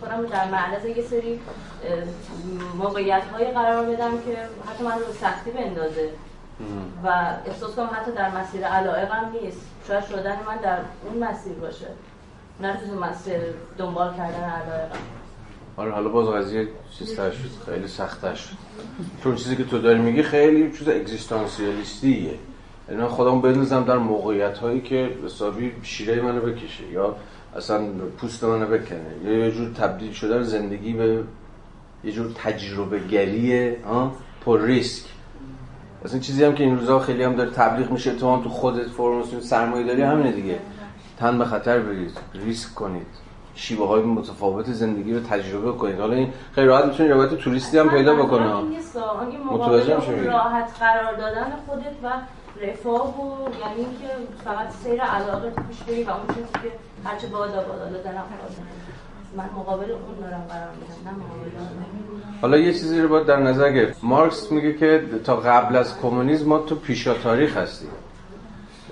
خودم 0.00 0.20
رو 0.20 0.26
در 0.26 0.50
معرض 0.50 0.84
یه 0.84 1.02
سری 1.02 1.40
موقعیت 2.78 3.22
های 3.32 3.44
قرار 3.44 3.86
بدم 3.86 4.10
که 4.10 4.36
حتی 4.66 4.84
من 4.84 4.90
رو 4.90 5.12
سختی 5.20 5.50
بندازه. 5.50 6.08
و 7.04 7.08
احساس 7.46 7.74
کنم 7.74 7.90
حتی 7.92 8.12
در 8.12 8.30
مسیر 8.30 8.64
علائقم 8.64 9.32
نیست. 9.42 9.60
شاید 9.88 10.04
شدن 10.04 10.36
من 10.46 10.56
در 10.62 10.78
اون 11.04 11.24
مسیر 11.24 11.52
باشه. 11.52 11.86
نه 12.60 12.76
تو 12.76 13.00
مسیر 13.00 13.40
دنبال 13.78 14.16
کردن 14.16 14.50
علائقم. 14.50 14.98
آره 15.76 15.90
حالا 15.90 16.08
باز 16.08 16.28
قضیه 16.28 16.68
چیز 16.98 17.12
شد. 17.14 17.72
خیلی 17.72 17.88
سخت 17.88 18.34
شد. 18.34 18.56
چون 19.22 19.36
چیزی 19.36 19.56
که 19.56 19.64
تو 19.64 19.78
داری 19.78 20.00
میگی 20.00 20.22
خیلی 20.22 20.78
چیز 20.78 20.88
اگزیستانسیالیستیه. 20.88 22.38
یعنی 22.90 23.04
خودم 23.04 23.40
بندازم 23.40 23.84
در 23.84 23.98
موقعیت 23.98 24.58
هایی 24.58 24.80
که 24.80 25.10
حسابی 25.24 25.72
شیره 25.82 26.22
منو 26.22 26.40
بکشه 26.40 26.88
یا 26.92 27.16
اصلا 27.56 27.82
پوست 28.18 28.44
منو 28.44 28.66
بکنه. 28.66 29.00
یا 29.24 29.32
یه 29.32 29.50
جور 29.50 29.70
تبدیل 29.70 30.12
شدن 30.12 30.42
زندگی 30.42 30.92
به 30.92 31.22
یه 32.04 32.12
جور 32.12 32.32
تجربه 32.34 32.98
گریه 32.98 33.76
پر 34.44 34.60
ریسک. 34.60 35.04
اصلا 36.04 36.20
چیزی 36.20 36.44
هم 36.44 36.54
که 36.54 36.64
این 36.64 36.78
روزها 36.78 36.98
خیلی 36.98 37.22
هم 37.22 37.36
داره 37.36 37.50
تبلیغ 37.50 37.90
میشه 37.90 38.14
تو 38.14 38.36
هم 38.36 38.42
تو 38.42 38.48
خودت 38.48 38.86
فرماسیون 38.86 39.40
سرمایه 39.40 39.86
داری 39.86 40.02
همینه 40.02 40.32
دیگه. 40.32 40.58
تن 41.18 41.38
به 41.38 41.44
خطر 41.44 41.78
برید 41.78 42.18
ریسک 42.34 42.74
کنید. 42.74 43.06
شیوه 43.54 43.88
های 43.88 44.02
متفاوت 44.02 44.72
زندگی 44.72 45.14
رو 45.14 45.20
تجربه 45.20 45.72
کنید. 45.72 46.00
حالا 46.00 46.14
این 46.14 46.32
خیلی 46.52 46.66
راحت 46.66 46.84
می‌تونید 46.84 47.12
روایت 47.12 47.34
توریستی 47.34 47.78
هم 47.78 47.90
پیدا 47.90 48.14
بکنه 48.14 48.54
متوجه 49.50 50.30
راحت 50.30 50.70
قرار 50.80 51.14
دادن 51.16 51.52
خودت 51.66 51.94
و 52.04 52.08
رفاه 52.62 53.20
و 53.20 53.48
یعنی 53.60 53.76
اینکه 53.76 54.08
فقط 54.44 54.70
سیر 54.84 55.02
علاقه 55.02 55.50
پیش 55.50 55.82
بری 55.82 56.02
و 56.04 56.10
اون 56.10 56.26
چیزی 56.34 56.52
که 56.52 56.72
هرچه 57.04 57.26
بادا 57.26 57.62
بادا 57.62 58.02
دارم 58.04 58.24
من 59.36 59.44
مقابل 59.56 59.90
اون 59.90 60.20
دارم 60.20 60.46
قرار 60.50 60.68
میدم 60.74 61.24
حالا 62.42 62.56
یه 62.56 62.72
چیزی 62.72 63.00
رو 63.00 63.08
باید 63.08 63.26
در 63.26 63.36
نظر 63.36 63.72
گرفت. 63.72 63.98
مارکس 64.02 64.52
میگه 64.52 64.72
که 64.72 65.02
تا 65.24 65.36
قبل 65.36 65.76
از 65.76 65.98
کمونیسم 65.98 66.48
ما 66.48 66.58
تو 66.58 66.74
پیشا 66.74 67.14
تاریخ 67.14 67.56
هستیم 67.56 67.90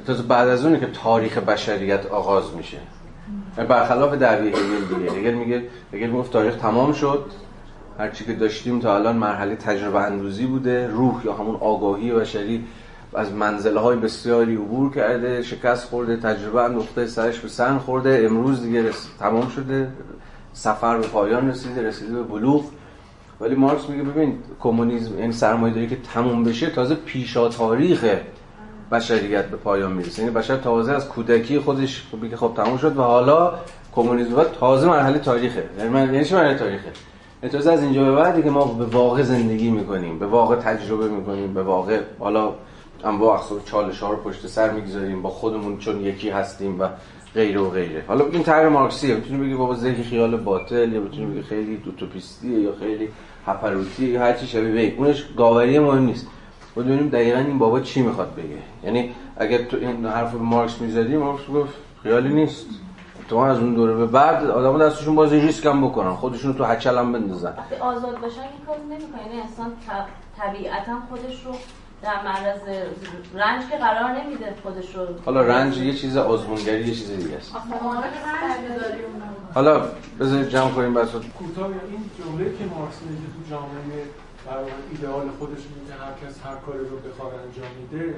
تا 0.07 0.15
بعد 0.29 0.49
از 0.49 0.65
اونه 0.65 0.81
که 0.81 0.87
تاریخ 0.87 1.39
بشریت 1.39 2.07
آغاز 2.07 2.55
میشه. 2.57 2.79
برخلاف 3.69 4.15
دعوی 4.15 4.49
هگل 4.49 4.97
دیگه 4.97 5.11
هگل 5.11 5.35
میگه 5.35 5.63
هگل 5.93 6.07
می‌گفت 6.07 6.33
تاریخ 6.33 6.57
تمام 6.57 6.93
شد 6.93 7.25
هرچی 7.99 8.25
که 8.25 8.33
داشتیم 8.33 8.81
تا 8.81 8.95
الان 8.95 9.17
مرحله 9.17 9.57
تجربه 9.57 10.01
اندوزی 10.01 10.47
بوده 10.47 10.87
روح 10.87 11.23
یا 11.25 11.33
همون 11.33 11.57
آگاهی 11.57 12.13
بشری 12.13 12.67
از 13.15 13.33
منزله 13.33 13.81
های 13.81 13.97
بسیاری 13.97 14.55
عبور 14.55 14.95
کرده 14.95 15.43
شکست 15.43 15.89
خورده 15.89 16.17
تجربه 16.17 16.63
اندوخته 16.63 17.07
سرش 17.07 17.39
به 17.39 17.49
سن 17.49 17.79
خورده. 17.79 18.23
امروز 18.25 18.63
دیگه 18.63 18.85
تمام 19.19 19.49
شده. 19.49 19.89
سفر 20.53 20.99
به 20.99 21.07
پایان 21.07 21.49
رسیده 21.49 21.83
رسیده 21.83 22.15
به 22.15 22.23
بلوغ. 22.23 22.65
ولی 23.41 23.55
مارکس 23.55 23.89
میگه 23.89 24.03
ببین 24.03 24.39
کمونیسم 24.61 25.19
یعنی 25.19 25.33
سرمایه 25.33 25.75
داری 25.75 25.89
که 25.89 25.97
تموم 26.15 26.45
بشه 26.45 26.71
تازه 26.71 26.95
پیشا 26.95 27.49
تاریخ 27.49 28.05
بشریت 28.93 29.45
به 29.45 29.57
پایان 29.57 29.93
می‌رسه. 29.93 30.23
یعنی 30.23 30.35
بشر 30.35 30.57
تازه 30.57 30.93
از 30.93 31.09
کودکی 31.09 31.59
خودش 31.59 32.07
میگه 32.23 32.37
خب 32.37 32.53
تموم 32.57 32.77
شد 32.77 32.97
و 32.97 33.03
حالا 33.03 33.55
کمونیسم 33.93 34.43
تازه 34.61 34.89
مرحله 34.89 35.19
تاریخه. 35.19 35.65
یعنی 35.79 35.91
من 35.91 36.15
یعنی 36.15 36.25
چه 36.25 36.37
مرحله 36.37 36.55
تاریخه؟ 36.55 36.89
یعنی 37.43 37.53
تازه 37.53 37.73
از 37.73 37.83
اینجا 37.83 38.05
به 38.05 38.13
بعد 38.13 38.45
که 38.45 38.51
ما 38.51 38.65
به 38.65 38.85
واقع 38.85 39.23
زندگی 39.23 39.71
می‌کنیم 39.71 40.19
به 40.19 40.27
واقع 40.27 40.57
تجربه 40.57 41.09
می‌کنیم 41.09 41.55
به 41.55 41.63
واقع 41.63 42.01
حالا 42.19 42.53
انواع 43.05 43.35
اقسام 43.35 43.61
چالش 43.65 44.01
ها 44.01 44.11
رو 44.11 44.17
پشت 44.17 44.47
سر 44.47 44.71
می‌گذاریم 44.71 45.23
با 45.23 45.31
خودمون 45.31 45.79
چون 45.79 46.01
یکی 46.01 46.31
هستیم 46.31 46.81
و 46.81 46.89
غیره 47.35 47.61
و 47.61 47.71
غیره. 47.71 48.05
حالا 48.09 48.27
این 48.27 48.43
طرح 48.43 48.69
مارکسیه 48.69 49.15
می‌تونی 49.15 49.45
بگی 49.45 49.55
بابا 49.55 49.75
ذهن 49.75 50.03
خیال 50.03 50.37
باطل 50.37 50.93
یا 50.93 51.01
می‌تونی 51.01 51.27
بگی 51.27 51.43
خیلی 51.43 51.77
دوتوپیستیه 51.77 52.61
یا 52.61 52.73
خیلی 52.81 53.09
هپروتیه 53.47 54.09
یا 54.09 54.21
هر 54.21 54.33
چی 54.33 54.47
شبیه 54.47 54.95
اونش 54.99 55.25
گاوری 55.37 55.79
مهم 55.79 56.03
نیست. 56.03 56.27
و 56.77 56.81
ببینیم 56.81 57.09
دقیقا 57.09 57.39
این 57.39 57.59
بابا 57.59 57.81
چی 57.81 58.03
می‌خواد 58.03 58.35
بگه. 58.35 58.59
یعنی 58.85 59.15
اگر 59.37 59.59
تو 59.59 59.77
این 59.77 60.07
حرف 60.07 60.35
مارکس 60.35 60.81
می‌زدی 60.81 61.17
مارکس 61.17 61.47
گفت 61.47 61.75
خیالی 62.03 62.35
نیست. 62.35 62.67
تو 63.29 63.37
از 63.37 63.59
اون 63.59 63.75
دوره 63.75 63.95
به 63.95 64.07
بعد 64.07 64.51
آدم 64.51 64.79
دستشون 64.79 65.15
بازی 65.15 65.41
ریسک 65.41 65.67
هم 65.67 65.89
بکنن. 65.89 66.15
خودشون 66.15 66.55
تو 66.55 66.65
هچل 66.65 66.99
هم 66.99 67.13
بندازن. 67.13 67.55
آزاد 67.81 68.21
باشن 68.21 68.41
این 68.41 68.67
کار 68.67 68.77
نمی‌کنه 68.91 69.23
یعنی 69.27 69.41
اصلا 69.41 69.67
طبیعتا 70.39 70.93
خودش 71.09 71.45
رو 71.45 71.53
در 72.03 72.23
معرض 72.25 72.61
رنج 73.35 73.69
که 73.71 73.77
قرار 73.77 74.11
نمیده 74.11 74.55
خودش 74.63 74.97
رو 74.97 75.07
حالا 75.25 75.41
رنج 75.43 75.77
یه 75.79 75.95
چیز 75.95 76.17
آزمونگری 76.17 76.81
یه 76.89 76.95
چیز 76.95 77.11
دیگه 77.11 77.37
است. 77.37 77.53
حالا 79.55 79.83
بذارید 80.21 80.49
جمع 80.49 80.71
کنیم 80.71 80.95
بس. 80.95 81.09
کوتاه 81.11 81.67
این 81.67 82.11
جمله 82.19 82.45
که 82.45 82.65
مارکس 82.65 83.03
میگه 83.03 83.23
تو 83.23 83.51
جامعه 83.51 84.05
ایدئال 84.91 85.29
خودش 85.39 85.59
میگه 85.59 85.95
هر 85.95 86.29
کس 86.29 86.41
هر 86.45 86.55
کاری 86.67 86.79
رو 86.79 86.97
بخواد 86.97 87.33
انجام 87.35 87.71
میده 87.81 88.15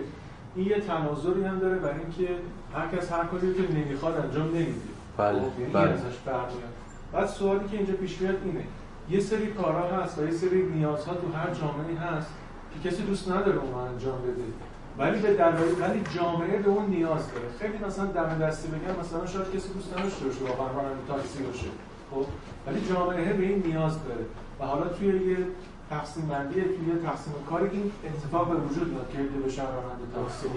این 0.56 0.66
یه 0.66 0.80
تناظری 0.80 1.44
هم 1.44 1.58
داره 1.58 1.78
برای 1.78 2.00
اینکه 2.00 2.34
هر 2.74 2.96
کس 2.96 3.12
هر 3.12 3.24
کاری 3.24 3.52
رو 3.52 3.54
که 3.54 3.72
نمی‌خواد 3.72 4.16
انجام 4.24 4.46
نمیده. 4.46 4.92
بله 5.16 5.40
خب، 5.40 5.60
یعنی 5.60 5.72
بله. 5.72 5.94
بعد 7.12 7.26
سوالی 7.26 7.68
که 7.70 7.76
اینجا 7.76 7.92
پیش 7.92 8.20
میاد 8.20 8.36
اینه 8.44 8.64
یه 9.10 9.20
سری 9.20 9.46
کارها 9.46 10.02
هست 10.02 10.18
و 10.18 10.24
یه 10.24 10.30
سری 10.30 10.62
نیازها 10.62 11.14
تو 11.14 11.32
هر 11.32 11.54
جامعه 11.54 11.98
هست 11.98 12.30
کسی 12.84 13.02
دوست 13.02 13.30
نداره 13.30 13.58
اون 13.58 13.74
انجام 13.74 14.18
بده. 14.22 14.42
ولی 14.98 15.20
به 15.20 15.34
دلایل 15.34 15.74
ولی 15.80 16.02
جامعه 16.16 16.58
به 16.58 16.70
اون 16.70 16.86
نیاز 16.86 17.22
داره. 17.32 17.48
خیلی 17.58 17.84
مثلا 17.86 18.06
دم 18.06 18.46
دستی 18.46 18.68
بگم 18.68 19.00
مثلا 19.00 19.26
شاید 19.26 19.46
کسی 19.56 19.68
دوست 19.68 19.98
نداشته 19.98 20.24
باشه 20.24 20.40
واقعا 20.44 20.66
راننده 20.76 21.02
تاکسی 21.08 21.42
باشه. 21.42 21.66
خب؟ 22.10 22.26
ولی 22.66 22.80
جامعه 22.88 23.32
به 23.32 23.42
این 23.42 23.62
نیاز 23.66 24.04
داره. 24.04 24.24
و 24.60 24.64
حالا 24.64 24.88
توی 24.88 25.06
یه 25.06 25.38
تقسیم 25.90 26.26
بندی 26.26 26.54
توی 26.54 26.86
یه 26.94 26.98
تقسیم 27.06 27.32
کاری 27.50 27.68
این 27.72 27.92
اتفاق 28.04 28.48
به 28.48 28.56
وجود 28.56 28.88
میاد 28.92 29.10
که 29.12 29.18
عده 29.18 29.38
بشن 29.46 29.62
راننده 29.62 30.06
تاکسی. 30.14 30.48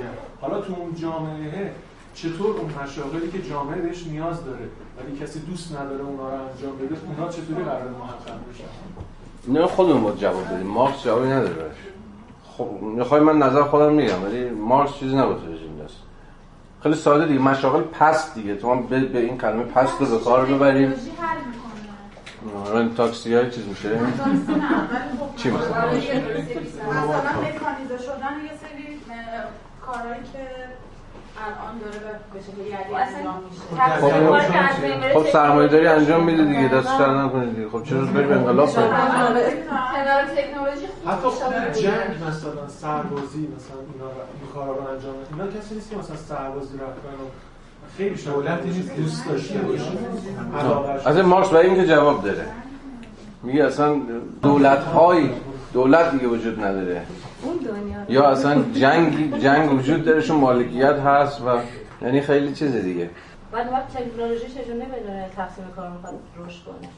حالا 0.42 0.62
تو 0.62 0.74
اون 0.74 0.96
جامعه 0.96 1.72
چطور 2.14 2.58
اون 2.58 2.72
مشاغلی 2.84 3.32
که 3.32 3.42
جامعه 3.50 3.82
بهش 3.82 4.08
نیاز 4.08 4.46
داره 4.46 4.68
ولی 4.98 5.18
کسی 5.22 5.40
دوست 5.40 5.76
نداره 5.76 6.04
اونا 6.04 6.30
رو 6.30 6.36
انجام 6.36 6.78
بده 6.78 6.96
اونا 7.08 7.32
چطوری 7.32 7.64
قرار 7.64 7.90
محقق 7.90 8.40
بشن؟ 8.50 8.64
نه 9.60 9.68
خودمون 9.68 10.04
باید 10.04 10.18
جواب 10.18 10.54
بدیم. 10.54 10.68
مارکس 10.68 11.04
جوابی 11.04 11.28
نداره 11.28 11.72
خب 12.58 12.68
می‌خوای 12.82 13.22
من 13.22 13.38
نظر 13.38 13.64
خودم 13.64 13.94
میگم 13.94 14.24
ولی 14.24 14.50
مارکس 14.50 14.94
چیزی 14.94 15.16
نگفته 15.16 15.48
این 15.48 15.84
دست 15.86 15.96
خیلی 16.84 16.96
ساده 16.96 17.26
دیگه 17.26 17.40
مشاغل 17.40 17.82
پست 17.82 18.36
دیگه 18.36 18.56
تو 18.56 18.72
هم 18.72 18.88
به 18.88 19.20
این 19.20 19.38
کلمه 19.38 19.64
پست 19.64 20.02
رو 20.02 20.18
به 20.18 20.24
کار 20.24 20.46
ببریم 20.46 20.94
تاکسی 22.98 23.36
های 23.36 23.52
چیز 23.52 23.68
میشه 23.68 23.90
چی 25.36 25.50
مثلا 25.50 25.68
مثلا 25.68 25.92
مکانیزه 27.42 27.98
شدن 27.98 28.36
یه 28.44 28.52
سری 28.62 29.00
کارهایی 29.86 30.22
که 30.34 30.40
الان 31.38 31.80
داره 31.80 32.00
به 32.34 32.40
خب 35.20 35.26
سرمایه 35.30 35.68
داری 35.68 35.88
انجام 35.88 36.24
میده 36.24 36.46
دیگه 36.46 36.68
دست 36.68 36.88
سر 36.88 37.24
نکنید 37.24 37.56
دیگه. 37.56 37.70
خب 37.70 37.84
چرا 37.84 38.02
بری 38.02 38.28
به 38.28 38.36
انقلاب 38.36 38.70
کنید 38.70 38.90
تکنولوژی 40.38 40.86
حتی 41.08 41.28
جنگ 41.82 42.24
مثلا 42.28 42.68
سربازی 42.68 43.48
مثلا 43.56 43.78
اینا 43.94 44.10
این 44.42 44.50
کارا 44.54 44.74
رو 44.74 44.88
انجام 44.88 45.16
میده 45.16 45.34
اینا 45.34 45.48
کسی 45.48 45.76
نیست 45.76 45.90
که 45.90 45.98
مثلا 45.98 46.16
سربازی 46.16 46.74
رفتن 46.74 47.16
و 47.22 47.24
خیلی 47.98 48.16
دولتی 48.16 48.70
نیست 48.70 48.96
دوست 48.96 49.28
داشته 49.28 49.60
باشه. 49.60 49.92
از 51.06 51.18
مارکس 51.18 51.50
برای 51.50 51.68
اینکه 51.68 51.88
جواب 51.88 52.24
داره. 52.24 52.46
میگه 53.44 53.64
اصلا 53.64 53.96
دولت 54.42 54.84
های 54.84 55.30
دولت 55.74 56.12
دیگه 56.12 56.28
وجود 56.28 56.64
نداره. 56.64 57.06
یا 58.10 58.24
اصلا 58.24 58.64
جنگ 58.74 59.40
جنگ 59.40 59.74
وجود 59.74 60.06
داره 60.06 60.22
چون 60.22 60.38
مالکیت 60.38 60.96
هست 61.00 61.42
و 61.42 61.46
یعنی 62.02 62.22
خیلی 62.22 62.54
چیز 62.54 62.76
دیگه. 62.76 63.10
بعد 63.52 63.68
وقت 63.74 63.94
تکنولوژی 63.94 64.48
چجوری 64.48 64.80
بدونه 64.80 65.30
تقسیم 65.36 65.66
کار 65.76 65.90
می‌خواد 65.90 66.14
رشد 66.38 66.64
کنه؟ 66.66 66.90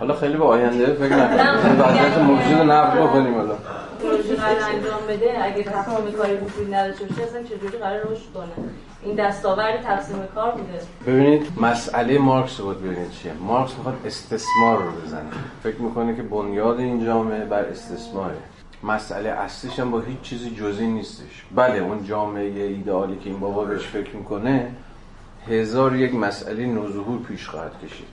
حالا 0.00 0.14
خیلی 0.14 0.36
به 0.36 0.44
آینده 0.44 0.86
فکر 0.86 1.16
نکنیم 1.16 1.80
وضعیت 1.80 2.18
موجود 2.18 2.70
نقد 2.70 3.00
بکنیم 3.00 3.34
حالا. 3.34 3.54
پروژه 4.02 4.44
انجام 4.44 5.00
بده 5.08 5.44
اگه 5.44 5.62
تقسیم 5.62 6.12
کاری 6.18 6.34
وجود 6.34 6.74
نداشته 6.74 7.04
باشه 7.04 7.22
اصلا 7.22 7.42
چجوری 7.42 7.78
قرار 7.78 8.00
رشد 8.00 8.32
کنه؟ 8.34 8.66
این 9.02 9.14
دستاورد 9.14 9.82
تقسیم 9.82 10.16
کار 10.34 10.50
بوده. 10.50 10.80
ببینید 11.06 11.46
مسئله 11.60 12.18
مارکس 12.18 12.60
رو 12.60 12.74
ببینید 12.74 13.10
چیه. 13.10 13.32
مارکس 13.32 13.72
می‌خواد 13.76 13.94
استثمار 14.04 14.78
رو 14.78 14.90
بزنه. 15.06 15.22
فکر 15.62 15.76
می‌کنه 15.76 16.16
که 16.16 16.22
بنیاد 16.22 16.78
این 16.78 17.04
جامعه 17.04 17.44
بر 17.44 17.64
استثماره. 17.64 18.36
مسئله 18.86 19.28
اصلیش 19.28 19.78
هم 19.78 19.90
با 19.90 20.00
هیچ 20.00 20.20
چیزی 20.20 20.50
جزی 20.50 20.86
نیستش. 20.86 21.44
بله 21.54 21.78
اون 21.78 22.04
جامعه 22.04 22.62
ایدئالی 22.62 23.16
که 23.16 23.30
این 23.30 23.40
بابا 23.40 23.64
بهش 23.64 23.86
فکر 23.86 24.16
می‌کنه 24.16 24.70
هزار 25.48 25.96
یک 25.96 26.14
مسئله 26.14 26.66
نوظهور 26.66 27.18
پیش 27.18 27.48
خواهد 27.48 27.72
کشید. 27.84 28.06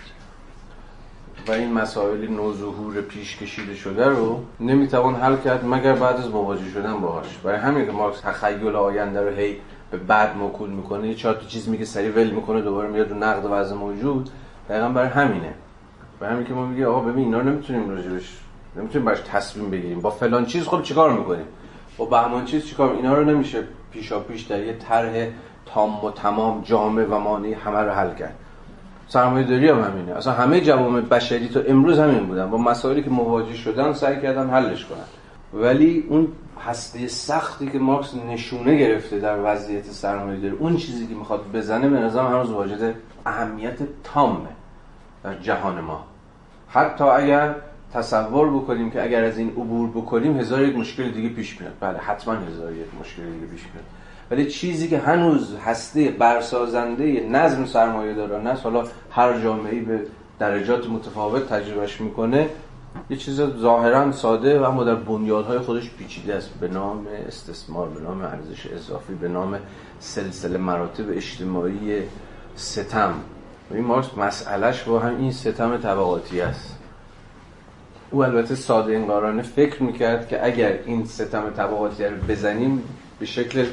و 1.48 1.52
این 1.52 1.74
مسائل 1.74 2.28
نوظهور 2.28 3.02
پیش 3.02 3.38
کشیده 3.38 3.76
شده 3.76 4.06
رو 4.06 4.44
نمی‌توان 4.60 5.16
حل 5.16 5.38
کرد 5.38 5.66
مگر 5.66 5.94
بعد 5.94 6.16
از 6.16 6.30
مواجه 6.30 6.70
شدن 6.74 7.00
باهاش. 7.00 7.38
برای 7.44 7.60
همین 7.60 7.86
که 7.86 7.92
مارکس 7.92 8.22
تخیل 8.22 8.76
آینده 8.76 9.22
رو 9.22 9.36
هی 9.36 9.58
به 9.92 9.98
بعد 9.98 10.38
موکول 10.38 10.70
می‌کنه 10.70 11.08
یه 11.08 11.16
چهار 11.16 11.42
چیز 11.48 11.70
میگه 11.70 11.86
سری 11.86 12.10
ول 12.10 12.30
می‌کنه 12.30 12.62
دوباره 12.62 12.90
میاد 12.90 13.12
رو 13.12 13.18
نقد 13.18 13.48
وضع 13.52 13.76
موجود. 13.76 14.30
دقیقا 14.70 14.90
برای 14.90 15.10
همینه. 15.10 15.54
برای 16.20 16.34
همین 16.34 16.48
که 16.48 16.54
ما 16.54 16.66
میگه 16.66 16.88
آقا 16.88 17.00
ببین 17.00 17.26
اینا 17.26 17.40
رو 17.40 17.50
نمی‌تونیم 17.50 17.90
راجبش 17.90 18.38
نمی‌تونیم 18.76 19.06
براش 19.06 19.20
تصمیم 19.20 19.70
بگیریم. 19.70 20.00
با 20.00 20.10
فلان 20.10 20.46
چیز 20.46 20.68
خب 20.68 20.82
چیکار 20.82 21.14
می‌کنیم؟ 21.14 21.46
با 21.98 22.06
بهمان 22.06 22.46
چیز 22.46 22.66
چیکار؟ 22.66 22.94
اینا 22.94 23.14
رو 23.14 23.24
نمیشه 23.24 23.64
پیشا 23.92 24.20
پیش 24.20 24.42
در 24.42 24.64
یه 24.64 24.74
طرح 24.74 25.28
تام 25.66 26.06
و 26.06 26.12
تمام 26.12 26.62
جامع 26.62 27.04
و 27.04 27.20
مانعی 27.20 27.54
همه 27.54 27.80
رو 27.80 27.92
حل 27.92 28.14
کرد. 28.14 28.36
سرمایه 29.08 29.48
داری 29.48 29.70
هم 29.70 29.82
همینه. 29.84 30.12
اصلا 30.12 30.34
همه 30.34 30.62
جوامع 30.62 31.02
بشری 31.02 31.50
تا 31.50 31.60
امروز 31.60 32.00
همین 32.00 32.26
بودن. 32.26 32.50
با 32.50 32.58
مسائلی 32.58 33.04
که 33.04 33.10
مواجه 33.10 33.54
شدن 33.54 33.94
سعی 33.94 34.22
کردن 34.22 34.50
حلش 34.50 34.86
کنن. 34.86 35.62
ولی 35.64 36.06
اون 36.10 36.28
هسته 36.68 37.08
سختی 37.08 37.70
که 37.70 37.80
مارکس 37.80 38.16
نشونه 38.16 38.78
گرفته 38.78 39.20
در 39.20 39.38
وضعیت 39.44 39.86
سرمایه 39.86 40.40
داری 40.40 40.56
اون 40.56 40.78
چیزی 40.78 41.08
که 41.08 41.16
می‌خواد 41.16 41.52
بزنه 41.54 41.90
به 41.90 42.00
نظرم 42.00 42.28
هنوز 42.28 42.52
واجد 42.52 42.96
اهمیت 43.26 43.78
تامه 44.04 44.50
در 45.24 45.36
جهان 45.36 45.82
ما. 45.82 46.04
حتی 46.70 47.04
اگر 47.04 47.56
تصور 47.94 48.50
بکنیم 48.50 48.92
که 48.92 49.04
اگر 49.04 49.24
از 49.24 49.38
این 49.38 49.50
عبور 49.50 49.90
بکنیم 49.90 50.40
هزار 50.40 50.62
یک 50.62 50.76
مشکل 50.76 51.12
دیگه 51.12 51.30
پیش 51.30 51.62
میاد. 51.62 51.74
بله 51.80 51.98
حتما 51.98 52.34
هزار 52.34 52.72
یک 52.72 52.86
مشکل 53.00 53.24
دیگه 53.24 53.46
پیش 53.46 53.62
میاد. 53.62 53.86
ولی 54.32 54.46
چیزی 54.46 54.88
که 54.88 54.98
هنوز 54.98 55.56
هسته 55.56 56.12
برسازنده 56.12 57.28
نظم 57.30 57.66
سرمایه 57.66 58.14
داران 58.14 58.48
است 58.48 58.64
حالا 58.64 58.84
هر 59.12 59.40
جامعه 59.40 59.80
به 59.80 60.00
درجات 60.40 60.90
متفاوت 60.90 61.50
تجربهش 61.50 62.02
می‌کنه 62.02 62.50
یه 63.10 63.18
چیز 63.18 63.42
ظاهرا 63.42 64.12
ساده 64.12 64.60
و 64.60 64.64
اما 64.64 64.84
در 64.84 64.96
بنیادهای 64.96 65.60
خودش 65.60 65.90
پیچیده 65.90 66.36
است. 66.36 66.50
به 66.60 66.68
نام 66.68 67.08
استثمار 67.28 67.90
به 67.90 68.02
نام 68.02 68.22
ارزش 68.22 68.68
اضافی 68.68 69.14
به 69.14 69.28
نام 69.28 69.60
سلسله 70.00 70.58
مراتب 70.58 71.10
اجتماعی 71.10 72.02
ستم. 72.56 73.14
این 73.72 73.84
مارکس 73.84 74.18
مسئلهش 74.18 74.84
با 74.84 75.00
هم 75.00 75.18
این 75.18 75.32
ستم 75.32 75.78
طبقاتی 75.78 76.42
است. 76.42 76.81
او 78.12 78.24
البته 78.24 78.56
ساده 78.56 78.96
انگارانه 78.96 79.42
فکر 79.42 79.84
می‌کرد 79.84 80.28
که 80.28 80.46
اگر 80.46 80.74
این 80.86 81.06
ستم 81.06 81.50
طبقاتی 81.58 82.04
رو 82.04 82.18
بزنیم 82.30 82.84
به 83.20 83.26
شکل 83.26 83.66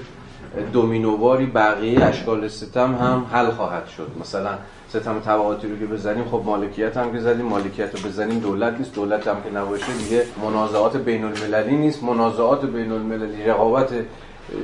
دومینوواری 0.73 1.47
بقیه 1.47 2.05
اشکال 2.05 2.49
ستم 2.49 2.95
هم 2.95 3.27
حل 3.33 3.51
خواهد 3.51 3.87
شد. 3.87 4.11
مثلا 4.21 4.51
ستم 4.89 5.21
طبقاتی 5.21 5.69
رو 5.69 5.79
که 5.79 5.87
بزنیم 5.87 6.25
خب 6.25 6.43
مالکیت 6.45 6.97
هم 6.97 7.13
که 7.13 7.19
زدیم 7.21 7.47
مالکیت 7.47 7.95
رو 7.95 8.09
بزنیم 8.09 8.39
دولت 8.39 8.79
نیست 8.79 8.95
دولت 8.95 9.29
هم 9.29 9.37
که 9.43 9.51
نباشه 9.59 9.93
دیگه 9.93 10.25
منازعات 10.45 10.97
بین 10.97 11.25
المللی 11.25 11.77
نیست 11.77 12.03
منازعات 12.03 12.65
بین 12.65 12.93
المللی 12.93 13.45
رقابت 13.45 13.93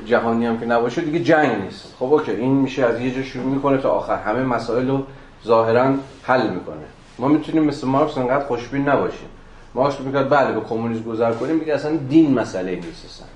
جهانی 0.06 0.46
هم 0.46 0.58
که 0.58 0.66
نباشه 0.66 1.00
دیگه 1.00 1.18
جنگ 1.18 1.62
نیست. 1.62 1.94
خب 1.98 2.12
اوکی 2.12 2.32
این 2.32 2.52
میشه 2.52 2.84
از 2.84 3.00
یه 3.00 3.14
جا 3.14 3.22
شروع 3.22 3.46
می‌کنه 3.46 3.78
تا 3.78 3.90
آخر. 3.90 4.16
همه 4.16 4.42
مسائل 4.42 4.88
رو 4.88 5.02
ظاهرا 5.46 5.94
حل 6.22 6.50
می‌کنه. 6.50 6.84
ما 7.18 7.28
می‌تونیم 7.28 7.64
مثل 7.64 7.86
مارکس 7.86 8.18
انقدر 8.18 8.44
خوشبین 8.44 8.88
نباشیم. 8.88 9.28
مارکس 9.74 10.00
میگه 10.00 10.22
بله 10.22 10.52
به 10.52 10.60
کمونیسم 10.60 11.02
گذر 11.02 11.32
کنیم 11.32 11.56
میگه 11.56 11.74
اصلا 11.74 11.96
دین 11.96 12.34
مسئله 12.34 12.74
نیست 12.74 13.04
اصلا. 13.04 13.26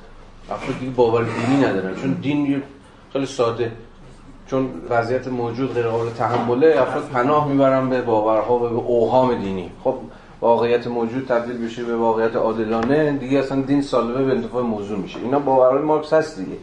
افراد 0.57 0.79
دیگه 0.79 0.93
باور 0.93 1.25
دینی 1.25 1.65
ندارن 1.65 1.95
چون 1.95 2.13
دین 2.13 2.63
خیلی 3.13 3.27
ساده. 3.27 3.73
چون 4.47 4.69
وضعیت 4.91 5.29
موجود 5.29 5.75
غیر 5.75 5.87
قابل 5.87 6.11
تحمله 6.11 6.75
افراد 6.83 7.05
پناه 7.05 7.49
می‌برن 7.49 7.89
به 7.89 8.03
باورها 8.03 8.57
و 8.57 8.59
به 8.59 8.77
اوهام 8.77 9.35
دینی. 9.35 9.71
خب 9.85 9.95
واقعیت 10.41 10.87
موجود 10.87 11.27
تبدیل 11.27 11.67
بشه 11.67 11.85
به 11.85 11.97
واقعیت 11.97 12.37
عادلانه 12.37 13.13
دیگه 13.13 13.39
اصلا 13.39 13.61
دین 13.61 13.83
سالبه 13.83 14.25
به 14.25 14.33
انتفاع 14.33 14.63
موضوع 14.63 14.99
میشه. 14.99 15.19
اینا 15.19 15.39
باورهای 15.39 15.83
مارکس 15.83 16.13
هست 16.13 16.39
دیگه. 16.39 16.57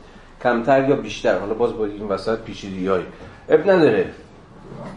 کمتر 0.43 0.89
یا 0.89 0.95
بیشتر. 0.95 1.39
حالا 1.39 1.53
باز 1.53 1.73
با 1.73 1.85
این 1.85 2.07
وسط 2.07 2.39
پیچیدگی‌های 2.39 3.01
اب 3.49 3.69
نداره. 3.69 4.09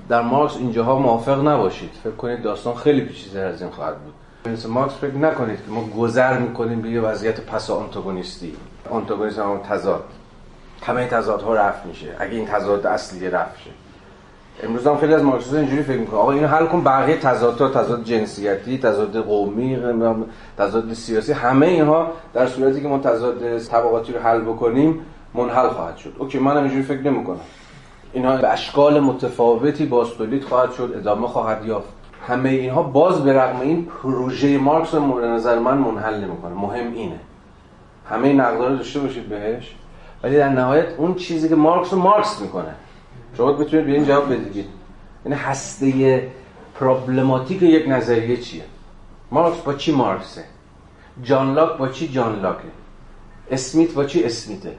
در 0.09 0.22
مارکس 0.22 0.56
اینجاها 0.56 0.98
موافق 0.98 1.48
نباشید. 1.48 1.90
فکر 2.05 2.14
کنید 2.14 2.42
داستان 2.42 2.74
خیلی 2.74 3.00
پیچیده 3.00 3.40
از 3.40 3.62
این 3.62 3.70
خواهد 3.70 3.98
بود. 3.98 4.14
مثل 4.47 4.69
مارکس 4.69 4.94
فکر 4.94 5.15
نکنید 5.15 5.56
که 5.56 5.70
ما 5.70 5.85
گذر 5.85 6.39
می‌کنیم 6.39 6.81
به 6.81 6.90
یه 6.90 7.01
وضعیت 7.01 7.40
پس 7.40 7.70
آنتاگونیستی. 7.70 8.56
آنتاگونیسم 8.90 9.43
هم 9.43 9.59
تضاد. 9.59 10.05
همه 10.82 11.06
تضادها 11.06 11.55
رفت 11.55 11.86
میشه. 11.86 12.16
اگه 12.19 12.35
این 12.35 12.47
تضاد 12.47 12.86
اصلی 12.86 13.31
رفت 13.31 13.60
شه. 13.65 13.70
امروز 14.62 14.86
هم 14.86 14.97
خیلی 14.97 15.15
از 15.15 15.23
مارکسیست‌ها 15.23 15.60
اینجوری 15.60 15.82
فکر 15.82 15.98
می‌کنه. 15.98 16.20
آقا 16.20 16.32
اینو 16.32 16.47
حل 16.47 16.66
کن 16.66 16.85
بقیه 16.85 17.16
تضادها 17.16 17.69
تضاد 17.69 18.05
جنسیتی 18.05 18.78
تضاد 18.78 19.16
قومی 19.16 19.78
تضاد 20.59 20.93
سیاسی 20.93 21.32
همه 21.32 21.66
اینها 21.66 22.12
در 22.35 22.47
صورتی 22.47 22.82
که 22.82 22.89
ما 22.89 22.98
تضاد 22.98 23.59
طبقاتی 23.59 24.12
رو 24.12 24.20
حل 24.20 24.40
بکنیم 24.40 25.01
منحل 25.35 25.69
خواهد 25.69 25.97
شد. 25.97 26.12
اوکی 26.19 26.39
منم 26.39 26.62
اینجوری 26.62 26.82
فکر 26.82 27.02
نمی‌کنم. 27.02 27.40
اینها 28.12 28.36
به 28.36 28.48
اشکال 28.48 29.01
متفاوتی 29.01 29.86
باستولید 29.86 30.44
خواهد 30.44 30.73
شد 30.73 30.93
ادامه 30.97 31.28
خواهد 31.28 31.66
یافت. 31.66 31.97
همه 32.26 32.48
اینها 32.48 32.82
باز 32.82 33.24
به 33.24 33.32
رغم 33.32 33.60
این 33.60 33.84
پروژه 33.84 34.58
مارکس 34.58 34.94
رو 34.94 35.00
مورد 35.00 35.24
نظر 35.24 35.58
من 35.58 35.78
منحل 35.78 36.24
نمی‌کنه. 36.24 36.54
مهم 36.54 36.92
اینه. 36.92 37.20
همه 38.08 38.32
نقدار 38.32 38.76
داشته 38.76 39.00
باشید 39.00 39.28
بهش. 39.28 39.74
ولی 40.22 40.36
در 40.36 40.48
نهایت 40.48 40.86
اون 40.96 41.14
چیزی 41.14 41.48
که 41.48 41.54
مارکس 41.54 41.92
رو 41.92 41.98
مارکس 41.98 42.40
می‌کنه. 42.40 42.74
شما 43.36 43.52
بتونید 43.52 43.86
به 43.86 43.92
این 43.92 44.04
جواب 44.04 44.32
بدید 44.32 44.66
یعنی 45.24 45.38
هسته 45.38 46.28
پرابلماتیک 46.80 47.62
یک 47.62 47.88
نظریه 47.88 48.36
چیه؟ 48.36 48.62
مارکس 49.30 49.58
با 49.58 49.74
چی 49.74 49.92
مارکسه؟ 49.92 50.44
جان 51.22 51.54
لاک 51.54 51.78
با 51.78 51.88
چی 51.88 52.08
جان 52.08 52.40
لاکه؟ 52.40 52.68
اسمیت 53.50 53.94
با 53.94 54.04
چی 54.04 54.24
اسمیته؟ 54.24 54.72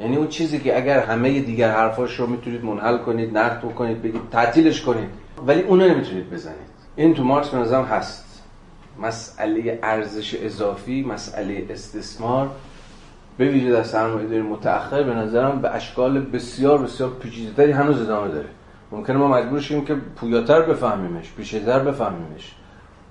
یعنی 0.00 0.16
اون 0.16 0.28
چیزی 0.28 0.58
که 0.58 0.76
اگر 0.76 1.00
همه 1.00 1.40
دیگر 1.40 1.70
حرفاش 1.70 2.20
رو 2.20 2.26
می‌تونید 2.26 2.64
منحل 2.64 2.98
کنید 2.98 3.38
نقد 3.38 3.58
بکنید 3.58 4.02
بگید 4.02 4.20
تعطیلش 4.30 4.82
کنید. 4.82 5.08
ولی 5.46 5.62
اونو 5.62 5.88
نمی‌تونید 5.88 6.30
بزنید. 6.30 6.70
این 6.96 7.14
تو 7.14 7.24
مارکس 7.24 7.48
به 7.48 7.58
هست. 7.84 8.42
مسئله 9.02 9.78
ارزش 9.82 10.34
اضافی 10.34 11.02
مسئله 11.02 11.66
استثمار. 11.70 12.50
به 13.38 13.48
ویژه 13.48 13.72
در 13.72 13.82
سرمایه 13.82 14.26
داری 14.26 14.42
متأخر 14.42 15.02
به 15.02 15.14
نظرم 15.14 15.60
به 15.60 15.74
اشکال 15.74 16.20
بسیار 16.20 16.78
بسیار 16.78 17.10
پیچیده‌تری 17.10 17.72
هنوز 17.72 18.00
ادامه 18.00 18.28
داره. 18.28 18.48
ممکنه 18.92 19.16
ما 19.16 19.28
مجبور 19.28 19.60
شیم 19.60 19.84
که 19.84 19.94
پویاتر 19.94 20.62
بفهمیمش 20.62 21.32
پیشتر 21.36 21.78
بفهمیمش. 21.78 22.54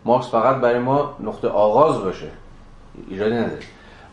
مارکس 0.06 0.30
فقط 0.30 0.56
برای 0.56 0.80
ما 0.80 1.16
نقطه 1.20 1.48
آغاز 1.48 2.02
باشه. 2.04 2.28
ایرادی 3.10 3.36
نداره. 3.36 3.60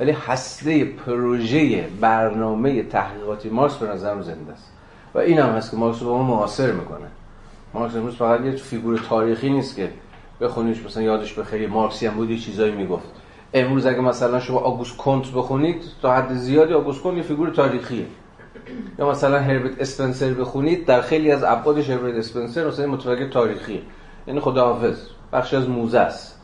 ولی 0.01 0.13
هسته 0.13 0.85
پروژه 0.85 1.89
برنامه 2.01 2.83
تحقیقاتی 2.83 3.49
مارکس 3.49 3.77
به 3.77 3.87
نظرم 3.87 4.23
زنده 4.23 4.53
است. 4.53 4.73
و 5.15 5.19
این 5.19 5.39
هم 5.39 5.49
هست 5.49 5.71
که 5.71 5.77
مارکس 5.77 6.03
رو 6.03 6.09
با 6.09 6.19
ما 6.19 6.37
معاصر 6.37 6.73
می‌کنه. 6.73 7.07
مارکس 7.75 7.97
امروز 7.97 8.15
فقط 8.15 8.45
یه 8.45 8.51
فیگور 8.51 8.99
تاریخی 8.99 9.51
نیست 9.51 9.77
که 9.77 9.91
بخونیش 10.41 10.85
مثلا 10.87 11.03
یادش 11.03 11.35
بخیر 11.35 11.69
مارکسی 11.69 12.07
هم 12.07 12.15
بود 12.15 12.31
یه 12.31 12.39
چیزایی 12.39 12.73
می‌گفت. 12.73 13.09
امروز 13.55 13.87
اگه 13.87 14.01
مثلا 14.01 14.41
شما 14.41 14.59
آگوست 14.59 14.97
کنت 14.97 15.33
بخونید 15.33 15.83
تا 16.03 16.13
حد 16.13 16.35
زیادی 16.35 16.75
آگوست 16.75 17.03
کنت 17.03 17.17
یه 17.17 17.23
فیگور 17.23 17.51
تاریخیه. 17.51 18.07
یا 18.99 19.11
مثلا 19.11 19.39
هربرت 19.39 19.81
اسپنسر 19.81 20.35
بخونید 20.35 20.87
در 20.87 21.01
خیلی 21.01 21.31
از 21.31 21.45
ابعادش 21.45 21.91
هربرت 21.91 22.15
اسپنسر 22.15 22.67
مثلا 22.67 22.87
متفکر 22.87 23.29
تاریخیه. 23.29 23.81
یعنی 24.27 24.41
خداحافظ. 24.41 24.99
بخش 25.33 25.55
از 25.55 25.69
موزه 25.69 25.99
است. 25.99 26.41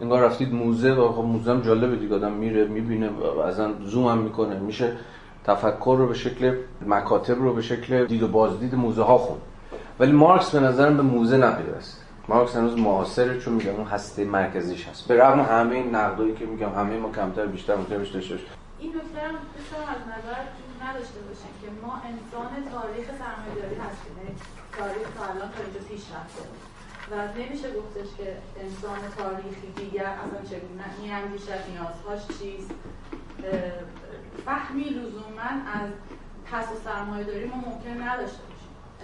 انگار 0.00 0.22
رفتید 0.22 0.54
موزه 0.54 0.92
و 0.92 1.12
خب 1.12 1.22
موزه 1.22 1.50
هم 1.50 1.60
جالبه 1.60 1.96
دیگه 1.96 2.14
آدم 2.14 2.32
میره 2.32 2.64
می‌بینه 2.64 3.08
و 3.08 3.40
اصلا 3.40 3.72
زوم 3.84 4.06
هم 4.06 4.18
می‌کنه. 4.18 4.58
میشه 4.58 4.92
تفکر 5.44 5.96
رو 5.98 6.06
به 6.06 6.14
شکل 6.14 6.54
مکاتب 6.86 7.42
رو 7.42 7.54
به 7.54 7.62
شکل 7.62 8.04
دید 8.04 8.22
و 8.22 8.28
بازدید 8.28 8.74
موزه 8.74 9.02
ها 9.02 9.18
خون. 9.18 9.38
ولی 10.02 10.12
مارکس 10.12 10.50
به 10.50 10.60
نظرم 10.60 10.96
به 10.96 11.02
موزه 11.02 11.36
نپیوسته 11.36 12.02
مارکس 12.28 12.56
هنوز 12.56 12.78
معاصره 12.78 13.40
چون 13.40 13.54
میگم 13.54 13.74
اون 13.74 13.86
هسته 13.86 14.24
مرکزیش 14.24 14.88
هست. 14.88 15.08
به 15.08 15.22
رغم 15.22 15.40
همه 15.40 15.74
این 15.74 15.94
نقدایی 15.94 16.34
که 16.34 16.46
میگم 16.46 16.72
همه 16.74 16.96
ما 16.96 17.12
کمتر 17.12 17.46
بیشتر 17.46 17.76
بهش 17.76 18.08
داشته 18.08 18.34
این 18.78 18.90
نکته 18.96 19.20
هم 19.28 19.34
از 19.94 20.02
نظر 20.14 20.40
نداشته 20.84 21.20
باشیم 21.20 21.52
که 21.62 21.68
ما 21.86 21.92
انسان 22.10 22.52
تاریخ 22.72 23.06
سرمایه‌داری 23.22 23.76
هستیم. 23.86 24.14
یعنی 24.18 24.34
تاریخ 24.78 25.08
تا 25.16 25.24
الان 25.24 25.48
تا 25.54 25.58
اینجا 25.64 25.80
پیش 25.88 26.02
رفته. 26.16 26.44
و 27.10 27.14
نمیشه 27.40 27.68
گفتش 27.80 28.08
که 28.18 28.36
انسان 28.64 29.00
تاریخی 29.18 29.68
دیگر 29.76 30.04
اصلا 30.24 30.40
چگونه 30.50 30.86
میاندیشد 31.02 31.62
نیازهاش 31.70 32.22
چیست؟ 32.38 32.70
فهمی 34.46 34.84
لزوما 34.84 35.50
از 35.78 35.90
پس 36.52 36.66
سرمایه 36.84 37.24
داری 37.24 37.44
ما 37.44 37.56
ممکن 37.56 38.02
نداشته 38.02 38.51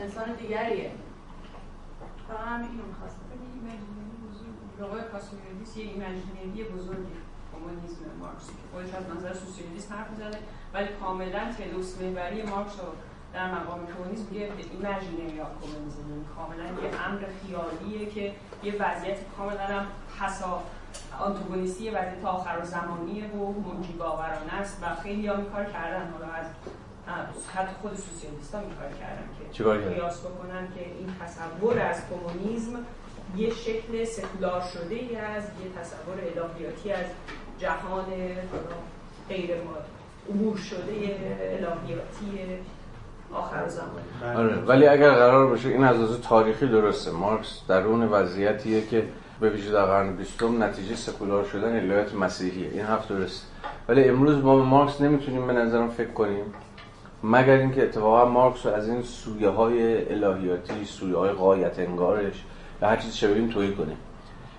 انسان 0.02 0.32
دیگریه. 0.32 0.90
فقط 2.28 2.38
همین 2.38 2.70
اینو 2.70 2.82
می‌خواستم. 2.86 3.22
آقای 4.84 5.02
کاسمیلیس 5.12 5.76
یه 5.76 5.84
ایمنجینری 5.84 6.64
بزرگی. 6.64 7.16
کمونیسم 7.52 8.04
مارکس 8.20 8.46
که 8.46 8.52
خودش 8.72 8.94
از 8.94 9.16
نظر 9.16 9.34
سوسیالیست 9.34 9.92
حرف 9.92 10.14
زده 10.14 10.38
ولی 10.74 10.88
کاملا 11.00 11.52
تلوس 11.58 12.00
محوری 12.00 12.42
مارکس 12.42 12.80
رو 12.80 12.86
در 13.32 13.54
مقام 13.54 13.86
کمونیسم 13.86 14.26
این 14.30 14.82
مرجی 14.82 15.10
نمیاد 15.22 15.52
کمونیسم 15.62 16.10
یعنی 16.10 16.24
کاملا 16.36 16.64
یه 16.64 17.06
امر 17.06 17.24
خیالیه 17.40 18.10
که 18.10 18.34
یه 18.62 18.74
وضعیت 18.74 19.18
کاملا 19.36 19.66
هم 19.66 19.86
حسا 20.20 20.62
آنتوگونیستی 21.20 21.90
وضعیت 21.90 22.24
آخر 22.24 22.58
و 22.62 22.64
زمانیه 22.64 23.30
و 23.30 23.52
منجی 23.52 23.92
باورانه 23.92 24.52
است 24.52 24.82
و 24.82 24.94
خیلی 25.02 25.26
هم 25.28 25.44
کار 25.44 25.64
کردن. 25.64 26.12
حالا 26.12 26.32
از 26.32 26.46
حتی 27.54 27.72
خود 27.82 27.94
سوسیالیست 27.94 28.54
ها 28.54 28.60
کار 28.60 28.90
کردن 29.00 29.28
که 29.52 29.88
قیاس 29.88 30.20
بکنن 30.20 30.68
که 30.74 30.80
این 30.80 31.14
تصور 31.20 31.78
از 31.78 32.02
کمونیسم 32.10 32.72
یه 33.36 33.50
شکل 33.50 34.04
سکولار 34.04 34.62
شده 34.72 34.94
ای 34.94 35.16
از 35.16 35.42
یه 35.42 35.70
تصور 35.80 36.14
الهیاتی 36.20 36.92
از 36.92 37.06
جهان 37.58 38.04
غیر 39.28 39.50
امور 40.30 40.56
شده 40.56 41.16
الهیاتی 41.40 42.58
آخر 43.32 43.68
زمان. 43.68 44.36
آره 44.36 44.56
ولی 44.56 44.86
اگر 44.86 45.10
قرار 45.10 45.46
باشه 45.46 45.68
این 45.68 45.84
از 45.84 46.20
تاریخی 46.20 46.66
درسته. 46.66 47.10
مارکس 47.10 47.60
درون 47.68 48.02
وضعیتیه 48.02 48.86
که 48.86 49.04
به 49.40 49.50
ویژه 49.50 49.72
در 49.72 49.84
قرن 49.84 50.16
بیستم 50.16 50.62
نتیجه 50.62 50.96
سکولار 50.96 51.44
شدن 51.44 51.76
الهیات 51.76 52.14
مسیحیه. 52.14 52.68
این 52.68 52.80
حرف 52.80 53.08
درست 53.08 53.46
ولی 53.88 54.04
امروز 54.04 54.44
ما 54.44 54.56
به 54.56 54.62
مارکس 54.62 55.00
نمی‌تونیم 55.00 55.46
به 55.46 55.52
نظرم 55.52 55.90
فکر 55.90 56.10
کنیم. 56.10 56.44
مگر 57.22 57.52
اینکه 57.52 57.82
اتفاقا 57.82 58.24
مارکس 58.24 58.66
از 58.66 58.88
این 58.88 59.02
سویه 59.02 59.48
های 59.48 60.08
الهیاتی 60.12 60.84
سویه 60.84 61.16
های 61.16 61.30
قایت 61.30 61.78
انگارش 61.78 62.44
به 62.80 62.86
هر 62.86 62.96
چیز 62.96 63.14
شبیه 63.14 63.48
تویی 63.48 63.72
کنیم 63.72 63.96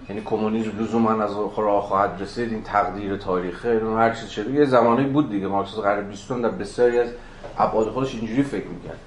یعنی 0.09 0.21
کمونیسم 0.25 0.71
لزوما 0.79 1.23
از 1.23 1.33
آخر 1.33 1.79
خواهد 1.79 2.21
رسید 2.21 2.51
این 2.51 2.63
تقدیر 2.63 3.17
تاریخه 3.17 3.69
اون 3.69 3.97
هر 3.97 4.13
چیز 4.13 4.29
شده 4.29 4.51
یه 4.51 4.65
زمانی 4.65 5.03
بود 5.03 5.29
دیگه 5.29 5.47
مارکس 5.47 5.75
قرن 5.75 6.09
20 6.09 6.31
در 6.31 6.49
بسیاری 6.49 6.99
از 6.99 7.09
ابعاد 7.57 7.89
خودش 7.89 8.15
اینجوری 8.15 8.43
فکر 8.43 8.67
می‌کرد. 8.67 8.99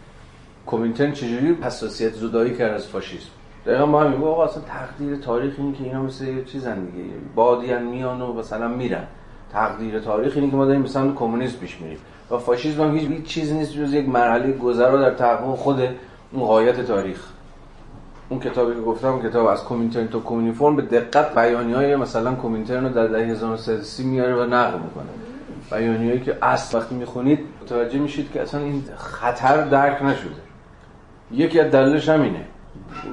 کومینترن 0.66 1.12
چجوری 1.12 1.58
حساسیت 1.62 2.12
زدایی 2.12 2.54
کرد 2.56 2.72
از 2.72 2.86
فاشیسم؟ 2.86 3.30
دقیقا 3.66 3.86
ما 3.86 4.02
هم 4.02 4.24
آقا 4.24 4.44
اصلا 4.44 4.62
تقدیر 4.62 5.16
تاریخ 5.16 5.54
اینه 5.58 5.78
که 5.78 5.84
اینا 5.84 6.02
مثل 6.02 6.28
یه 6.28 6.44
چیزن 6.44 6.84
دیگه 6.84 7.08
بادی 7.34 7.74
میان 7.74 8.20
و 8.20 8.32
مثلا 8.32 8.68
میرن. 8.68 9.06
تقدیر 9.52 10.00
تاریخ 10.00 10.32
اینه 10.36 10.50
که 10.50 10.56
ما 10.56 10.64
داریم 10.64 10.86
سمت 10.86 11.14
کمونیسم 11.14 11.58
پیش 11.58 11.80
میریم. 11.80 11.98
و 12.32 12.38
فاشیسم 12.38 12.82
هم 12.82 12.96
هیچ 12.96 13.22
چیزی 13.24 13.54
نیست 13.54 13.72
جز 13.72 13.94
یک 13.94 14.08
مرحله 14.08 14.52
گذرا 14.52 15.00
در 15.00 15.14
تحقق 15.14 15.54
خود 15.54 15.80
اون 16.32 16.46
غایت 16.46 16.80
تاریخ. 16.80 17.26
اون 18.28 18.40
کتابی 18.40 18.74
که 18.74 18.80
گفتم 18.80 19.22
کتاب 19.22 19.46
از 19.46 19.64
کومینترن 19.64 20.08
تا 20.08 20.18
کومینیفورم 20.18 20.76
به 20.76 20.82
دقت 20.82 21.34
بیانی 21.34 21.72
های 21.72 21.96
مثلا 21.96 22.34
کومینترن 22.34 22.84
رو 22.84 22.90
در 22.90 23.06
دهه 23.06 23.20
1930 23.20 24.04
میاره 24.04 24.34
و 24.34 24.46
نقل 24.46 24.78
می‌کنه. 24.78 25.04
بیانیهایی 25.70 26.20
که 26.20 26.38
اصل 26.42 26.78
وقتی 26.78 26.94
می‌خونید 26.94 27.38
متوجه 27.62 27.98
میشید 27.98 28.32
که 28.32 28.42
اصلا 28.42 28.60
این 28.60 28.84
خطر 28.96 29.64
درک 29.64 30.02
نشده. 30.02 30.40
یکی 31.30 31.60
از 31.60 31.72
دلیلش 31.72 32.08
همینه. 32.08 32.44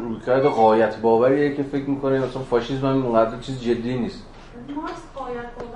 رویکرد 0.04 0.44
قایت 0.44 0.98
باوریه 0.98 1.56
که 1.56 1.64
فکر 1.64 1.90
می‌کنه 1.90 2.20
مثلا 2.20 2.42
فاشیسم 2.42 2.88
هم 2.88 3.06
اونقدر 3.06 3.40
چیز 3.40 3.62
جدی 3.62 3.98
نیست. 3.98 4.24
قایت 5.16 5.69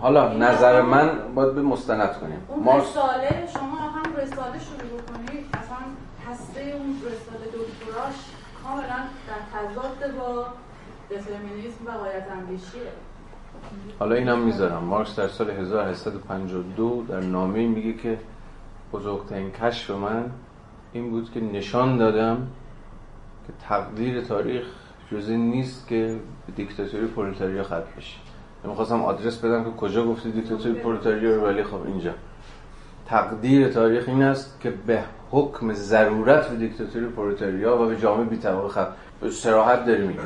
حالا 0.00 0.32
نظر 0.32 0.82
من 0.82 1.10
باید 1.34 1.54
به 1.54 1.62
مستند 1.62 2.12
کنیم. 2.12 2.42
اون 2.48 2.64
مارکس... 2.64 2.90
رساله 2.90 3.48
شما 3.54 3.76
هم 3.76 4.16
رساله 4.16 4.58
شروع 4.58 5.00
بکنید 5.00 5.46
اصلا 5.54 5.76
هسته 6.30 6.60
اون 6.60 6.96
رساله 6.96 7.46
دکتراش 7.46 8.14
کاملا 8.62 9.00
در 9.28 9.40
تضاد 9.52 10.16
با 10.18 10.46
دترمینیسم 11.10 11.86
و 11.86 11.90
قایت 11.90 12.26
اندیشیه. 12.30 12.80
حالا 13.98 14.14
اینم 14.14 14.38
می‌ذارم. 14.38 14.84
مارکس 14.84 15.16
در 15.16 15.28
سال 15.28 15.50
1852 15.50 17.04
در 17.08 17.20
نامه 17.20 17.66
میگه 17.66 17.92
که 17.92 18.18
بزرگترین 18.92 19.50
کشف 19.50 19.90
من 19.90 20.30
این 20.92 21.10
بود 21.10 21.32
که 21.32 21.40
نشان 21.40 21.96
دادم 21.96 22.36
که 23.46 23.52
تقدیر 23.68 24.20
تاریخ 24.20 24.64
جزی 25.12 25.36
نیست 25.36 25.88
که 25.88 26.20
به 26.46 26.52
دیکتاتوری 26.52 27.06
پرولتاریا 27.06 27.64
ختم 27.64 27.82
بشه. 27.96 28.29
می‌خواستم 28.64 29.02
آدرس 29.02 29.38
بدم 29.38 29.64
که 29.64 29.70
کجا 29.70 30.06
گفتی 30.06 30.30
دیکتاتوری 30.30 30.74
پرولتاریا 30.74 31.36
رو 31.36 31.46
ولی 31.46 31.62
خب 31.62 31.86
اینجا. 31.86 32.10
تقدیر 33.06 33.68
تاریخ 33.68 34.04
این 34.08 34.22
است 34.22 34.60
که 34.60 34.70
به 34.86 35.02
حکم 35.30 35.72
ضرورت 35.72 36.48
به 36.48 36.56
دیکتاتوری 36.56 37.06
پرولتاریا 37.06 37.82
و 37.82 37.86
به 37.86 37.96
جامعه 37.96 38.24
بی‌طبقه 38.24 38.68
ختم 38.68 38.86
به 39.20 39.30
صراحت 39.30 39.86
داری 39.86 40.06
میگه 40.06 40.20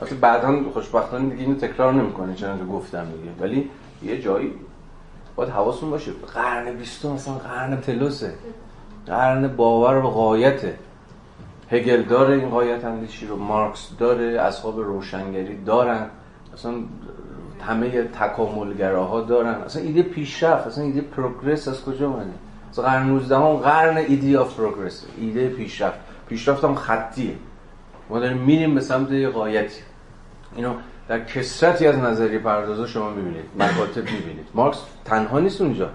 البته 0.00 0.16
بعدا 0.16 0.70
خوشبختانه 0.72 1.30
دیگه 1.30 1.42
اینو 1.42 1.54
تکرار 1.54 1.92
نمی‌کنه 1.92 2.34
چون 2.34 2.58
که 2.58 2.64
گفتم 2.64 3.04
دیگه. 3.04 3.30
ولی 3.40 3.70
یه 4.02 4.22
جایی 4.22 4.54
باید 5.36 5.50
حواستون 5.50 5.90
باشه. 5.90 6.12
قرن 6.34 6.72
بیستم 6.72 7.08
مثلا 7.08 7.34
قرن 7.34 7.80
telos 7.80 8.19
ه. 8.19 8.34
قرن 9.06 9.48
باور 9.48 10.00
به 10.00 10.08
غایته 10.08 10.78
هگل 11.70 12.02
داره 12.02 12.34
این 12.34 12.48
غایت 12.48 12.84
اندیشی 12.84 13.26
رو 13.26 13.36
مارکس 13.36 13.90
داره 13.98 14.24
اصحاب 14.40 14.80
روشنگری 14.80 15.64
دارن. 15.64 16.06
اصلا 16.54 16.72
همه 17.60 18.02
تکاملگراها 18.02 19.20
دارن. 19.20 19.54
اصلا 19.54 19.82
ایده 19.82 20.02
پیشرفت 20.02 20.66
اصلا 20.66 20.84
ایده 20.84 21.00
progress 21.00 21.68
از 21.68 21.84
کجا 21.84 22.06
اومده؟ 22.08 22.30
اصلا 22.70 22.84
قرن 22.84 23.06
19 23.06 23.36
هم 23.36 23.52
قرن 23.52 23.96
idea 23.96 24.38
of 24.38 24.56
progress. 24.56 25.06
ایده 25.20 25.48
پیشرفت. 25.48 25.98
پیشرفت 26.28 26.64
هم 26.64 26.74
خطیه. 26.74 27.34
ما 28.10 28.20
داریم 28.20 28.36
میریم 28.36 28.74
به 28.74 28.80
سمت 28.80 29.10
یه 29.10 29.28
غایتی. 29.28 29.80
اینو 30.56 30.74
در 31.08 31.24
کثرتی 31.24 31.86
از 31.86 31.98
نظریه 31.98 32.38
پردازا 32.38 32.86
شما 32.86 33.10
می‌بینید. 33.10 33.44
مکاتب 33.58 34.04
می‌بینید. 34.04 34.46
مارکس 34.54 34.78
تنها 35.04 35.40
نیست 35.40 35.60
اونجا. 35.60 35.90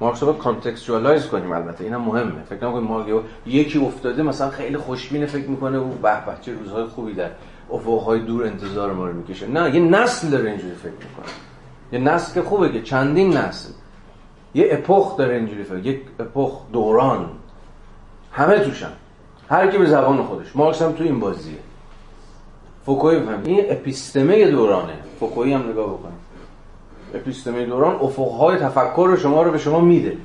مارکس 0.00 0.22
رو 0.22 0.32
contextualize 0.32 1.26
کنیم 1.26 1.52
البته. 1.52 1.84
اینم 1.84 2.00
مهمه. 2.00 2.42
فکر 2.50 2.68
نکنید 2.68 2.90
ما 2.90 3.04
یکی 3.46 3.78
افتاده 3.78 4.22
مثلا 4.22 4.50
خیلی 4.50 4.76
خوشبینه 4.76 5.26
فکر 5.26 5.48
می‌کنه 5.48 5.78
او 5.78 5.88
به 6.02 6.26
به 6.26 6.32
چه 6.40 6.52
روزهای 6.52 6.84
خوبی 6.84 7.12
در 7.12 7.30
افقهای 7.72 8.20
دور 8.20 8.44
انتظار 8.44 8.92
ما 8.92 9.06
رو 9.06 9.12
می‌کشه. 9.12 9.46
نه 9.46 9.74
یه 9.74 9.80
نسل 9.80 10.28
داره 10.28 10.50
اینجوری 10.50 10.74
فکر 10.74 10.90
می‌کنه. 10.90 11.32
یه 11.92 11.98
نسل 11.98 12.34
که 12.34 12.42
خوبه 12.42 12.72
که 12.72 12.82
چندین 12.82 13.36
نسل. 13.36 13.70
یه 14.54 14.68
epoch 14.70 15.16
داره 15.16 15.34
اینجوری 15.34 15.64
فکر 15.64 15.86
یک 15.86 16.00
epoch 16.20 16.60
دوران. 16.72 17.28
همه 18.32 18.58
توشن. 18.58 18.92
هر 19.48 19.70
کی 19.70 19.78
به 19.78 19.86
زبان 19.86 20.22
خودش. 20.22 20.56
مارکس 20.56 20.82
هم 20.82 20.92
تو 20.92 21.04
این 21.04 21.20
بازیه. 21.20 21.58
فوکوی 22.86 23.20
بفهم 23.20 23.42
این 23.44 23.64
اپیستمه 23.70 24.50
دورانه. 24.50 24.92
فوکوی 25.20 25.52
هم 25.52 25.70
نگاه 25.70 25.86
بکنیم 25.86 26.18
اپیستمه 27.14 27.66
دوران 27.66 27.94
افقهای 27.94 28.58
تفکر 28.58 29.16
شما 29.16 29.42
رو 29.42 29.50
به 29.50 29.58
شما 29.58 29.80
میده. 29.80 30.16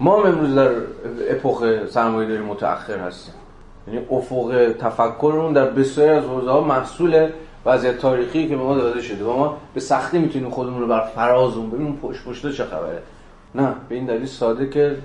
ما 0.00 0.20
هم 0.20 0.32
امروز 0.32 0.54
در 0.54 0.70
اپوخ 1.30 1.64
سرمایه 1.90 2.28
داری 2.28 2.42
متأخر 2.42 2.98
هستیم. 2.98 3.34
یعنی 3.88 4.06
افق 4.10 4.74
تفکرمون 4.80 5.52
در 5.52 5.64
بسیاری 5.64 6.10
از 6.10 6.24
حوزه 6.24 6.50
ها 6.50 6.60
محصول 6.60 7.28
وضعیت 7.66 7.98
تاریخی 7.98 8.48
که 8.48 8.56
به 8.56 8.62
ما 8.62 8.74
داده 8.74 9.02
شده 9.02 9.24
و 9.24 9.36
ما 9.36 9.56
به 9.74 9.80
سختی 9.80 10.18
می‌تونیم 10.18 10.50
خودمون 10.50 10.80
رو 10.80 10.86
بر 10.86 11.00
فراز 11.00 11.56
اون 11.56 11.70
ببینیم. 11.70 11.98
پشت 12.02 12.24
پشته 12.24 12.52
چه 12.52 12.64
خبره؟ 12.64 13.02
نه 13.54 13.74
به 13.88 13.94
این 13.94 14.06
دلیل 14.06 14.26
ساده 14.26 14.68
که 14.68 14.96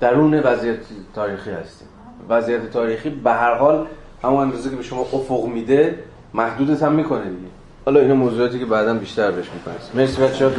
درون 0.00 0.34
وضعیت 0.34 0.78
تاریخی 1.14 1.50
هستیم. 1.50 1.88
وضعیت 2.28 2.70
تاریخی 2.70 3.10
به 3.10 3.30
هر 3.30 3.54
حال 3.54 3.86
همون 4.22 4.40
اندازه 4.40 4.70
که 4.70 4.76
به 4.76 4.82
شما 4.82 5.00
افق 5.00 5.44
میده 5.44 5.98
محدودت 6.34 6.82
هم 6.82 6.92
می‌کنه 6.92 7.24
دیگه. 7.24 7.50
حالا 7.84 8.00
اینا 8.00 8.14
موضوعاتی 8.14 8.58
که 8.58 8.66
بعدا 8.66 8.94
بیشتر 8.94 9.30
بهش 9.30 9.46
می‌پرسیم. 9.54 9.90
مرسی 9.94 10.22
بچه‌ها. 10.22 10.50